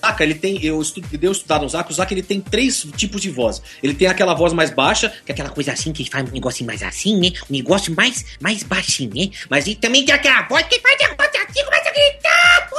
Zaca, 0.00 0.24
ele 0.24 0.34
tem. 0.34 0.62
Eu 0.64 0.80
estu, 0.80 1.00
deu 1.00 1.32
estudar 1.32 1.60
no 1.60 1.68
Zaca, 1.68 1.90
o 1.90 1.94
Zaca 1.94 2.12
ele 2.14 2.22
tem 2.22 2.40
três 2.40 2.86
tipos 2.96 3.20
de 3.20 3.30
voz. 3.30 3.62
Ele 3.82 3.94
tem 3.94 4.08
aquela 4.08 4.34
voz 4.34 4.52
mais 4.52 4.70
baixa, 4.70 5.10
que 5.24 5.30
é 5.30 5.34
aquela 5.34 5.50
coisa 5.50 5.72
assim, 5.72 5.92
que 5.92 6.08
faz 6.10 6.28
um 6.28 6.32
negócio 6.32 6.64
mais 6.64 6.82
assim, 6.82 7.18
né? 7.20 7.32
Um 7.50 7.52
negócio 7.52 7.94
mais, 7.94 8.24
mais 8.40 8.62
baixinho, 8.62 9.12
né? 9.14 9.30
Mas 9.48 9.66
ele 9.66 9.76
também 9.76 10.04
tem 10.04 10.14
aquela 10.14 10.42
voz 10.48 10.66
que 10.66 10.80
faz 10.80 10.96
a 11.02 11.14
voz 11.14 11.30
assim, 11.48 11.64
começa 11.64 11.88
a 11.88 11.92
gritar. 11.92 12.70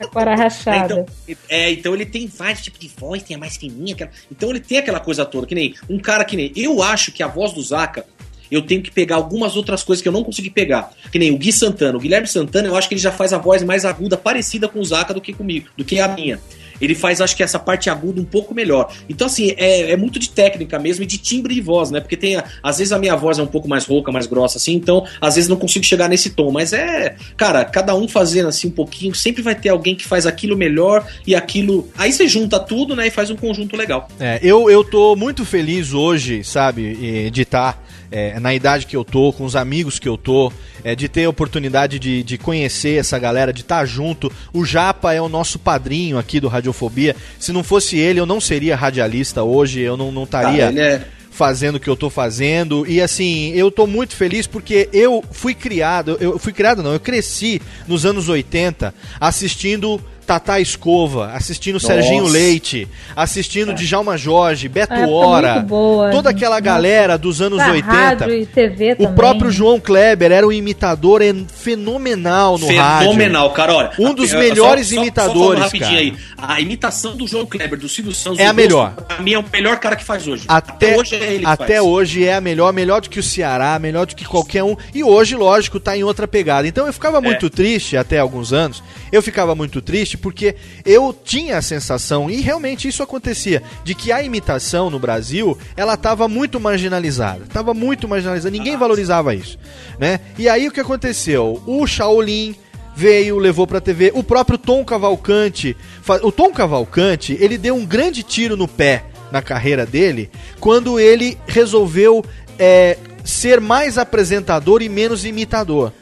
Agora 0.00 0.34
rachada. 0.34 1.06
Então, 1.26 1.36
é, 1.48 1.70
então 1.72 1.94
ele 1.94 2.06
tem 2.06 2.26
vários 2.26 2.62
tipos 2.62 2.80
de 2.80 2.88
voz, 2.98 3.22
tem 3.22 3.36
a 3.36 3.38
mais 3.38 3.56
fininha, 3.56 3.94
aquela- 3.94 4.10
então 4.30 4.50
ele 4.50 4.60
tem 4.60 4.78
aquela 4.78 5.00
coisa 5.00 5.24
toda, 5.24 5.46
que 5.46 5.54
nem 5.54 5.74
um 5.88 5.98
cara 5.98 6.24
que 6.24 6.36
nem. 6.36 6.52
Eu 6.56 6.82
acho 6.82 7.12
que 7.12 7.22
a 7.22 7.26
voz 7.26 7.52
do 7.52 7.62
Zaca 7.62 8.04
eu 8.50 8.62
tenho 8.62 8.82
que 8.82 8.90
pegar 8.90 9.16
algumas 9.16 9.56
outras 9.56 9.82
coisas 9.82 10.02
que 10.02 10.08
eu 10.08 10.12
não 10.12 10.24
consegui 10.24 10.50
pegar. 10.50 10.90
Que 11.10 11.18
nem 11.18 11.30
o 11.32 11.38
Gui 11.38 11.52
Santana. 11.52 11.96
O 11.96 12.00
Guilherme 12.00 12.26
Santana, 12.26 12.68
eu 12.68 12.76
acho 12.76 12.88
que 12.88 12.94
ele 12.94 13.00
já 13.00 13.12
faz 13.12 13.32
a 13.32 13.38
voz 13.38 13.62
mais 13.62 13.84
aguda, 13.84 14.16
parecida 14.16 14.68
com 14.68 14.80
o 14.80 14.84
Zaca 14.84 15.12
do 15.14 15.20
que 15.20 15.32
comigo, 15.32 15.66
do 15.76 15.84
que 15.84 15.98
a 16.00 16.08
minha. 16.08 16.38
Ele 16.78 16.94
faz, 16.94 17.22
acho 17.22 17.34
que, 17.34 17.42
essa 17.42 17.58
parte 17.58 17.88
aguda 17.88 18.20
um 18.20 18.24
pouco 18.24 18.54
melhor. 18.54 18.92
Então, 19.08 19.28
assim, 19.28 19.54
é, 19.56 19.92
é 19.92 19.96
muito 19.96 20.18
de 20.18 20.28
técnica 20.28 20.78
mesmo 20.78 21.04
e 21.04 21.06
de 21.06 21.16
timbre 21.16 21.54
de 21.54 21.60
voz, 21.62 21.90
né? 21.90 22.00
Porque 22.00 22.18
tem. 22.18 22.36
a- 22.36 22.44
Às 22.62 22.76
vezes 22.76 22.92
a 22.92 22.98
minha 22.98 23.16
voz 23.16 23.38
é 23.38 23.42
um 23.42 23.46
pouco 23.46 23.66
mais 23.66 23.86
rouca, 23.86 24.12
mais 24.12 24.26
grossa, 24.26 24.58
assim, 24.58 24.74
então, 24.74 25.02
às 25.18 25.36
vezes 25.36 25.48
não 25.48 25.56
consigo 25.56 25.86
chegar 25.86 26.06
nesse 26.06 26.28
tom. 26.28 26.50
Mas 26.52 26.74
é. 26.74 27.16
Cara, 27.34 27.64
cada 27.64 27.94
um 27.94 28.06
fazendo 28.06 28.48
assim 28.50 28.68
um 28.68 28.72
pouquinho, 28.72 29.14
sempre 29.14 29.40
vai 29.42 29.54
ter 29.54 29.70
alguém 29.70 29.94
que 29.94 30.04
faz 30.04 30.26
aquilo 30.26 30.54
melhor 30.54 31.06
e 31.26 31.34
aquilo. 31.34 31.88
Aí 31.96 32.12
você 32.12 32.28
junta 32.28 32.60
tudo, 32.60 32.94
né? 32.94 33.06
E 33.06 33.10
faz 33.10 33.30
um 33.30 33.36
conjunto 33.36 33.74
legal. 33.74 34.06
É, 34.20 34.38
eu, 34.42 34.68
eu 34.68 34.84
tô 34.84 35.16
muito 35.16 35.46
feliz 35.46 35.94
hoje, 35.94 36.44
sabe, 36.44 37.30
de 37.30 37.40
estar 37.40 37.82
é, 38.10 38.38
na 38.40 38.54
idade 38.54 38.86
que 38.86 38.96
eu 38.96 39.04
tô, 39.04 39.32
com 39.32 39.44
os 39.44 39.56
amigos 39.56 39.98
que 39.98 40.08
eu 40.08 40.16
tô, 40.16 40.52
é, 40.84 40.94
de 40.94 41.08
ter 41.08 41.24
a 41.24 41.30
oportunidade 41.30 41.98
de, 41.98 42.22
de 42.22 42.38
conhecer 42.38 42.98
essa 42.98 43.18
galera, 43.18 43.52
de 43.52 43.62
estar 43.62 43.84
junto. 43.86 44.30
O 44.52 44.64
Japa 44.64 45.12
é 45.12 45.20
o 45.20 45.28
nosso 45.28 45.58
padrinho 45.58 46.18
aqui 46.18 46.40
do 46.40 46.48
Radiofobia. 46.48 47.14
Se 47.38 47.52
não 47.52 47.62
fosse 47.62 47.96
ele, 47.98 48.20
eu 48.20 48.26
não 48.26 48.40
seria 48.40 48.76
radialista 48.76 49.42
hoje, 49.42 49.80
eu 49.80 49.96
não 49.96 50.12
não 50.12 50.24
estaria 50.24 50.64
Cara, 50.66 50.72
ele 50.72 50.80
é- 50.80 51.06
fazendo 51.30 51.76
o 51.76 51.80
que 51.80 51.90
eu 51.90 51.96
tô 51.96 52.08
fazendo. 52.08 52.86
E 52.88 53.00
assim, 53.00 53.50
eu 53.50 53.70
tô 53.70 53.86
muito 53.86 54.16
feliz 54.16 54.46
porque 54.46 54.88
eu 54.92 55.22
fui 55.30 55.54
criado, 55.54 56.16
eu 56.18 56.38
fui 56.38 56.52
criado 56.52 56.82
não, 56.82 56.94
eu 56.94 57.00
cresci 57.00 57.60
nos 57.86 58.06
anos 58.06 58.28
80 58.30 58.94
assistindo 59.20 60.00
Tatá 60.26 60.58
Escova, 60.60 61.30
assistindo 61.32 61.74
Nossa. 61.74 61.86
Serginho 61.86 62.24
Leite, 62.26 62.88
assistindo 63.14 63.72
Djalma 63.72 64.16
Jorge, 64.18 64.68
Beto 64.68 64.92
época 64.92 65.08
Hora, 65.08 65.60
boa. 65.60 66.10
toda 66.10 66.30
aquela 66.30 66.58
galera 66.58 67.16
dos 67.16 67.40
anos 67.40 67.62
Pra 67.62 67.72
80. 67.72 67.94
rádio 67.94 68.34
e 68.34 68.44
TV 68.46 68.92
O 68.92 68.96
também. 68.96 69.14
próprio 69.14 69.50
João 69.50 69.78
Kleber 69.78 70.32
era 70.32 70.46
um 70.46 70.50
imitador 70.52 71.22
en- 71.22 71.46
fenomenal 71.48 72.58
no 72.58 72.66
rádio. 72.74 73.08
Fenomenal, 73.10 73.50
cara. 73.50 73.72
Olha, 73.74 73.90
Um 73.98 74.12
dos 74.14 74.30
só- 74.30 74.38
melhores 74.38 74.88
só- 74.88 74.94
só 74.96 75.00
imitadores, 75.02 75.40
falando 75.40 75.58
rapidinho 75.60 75.88
cara. 75.90 76.00
aí. 76.00 76.14
A 76.56 76.60
imitação 76.60 77.16
do 77.16 77.26
João 77.26 77.46
Kleber, 77.46 77.78
do 77.78 77.88
Silvio 77.88 78.12
Santos, 78.14 78.38
É 78.40 78.46
a 78.46 78.52
melhor. 78.52 78.92
Pra 78.94 79.20
mim 79.20 79.34
é 79.34 79.38
o 79.38 79.44
melhor 79.52 79.78
cara 79.78 79.96
que 79.96 80.04
faz 80.04 80.26
hoje. 80.26 80.44
Até, 80.48 80.96
hoje 80.96 81.14
é 81.14 81.32
ele 81.34 81.38
que 81.40 81.46
até 81.46 81.76
faz. 81.76 81.80
hoje 81.80 82.24
é 82.24 82.34
a 82.34 82.40
melhor, 82.40 82.72
melhor 82.72 83.00
do 83.00 83.08
que 83.08 83.20
o 83.20 83.22
Ceará, 83.22 83.78
melhor 83.78 84.06
do 84.06 84.16
que 84.16 84.24
qualquer 84.24 84.64
um. 84.64 84.76
E 84.94 85.04
hoje, 85.04 85.36
lógico, 85.36 85.78
tá 85.78 85.96
em 85.96 86.02
outra 86.04 86.26
pegada. 86.26 86.66
Então 86.66 86.86
eu 86.86 86.92
ficava 86.92 87.20
muito 87.20 87.48
triste 87.48 87.96
até 87.96 88.18
alguns 88.18 88.52
anos. 88.52 88.82
Eu 89.12 89.22
ficava 89.22 89.54
muito 89.54 89.80
triste 89.80 90.15
porque 90.16 90.56
eu 90.84 91.14
tinha 91.24 91.58
a 91.58 91.62
sensação, 91.62 92.30
e 92.30 92.40
realmente 92.40 92.88
isso 92.88 93.02
acontecia, 93.02 93.62
de 93.84 93.94
que 93.94 94.10
a 94.12 94.22
imitação 94.22 94.90
no 94.90 94.98
Brasil, 94.98 95.56
ela 95.76 95.96
tava 95.96 96.28
muito 96.28 96.58
marginalizada. 96.58 97.44
Tava 97.52 97.74
muito 97.74 98.08
marginalizada, 98.08 98.50
ninguém 98.50 98.76
valorizava 98.76 99.34
isso, 99.34 99.58
né? 99.98 100.20
E 100.38 100.48
aí 100.48 100.68
o 100.68 100.72
que 100.72 100.80
aconteceu? 100.80 101.62
O 101.66 101.86
Shaolin 101.86 102.54
veio, 102.96 103.38
levou 103.38 103.66
pra 103.66 103.80
TV. 103.80 104.10
O 104.14 104.22
próprio 104.22 104.56
Tom 104.56 104.84
Cavalcante, 104.84 105.76
o 106.22 106.32
Tom 106.32 106.50
Cavalcante, 106.50 107.36
ele 107.38 107.58
deu 107.58 107.76
um 107.76 107.84
grande 107.84 108.22
tiro 108.22 108.56
no 108.56 108.66
pé 108.66 109.04
na 109.30 109.42
carreira 109.42 109.84
dele 109.84 110.30
quando 110.60 110.98
ele 110.98 111.36
resolveu 111.46 112.24
é, 112.58 112.96
ser 113.24 113.60
mais 113.60 113.98
apresentador 113.98 114.82
e 114.82 114.88
menos 114.88 115.24
imitador. 115.24 115.92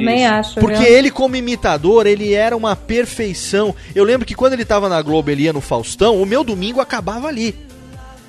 Também 0.00 0.26
acho. 0.26 0.54
Porque 0.60 0.78
viu? 0.82 0.86
ele, 0.92 1.10
como 1.10 1.36
imitador, 1.36 2.06
ele 2.06 2.32
era 2.34 2.56
uma 2.56 2.74
perfeição. 2.76 3.74
Eu 3.94 4.04
lembro 4.04 4.26
que 4.26 4.34
quando 4.34 4.54
ele 4.54 4.64
tava 4.64 4.88
na 4.88 5.00
Globo, 5.02 5.30
ele 5.30 5.42
ia 5.44 5.52
no 5.52 5.60
Faustão, 5.60 6.20
o 6.20 6.26
meu 6.26 6.42
domingo 6.44 6.80
acabava 6.80 7.28
ali. 7.28 7.54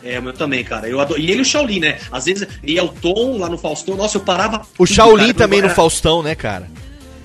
É, 0.04 0.18
o 0.20 0.24
meu 0.24 0.34
também, 0.34 0.64
cara. 0.64 0.88
Eu 0.88 1.00
adoro... 1.00 1.20
E 1.20 1.30
ele 1.30 1.40
e 1.40 1.42
o 1.42 1.46
Shaolin, 1.46 1.80
né? 1.80 2.00
Às 2.12 2.26
vezes 2.26 2.48
ia 2.64 2.84
o 2.84 2.90
Tom 2.90 3.38
lá 3.38 3.48
no 3.48 3.58
Faustão. 3.58 3.96
Nossa, 3.96 4.18
eu 4.18 4.22
parava. 4.22 4.62
O 4.78 4.86
tudo, 4.86 4.88
Shaolin 4.96 5.28
cara. 5.28 5.34
também 5.36 5.60
no 5.62 5.68
Era- 5.68 5.76
Faustão, 5.76 6.24
né, 6.24 6.34
cara? 6.34 6.68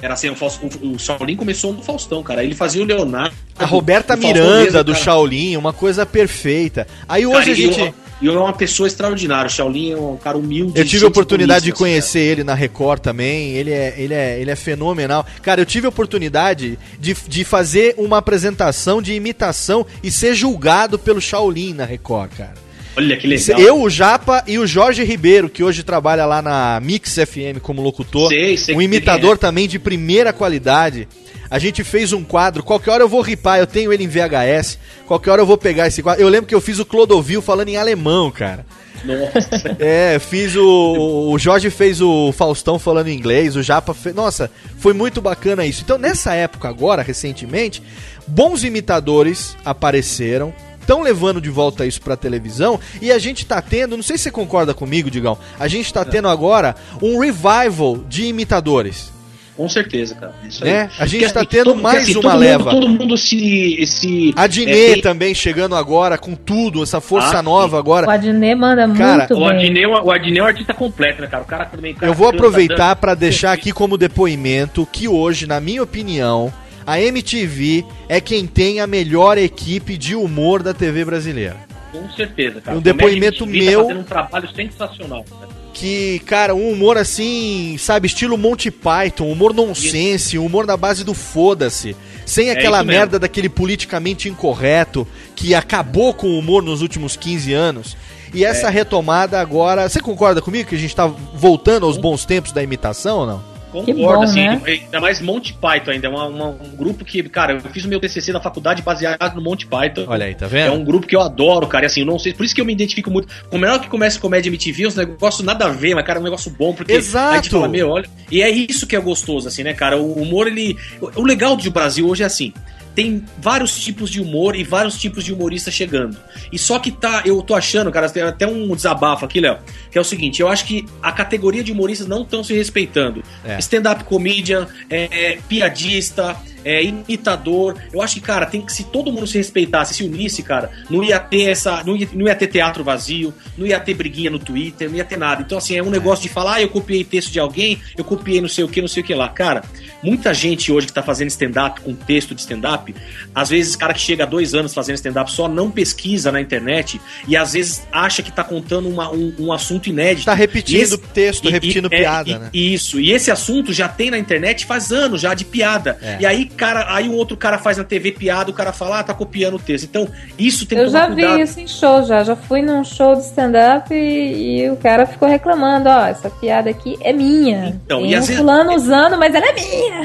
Era 0.03 0.13
assim, 0.13 0.29
o, 0.29 0.37
Faust... 0.37 0.61
o 0.83 0.99
Shaolin 0.99 1.37
começou 1.37 1.73
no 1.73 1.83
Faustão, 1.83 2.23
cara. 2.23 2.45
Ele 2.45 2.55
fazia 2.55 2.83
o 2.83 2.85
Leonardo. 2.85 3.35
A 3.59 3.65
Roberta 3.65 4.09
Faustão 4.15 4.29
Miranda 4.31 4.63
mesmo, 4.65 4.85
do 4.85 4.93
cara. 4.93 5.05
Shaolin, 5.05 5.57
uma 5.57 5.73
coisa 5.73 6.05
perfeita. 6.05 6.87
Aí 7.09 7.25
Cara, 7.25 7.39
hoje 7.39 7.51
a 7.51 7.53
e 7.55 7.57
gente. 7.57 7.81
eu- 7.81 7.95
E 8.21 8.29
é 8.29 8.31
uma 8.31 8.53
pessoa 8.53 8.87
extraordinária. 8.87 9.47
O 9.47 9.51
Shaolin 9.51 9.93
é 9.93 9.97
um 9.97 10.17
cara 10.17 10.39
humilde. 10.39 10.79
Eu 10.79 10.85
tive 10.85 11.05
a 11.05 11.09
oportunidade 11.09 11.65
de 11.65 11.73
conhecer 11.73 12.21
ele 12.21 12.43
na 12.43 12.55
Record 12.55 13.01
também. 13.01 13.51
Ele 13.53 13.71
é, 13.71 13.95
ele, 13.97 14.15
é, 14.15 14.41
ele 14.41 14.51
é 14.51 14.57
fenomenal. 14.57 15.27
Cara, 15.43 15.61
eu 15.61 15.67
tive 15.67 15.87
a 15.87 15.89
oportunidade 15.91 16.79
de, 16.99 17.15
de 17.29 17.45
fazer 17.45 17.95
uma 17.99 18.19
apresentação 18.19 19.03
de 19.03 19.13
imitação 19.13 19.87
e 20.03 20.11
ser 20.11 20.35
julgado 20.35 20.99
pelo 20.99 21.21
Shaolin 21.21 21.75
na 21.75 21.85
Record, 21.85 22.31
cara. 22.37 22.66
Olha 22.97 23.17
que 23.17 23.27
legal. 23.27 23.61
Eu, 23.61 23.83
o 23.83 23.91
Japa 23.91 24.43
e 24.47 24.59
o 24.59 24.67
Jorge 24.67 25.05
Ribeiro, 25.05 25.51
que 25.51 25.63
hoje 25.63 25.83
trabalha 25.83 26.25
lá 26.25 26.41
na 26.41 26.81
Mix 26.83 27.15
FM 27.15 27.61
como 27.61 27.83
locutor. 27.83 28.29
Sei, 28.31 28.57
sei 28.57 28.75
um 28.75 28.81
imitador 28.81 29.35
é. 29.35 29.39
também 29.39 29.69
de 29.69 29.79
primeira 29.79 30.33
qualidade. 30.33 31.07
A 31.51 31.59
gente 31.59 31.85
fez 31.85 32.13
um 32.13 32.25
quadro, 32.25 32.63
qualquer 32.63 32.91
hora 32.91 33.05
eu 33.05 33.09
vou 33.09 33.21
ripar, 33.21 33.59
eu 33.59 33.67
tenho 33.67 33.93
ele 33.93 34.03
em 34.03 34.09
VHS. 34.09 34.79
Qualquer 35.07 35.31
hora 35.31 35.43
eu 35.43 35.47
vou 35.47 35.59
pegar 35.59 35.87
esse 35.87 36.03
quadro. 36.03 36.23
Eu 36.23 36.29
lembro 36.29 36.47
que 36.47 36.55
eu 36.55 36.61
fiz 36.61 36.79
o 36.79 36.85
Clodovil 36.85 37.41
falando 37.43 37.69
em 37.69 37.77
alemão, 37.77 38.31
cara. 38.31 38.65
Nossa. 39.05 39.77
É, 39.79 40.19
fiz 40.19 40.57
o. 40.57 41.31
O 41.31 41.39
Jorge 41.39 41.71
fez 41.71 42.01
o 42.01 42.33
Faustão 42.33 42.79
falando 42.79 43.09
inglês, 43.09 43.57
o 43.57 43.63
Japa 43.63 43.93
fez. 43.93 44.15
Nossa, 44.15 44.51
foi 44.79 44.93
muito 44.93 45.21
bacana 45.21 45.67
isso. 45.67 45.83
Então, 45.85 45.99
nessa 45.99 46.35
época, 46.35 46.69
agora, 46.69 47.03
recentemente, 47.03 47.83
bons 48.27 48.65
imitadores 48.65 49.57
apareceram. 49.65 50.53
Estão 50.87 51.03
levando 51.03 51.41
de 51.41 51.51
volta 51.51 51.85
isso 51.85 52.01
pra 52.01 52.17
televisão 52.17 52.79
e 53.03 53.11
a 53.11 53.19
gente 53.19 53.45
tá 53.45 53.61
tendo, 53.61 53.97
não 53.97 54.05
sei 54.05 54.17
se 54.17 54.23
você 54.23 54.31
concorda 54.31 54.73
comigo, 54.73 55.11
Digão, 55.11 55.37
a 55.59 55.67
gente 55.67 55.93
tá 55.93 56.05
tendo 56.05 56.29
agora 56.29 56.77
um 57.03 57.19
revival 57.19 57.97
de 58.09 58.27
imitadores. 58.27 59.13
Com 59.57 59.69
certeza, 59.69 60.15
cara. 60.15 60.33
Isso 60.49 60.63
aí. 60.63 60.71
Né? 60.71 60.91
A 60.97 61.07
gente 61.07 61.33
tá 61.33 61.41
assim, 61.41 61.49
tendo 61.49 61.73
todo- 61.73 61.83
mais 61.83 62.03
assim, 62.03 62.13
uma 62.13 62.23
todo 62.23 62.31
mundo- 62.35 62.41
leva. 62.41 62.71
todo 62.71 62.89
mundo 62.89 63.19
se. 63.19 63.85
se 63.85 64.33
A 64.37 64.47
Dinê 64.47 64.71
é, 64.91 64.93
tem- 64.93 65.03
também 65.03 65.35
chegando 65.35 65.75
agora 65.75 66.17
com 66.17 66.37
tudo, 66.37 66.83
essa 66.85 67.01
força 67.01 67.39
Ah, 67.39 67.43
nova 67.43 67.79
agora. 67.81 68.07
O 68.07 68.11
Adnet 68.11 68.55
manda 68.55 68.87
Cara, 68.95 69.27
muito 69.29 69.35
O. 69.43 69.45
Adnei, 69.49 69.83
é 69.83 69.89
um- 69.89 70.05
o 70.05 70.11
Adnei 70.13 70.39
é 70.39 70.43
um 70.43 70.47
artista 70.47 70.73
completo, 70.73 71.21
né, 71.23 71.27
cara? 71.27 71.43
O 71.43 71.47
cara 71.47 71.65
também. 71.65 71.95
cara 71.95 72.07
Eu 72.07 72.15
vou 72.15 72.29
aproveitar 72.29 72.95
para 72.95 73.15
deixar 73.15 73.51
aqui 73.53 73.73
como 73.73 73.99
depoimento 73.99 74.87
que 74.93 75.09
hoje, 75.09 75.47
na 75.49 75.59
minha 75.59 75.83
opinião, 75.83 76.53
a 76.87 77.01
MTV 77.01 77.85
é 78.09 78.21
quem 78.21 78.47
tem 78.47 78.81
a 78.81 78.87
melhor 78.87 79.37
equipe 79.39 79.97
de 79.99 80.15
humor 80.15 80.63
da 80.63 80.73
TV 80.73 81.05
brasileira. 81.05 81.57
Com 81.93 82.09
certeza, 82.11 82.61
cara. 82.61 82.77
Um 82.77 82.81
Comédia 82.81 82.93
depoimento 82.93 83.45
MTV 83.45 83.65
tá 83.65 83.71
meu- 83.71 83.83
fazendo 83.83 84.01
um 84.01 84.05
trabalho 84.05 84.49
sensacional. 84.55 85.25
cara. 85.25 85.57
Que, 85.73 86.21
cara, 86.21 86.55
um 86.55 86.71
humor 86.71 86.97
assim, 86.97 87.77
sabe, 87.79 88.07
estilo 88.07 88.39
Monty 88.39 88.71
Python, 88.71 89.31
humor 89.31 89.53
nonsense, 89.53 90.39
humor 90.39 90.67
na 90.67 90.75
base 90.77 91.05
do 91.05 91.13
foda-se. 91.13 91.95
Sem 92.25 92.49
É 92.49 92.53
aquela 92.53 92.79
mesmo. 92.83 92.93
merda 92.99 93.19
daquele 93.19 93.49
politicamente 93.51 94.27
incorreto 94.29 95.07
que 95.35 95.55
acabou 95.55 96.15
com 96.15 96.29
o 96.29 96.39
humor 96.39 96.63
nos 96.63 96.81
últimos 96.83 97.15
15 97.15 97.53
anos. 97.53 97.97
E 98.35 98.45
É. 98.45 98.49
essa 98.49 98.69
retomada 98.71 99.39
agora. 99.41 99.89
Você 99.89 100.01
concorda 100.01 100.41
comigo 100.43 100.69
que 100.69 100.75
a 100.75 100.79
gente 100.79 100.97
tá 100.97 101.07
voltando 101.07 101.87
aos 101.87 101.97
bons 101.99 102.25
tempos 102.25 102.53
da 102.53 102.63
imitação 102.63 103.19
ou 103.21 103.27
não? 103.27 103.56
Concordo, 103.85 104.19
bom, 104.19 104.23
assim, 104.23 104.47
né? 104.47 104.61
ainda 104.67 105.01
mais 105.01 105.21
Monty 105.21 105.53
Python 105.55 105.91
ainda, 105.91 106.07
é 106.07 106.11
uma- 106.11 106.27
uma- 106.27 106.49
um 106.49 106.77
grupo 106.77 107.05
que, 107.05 107.23
cara, 107.25 107.53
eu 107.55 107.61
fiz 107.61 107.85
o 107.85 107.89
meu 107.89 108.01
TCC 108.01 108.33
da 108.33 108.41
faculdade 108.41 108.83
baseado 108.83 109.35
no 109.35 109.43
Monty 109.43 109.67
Python. 109.67 110.05
Olha 110.07 110.27
aí, 110.27 110.35
tá 110.35 110.47
É 110.47 110.49
vendo? 110.49 110.73
um 110.75 110.85
grupo 110.85 111.07
que 111.07 111.15
eu 111.17 111.21
adoro, 111.21 111.67
cara, 111.67 111.85
e 111.85 111.87
assim, 111.87 112.01
eu 112.01 112.07
não 112.07 112.19
sei, 112.19 112.33
por 112.33 112.45
isso 112.45 112.55
que 112.55 112.61
eu 112.61 112.65
me 112.65 112.73
identifico 112.73 113.11
muito. 113.11 113.29
Com 113.51 113.59
melhor 113.59 113.81
que 113.81 113.89
comece 113.89 114.19
comédia 114.19 114.49
MTV, 114.49 114.87
uns 114.87 114.95
negócios 114.97 115.45
nada 115.45 115.67
a 115.67 115.69
ver, 115.69 115.95
mas, 115.95 116.05
cara, 116.07 116.19
é 116.19 116.21
um 116.21 116.25
negócio 116.25 116.51
bom, 116.51 116.73
porque 116.75 116.93
Exato. 116.93 117.33
a 117.33 117.37
gente 117.37 117.51
fala, 117.51 117.69
meu, 117.69 117.91
olha. 117.91 118.09
E 118.31 118.43
é 118.43 118.51
isso 118.51 118.87
que 118.87 118.97
é 118.97 119.01
gostoso, 119.01 119.49
assim, 119.49 119.63
né, 119.63 119.73
cara? 119.75 119.97
O 119.97 120.13
humor, 120.21 120.47
ele. 120.47 120.77
O 121.01 121.21
o 121.21 121.25
legal 121.25 121.57
do 121.57 121.71
Brasil 121.71 122.09
hoje 122.09 122.23
é 122.23 122.27
assim. 122.27 122.53
Tem 122.97 123.23
vários 123.39 123.79
tipos 123.79 124.11
de 124.11 124.23
humor 124.23 124.57
e 124.57 124.65
vários 124.65 124.99
tipos 124.99 125.23
de 125.23 125.33
humoristas 125.33 125.75
chegando. 125.75 126.17
E 126.51 126.59
só 126.59 126.79
que 126.79 126.91
tá, 126.91 127.23
eu 127.27 127.43
tô 127.43 127.55
achando, 127.55 127.93
cara, 127.93 128.09
tem 128.09 128.23
até 128.23 128.47
um 128.47 128.75
desabafo 128.75 129.27
aqui, 129.27 129.39
Léo, 129.39 129.59
que 129.91 129.99
é 129.99 130.01
o 130.01 130.05
seguinte: 130.05 130.41
eu 130.41 130.49
acho 130.49 130.65
que 130.65 130.87
a 131.03 131.13
categoria 131.13 131.63
de 131.63 131.73
humoristas 131.73 132.09
não 132.09 132.23
estão 132.23 132.43
se 132.43 132.55
respeitando. 132.55 133.23
É. 133.45 133.59
Stand-up 133.59 134.03
comedian, 134.05 134.67
é, 134.89 135.09
é, 135.13 135.39
piadista, 135.47 136.37
é, 136.67 136.83
imitador. 136.83 137.77
Eu 137.93 138.03
acho 138.03 138.15
que, 138.15 138.21
cara, 138.21 138.45
tem 138.45 138.61
que 138.61 138.73
se 138.73 138.85
todo 138.85 139.13
mundo 139.13 139.27
se 139.27 139.39
respeitasse, 139.39 139.95
se 139.95 140.03
unisse, 140.03 140.43
cara, 140.43 140.71
não 140.91 141.05
ia 141.05 141.21
ter 141.21 141.51
essa. 141.51 141.85
Não 141.85 141.97
ia, 141.97 142.09
não 142.13 142.27
ia 142.27 142.35
ter 142.35 142.49
teatro 142.49 142.83
vazio, 142.83 143.33
não 143.57 143.65
ia 143.65 143.79
ter 143.79 143.95
briguinha 143.95 144.31
no 144.31 144.39
Twitter, 144.41 144.89
não 144.89 144.97
ia 144.97 145.05
ter 145.05 145.17
nada. 145.17 145.43
Então, 145.43 145.59
assim, 145.59 145.77
é 145.77 145.83
um 145.83 145.91
negócio 145.91 146.25
de 146.25 146.29
falar, 146.29 146.55
ah, 146.55 146.63
eu 146.63 146.69
copiei 146.69 147.05
texto 147.05 147.31
de 147.31 147.39
alguém, 147.39 147.79
eu 147.97 148.03
copiei 148.03 148.41
não 148.41 148.49
sei 148.49 148.65
o 148.65 148.69
que, 148.69 148.81
não 148.81 148.89
sei 148.89 149.03
o 149.03 149.07
que 149.07 149.15
lá. 149.15 149.29
Cara, 149.29 149.63
muita 150.07 150.33
gente 150.33 150.71
hoje 150.71 150.87
que 150.87 150.93
tá 150.93 151.03
fazendo 151.03 151.29
stand-up 151.29 151.81
com 151.81 151.93
texto 151.95 152.35
de 152.35 152.41
stand-up, 152.41 152.95
às 153.35 153.49
vezes, 153.51 153.75
cara 153.75 153.93
que 153.93 154.01
chega 154.01 154.23
há 154.23 154.27
dois 154.27 154.55
anos 154.55 154.73
fazendo 154.73 154.95
stand-up 154.95 155.31
só 155.33 155.49
não 155.49 155.71
pesquisa 155.71 156.31
na 156.31 156.41
internet 156.41 157.01
e 157.27 157.37
às 157.37 157.55
vezes 157.55 157.87
acha 157.91 158.23
que 158.23 158.31
tá 158.31 158.45
contando 158.45 158.89
uma- 158.89 159.11
um, 159.11 159.35
um 159.39 159.53
assunto 159.53 159.89
inédito. 159.89 160.27
Tá 160.27 160.35
repetindo 160.35 160.79
E 160.79 160.83
esse- 160.83 160.99
texto, 160.99 161.49
e- 161.49 161.51
repetindo 161.51 161.89
e- 161.91 161.95
é, 161.95 161.99
piada, 161.99 162.31
e- 162.31 162.39
né? 162.39 162.51
Isso, 162.55 163.01
e 163.01 163.11
esse 163.13 163.31
assunto 163.31 163.73
já 163.73 163.89
tem 163.89 164.11
na 164.11 164.19
internet 164.19 164.65
faz 164.65 164.93
anos 164.93 165.21
já 165.21 165.35
de 165.35 165.45
piada. 165.45 165.99
É. 166.01 166.19
E 166.21 166.27
aí 166.27 166.47
cara, 166.47 166.95
aí 166.95 167.09
um 167.09 167.15
outro 167.15 167.37
cara 167.37 167.59
faz 167.59 167.77
na 167.77 167.85
TV 167.85 168.13
piada, 168.13 168.51
o 168.51 168.55
cara 168.55 168.73
fala, 168.73 169.01
ah, 169.01 169.03
tá 169.03 169.13
copiando 169.15 169.55
o 169.55 169.59
texto. 169.59 169.85
Então, 169.85 170.09
isso 170.39 170.67
tem 170.67 170.79
que 170.79 170.85
Eu 170.85 170.89
já 170.91 171.07
cuidado. 171.07 171.37
vi 171.37 171.43
isso 171.43 171.59
em 171.61 171.67
show, 171.67 172.05
já. 172.05 172.23
Já 172.23 172.37
fui 172.37 172.63
num 172.63 172.85
show 172.85 173.15
de 173.17 173.23
stand-up 173.23 173.93
e, 173.93 174.61
e 174.63 174.71
o 174.71 174.77
cara 174.77 175.07
ficou 175.07 175.29
reclamando, 175.29 175.89
ó, 175.89 176.07
essa 176.07 176.31
piada 176.31 176.71
aqui 176.71 176.97
é 177.01 177.13
minha. 177.13 177.79
Então, 177.85 178.01
Tem 178.03 178.13
e 178.13 178.15
um 178.15 178.19
às 178.19 178.27
vezes- 178.27 178.41
fulano 178.41 178.75
usando, 178.75 179.19
mas 179.19 179.35
ela 179.35 179.47
é 179.49 179.53
minha. 179.53 179.96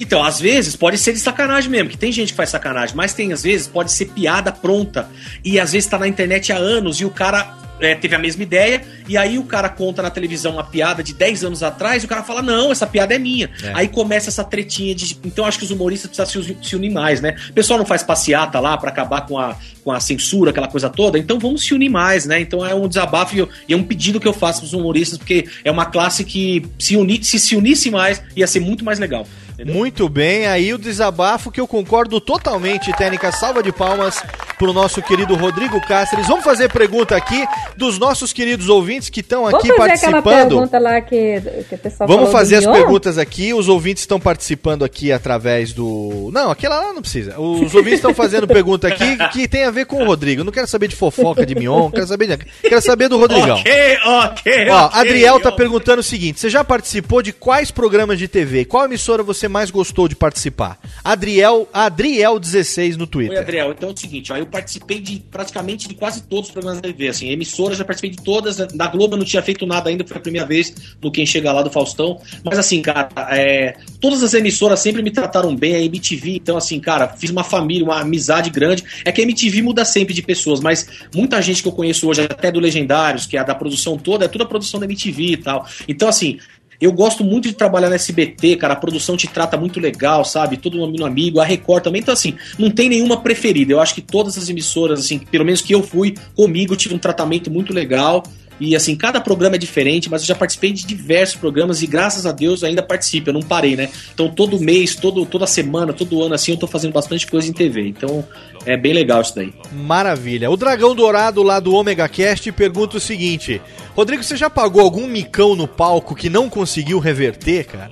Então, 0.00 0.22
às 0.22 0.40
vezes 0.40 0.76
pode 0.76 0.96
ser 0.96 1.12
de 1.12 1.18
sacanagem 1.18 1.70
mesmo, 1.70 1.88
que 1.88 1.98
tem 1.98 2.12
gente 2.12 2.28
que 2.28 2.36
faz 2.36 2.50
sacanagem, 2.50 2.94
mas 2.94 3.12
tem 3.12 3.32
às 3.32 3.42
vezes 3.42 3.66
pode 3.66 3.90
ser 3.90 4.06
piada 4.06 4.52
pronta. 4.52 5.08
E 5.44 5.58
às 5.58 5.72
vezes 5.72 5.88
tá 5.88 5.98
na 5.98 6.06
internet 6.06 6.52
há 6.52 6.56
anos 6.56 7.00
e 7.00 7.04
o 7.04 7.10
cara 7.10 7.56
é, 7.80 7.94
teve 7.94 8.14
a 8.14 8.18
mesma 8.18 8.42
ideia, 8.42 8.82
e 9.08 9.16
aí 9.16 9.38
o 9.38 9.44
cara 9.44 9.68
conta 9.68 10.02
na 10.02 10.10
televisão 10.10 10.52
uma 10.54 10.64
piada 10.64 11.02
de 11.02 11.14
10 11.14 11.44
anos 11.44 11.62
atrás, 11.62 12.02
e 12.02 12.06
o 12.06 12.08
cara 12.08 12.22
fala: 12.22 12.42
Não, 12.42 12.70
essa 12.72 12.86
piada 12.86 13.14
é 13.14 13.18
minha. 13.18 13.50
É. 13.62 13.72
Aí 13.74 13.88
começa 13.88 14.28
essa 14.30 14.44
tretinha 14.44 14.94
de. 14.94 15.18
Então 15.24 15.44
acho 15.44 15.58
que 15.58 15.64
os 15.64 15.70
humoristas 15.70 16.10
precisam 16.10 16.42
se, 16.42 16.68
se 16.68 16.76
unir 16.76 16.90
mais, 16.90 17.20
né? 17.20 17.36
O 17.50 17.52
pessoal 17.52 17.78
não 17.78 17.86
faz 17.86 18.02
passeata 18.02 18.58
lá 18.60 18.76
pra 18.76 18.90
acabar 18.90 19.26
com 19.26 19.38
a, 19.38 19.56
com 19.84 19.92
a 19.92 20.00
censura, 20.00 20.50
aquela 20.50 20.68
coisa 20.68 20.88
toda, 20.90 21.18
então 21.18 21.38
vamos 21.38 21.62
se 21.64 21.74
unir 21.74 21.88
mais, 21.88 22.26
né? 22.26 22.40
Então 22.40 22.64
é 22.64 22.74
um 22.74 22.86
desabafo 22.88 23.34
e, 23.36 23.38
eu- 23.38 23.48
e 23.68 23.72
é 23.72 23.76
um 23.76 23.82
pedido 23.82 24.20
que 24.20 24.28
eu 24.28 24.32
faço 24.32 24.60
pros 24.60 24.72
humoristas, 24.72 25.18
porque 25.18 25.46
é 25.64 25.70
uma 25.70 25.86
classe 25.86 26.24
que 26.24 26.64
se, 26.78 26.96
uni, 26.96 27.22
se 27.22 27.38
se 27.38 27.56
unisse 27.56 27.90
mais, 27.90 28.22
ia 28.36 28.46
ser 28.46 28.60
muito 28.60 28.84
mais 28.84 28.98
legal. 28.98 29.26
Muito 29.64 30.08
bem, 30.08 30.46
aí 30.46 30.72
o 30.72 30.78
desabafo 30.78 31.50
que 31.50 31.60
eu 31.60 31.66
concordo 31.66 32.20
totalmente, 32.20 32.92
Técnica. 32.92 33.32
Salva 33.32 33.62
de 33.62 33.72
palmas 33.72 34.22
pro 34.56 34.72
nosso 34.72 35.02
querido 35.02 35.34
Rodrigo 35.34 35.80
Cáceres. 35.80 36.26
Vamos 36.28 36.44
fazer 36.44 36.70
pergunta 36.72 37.16
aqui 37.16 37.44
dos 37.76 37.98
nossos 37.98 38.32
queridos 38.32 38.68
ouvintes 38.68 39.08
que 39.08 39.20
estão 39.20 39.44
Vamos 39.44 39.58
aqui 39.58 39.68
fazer 39.76 39.92
aquela 39.92 40.22
participando. 40.22 40.48
pergunta 40.48 40.78
lá 40.78 41.00
que, 41.00 41.40
que 41.68 41.74
o 41.74 41.78
pessoal 41.78 42.08
Vamos 42.08 42.26
falou 42.26 42.32
fazer 42.32 42.56
as 42.56 42.66
Mion? 42.66 42.72
perguntas 42.72 43.18
aqui. 43.18 43.52
Os 43.52 43.68
ouvintes 43.68 44.02
estão 44.02 44.20
participando 44.20 44.84
aqui 44.84 45.10
através 45.10 45.72
do. 45.72 46.30
Não, 46.32 46.50
aquela 46.50 46.80
lá 46.80 46.92
não 46.92 47.00
precisa. 47.00 47.38
Os 47.40 47.74
ouvintes 47.74 47.98
estão 47.98 48.14
fazendo 48.14 48.46
pergunta 48.48 48.86
aqui 48.86 49.16
que 49.32 49.48
tem 49.48 49.64
a 49.64 49.70
ver 49.70 49.86
com 49.86 50.02
o 50.02 50.06
Rodrigo. 50.06 50.40
Eu 50.40 50.44
não 50.44 50.52
quero 50.52 50.66
saber 50.68 50.88
de 50.88 50.96
fofoca 50.96 51.44
de 51.44 51.54
Mion, 51.54 51.90
quero 51.90 52.06
saber 52.06 52.26
de... 52.26 52.36
quero 52.62 52.82
saber 52.82 53.08
do 53.08 53.18
Rodrigão. 53.18 53.58
Ok, 53.58 53.98
ok. 54.04 54.68
Ó, 54.70 54.86
ok, 54.86 55.00
Adriel 55.00 55.40
tá 55.40 55.50
perguntando 55.50 56.00
o 56.00 56.04
seguinte: 56.04 56.38
você 56.40 56.48
já 56.48 56.62
participou 56.62 57.22
de 57.22 57.32
quais 57.32 57.70
programas 57.70 58.18
de 58.18 58.28
TV? 58.28 58.64
Qual 58.64 58.84
emissora 58.84 59.22
você 59.22 59.47
mais 59.48 59.70
gostou 59.70 60.08
de 60.08 60.14
participar? 60.14 60.78
Adriel, 61.02 61.68
Adriel16 61.72 62.96
no 62.96 63.04
Oi, 63.04 63.06
Twitter. 63.06 63.38
Adriel. 63.38 63.72
Então 63.72 63.90
é 63.90 63.92
o 63.92 63.96
seguinte, 63.96 64.32
ó, 64.32 64.36
eu 64.36 64.46
participei 64.46 65.00
de 65.00 65.20
praticamente 65.30 65.88
de 65.88 65.94
quase 65.94 66.22
todos 66.22 66.48
os 66.48 66.52
programas 66.52 66.80
da 66.80 66.88
TV, 66.88 67.08
assim, 67.08 67.30
emissoras 67.30 67.78
já 67.78 67.84
participei 67.84 68.10
de 68.10 68.22
todas, 68.22 68.58
na 68.74 68.86
Globo 68.88 69.14
eu 69.14 69.18
não 69.18 69.24
tinha 69.24 69.42
feito 69.42 69.66
nada 69.66 69.88
ainda, 69.88 70.06
foi 70.06 70.16
a 70.16 70.20
primeira 70.20 70.46
vez 70.46 70.74
no 71.00 71.10
Quem 71.10 71.24
Chega 71.24 71.52
Lá 71.52 71.62
do 71.62 71.70
Faustão, 71.70 72.20
mas 72.44 72.58
assim, 72.58 72.82
cara, 72.82 73.08
é, 73.30 73.76
todas 74.00 74.22
as 74.22 74.34
emissoras 74.34 74.80
sempre 74.80 75.02
me 75.02 75.10
trataram 75.10 75.54
bem, 75.54 75.74
a 75.74 75.80
MTV, 75.80 76.36
então 76.36 76.56
assim, 76.56 76.78
cara, 76.80 77.08
fiz 77.08 77.30
uma 77.30 77.44
família, 77.44 77.84
uma 77.84 78.00
amizade 78.00 78.50
grande, 78.50 78.84
é 79.04 79.12
que 79.12 79.20
a 79.20 79.24
MTV 79.24 79.62
muda 79.62 79.84
sempre 79.84 80.14
de 80.14 80.22
pessoas, 80.22 80.60
mas 80.60 80.88
muita 81.14 81.40
gente 81.40 81.62
que 81.62 81.68
eu 81.68 81.72
conheço 81.72 82.08
hoje, 82.08 82.22
até 82.22 82.50
do 82.50 82.60
Legendários, 82.60 83.26
que 83.26 83.36
é 83.36 83.40
a 83.40 83.44
da 83.44 83.54
produção 83.54 83.96
toda, 83.96 84.24
é 84.24 84.28
tudo 84.28 84.42
a 84.44 84.46
produção 84.46 84.80
da 84.80 84.86
MTV 84.86 85.22
e 85.22 85.36
tal, 85.36 85.66
então 85.86 86.08
assim, 86.08 86.38
eu 86.80 86.92
gosto 86.92 87.24
muito 87.24 87.48
de 87.48 87.54
trabalhar 87.54 87.88
na 87.88 87.96
SBT, 87.96 88.56
cara. 88.56 88.74
A 88.74 88.76
produção 88.76 89.16
te 89.16 89.26
trata 89.26 89.56
muito 89.56 89.80
legal, 89.80 90.24
sabe? 90.24 90.56
Todo 90.56 90.78
mundo 90.78 91.04
amigo, 91.04 91.40
a 91.40 91.44
Record 91.44 91.82
também. 91.82 92.00
Então, 92.00 92.14
assim, 92.14 92.34
não 92.56 92.70
tem 92.70 92.88
nenhuma 92.88 93.20
preferida. 93.20 93.72
Eu 93.72 93.80
acho 93.80 93.94
que 93.94 94.00
todas 94.00 94.38
as 94.38 94.48
emissoras, 94.48 95.00
assim, 95.00 95.18
pelo 95.18 95.44
menos 95.44 95.60
que 95.60 95.74
eu 95.74 95.82
fui 95.82 96.14
comigo, 96.36 96.76
tive 96.76 96.94
um 96.94 96.98
tratamento 96.98 97.50
muito 97.50 97.72
legal. 97.72 98.22
E, 98.60 98.74
assim, 98.74 98.96
cada 98.96 99.20
programa 99.20 99.56
é 99.56 99.58
diferente, 99.58 100.10
mas 100.10 100.22
eu 100.22 100.28
já 100.28 100.34
participei 100.34 100.72
de 100.72 100.84
diversos 100.84 101.36
programas 101.36 101.82
e, 101.82 101.86
graças 101.86 102.26
a 102.26 102.32
Deus, 102.32 102.64
ainda 102.64 102.82
participo. 102.82 103.30
Eu 103.30 103.34
não 103.34 103.42
parei, 103.42 103.76
né? 103.76 103.88
Então, 104.12 104.28
todo 104.28 104.58
mês, 104.60 104.96
todo, 104.96 105.24
toda 105.26 105.46
semana, 105.46 105.92
todo 105.92 106.22
ano, 106.22 106.34
assim, 106.34 106.52
eu 106.52 106.56
tô 106.56 106.66
fazendo 106.66 106.92
bastante 106.92 107.26
coisa 107.26 107.48
em 107.48 107.52
TV. 107.52 107.88
Então, 107.88 108.24
é 108.68 108.76
bem 108.76 108.92
legal 108.92 109.22
isso 109.22 109.34
daí. 109.34 109.52
Maravilha. 109.72 110.50
O 110.50 110.56
Dragão 110.56 110.94
Dourado 110.94 111.42
lá 111.42 111.58
do 111.58 111.74
Omega 111.74 112.06
Cast 112.08 112.52
pergunta 112.52 112.98
o 112.98 113.00
seguinte: 113.00 113.62
Rodrigo, 113.96 114.22
você 114.22 114.36
já 114.36 114.50
pagou 114.50 114.82
algum 114.82 115.06
micão 115.06 115.56
no 115.56 115.66
palco 115.66 116.14
que 116.14 116.28
não 116.28 116.50
conseguiu 116.50 116.98
reverter, 116.98 117.64
cara? 117.64 117.90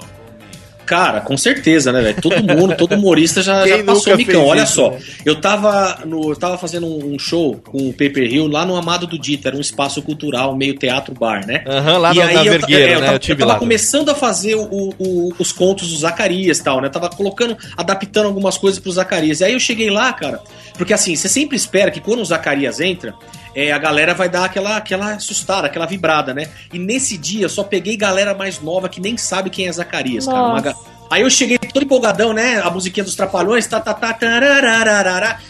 Cara, 0.87 1.21
com 1.21 1.37
certeza, 1.37 1.93
né, 1.93 2.01
velho? 2.01 2.21
Todo 2.23 2.43
mundo, 2.43 2.77
todo 2.77 2.95
humorista 2.95 3.43
já, 3.43 3.65
Quem 3.65 3.79
já 3.79 3.85
passou 3.85 4.17
micão. 4.17 4.45
Olha 4.47 4.63
isso, 4.63 4.75
só, 4.75 4.91
né? 4.93 4.99
eu 5.25 5.41
tava, 5.41 5.99
no, 6.07 6.31
eu 6.31 6.37
tava 6.37 6.57
fazendo 6.57 6.87
um 6.87 7.19
show 7.19 7.61
com 7.67 7.89
o 7.89 7.93
Paper 7.93 8.23
Hill 8.33 8.47
lá 8.47 8.65
no 8.65 8.77
Amado 8.77 9.07
do 9.07 9.19
Dito, 9.19 9.47
era 9.49 9.57
um 9.57 9.61
espaço 9.61 10.01
cultural, 10.01 10.57
meio 10.57 10.75
teatro 10.75 11.13
bar, 11.13 11.45
né? 11.47 11.65
Aham, 11.67 11.99
lá 11.99 12.15
E 12.15 12.19
na, 12.19 12.25
aí 12.27 12.35
na 12.35 12.45
eu, 12.47 12.53
Vergueira, 12.53 12.85
é, 12.85 12.95
eu 12.95 13.01
né? 13.01 13.07
tava, 13.07 13.19
Eu 13.19 13.29
eu 13.31 13.37
tava 13.39 13.53
lá. 13.55 13.59
começando 13.59 14.09
a 14.11 14.15
fazer 14.15 14.55
o- 14.55 14.95
o- 14.99 15.33
os 15.39 15.53
contos 15.53 15.91
do 15.91 15.97
Zacarias 15.99 16.59
e 16.59 16.63
tal, 16.65 16.81
né? 16.81 16.87
Eu 16.87 16.93
tava 16.93 17.09
colocando, 17.11 17.57
adaptando 17.77 18.27
algumas 18.27 18.57
coisas 18.57 18.79
pro 18.79 18.93
Zacarias. 18.93 19.41
E 19.41 19.45
aí 19.45 19.53
eu 19.53 19.61
cheguei 19.61 19.91
lá, 19.91 20.13
cara, 20.13 20.41
porque 20.79 20.95
assim, 20.95 21.17
você 21.17 21.29
sempre 21.29 21.57
espera 21.57 21.91
que 21.91 22.01
quando 22.01 22.21
o 22.21 22.25
Zacarias 22.25 22.81
entra, 22.81 23.13
é, 23.57 23.73
a 23.73 23.79
galera 23.79 24.13
vai 24.13 24.29
dar 24.29 24.45
aquela, 24.45 24.77
aquela 24.77 25.15
assustada, 25.15 25.67
aquela 25.67 25.87
vibrada, 25.87 26.35
né? 26.35 26.51
E 26.71 26.79
nesse 26.79 27.17
dia 27.17 27.47
eu 27.47 27.49
só 27.49 27.65
peguei 27.65 27.97
galera 27.97 28.35
mais 28.35 28.61
nova 28.61 28.87
que 28.87 29.01
nem 29.01 29.17
sabe 29.17 29.49
quem 29.49 29.67
é 29.67 29.73
Zacarias, 29.73 30.27
cara. 30.27 30.43
Uma 30.43 30.61
Nossa. 30.61 30.77
Aí 31.11 31.23
eu 31.23 31.31
cheguei 31.31 31.57
todo 31.57 31.83
empolgadão, 31.83 32.35
né? 32.35 32.61
A 32.61 32.69
musiquinha 32.69 33.03
dos 33.03 33.15
Trapalhões, 33.15 33.67
tá, 33.67 33.81
tá, 33.81 33.95
tá. 33.95 34.19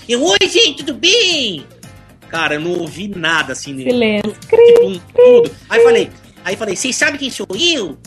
Eu, 0.08 0.22
oi, 0.22 0.38
gente, 0.42 0.84
tudo 0.84 0.94
bem? 0.94 1.66
Cara, 2.28 2.54
eu 2.54 2.60
não 2.60 2.78
ouvi 2.78 3.08
nada, 3.08 3.54
assim. 3.54 3.72
né? 3.72 3.90
Silêncio. 3.90 4.36
Tipo, 4.40 4.86
um, 4.86 5.00
tudo. 5.12 5.50
Aí 5.68 5.82
falei, 5.82 6.10
aí 6.44 6.56
falei, 6.56 6.76
vocês 6.76 6.94
sabem 6.94 7.18
quem 7.18 7.30
sou 7.30 7.48
eu? 7.58 7.98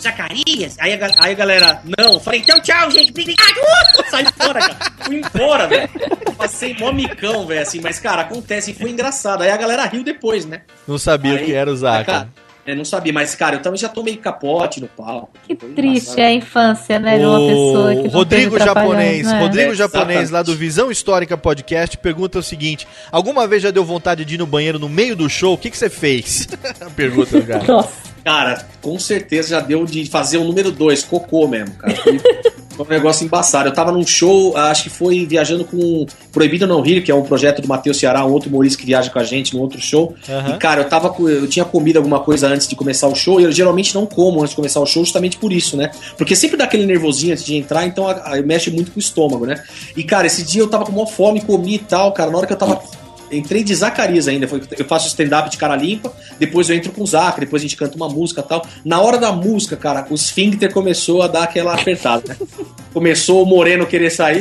Zacarias? 0.00 0.76
Aí 0.78 0.92
a, 0.94 1.10
aí 1.20 1.32
a 1.32 1.34
galera, 1.34 1.80
não. 1.98 2.18
Falei, 2.20 2.40
então 2.40 2.60
tchau, 2.60 2.90
gente, 2.90 3.10
obrigado. 3.10 3.54
Saí 4.10 4.26
fora, 4.36 4.60
cara. 4.60 4.76
Fui 5.02 5.16
embora, 5.20 5.66
velho. 5.66 5.88
Passei 6.36 6.76
mó 6.78 6.92
micão, 6.92 7.46
velho, 7.46 7.62
assim. 7.62 7.80
Mas, 7.80 7.98
cara, 7.98 8.22
acontece 8.22 8.70
e 8.70 8.74
foi 8.74 8.90
engraçado. 8.90 9.42
Aí 9.42 9.50
a 9.50 9.56
galera 9.56 9.84
riu 9.86 10.02
depois, 10.04 10.44
né? 10.44 10.62
Não 10.86 10.98
sabia 10.98 11.34
o 11.34 11.36
Aí- 11.36 11.44
que 11.46 11.52
era 11.54 11.70
o 11.70 11.76
Zaca. 11.76 12.28
É, 12.66 12.74
não 12.74 12.84
sabia, 12.84 13.12
mas, 13.12 13.34
cara, 13.34 13.56
eu 13.56 13.60
também 13.60 13.78
já 13.78 13.90
tomei 13.90 14.16
capote 14.16 14.80
no 14.80 14.88
palco. 14.88 15.28
Que 15.46 15.54
triste 15.54 16.18
é 16.18 16.28
a 16.28 16.32
infância, 16.32 16.98
né, 16.98 17.18
de 17.18 17.24
uma 17.26 17.38
pessoa 17.38 17.94
que 17.94 18.02
não 18.04 18.10
Rodrigo 18.10 18.58
Japonês, 18.58 19.26
né? 19.26 19.38
Rodrigo 19.38 19.72
É, 19.72 19.74
Japonês 19.74 20.30
lá 20.30 20.42
do 20.42 20.56
Visão 20.56 20.90
Histórica 20.90 21.36
Podcast 21.36 21.98
pergunta 21.98 22.38
o 22.38 22.42
seguinte: 22.42 22.88
alguma 23.12 23.46
vez 23.46 23.62
já 23.62 23.70
deu 23.70 23.84
vontade 23.84 24.24
de 24.24 24.36
ir 24.36 24.38
no 24.38 24.46
banheiro 24.46 24.78
no 24.78 24.88
meio 24.88 25.14
do 25.14 25.28
show? 25.28 25.52
O 25.52 25.58
que 25.58 25.70
que 25.70 25.76
você 25.76 25.90
fez? 25.90 26.48
pergunta 26.96 27.38
cara. 27.42 27.64
Nossa, 27.64 27.92
Cara, 28.24 28.64
com 28.80 28.98
certeza 28.98 29.50
já 29.50 29.60
deu 29.60 29.84
de 29.84 30.06
fazer 30.06 30.38
o 30.38 30.44
número 30.44 30.70
2, 30.72 31.02
cocô 31.04 31.46
mesmo, 31.46 31.74
cara. 31.74 31.94
Foi, 32.74 32.86
um 32.86 32.88
negócio 32.88 33.24
embaçado. 33.24 33.68
Eu 33.68 33.72
tava 33.72 33.92
num 33.92 34.04
show, 34.04 34.56
acho 34.56 34.84
que 34.84 34.90
foi 34.90 35.24
viajando 35.26 35.64
com 35.64 36.06
Proibido 36.32 36.66
Não 36.66 36.80
Rir, 36.80 37.02
que 37.02 37.10
é 37.12 37.14
um 37.14 37.22
projeto 37.22 37.62
do 37.62 37.68
Matheus 37.68 37.98
Ceará, 37.98 38.24
um 38.26 38.32
outro 38.32 38.48
humorista 38.48 38.80
que 38.80 38.86
viaja 38.86 39.10
com 39.10 39.18
a 39.18 39.22
gente 39.22 39.54
num 39.54 39.60
outro 39.60 39.80
show. 39.80 40.14
Aham. 40.28 40.54
E, 40.54 40.58
cara, 40.58 40.80
eu 40.80 40.88
tava 40.88 41.14
eu 41.20 41.46
tinha 41.46 41.64
comido 41.64 41.98
alguma 41.98 42.18
coisa 42.20 42.48
antes 42.48 42.66
de 42.66 42.74
começar 42.74 43.06
o 43.06 43.14
show, 43.14 43.38
e 43.40 43.44
eu 43.44 43.52
geralmente 43.52 43.94
não 43.94 44.06
como 44.06 44.40
antes 44.40 44.50
de 44.50 44.56
começar 44.56 44.80
o 44.80 44.86
show, 44.86 45.04
justamente 45.04 45.36
por 45.36 45.52
isso, 45.52 45.76
né? 45.76 45.90
Porque 46.16 46.34
sempre 46.34 46.56
dá 46.56 46.64
aquele 46.64 46.84
nervosinho 46.86 47.32
antes 47.32 47.44
de 47.44 47.54
entrar, 47.56 47.86
então 47.86 48.08
a- 48.08 48.12
a- 48.34 48.42
mexe 48.42 48.70
muito 48.70 48.90
com 48.90 48.96
o 48.96 49.00
estômago, 49.00 49.46
né? 49.46 49.62
E, 49.96 50.02
cara, 50.02 50.26
esse 50.26 50.42
dia 50.42 50.62
eu 50.62 50.66
tava 50.68 50.84
com 50.86 50.90
uma 50.92 51.06
fome, 51.06 51.42
comi 51.42 51.74
e 51.74 51.78
tal, 51.78 52.10
cara, 52.12 52.30
na 52.30 52.38
hora 52.38 52.46
que 52.46 52.54
eu 52.54 52.58
tava. 52.58 52.82
Entrei 53.36 53.62
de 53.64 53.74
Zacarias 53.74 54.28
ainda, 54.28 54.48
eu 54.78 54.84
faço 54.84 55.08
stand-up 55.08 55.50
de 55.50 55.56
cara 55.56 55.76
limpa, 55.76 56.12
depois 56.38 56.68
eu 56.70 56.76
entro 56.76 56.92
com 56.92 57.02
o 57.02 57.06
Zaca, 57.06 57.40
depois 57.40 57.60
a 57.62 57.64
gente 57.64 57.76
canta 57.76 57.96
uma 57.96 58.08
música 58.08 58.40
e 58.40 58.44
tal. 58.48 58.66
Na 58.84 59.00
hora 59.00 59.18
da 59.18 59.32
música, 59.32 59.76
cara, 59.76 60.06
o 60.10 60.14
esfíncter 60.14 60.72
começou 60.72 61.22
a 61.22 61.26
dar 61.28 61.44
aquela 61.44 61.74
apertada, 61.74 62.36
né? 62.38 62.46
Começou 62.92 63.42
o 63.42 63.46
Moreno 63.46 63.86
querer 63.86 64.10
sair, 64.10 64.40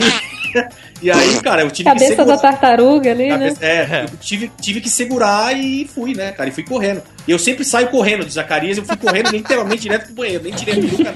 e 1.01 1.09
aí, 1.11 1.41
cara, 1.41 1.61
eu 1.63 1.71
tive 1.71 1.89
que 1.89 1.95
cabeça 1.95 2.15
segurar. 2.15 2.35
da 2.35 2.41
tartaruga 2.41 3.11
ali, 3.11 3.23
né? 3.29 3.29
Cabeça- 3.29 3.65
É, 3.65 4.05
eu 4.11 4.17
tive, 4.17 4.51
tive 4.61 4.79
que 4.81 4.89
segurar 4.89 5.57
e 5.57 5.87
fui, 5.93 6.13
né, 6.13 6.31
cara? 6.31 6.49
E 6.49 6.51
fui 6.51 6.63
correndo. 6.63 7.01
E 7.27 7.31
eu 7.31 7.39
sempre 7.39 7.63
saio 7.65 7.87
correndo 7.87 8.25
de 8.25 8.33
Zacarias, 8.33 8.77
eu 8.77 8.85
fui 8.85 8.97
correndo 8.97 9.31
literalmente 9.31 9.81
direto 9.81 10.05
pro 10.07 10.15
banheiro, 10.15 10.43
nem 10.43 10.53
tirei 10.53 10.75
a 10.75 10.77
peruca. 10.81 11.13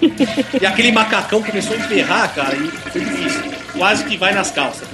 E 0.62 0.66
aquele 0.66 0.92
macacão 0.92 1.44
começou 1.44 1.76
a 1.76 1.80
emperrar, 1.80 2.34
cara, 2.34 2.56
e 2.56 2.68
foi 2.90 3.02
difícil. 3.02 3.42
Quase 3.78 4.04
que 4.06 4.18
vai 4.18 4.34
nas 4.34 4.50
calças. 4.50 4.88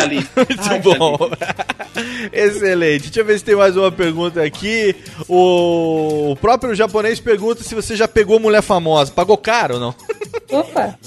Ali. 0.00 0.26
Muito 0.36 0.98
bom. 0.98 1.18
Excelente. 2.32 3.04
Deixa 3.04 3.20
eu 3.20 3.24
ver 3.24 3.38
se 3.38 3.44
tem 3.44 3.56
mais 3.56 3.76
uma 3.76 3.90
pergunta 3.90 4.42
aqui. 4.42 4.94
O, 5.28 6.36
próprio 6.40 6.74
japonês 6.74 7.20
pergunta 7.20 7.62
se 7.62 7.74
você 7.74 7.94
já 7.96 8.08
pegou 8.08 8.40
mulher 8.40 8.62
famosa. 8.62 9.12
Pagou 9.12 9.36
caro 9.36 9.74
ou 9.74 9.80
não? 9.80 9.94
Opa, 10.50 10.98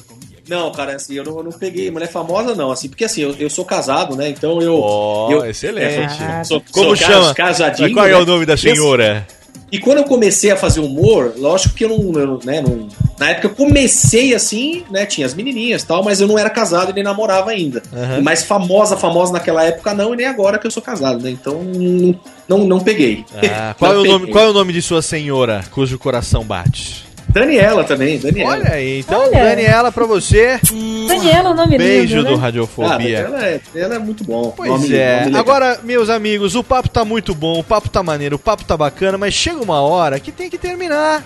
Não, 0.47 0.71
cara, 0.71 0.95
assim, 0.95 1.15
eu 1.15 1.23
não, 1.23 1.37
eu 1.37 1.43
não 1.43 1.51
peguei 1.51 1.91
mulher 1.91 2.09
famosa, 2.09 2.55
não, 2.55 2.71
assim, 2.71 2.89
porque 2.89 3.05
assim, 3.05 3.21
eu, 3.21 3.35
eu 3.39 3.49
sou 3.49 3.65
casado, 3.65 4.15
né? 4.15 4.29
Então 4.29 4.61
eu. 4.61 4.79
Ó, 4.79 5.31
eu 5.31 5.45
excelente. 5.45 6.21
é, 6.21 6.43
sou, 6.43 6.61
Como 6.71 6.95
sou 6.95 6.95
chama? 6.95 7.33
Casadinho. 7.33 7.93
Qual 7.93 8.05
é 8.05 8.11
né? 8.11 8.17
o 8.17 8.25
nome 8.25 8.45
da 8.45 8.57
senhora? 8.57 9.27
E 9.71 9.79
quando 9.79 9.97
eu 9.97 10.03
comecei 10.05 10.49
a 10.49 10.55
fazer 10.55 10.79
humor, 10.79 11.33
lógico 11.37 11.75
que 11.75 11.83
eu 11.83 11.89
não, 11.89 12.19
eu, 12.19 12.39
né, 12.45 12.61
não- 12.61 12.87
na 13.19 13.31
época 13.31 13.47
eu 13.47 13.51
comecei 13.55 14.33
assim, 14.33 14.83
né, 14.89 15.05
tinha 15.05 15.25
as 15.27 15.33
menininhas 15.33 15.81
e 15.81 15.85
tal, 15.87 16.03
mas 16.03 16.21
eu 16.21 16.27
não 16.27 16.37
era 16.39 16.49
casado 16.49 16.91
e 16.91 16.93
nem 16.93 17.03
namorava 17.03 17.51
ainda. 17.51 17.83
Aham. 17.93 18.21
Mas 18.21 18.43
famosa, 18.43 18.95
famosa 18.95 19.33
naquela 19.33 19.63
época 19.65 19.93
não, 19.93 20.13
e 20.13 20.17
nem 20.17 20.25
agora 20.25 20.57
que 20.57 20.65
eu 20.67 20.71
sou 20.71 20.81
casado, 20.81 21.21
né? 21.21 21.31
Então 21.31 21.61
não, 21.63 22.15
não, 22.47 22.57
não 22.67 22.79
peguei. 22.79 23.25
Ah, 23.35 23.75
qual, 23.77 23.91
é 23.93 23.95
Não 23.95 24.03
nome, 24.05 24.19
peguei. 24.19 24.33
qual 24.33 24.45
é 24.45 24.49
o 24.49 24.53
nome 24.53 24.71
de 24.71 24.81
sua 24.81 25.01
senhora 25.01 25.63
cujo 25.71 25.97
coração 25.99 26.43
bate? 26.45 27.06
Daniela 27.39 27.83
também, 27.83 28.17
Daniela. 28.19 28.51
Olha 28.51 28.71
aí, 28.73 28.99
então, 28.99 29.21
Olha. 29.21 29.43
Daniela, 29.43 29.91
pra 29.91 30.05
você, 30.05 30.59
Daniela, 31.07 31.49
o 31.51 31.53
nome 31.53 31.77
beijo 31.77 32.17
lindo, 32.17 32.29
do 32.29 32.35
né? 32.35 32.37
Ah, 32.37 32.41
Radiofobia. 32.45 33.17
ela 33.19 33.45
é, 33.45 33.61
ela 33.75 33.95
é 33.95 33.99
muito 33.99 34.23
bom. 34.23 34.53
Pois 34.55 34.69
Nome- 34.69 34.93
é. 34.95 35.25
nome. 35.25 35.37
Agora, 35.37 35.79
meus 35.83 36.09
amigos, 36.09 36.55
o 36.55 36.63
papo 36.63 36.89
tá 36.89 37.03
muito 37.05 37.33
bom, 37.35 37.59
o 37.59 37.63
papo 37.63 37.89
tá 37.89 38.01
maneiro, 38.03 38.35
o 38.35 38.39
papo 38.39 38.63
tá 38.63 38.75
bacana, 38.77 39.17
mas 39.17 39.33
chega 39.33 39.61
uma 39.61 39.81
hora 39.81 40.19
que 40.19 40.31
tem 40.31 40.49
que 40.49 40.57
terminar. 40.57 41.23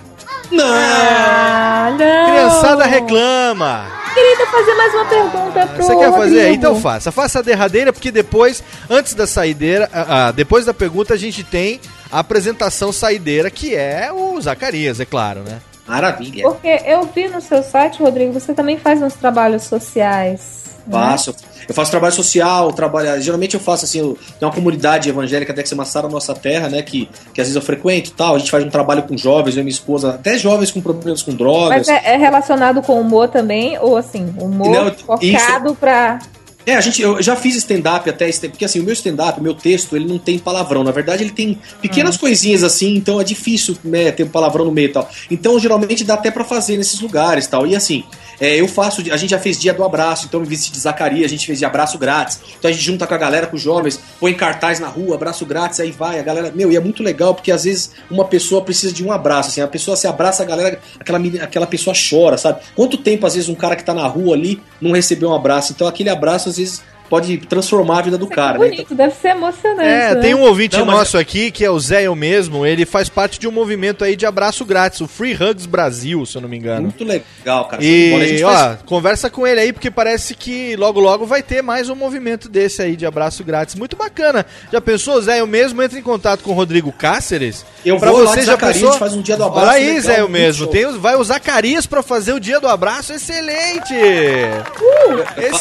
Não! 0.52 0.66
Ah, 0.66 1.96
não. 1.98 2.26
Criançada 2.32 2.86
reclama. 2.86 3.86
Queria 4.14 4.46
fazer 4.48 4.74
mais 4.76 4.94
uma 4.94 5.06
pergunta 5.06 5.68
pro 5.68 5.84
Você 5.84 5.96
quer 5.96 6.12
fazer? 6.12 6.36
Rodrigo. 6.36 6.54
Então 6.56 6.82
faça. 6.82 7.12
Faça 7.12 7.40
a 7.40 7.42
derradeira, 7.42 7.94
porque 7.94 8.12
depois, 8.12 8.62
antes 8.90 9.14
da 9.14 9.26
saideira, 9.26 9.90
ah, 9.94 10.28
ah, 10.28 10.32
depois 10.32 10.66
da 10.66 10.74
pergunta, 10.74 11.14
a 11.14 11.18
gente 11.18 11.44
tem 11.44 11.80
a 12.12 12.20
apresentação 12.20 12.92
saideira, 12.92 13.50
que 13.50 13.74
é 13.74 14.12
o 14.12 14.40
Zacarias, 14.42 15.00
é 15.00 15.06
claro, 15.06 15.40
né? 15.42 15.60
Maravilha. 15.88 16.44
Porque 16.44 16.82
eu 16.86 17.04
vi 17.14 17.28
no 17.28 17.42
seu 17.42 17.64
site, 17.64 18.02
Rodrigo, 18.02 18.34
você 18.34 18.54
também 18.54 18.78
faz 18.78 19.02
uns 19.02 19.14
trabalhos 19.14 19.64
sociais. 19.64 20.62
né? 20.88 20.94
Faço. 20.94 21.36
Eu 21.68 21.76
faço 21.76 21.92
trabalho 21.92 22.14
social, 22.14 22.72
trabalho. 22.74 23.22
Geralmente 23.22 23.54
eu 23.54 23.60
faço 23.60 23.86
assim, 23.86 24.00
eu, 24.00 24.18
tem 24.40 24.48
uma 24.48 24.54
comunidade 24.54 25.10
evangélica 25.10 25.52
até 25.52 25.62
que 25.62 25.70
se 25.70 25.76
chama 25.76 25.86
Sara 25.86 26.08
Nossa 26.08 26.34
Terra, 26.34 26.70
né? 26.70 26.82
Que, 26.82 27.08
que 27.34 27.40
às 27.42 27.48
vezes 27.48 27.56
eu 27.56 27.62
frequento 27.62 28.10
e 28.10 28.14
tal. 28.14 28.36
A 28.36 28.40
gente 28.40 28.52
faz 28.52 28.64
um 28.64 28.70
trabalho 28.70 29.04
com 29.04 29.16
jovens, 29.18 29.56
eu 29.56 29.62
e 29.62 29.64
minha 29.64 29.72
esposa, 29.72 30.12
até 30.12 30.38
jovens 30.38 30.72
com 30.72 30.82
problemas 30.82 31.22
com 31.22 31.34
drogas. 31.34 31.88
Mas 31.88 31.90
é, 31.90 32.14
é 32.14 32.18
relacionado 32.18 32.82
com 32.82 33.00
humor 33.00 33.28
também? 33.28 33.78
Ou 33.80 33.96
assim, 33.96 34.34
humor 34.40 34.86
Não, 34.86 34.94
focado 34.94 35.76
pra. 35.76 36.20
É, 36.66 36.76
a 36.76 36.82
gente, 36.82 37.02
eu 37.02 37.22
já 37.22 37.36
fiz 37.36 37.56
stand-up 37.56 38.10
até, 38.10 38.32
porque 38.32 38.66
assim, 38.66 38.80
o 38.80 38.84
meu 38.84 38.94
stand-up, 38.94 39.40
o 39.40 39.44
meu 39.44 39.54
texto, 39.54 39.96
ele 39.96 40.06
não 40.06 40.18
tem 40.18 40.38
palavrão. 40.38 40.84
Na 40.84 40.92
verdade, 40.92 41.24
ele 41.24 41.32
tem 41.32 41.60
pequenas 41.82 42.18
coisinhas 42.18 42.64
assim, 42.64 42.96
então 42.96 43.20
é 43.20 43.24
difícil 43.24 43.78
né, 43.84 44.12
ter 44.12 44.24
um 44.24 44.30
palavrão 44.30 44.66
no 44.66 44.72
meio 44.72 44.90
e 44.90 44.92
tal. 44.92 45.10
Então, 45.30 45.60
geralmente, 45.60 46.04
dá 46.04 46.14
até 46.14 46.30
pra 46.30 46.44
fazer 46.44 46.78
nesses 46.78 47.00
lugares 47.00 47.46
e 47.46 47.50
tal. 47.50 47.66
E 47.66 47.76
assim, 47.76 48.04
é, 48.42 48.60
eu 48.60 48.68
faço, 48.68 49.02
a 49.12 49.18
gente 49.18 49.30
já 49.30 49.38
fez 49.38 49.60
dia 49.60 49.72
do 49.72 49.84
abraço, 49.84 50.26
então 50.26 50.40
me 50.40 50.48
vesti 50.48 50.72
de 50.72 50.80
Zacarias, 50.80 51.26
a 51.26 51.30
gente 51.30 51.46
fez 51.46 51.60
de 51.60 51.66
abraço 51.66 52.00
grátis. 52.00 52.40
Então 52.58 52.72
a 52.72 52.74
gente 52.74 52.84
junta 52.84 53.06
com 53.06 53.14
a 53.14 53.18
galera, 53.18 53.46
com 53.46 53.56
os 53.56 53.62
jovens, 53.62 54.00
põe 54.20 54.34
cartaz 54.34 54.80
na 54.80 54.88
rua, 54.88 55.14
abraço 55.14 55.46
grátis, 55.46 55.80
aí 55.80 55.92
vai, 55.92 56.20
a 56.20 56.24
galera. 56.24 56.52
Meu, 56.52 56.72
e 56.72 56.76
é 56.76 56.80
muito 56.80 57.04
legal, 57.04 57.36
porque 57.36 57.52
às 57.52 57.66
vezes 57.66 57.92
uma 58.10 58.26
pessoa 58.26 58.64
precisa 58.64 58.92
de 58.92 59.06
um 59.06 59.12
abraço, 59.12 59.50
assim, 59.50 59.62
a 59.62 59.68
pessoa 59.68 59.96
se 59.96 60.08
abraça, 60.08 60.42
a 60.42 60.46
galera, 60.48 60.80
aquela, 61.00 61.20
aquela 61.44 61.68
pessoa 61.68 61.96
chora, 61.96 62.36
sabe? 62.36 62.62
Quanto 62.76 62.98
tempo, 62.98 63.28
às 63.28 63.36
vezes, 63.36 63.48
um 63.48 63.54
cara 63.54 63.76
que 63.76 63.84
tá 63.84 63.94
na 63.94 64.08
rua 64.08 64.36
ali 64.36 64.60
não 64.82 64.92
recebeu 64.92 65.30
um 65.30 65.36
abraço? 65.36 65.74
Então 65.74 65.88
aquele 65.88 66.10
abraço, 66.10 66.50
às 66.50 66.58
vezes, 66.58 66.82
pode 67.12 67.38
transformar 67.40 68.00
a 68.00 68.02
vida 68.04 68.18
do 68.18 68.26
cara, 68.26 68.58
né? 68.58 68.66
Então, 68.68 68.70
Bonito, 68.78 68.96
deve 68.96 69.14
ser 69.16 69.28
emocionante. 69.32 69.82
É, 69.88 70.16
né? 70.16 70.22
tem 70.22 70.34
um 70.34 70.42
ouvinte 70.42 70.78
Não, 70.78 70.86
mas- 70.86 70.96
nosso 70.96 71.18
aqui, 71.18 71.52
que 71.52 71.64
é 71.66 71.70
o 71.70 71.78
Zé 71.78 72.04
eu 72.04 72.16
mesmo, 72.16 72.66
ele 72.66 72.86
faz 72.86 73.10
parte 73.10 73.38
de 73.38 73.48
um 73.48 73.52
movimento 73.52 74.04
aí 74.06 74.16
de 74.16 74.26
abraço 74.26 74.64
grátis, 74.64 75.02
o 75.02 75.08
Free 75.08 75.34
Hugs 75.36 75.66
Brasil, 75.66 76.26
se 76.26 76.38
eu 76.38 76.42
não 76.42 76.48
me 76.50 76.58
engano. 76.58 76.84
muito 76.84 77.04
legal, 77.04 77.66
cara. 77.66 77.84
E, 77.84 78.42
ó, 78.44 78.50
faz- 78.52 78.80
conversa 78.86 79.30
com 79.30 79.46
ele 79.46 79.60
aí, 79.60 79.74
porque 79.74 79.92
parece 79.92 80.34
que 80.34 80.76
logo 80.78 81.00
logo 81.02 81.26
vai 81.26 81.44
ter 81.44 81.62
mais 81.62 81.90
um 81.90 81.96
movimento 81.96 82.48
desse 82.48 82.82
aí 82.82 82.96
de 82.96 83.06
abraço 83.06 83.44
grátis. 83.44 83.76
Muito 83.76 83.98
bacana. 83.98 84.46
Já 84.72 84.80
pensou, 84.80 85.22
Zé? 85.22 85.42
Eu 85.42 85.48
mesmo 85.48 85.82
entro 85.84 86.00
em 86.00 86.02
contato 86.02 86.42
com 86.44 86.52
o 86.52 86.54
Rodrigo 86.54 86.94
Cáceres. 86.94 87.66
Eu 87.86 87.98
Pra 88.00 88.10
vou 88.12 88.24
lá 88.24 88.32
você 88.32 88.40
de 88.40 88.46
já 88.46 88.54
Zacarias, 88.54 88.82
pensou? 88.82 88.98
faz 88.98 89.14
um 89.14 89.22
dia 89.22 89.36
do 89.36 89.44
abraço 89.44 89.68
Olha 89.68 89.76
aí, 89.78 89.86
legal, 89.88 90.02
Zé, 90.04 90.22
eu 90.22 90.30
mesmo. 90.30 90.64
show. 90.64 90.72
Tem, 90.72 90.86
os- 90.86 90.96
vai 90.96 91.16
o 91.18 91.24
Zacarias 91.26 91.86
pra 91.86 92.02
fazer 92.02 92.32
o 92.32 92.40
dia 92.40 92.60
do 92.60 92.68
abraço. 92.70 93.12
Excelente! 93.12 93.94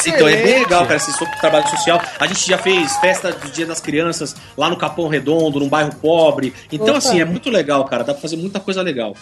Então 0.07 0.27
é 0.27 0.35
bem 0.37 0.59
legal, 0.59 0.83
cara, 0.83 0.95
esse 0.95 1.11
trabalho 1.41 1.67
social. 1.69 2.01
A 2.19 2.27
gente 2.27 2.47
já 2.47 2.57
fez 2.57 2.95
festa 2.97 3.31
do 3.31 3.51
Dia 3.51 3.65
das 3.65 3.81
Crianças 3.81 4.35
lá 4.55 4.69
no 4.69 4.77
Capão 4.77 5.07
Redondo, 5.07 5.59
num 5.59 5.67
bairro 5.67 5.93
pobre. 5.95 6.53
Então, 6.71 6.89
Opa. 6.89 6.97
assim, 6.99 7.19
é 7.19 7.25
muito 7.25 7.49
legal, 7.49 7.83
cara. 7.85 8.03
Dá 8.03 8.13
pra 8.13 8.21
fazer 8.21 8.37
muita 8.37 8.59
coisa 8.59 8.81
legal. 8.81 9.15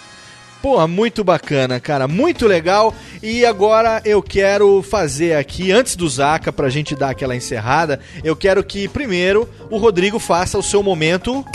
Pô, 0.61 0.85
muito 0.87 1.23
bacana, 1.23 1.79
cara, 1.79 2.05
muito 2.05 2.45
legal. 2.45 2.93
E 3.23 3.45
agora 3.45 4.01
eu 4.03 4.21
quero 4.21 4.83
fazer 4.83 5.35
aqui, 5.35 5.71
antes 5.71 5.95
do 5.95 6.07
Zaca, 6.07 6.51
pra 6.51 6.67
gente 6.69 6.95
dar 6.95 7.11
aquela 7.11 7.33
encerrada, 7.35 7.99
eu 8.25 8.35
quero 8.35 8.61
que 8.61 8.87
primeiro 8.89 9.47
o 9.69 9.77
Rodrigo 9.77 10.19
faça 10.19 10.57
o 10.57 10.63
seu 10.63 10.83
momento. 10.83 11.45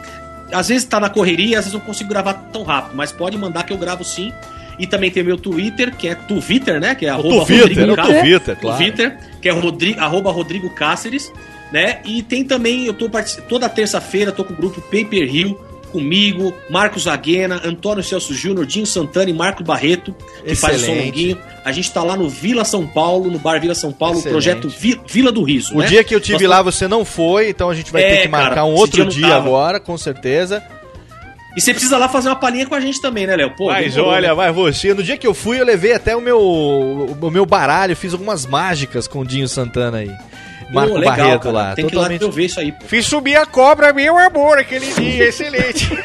às 0.54 0.68
vezes 0.68 0.84
tá 0.86 1.00
na 1.00 1.10
correria, 1.10 1.58
às 1.58 1.66
vezes 1.66 1.74
não 1.80 1.84
consigo 1.84 2.10
gravar 2.10 2.36
tão 2.54 2.62
rápido, 2.62 2.96
mas 2.96 3.12
pode 3.12 3.36
mandar 3.36 3.64
que 3.64 3.74
eu 3.74 3.78
gravo 3.78 4.04
sim. 4.04 4.32
E 4.78 4.86
também 4.86 5.10
tem 5.10 5.24
meu 5.24 5.36
Twitter, 5.36 5.96
que 5.96 6.08
é 6.08 6.14
Twitter, 6.14 6.80
né? 6.80 6.94
Que 6.94 7.08
é 7.08 7.10
arroba 7.10 7.44
Twitter, 7.48 7.68
Rodrigo 7.68 7.92
é 7.92 7.96
Cáceres. 7.96 8.22
Twitter, 8.22 8.56
claro. 8.60 8.78
Twitter, 8.78 9.18
que 9.42 9.50
é 9.50 9.52
Rodrigo, 9.52 10.00
arroba 10.00 10.32
Rodrigo 10.32 10.70
Cáceres, 10.70 11.34
né? 11.74 12.00
E 12.06 12.22
tem 12.22 12.44
também, 12.46 12.86
eu 12.86 12.94
tô 12.94 13.10
toda 13.48 13.68
terça-feira, 13.68 14.32
tô 14.32 14.44
com 14.44 14.54
o 14.54 14.56
grupo 14.56 14.80
Paper 14.80 15.36
Hill, 15.36 15.60
comigo, 15.90 16.54
Marcos 16.70 17.08
Aguena, 17.08 17.62
Antônio 17.66 18.04
Celso 18.04 18.34
Júnior, 18.34 18.66
Dinho 18.66 18.86
Santana 18.86 19.30
e 19.30 19.34
Marco 19.34 19.64
Barreto, 19.64 20.16
que 20.46 20.56
faz 20.56 20.78
o 20.82 20.84
Excelente. 20.86 21.06
longuinho. 21.06 21.38
A 21.66 21.72
gente 21.72 21.92
tá 21.92 22.04
lá 22.04 22.16
no 22.16 22.30
Vila 22.30 22.64
São 22.64 22.88
Paulo, 22.88 23.30
no 23.30 23.38
Bar 23.40 23.60
Vila 23.60 23.76
São 23.76 23.92
Paulo, 23.92 24.16
o 24.16 24.20
Excelente. 24.20 24.34
projeto 24.34 24.70
Vi- 24.70 25.00
Vila 25.08 25.32
do 25.32 25.44
Riso. 25.44 25.76
O 25.76 25.80
né? 25.80 25.88
dia 25.88 26.04
que 26.04 26.16
eu 26.16 26.22
tive 26.22 26.46
Nós 26.48 26.50
lá 26.58 26.62
você 26.62 26.88
não 26.88 27.04
foi, 27.04 27.50
então 27.50 27.70
a 27.70 27.76
gente 27.76 27.92
vai 27.92 28.02
É, 28.04 28.16
ter 28.16 28.22
que 28.24 28.28
marcar 28.30 28.50
cara, 28.50 28.66
um 28.66 28.74
outro 28.74 29.06
dia 29.06 29.28
dia 29.28 29.36
agora, 29.36 29.80
com 29.80 29.98
certeza. 29.98 30.64
E 31.58 31.62
você 31.62 31.74
precisa 31.74 31.98
lá 31.98 32.08
fazer 32.08 32.30
uma 32.30 32.36
palhinha 32.36 32.68
com 32.68 32.76
a 32.76 32.80
gente 32.80 33.02
também, 33.02 33.26
né, 33.26 33.36
Léo? 33.36 33.54
Mas 33.60 33.94
demorou, 33.96 34.14
olha, 34.16 34.28
né? 34.30 34.34
vai 34.36 34.52
você. 34.52 34.94
No 34.94 35.02
dia 35.04 35.18
que 35.18 35.26
eu 35.26 35.34
fui, 35.34 35.60
eu 35.60 35.66
levei 35.66 35.94
até 35.94 36.16
o 36.16 36.22
meu, 36.22 36.40
o 36.40 37.32
meu 37.32 37.46
baralho, 37.46 37.96
fiz 37.96 38.14
algumas 38.14 38.46
mágicas 38.46 39.08
com 39.08 39.20
o 39.20 39.26
Dinho 39.26 39.48
Santana 39.48 39.98
aí. 39.98 40.12
Marco 40.72 40.98
legal, 40.98 41.16
Barreto 41.18 41.42
cara. 41.44 41.54
lá. 41.54 41.76
Tem 41.76 41.88
que 41.88 41.96
ir 41.96 41.98
lá 41.98 42.08
ver 42.08 42.46
isso 42.46 42.60
aí. 42.60 42.72
pô. 42.72 42.86
Fiz 42.86 43.06
subir 43.06 43.36
a 43.36 43.46
cobra, 43.46 43.92
meu 43.94 44.18
amor, 44.18 44.60
aquele 44.60 44.92
dia, 44.94 45.28
excelente. 45.28 45.90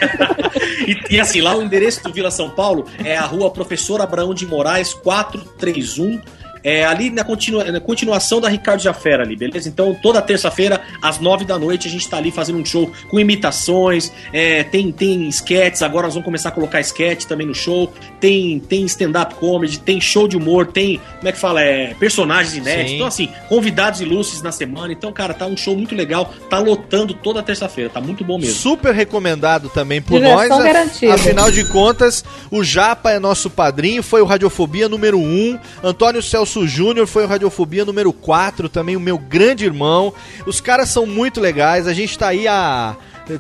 E, 0.86 1.15
e 1.16 1.20
assim, 1.20 1.41
lá 1.41 1.57
o 1.57 1.62
endereço 1.62 2.03
do 2.05 2.12
Vila 2.12 2.31
São 2.31 2.51
Paulo 2.51 2.86
é 3.03 3.16
a 3.16 3.23
rua 3.23 3.51
Professor 3.51 4.01
Abraão 4.03 4.35
de 4.35 4.47
Moraes 4.47 4.93
431. 4.93 6.20
É 6.65 6.85
ali 6.85 7.11
na, 7.11 7.23
continua- 7.23 7.70
na 7.70 7.78
continuação 7.78 8.41
da 8.41 8.49
Ricardo 8.49 8.81
Jafera 8.82 9.23
ali, 9.23 9.36
beleza? 9.36 9.69
Então, 9.69 9.95
toda 10.03 10.20
terça-feira, 10.23 10.81
às 11.03 11.19
nove 11.20 11.45
da 11.45 11.59
noite, 11.59 11.86
a 11.86 11.91
gente 11.91 12.09
tá 12.09 12.16
ali 12.16 12.31
fazendo 12.31 12.59
um 12.59 12.65
show 12.65 12.91
com 13.11 13.20
imitações, 13.20 14.11
é, 14.32 14.62
tem, 14.65 14.91
tem 14.91 15.28
sketches, 15.28 15.82
agora 15.82 16.07
nós 16.07 16.15
vamos 16.15 16.24
começar 16.24 16.49
a 16.49 16.53
colocar 16.53 16.81
sketch 16.81 17.24
também 17.27 17.47
no 17.47 17.55
show, 17.55 17.93
tem, 18.19 18.59
tem 18.61 18.85
stand-up 18.86 19.35
comedy, 19.35 19.78
tem 19.78 20.01
show 20.01 20.27
de 20.27 20.36
humor, 20.36 20.66
tem, 20.69 21.01
como 21.19 21.28
é 21.28 21.32
que 21.32 21.39
fala, 21.39 21.61
é, 21.62 21.95
personagens 22.01 22.55
inéditos, 22.57 22.89
Sim. 22.91 22.95
então 22.97 23.07
assim, 23.07 23.28
convidados 23.49 24.01
ilustres 24.01 24.41
na 24.41 24.51
semana, 24.51 24.93
então, 24.93 25.12
cara, 25.12 25.35
tá 25.35 25.47
um 25.47 25.57
show 25.57 25.77
muito 25.77 25.95
legal, 25.95 26.32
tá 26.49 26.59
lotando 26.59 27.12
toda 27.12 27.43
terça-feira, 27.43 27.91
tá 27.91 28.01
muito 28.01 28.24
bom 28.24 28.39
mesmo. 28.39 28.55
Super 28.55 28.95
recomendado 28.95 29.69
também 29.69 30.01
por 30.01 30.15
Diversão 30.20 30.49
nós. 30.49 30.51
af- 30.61 30.65
garantida. 30.65 31.15
Afinal 31.15 31.51
de 31.51 31.65
contas, 31.66 32.24
o 32.51 32.65
Japa 32.65 33.11
é 33.11 33.19
nosso 33.19 33.51
padrinho, 33.51 34.03
foi 34.03 34.23
o 34.23 34.24
Radiofobia 34.24 34.89
número 34.89 35.19
1. 35.19 35.59
Antônio 35.82 36.23
Celso 36.23 36.53
Júnior 36.66 37.06
foi 37.06 37.24
o 37.24 37.26
Radiofobia 37.26 37.85
número 37.85 38.12
4, 38.12 38.68
também 38.68 38.97
o 38.97 39.01
meu 39.01 39.18
grande 39.18 39.64
irmão. 39.64 40.12
Os 40.47 40.60
caras 40.60 40.89
são 40.89 41.06
muito 41.06 41.40
legais. 41.40 41.86
A 41.86 41.93
gente 41.93 42.18
tá 42.18 42.28
aí 42.28 42.47
há. 42.47 42.97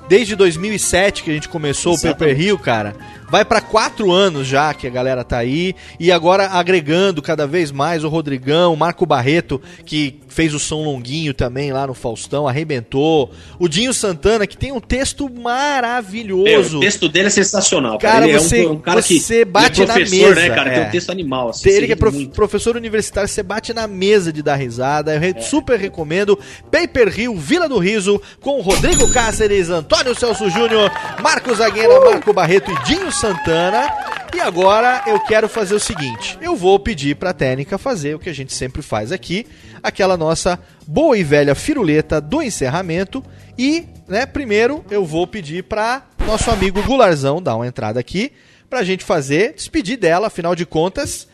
Desde 0.08 0.34
2007 0.34 1.22
que 1.22 1.30
a 1.30 1.34
gente 1.34 1.48
começou 1.48 1.92
o 1.92 1.94
Exatamente. 1.94 2.18
Paper 2.18 2.40
Hill, 2.40 2.58
cara. 2.58 2.96
Vai 3.30 3.44
pra 3.44 3.60
quatro 3.60 4.10
anos 4.12 4.46
já 4.46 4.72
que 4.74 4.86
a 4.86 4.90
galera 4.90 5.24
tá 5.24 5.38
aí. 5.38 5.74
E 5.98 6.10
agora 6.12 6.46
agregando 6.48 7.20
cada 7.22 7.46
vez 7.46 7.70
mais 7.72 8.04
o 8.04 8.08
Rodrigão, 8.08 8.72
o 8.72 8.76
Marco 8.76 9.04
Barreto, 9.06 9.60
que 9.84 10.20
fez 10.28 10.52
o 10.54 10.58
som 10.58 10.82
longuinho 10.84 11.32
também 11.32 11.72
lá 11.72 11.86
no 11.86 11.94
Faustão, 11.94 12.46
arrebentou. 12.48 13.30
O 13.58 13.68
Dinho 13.68 13.94
Santana, 13.94 14.46
que 14.46 14.56
tem 14.56 14.72
um 14.72 14.80
texto 14.80 15.28
maravilhoso. 15.30 16.76
É, 16.76 16.78
o 16.78 16.80
texto 16.80 17.08
dele 17.08 17.26
é 17.28 17.30
sensacional. 17.30 17.98
Cara, 17.98 18.28
Ele 18.28 18.38
você, 18.38 18.64
é 18.64 18.68
um, 18.68 18.72
um 18.72 18.78
cara 18.80 19.02
que 19.02 19.18
você 19.20 19.44
bate 19.44 19.80
ele 19.82 19.90
é 19.90 19.94
professor, 19.94 20.20
na 20.28 20.34
mesa. 20.34 20.40
né, 20.48 20.54
cara? 20.54 20.70
é. 20.70 20.74
Tem 20.80 20.88
um 20.88 20.90
texto 20.90 21.10
animal. 21.10 21.48
Assim, 21.50 21.68
Ele 21.68 21.80
você 21.80 21.86
que 21.86 21.92
é 21.92 21.96
prof- 21.96 22.26
professor 22.28 22.76
universitário, 22.76 23.28
você 23.28 23.42
bate 23.42 23.72
na 23.72 23.86
mesa 23.86 24.32
de 24.32 24.42
dar 24.42 24.56
risada. 24.56 25.14
Eu 25.14 25.20
re- 25.20 25.40
super 25.40 25.78
recomendo. 25.78 26.38
Paper 26.70 27.08
Rio, 27.08 27.36
Vila 27.36 27.68
do 27.68 27.78
Riso, 27.78 28.20
com 28.40 28.60
Rodrigo 28.60 29.08
Cáceres, 29.12 29.70
Antônio 29.70 30.14
Celso 30.14 30.48
Júnior, 30.50 30.90
Marcos 31.22 31.60
Aguena, 31.60 32.00
Marco 32.00 32.32
Barreto 32.32 32.70
e 32.70 32.84
Dinho 32.84 33.10
Santana. 33.14 33.92
E 34.34 34.40
agora 34.40 35.04
eu 35.06 35.20
quero 35.20 35.48
fazer 35.48 35.74
o 35.74 35.80
seguinte: 35.80 36.36
eu 36.40 36.56
vou 36.56 36.78
pedir 36.78 37.16
pra 37.16 37.32
técnica 37.32 37.78
fazer 37.78 38.14
o 38.14 38.18
que 38.18 38.28
a 38.28 38.34
gente 38.34 38.52
sempre 38.52 38.82
faz 38.82 39.12
aqui, 39.12 39.46
aquela 39.82 40.16
nossa 40.16 40.58
boa 40.86 41.16
e 41.16 41.22
velha 41.22 41.54
firuleta 41.54 42.20
do 42.20 42.42
encerramento. 42.42 43.24
E, 43.56 43.86
né, 44.08 44.26
primeiro 44.26 44.84
eu 44.90 45.04
vou 45.04 45.26
pedir 45.26 45.64
pra 45.64 46.02
nosso 46.26 46.50
amigo 46.50 46.82
Gularzão 46.82 47.40
dar 47.40 47.54
uma 47.54 47.66
entrada 47.66 48.00
aqui 48.00 48.32
pra 48.68 48.82
gente 48.82 49.04
fazer, 49.04 49.54
despedir 49.54 49.96
dela, 49.96 50.26
afinal 50.26 50.54
de 50.56 50.66
contas. 50.66 51.28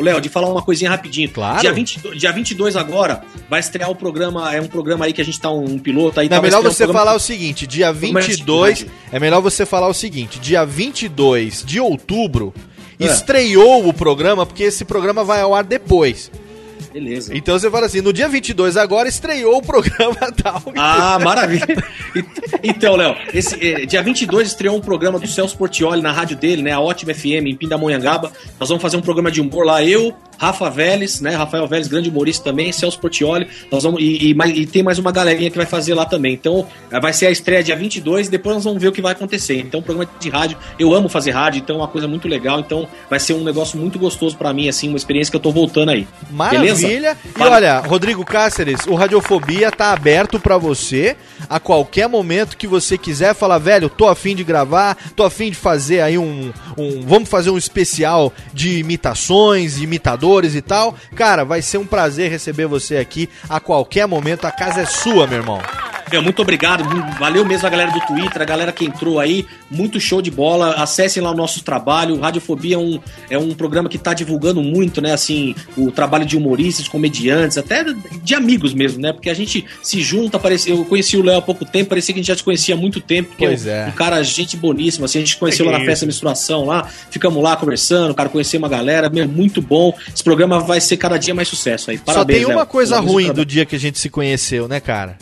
Léo, 0.00 0.20
de 0.20 0.28
falar 0.28 0.48
uma 0.48 0.62
coisinha 0.62 0.90
rapidinho. 0.90 1.25
Claro. 1.28 1.60
Dia, 1.60 1.72
22, 1.72 2.18
dia 2.18 2.32
22 2.32 2.76
agora 2.76 3.22
vai 3.48 3.60
estrear 3.60 3.90
o 3.90 3.94
programa, 3.96 4.54
é 4.54 4.60
um 4.60 4.66
programa 4.66 5.04
aí 5.06 5.12
que 5.12 5.20
a 5.20 5.24
gente 5.24 5.40
tá 5.40 5.50
um, 5.50 5.64
um 5.64 5.78
piloto 5.78 6.20
aí. 6.20 6.28
Não, 6.28 6.36
é 6.36 6.38
tá, 6.38 6.40
vai 6.40 6.50
melhor 6.50 6.60
um 6.60 6.62
você 6.72 6.84
programa- 6.84 7.04
falar 7.04 7.16
o 7.16 7.20
seguinte, 7.20 7.66
dia 7.66 7.86
Programa 7.92 8.20
de 8.20 8.26
22, 8.28 8.80
rádio. 8.80 8.92
é 9.12 9.20
melhor 9.20 9.40
você 9.40 9.66
falar 9.66 9.88
o 9.88 9.94
seguinte, 9.94 10.38
dia 10.38 10.64
22 10.64 11.64
de 11.64 11.80
outubro, 11.80 12.52
É. 12.98 13.04
estreou 13.06 13.86
o 13.88 13.92
programa, 13.92 14.46
porque 14.46 14.62
esse 14.64 14.84
programa 14.84 15.22
vai 15.24 15.40
ao 15.40 15.54
ar 15.54 15.64
depois. 15.64 16.30
Beleza. 16.92 17.36
Então 17.36 17.58
você 17.58 17.70
fala 17.70 17.84
assim, 17.86 18.00
no 18.00 18.10
dia 18.10 18.26
22 18.26 18.74
agora 18.78 19.06
estreou 19.06 19.58
o 19.58 19.62
programa 19.62 20.16
tal. 20.42 20.62
Ah, 20.76 21.18
maravilha. 21.18 21.66
Então, 22.62 22.96
Léo, 22.96 23.14
esse 23.34 23.54
eh, 23.60 23.86
dia 23.86 24.02
22 24.02 24.48
estreou 24.48 24.76
um 24.76 24.80
programa 24.80 25.18
do 25.18 25.26
Celso 25.26 25.56
Portioli 25.56 26.00
na 26.00 26.10
rádio 26.10 26.36
dele, 26.36 26.62
né? 26.62 26.72
A 26.72 26.80
Ótima 26.80 27.12
FM 27.14 27.46
em 27.46 27.54
Pindamonhangaba. 27.54 28.32
Nós 28.58 28.68
vamos 28.68 28.80
fazer 28.82 28.96
um 28.96 29.02
programa 29.02 29.30
de 29.30 29.40
humor 29.40 29.64
lá, 29.66 29.84
eu, 29.84 30.14
Rafa 30.38 30.70
Vélez, 30.70 31.20
né? 31.20 31.34
Rafael 31.34 31.66
Vélez, 31.66 31.88
grande 31.88 32.10
humorista 32.10 32.44
também, 32.44 32.70
Celso 32.72 32.98
Portioli. 32.98 33.48
Nós 33.70 33.82
vamos 33.82 34.00
e, 34.00 34.30
e 34.30 34.36
e 34.54 34.66
tem 34.66 34.82
mais 34.82 34.98
uma 34.98 35.10
galerinha 35.10 35.50
que 35.50 35.56
vai 35.56 35.66
fazer 35.66 35.94
lá 35.94 36.04
também. 36.04 36.34
Então, 36.34 36.66
vai 37.00 37.12
ser 37.12 37.26
a 37.26 37.30
estreia 37.30 37.62
dia 37.62 37.76
22 37.76 38.28
e 38.28 38.30
depois 38.30 38.56
nós 38.56 38.64
vamos 38.64 38.80
ver 38.80 38.88
o 38.88 38.92
que 38.92 39.00
vai 39.00 39.12
acontecer. 39.12 39.58
Então, 39.58 39.82
programa 39.82 40.10
de 40.20 40.28
rádio, 40.28 40.58
eu 40.78 40.94
amo 40.94 41.08
fazer 41.08 41.30
rádio, 41.30 41.60
então 41.60 41.76
é 41.76 41.78
uma 41.80 41.88
coisa 41.88 42.06
muito 42.06 42.28
legal. 42.28 42.60
Então, 42.60 42.86
vai 43.08 43.18
ser 43.18 43.32
um 43.32 43.42
negócio 43.42 43.78
muito 43.78 43.98
gostoso 43.98 44.36
pra 44.36 44.52
mim 44.52 44.68
assim, 44.68 44.88
uma 44.88 44.96
experiência 44.96 45.30
que 45.30 45.36
eu 45.36 45.40
tô 45.40 45.50
voltando 45.50 45.90
aí. 45.90 46.06
Maravilha. 46.30 46.74
Beleza? 46.74 47.18
E 47.38 47.42
olha, 47.42 47.80
Rodrigo 47.80 48.24
Cáceres, 48.24 48.86
o 48.86 48.94
Radiofobia 48.94 49.70
tá 49.70 49.92
aberto 49.92 50.38
pra 50.38 50.58
você 50.58 51.16
a 51.48 51.58
qualquer 51.58 52.08
momento 52.08 52.56
que 52.56 52.66
você 52.66 52.98
quiser 52.98 53.34
falar, 53.34 53.58
velho, 53.58 53.88
tô 53.88 54.06
afim 54.06 54.34
de 54.34 54.44
gravar, 54.44 54.96
tô 55.14 55.22
afim 55.22 55.50
de 55.50 55.56
fazer 55.56 56.00
aí 56.00 56.18
um, 56.18 56.52
um 56.76 57.02
vamos 57.02 57.28
fazer 57.28 57.50
um 57.50 57.58
especial 57.58 58.32
de 58.52 58.78
imitações, 58.78 59.78
imitadores 59.78 60.25
e 60.54 60.62
tal. 60.62 60.94
Cara, 61.14 61.44
vai 61.44 61.62
ser 61.62 61.78
um 61.78 61.86
prazer 61.86 62.30
receber 62.30 62.66
você 62.66 62.96
aqui 62.96 63.28
a 63.48 63.60
qualquer 63.60 64.06
momento. 64.06 64.46
A 64.46 64.50
casa 64.50 64.80
é 64.80 64.86
sua, 64.86 65.26
meu 65.26 65.38
irmão. 65.38 65.60
Meu, 66.10 66.22
muito 66.22 66.40
obrigado, 66.40 66.84
valeu 67.18 67.44
mesmo 67.44 67.66
a 67.66 67.70
galera 67.70 67.90
do 67.90 68.00
Twitter, 68.06 68.40
a 68.40 68.44
galera 68.44 68.70
que 68.70 68.84
entrou 68.84 69.18
aí, 69.18 69.44
muito 69.68 69.98
show 69.98 70.22
de 70.22 70.30
bola, 70.30 70.74
acessem 70.74 71.20
lá 71.20 71.32
o 71.32 71.34
nosso 71.34 71.64
trabalho, 71.64 72.20
Radiofobia 72.20 72.76
é 72.76 72.78
um, 72.78 73.00
é 73.28 73.36
um 73.36 73.52
programa 73.52 73.88
que 73.88 73.98
tá 73.98 74.14
divulgando 74.14 74.62
muito, 74.62 75.00
né, 75.00 75.12
assim, 75.12 75.52
o 75.76 75.90
trabalho 75.90 76.24
de 76.24 76.36
humoristas, 76.36 76.86
comediantes, 76.86 77.58
até 77.58 77.84
de 78.22 78.34
amigos 78.36 78.72
mesmo, 78.72 79.00
né, 79.00 79.12
porque 79.12 79.28
a 79.28 79.34
gente 79.34 79.64
se 79.82 80.00
junta, 80.00 80.38
parece, 80.38 80.70
eu 80.70 80.84
conheci 80.84 81.16
o 81.16 81.24
Léo 81.24 81.38
há 81.38 81.42
pouco 81.42 81.64
tempo, 81.64 81.88
parecia 81.88 82.14
que 82.14 82.20
a 82.20 82.22
gente 82.22 82.28
já 82.28 82.36
se 82.36 82.44
conhecia 82.44 82.76
há 82.76 82.78
muito 82.78 83.00
tempo, 83.00 83.30
porque 83.30 83.44
Pois 83.44 83.66
é. 83.66 83.86
é. 83.86 83.88
um 83.88 83.92
cara, 83.92 84.22
gente 84.22 84.56
boníssima, 84.56 85.06
assim, 85.06 85.18
a 85.18 85.22
gente 85.22 85.36
conheceu 85.36 85.66
É 85.66 85.72
lá 85.72 85.78
na 85.80 85.84
festa 85.84 86.06
da 86.06 86.10
menstruação 86.10 86.66
lá, 86.66 86.84
ficamos 87.10 87.42
lá 87.42 87.56
conversando, 87.56 88.14
cara, 88.14 88.28
conheci 88.28 88.56
uma 88.56 88.68
galera, 88.68 89.10
meu, 89.10 89.26
muito 89.26 89.60
bom, 89.60 89.92
esse 90.14 90.22
programa 90.22 90.60
vai 90.60 90.80
ser 90.80 90.98
cada 90.98 91.18
dia 91.18 91.34
mais 91.34 91.48
sucesso 91.48 91.90
aí, 91.90 91.98
Só 91.98 92.04
parabéns, 92.04 92.38
tem 92.38 92.46
uma 92.46 92.60
Léo. 92.60 92.66
coisa 92.66 92.94
Parabéns 92.94 93.12
ruim 93.12 93.32
do 93.32 93.44
dia 93.44 93.66
que 93.66 93.74
a 93.74 93.80
gente 93.80 93.98
se 93.98 94.08
conheceu, 94.08 94.68
né, 94.68 94.78
cara? 94.78 95.18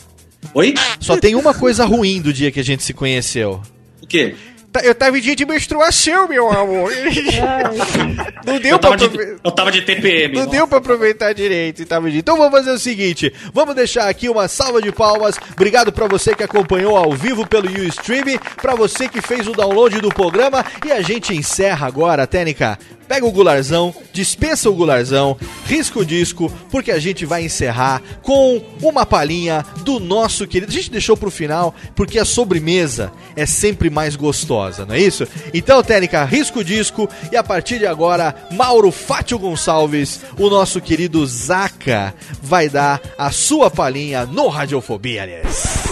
Oi? 0.53 0.75
Só 1.01 1.17
tem 1.17 1.35
uma 1.35 1.55
coisa 1.55 1.85
ruim 1.85 2.21
do 2.21 2.33
dia 2.33 2.51
que 2.51 2.61
a 2.61 2.65
gente 2.65 2.83
se 2.83 2.93
conheceu. 2.93 3.61
O 4.03 4.07
quê? 4.07 4.35
Tá- 4.73 4.81
Eu 4.81 4.95
tava 4.95 5.17
em 5.17 5.21
dia 5.21 5.37
de 5.37 5.47
menstruação, 5.47 6.27
meu 6.29 6.51
amor. 6.51 6.91
Não 8.45 8.59
deu 8.59 8.73
Eu 8.73 8.79
pra 8.79 8.97
de, 8.97 9.05
eu 9.45 9.51
tava 9.53 9.71
de 9.71 9.83
TPM. 9.83 10.35
Não 10.35 10.45
nossa. 10.45 10.57
deu 10.57 10.67
pra 10.67 10.79
aproveitar 10.79 11.33
direito, 11.33 11.85
tava 11.87 12.11
de- 12.11 12.19
Então 12.19 12.37
vamos 12.37 12.53
fazer 12.59 12.71
o 12.73 12.79
seguinte, 12.79 13.33
vamos 13.53 13.75
deixar 13.75 14.09
aqui 14.09 14.29
uma 14.29 14.49
salva 14.49 14.83
de 14.83 14.91
palmas. 14.93 15.37
Obrigado 15.53 15.93
pra 15.93 16.07
você 16.09 16.35
que 16.35 16.43
acompanhou 16.43 16.97
ao 16.97 17.13
vivo 17.13 17.47
pelo 17.47 17.69
Ustream, 17.87 18.39
pra 18.61 18.75
você 18.75 19.09
que 19.09 19.21
fez 19.23 19.47
o 19.47 19.53
download 19.53 20.01
do 20.01 20.09
programa 20.09 20.65
e 20.85 20.91
a 20.93 21.01
gente 21.03 21.35
encerra 21.35 21.87
agora, 21.87 22.27
Técnica. 22.27 22.79
Pega 23.07 23.27
o 23.27 23.33
gularzão, 23.33 23.95
dispensa 24.13 24.71
o 24.71 24.75
gularzão, 24.75 25.37
risca 25.67 25.99
o 25.99 26.05
disco, 26.05 26.51
porque 26.71 26.91
a 26.91 26.99
gente 26.99 27.27
vai 27.27 27.45
encerrar 27.45 28.03
com 28.23 28.63
uma 28.83 29.05
palhinha 29.05 29.65
do 29.85 30.01
nosso 30.01 30.47
querido. 30.47 30.73
A 30.73 30.75
gente 30.75 30.91
deixou 30.91 31.17
pro 31.17 31.31
final, 31.31 31.75
porque 31.95 32.19
a 32.19 32.25
sobremesa 32.25 33.13
é 33.37 33.47
sempre 33.47 33.91
mais 33.91 34.17
gostosa, 34.17 34.87
não 34.87 34.95
é 34.95 35.01
isso? 35.01 35.27
Então, 35.53 35.83
Técnica, 35.83 36.25
risca 36.25 36.59
o 36.59 36.65
disco 36.65 37.09
e 37.31 37.37
a 37.37 37.43
partir 37.43 37.79
de 37.79 37.87
agora, 37.87 38.35
Mauro 38.53 38.91
Fátio 38.91 39.39
Gonçalves, 39.39 40.21
o 40.39 40.49
nosso 40.49 40.81
querido 40.81 41.27
Zaca, 41.27 42.15
vai 42.43 42.69
dar 42.69 43.01
a 43.19 43.31
sua 43.31 43.71
palhinha 43.71 44.25
no 44.27 44.49
Radiofobia, 44.49 45.23
aliás. 45.23 45.85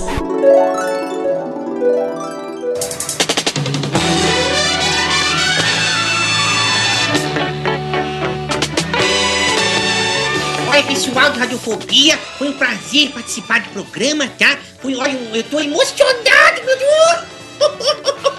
Pessoal 10.93 11.32
do 11.32 11.39
Radiofobia, 11.39 12.19
foi 12.36 12.51
um 12.51 12.52
prazer 12.52 13.12
participar 13.12 13.60
do 13.62 13.70
programa, 13.70 14.28
tá? 14.39 14.59
Foi, 14.78 14.94
olha, 14.94 15.19
eu 15.32 15.43
tô 15.44 15.59
emocionado, 15.59 16.62
meu 16.66 16.78
Deus! 16.78 18.23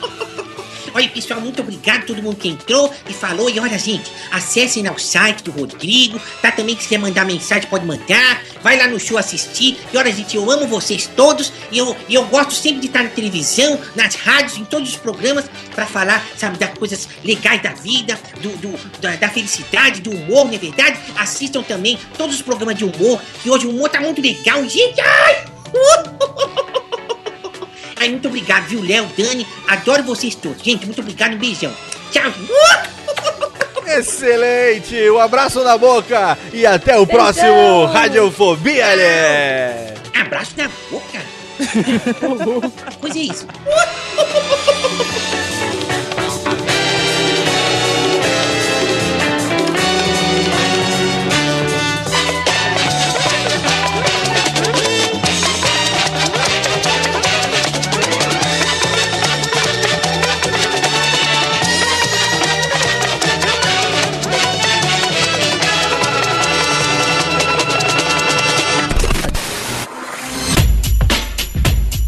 Olha, 0.93 1.09
pessoal, 1.09 1.41
muito 1.41 1.59
obrigado 1.61 2.03
a 2.03 2.05
todo 2.05 2.21
mundo 2.21 2.35
que 2.35 2.47
entrou 2.47 2.93
e 3.09 3.13
falou. 3.13 3.49
E 3.49 3.59
olha, 3.59 3.77
gente, 3.79 4.11
acessem 4.31 4.85
ao 4.87 4.97
site 4.99 5.43
do 5.43 5.51
Rodrigo, 5.51 6.19
tá? 6.41 6.51
Também 6.51 6.75
que 6.75 6.83
quiser 6.83 6.99
mandar 6.99 7.25
mensagem, 7.25 7.67
pode 7.67 7.85
mandar. 7.85 8.41
Vai 8.61 8.77
lá 8.77 8.87
no 8.87 8.99
show 8.99 9.17
assistir. 9.17 9.77
E 9.91 9.97
olha, 9.97 10.11
gente, 10.11 10.35
eu 10.35 10.49
amo 10.51 10.67
vocês 10.67 11.07
todos. 11.15 11.51
E 11.71 11.77
eu, 11.79 11.95
e 12.07 12.13
eu 12.13 12.23
gosto 12.25 12.53
sempre 12.53 12.79
de 12.81 12.87
estar 12.87 13.03
na 13.03 13.09
televisão, 13.09 13.79
nas 13.95 14.15
rádios, 14.15 14.57
em 14.57 14.65
todos 14.65 14.89
os 14.89 14.95
programas, 14.95 15.45
pra 15.73 15.85
falar, 15.87 16.23
sabe, 16.37 16.57
das 16.57 16.77
coisas 16.77 17.07
legais 17.23 17.61
da 17.63 17.71
vida, 17.73 18.19
do, 18.41 18.49
do- 18.57 18.99
da, 18.99 19.15
da 19.15 19.29
felicidade, 19.29 19.99
do 20.01 20.11
humor, 20.11 20.45
não 20.45 20.53
é 20.53 20.57
verdade? 20.57 20.99
Assistam 21.17 21.63
também 21.63 21.97
todos 22.17 22.35
os 22.35 22.41
programas 22.41 22.75
de 22.77 22.85
humor, 22.85 23.19
que 23.41 23.49
hoje 23.49 23.65
o 23.65 23.71
humor 23.71 23.89
tá 23.89 23.99
muito 23.99 24.21
legal, 24.21 24.61
gente. 24.69 25.01
Ai! 25.01 25.45
Ai, 28.03 28.09
muito 28.09 28.27
obrigado, 28.27 28.65
viu, 28.65 28.81
Léo, 28.83 29.07
Dani? 29.17 29.47
Adoro 29.65 30.03
vocês 30.03 30.35
todos. 30.35 30.61
Gente, 30.61 30.85
muito 30.85 30.99
obrigado, 30.99 31.35
um 31.35 31.37
beijão. 31.37 31.71
Tchau. 32.11 32.29
Excelente! 33.87 35.09
Um 35.09 35.19
abraço 35.19 35.63
na 35.63 35.77
boca 35.77 36.37
e 36.51 36.65
até 36.65 36.97
o 36.97 37.07
próximo 37.07 37.85
Radiofobia, 37.85 38.93
Lê! 38.93 40.19
Abraço 40.19 40.51
na 40.57 40.69
boca. 40.91 41.21
Que 41.57 42.91
coisa 42.99 43.17
é 43.17 43.21
isso? 43.21 43.47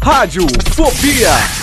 Rádio 0.06 0.46
Fobia. 0.72 1.55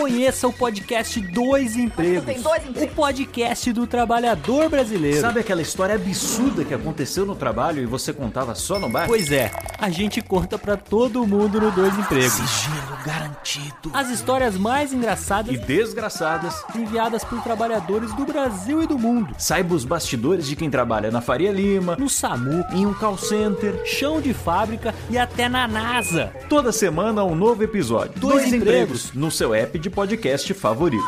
Conheça 0.00 0.46
o 0.46 0.52
podcast 0.52 1.18
Dois 1.22 1.74
Empregos. 1.74 2.26
Tem 2.26 2.38
dois 2.42 2.62
empregos. 2.68 2.92
O 2.92 2.94
podcast 2.94 3.72
do 3.72 3.86
trabalhador 3.86 4.68
brasileiro. 4.68 5.22
Sabe 5.22 5.40
aquela 5.40 5.62
história 5.62 5.94
absurda 5.94 6.66
que 6.66 6.74
aconteceu 6.74 7.24
no 7.24 7.34
trabalho 7.34 7.82
e 7.82 7.86
você 7.86 8.12
contava 8.12 8.54
só 8.54 8.78
no 8.78 8.90
bar? 8.90 9.06
Pois 9.06 9.32
é, 9.32 9.50
a 9.78 9.88
gente 9.88 10.20
conta 10.20 10.58
pra 10.58 10.76
todo 10.76 11.26
mundo 11.26 11.58
no 11.58 11.70
Dois 11.70 11.98
Empregos. 11.98 12.30
Sigilo 12.34 12.98
garantido. 13.06 13.90
As 13.94 14.10
histórias 14.10 14.54
mais 14.58 14.92
engraçadas 14.92 15.54
E 15.54 15.56
desgraçadas. 15.56 16.54
enviadas 16.74 17.24
por 17.24 17.40
trabalhadores 17.42 18.12
do 18.14 18.26
Brasil 18.26 18.82
e 18.82 18.86
do 18.86 18.98
mundo. 18.98 19.34
Saiba 19.38 19.74
os 19.74 19.86
bastidores 19.86 20.46
de 20.46 20.54
quem 20.56 20.68
trabalha 20.68 21.10
na 21.10 21.22
Faria 21.22 21.50
Lima, 21.50 21.96
No 21.98 22.10
SAMU, 22.10 22.62
em 22.70 22.84
um 22.84 22.92
call 22.92 23.16
center. 23.16 23.80
chão 23.86 24.20
de 24.20 24.34
fábrica 24.34 24.94
e 25.08 25.16
até 25.16 25.48
na 25.48 25.66
NASA. 25.66 26.30
Toda 26.50 26.70
semana 26.70 27.24
um 27.24 27.34
novo 27.34 27.62
episódio. 27.64 28.12
Dois 28.20 28.52
empregos. 28.52 29.10
no 29.14 29.30
seu 29.30 29.54
app 29.54 29.78
de 29.78 29.86
podcast 29.96 30.52
favorito. 30.52 31.00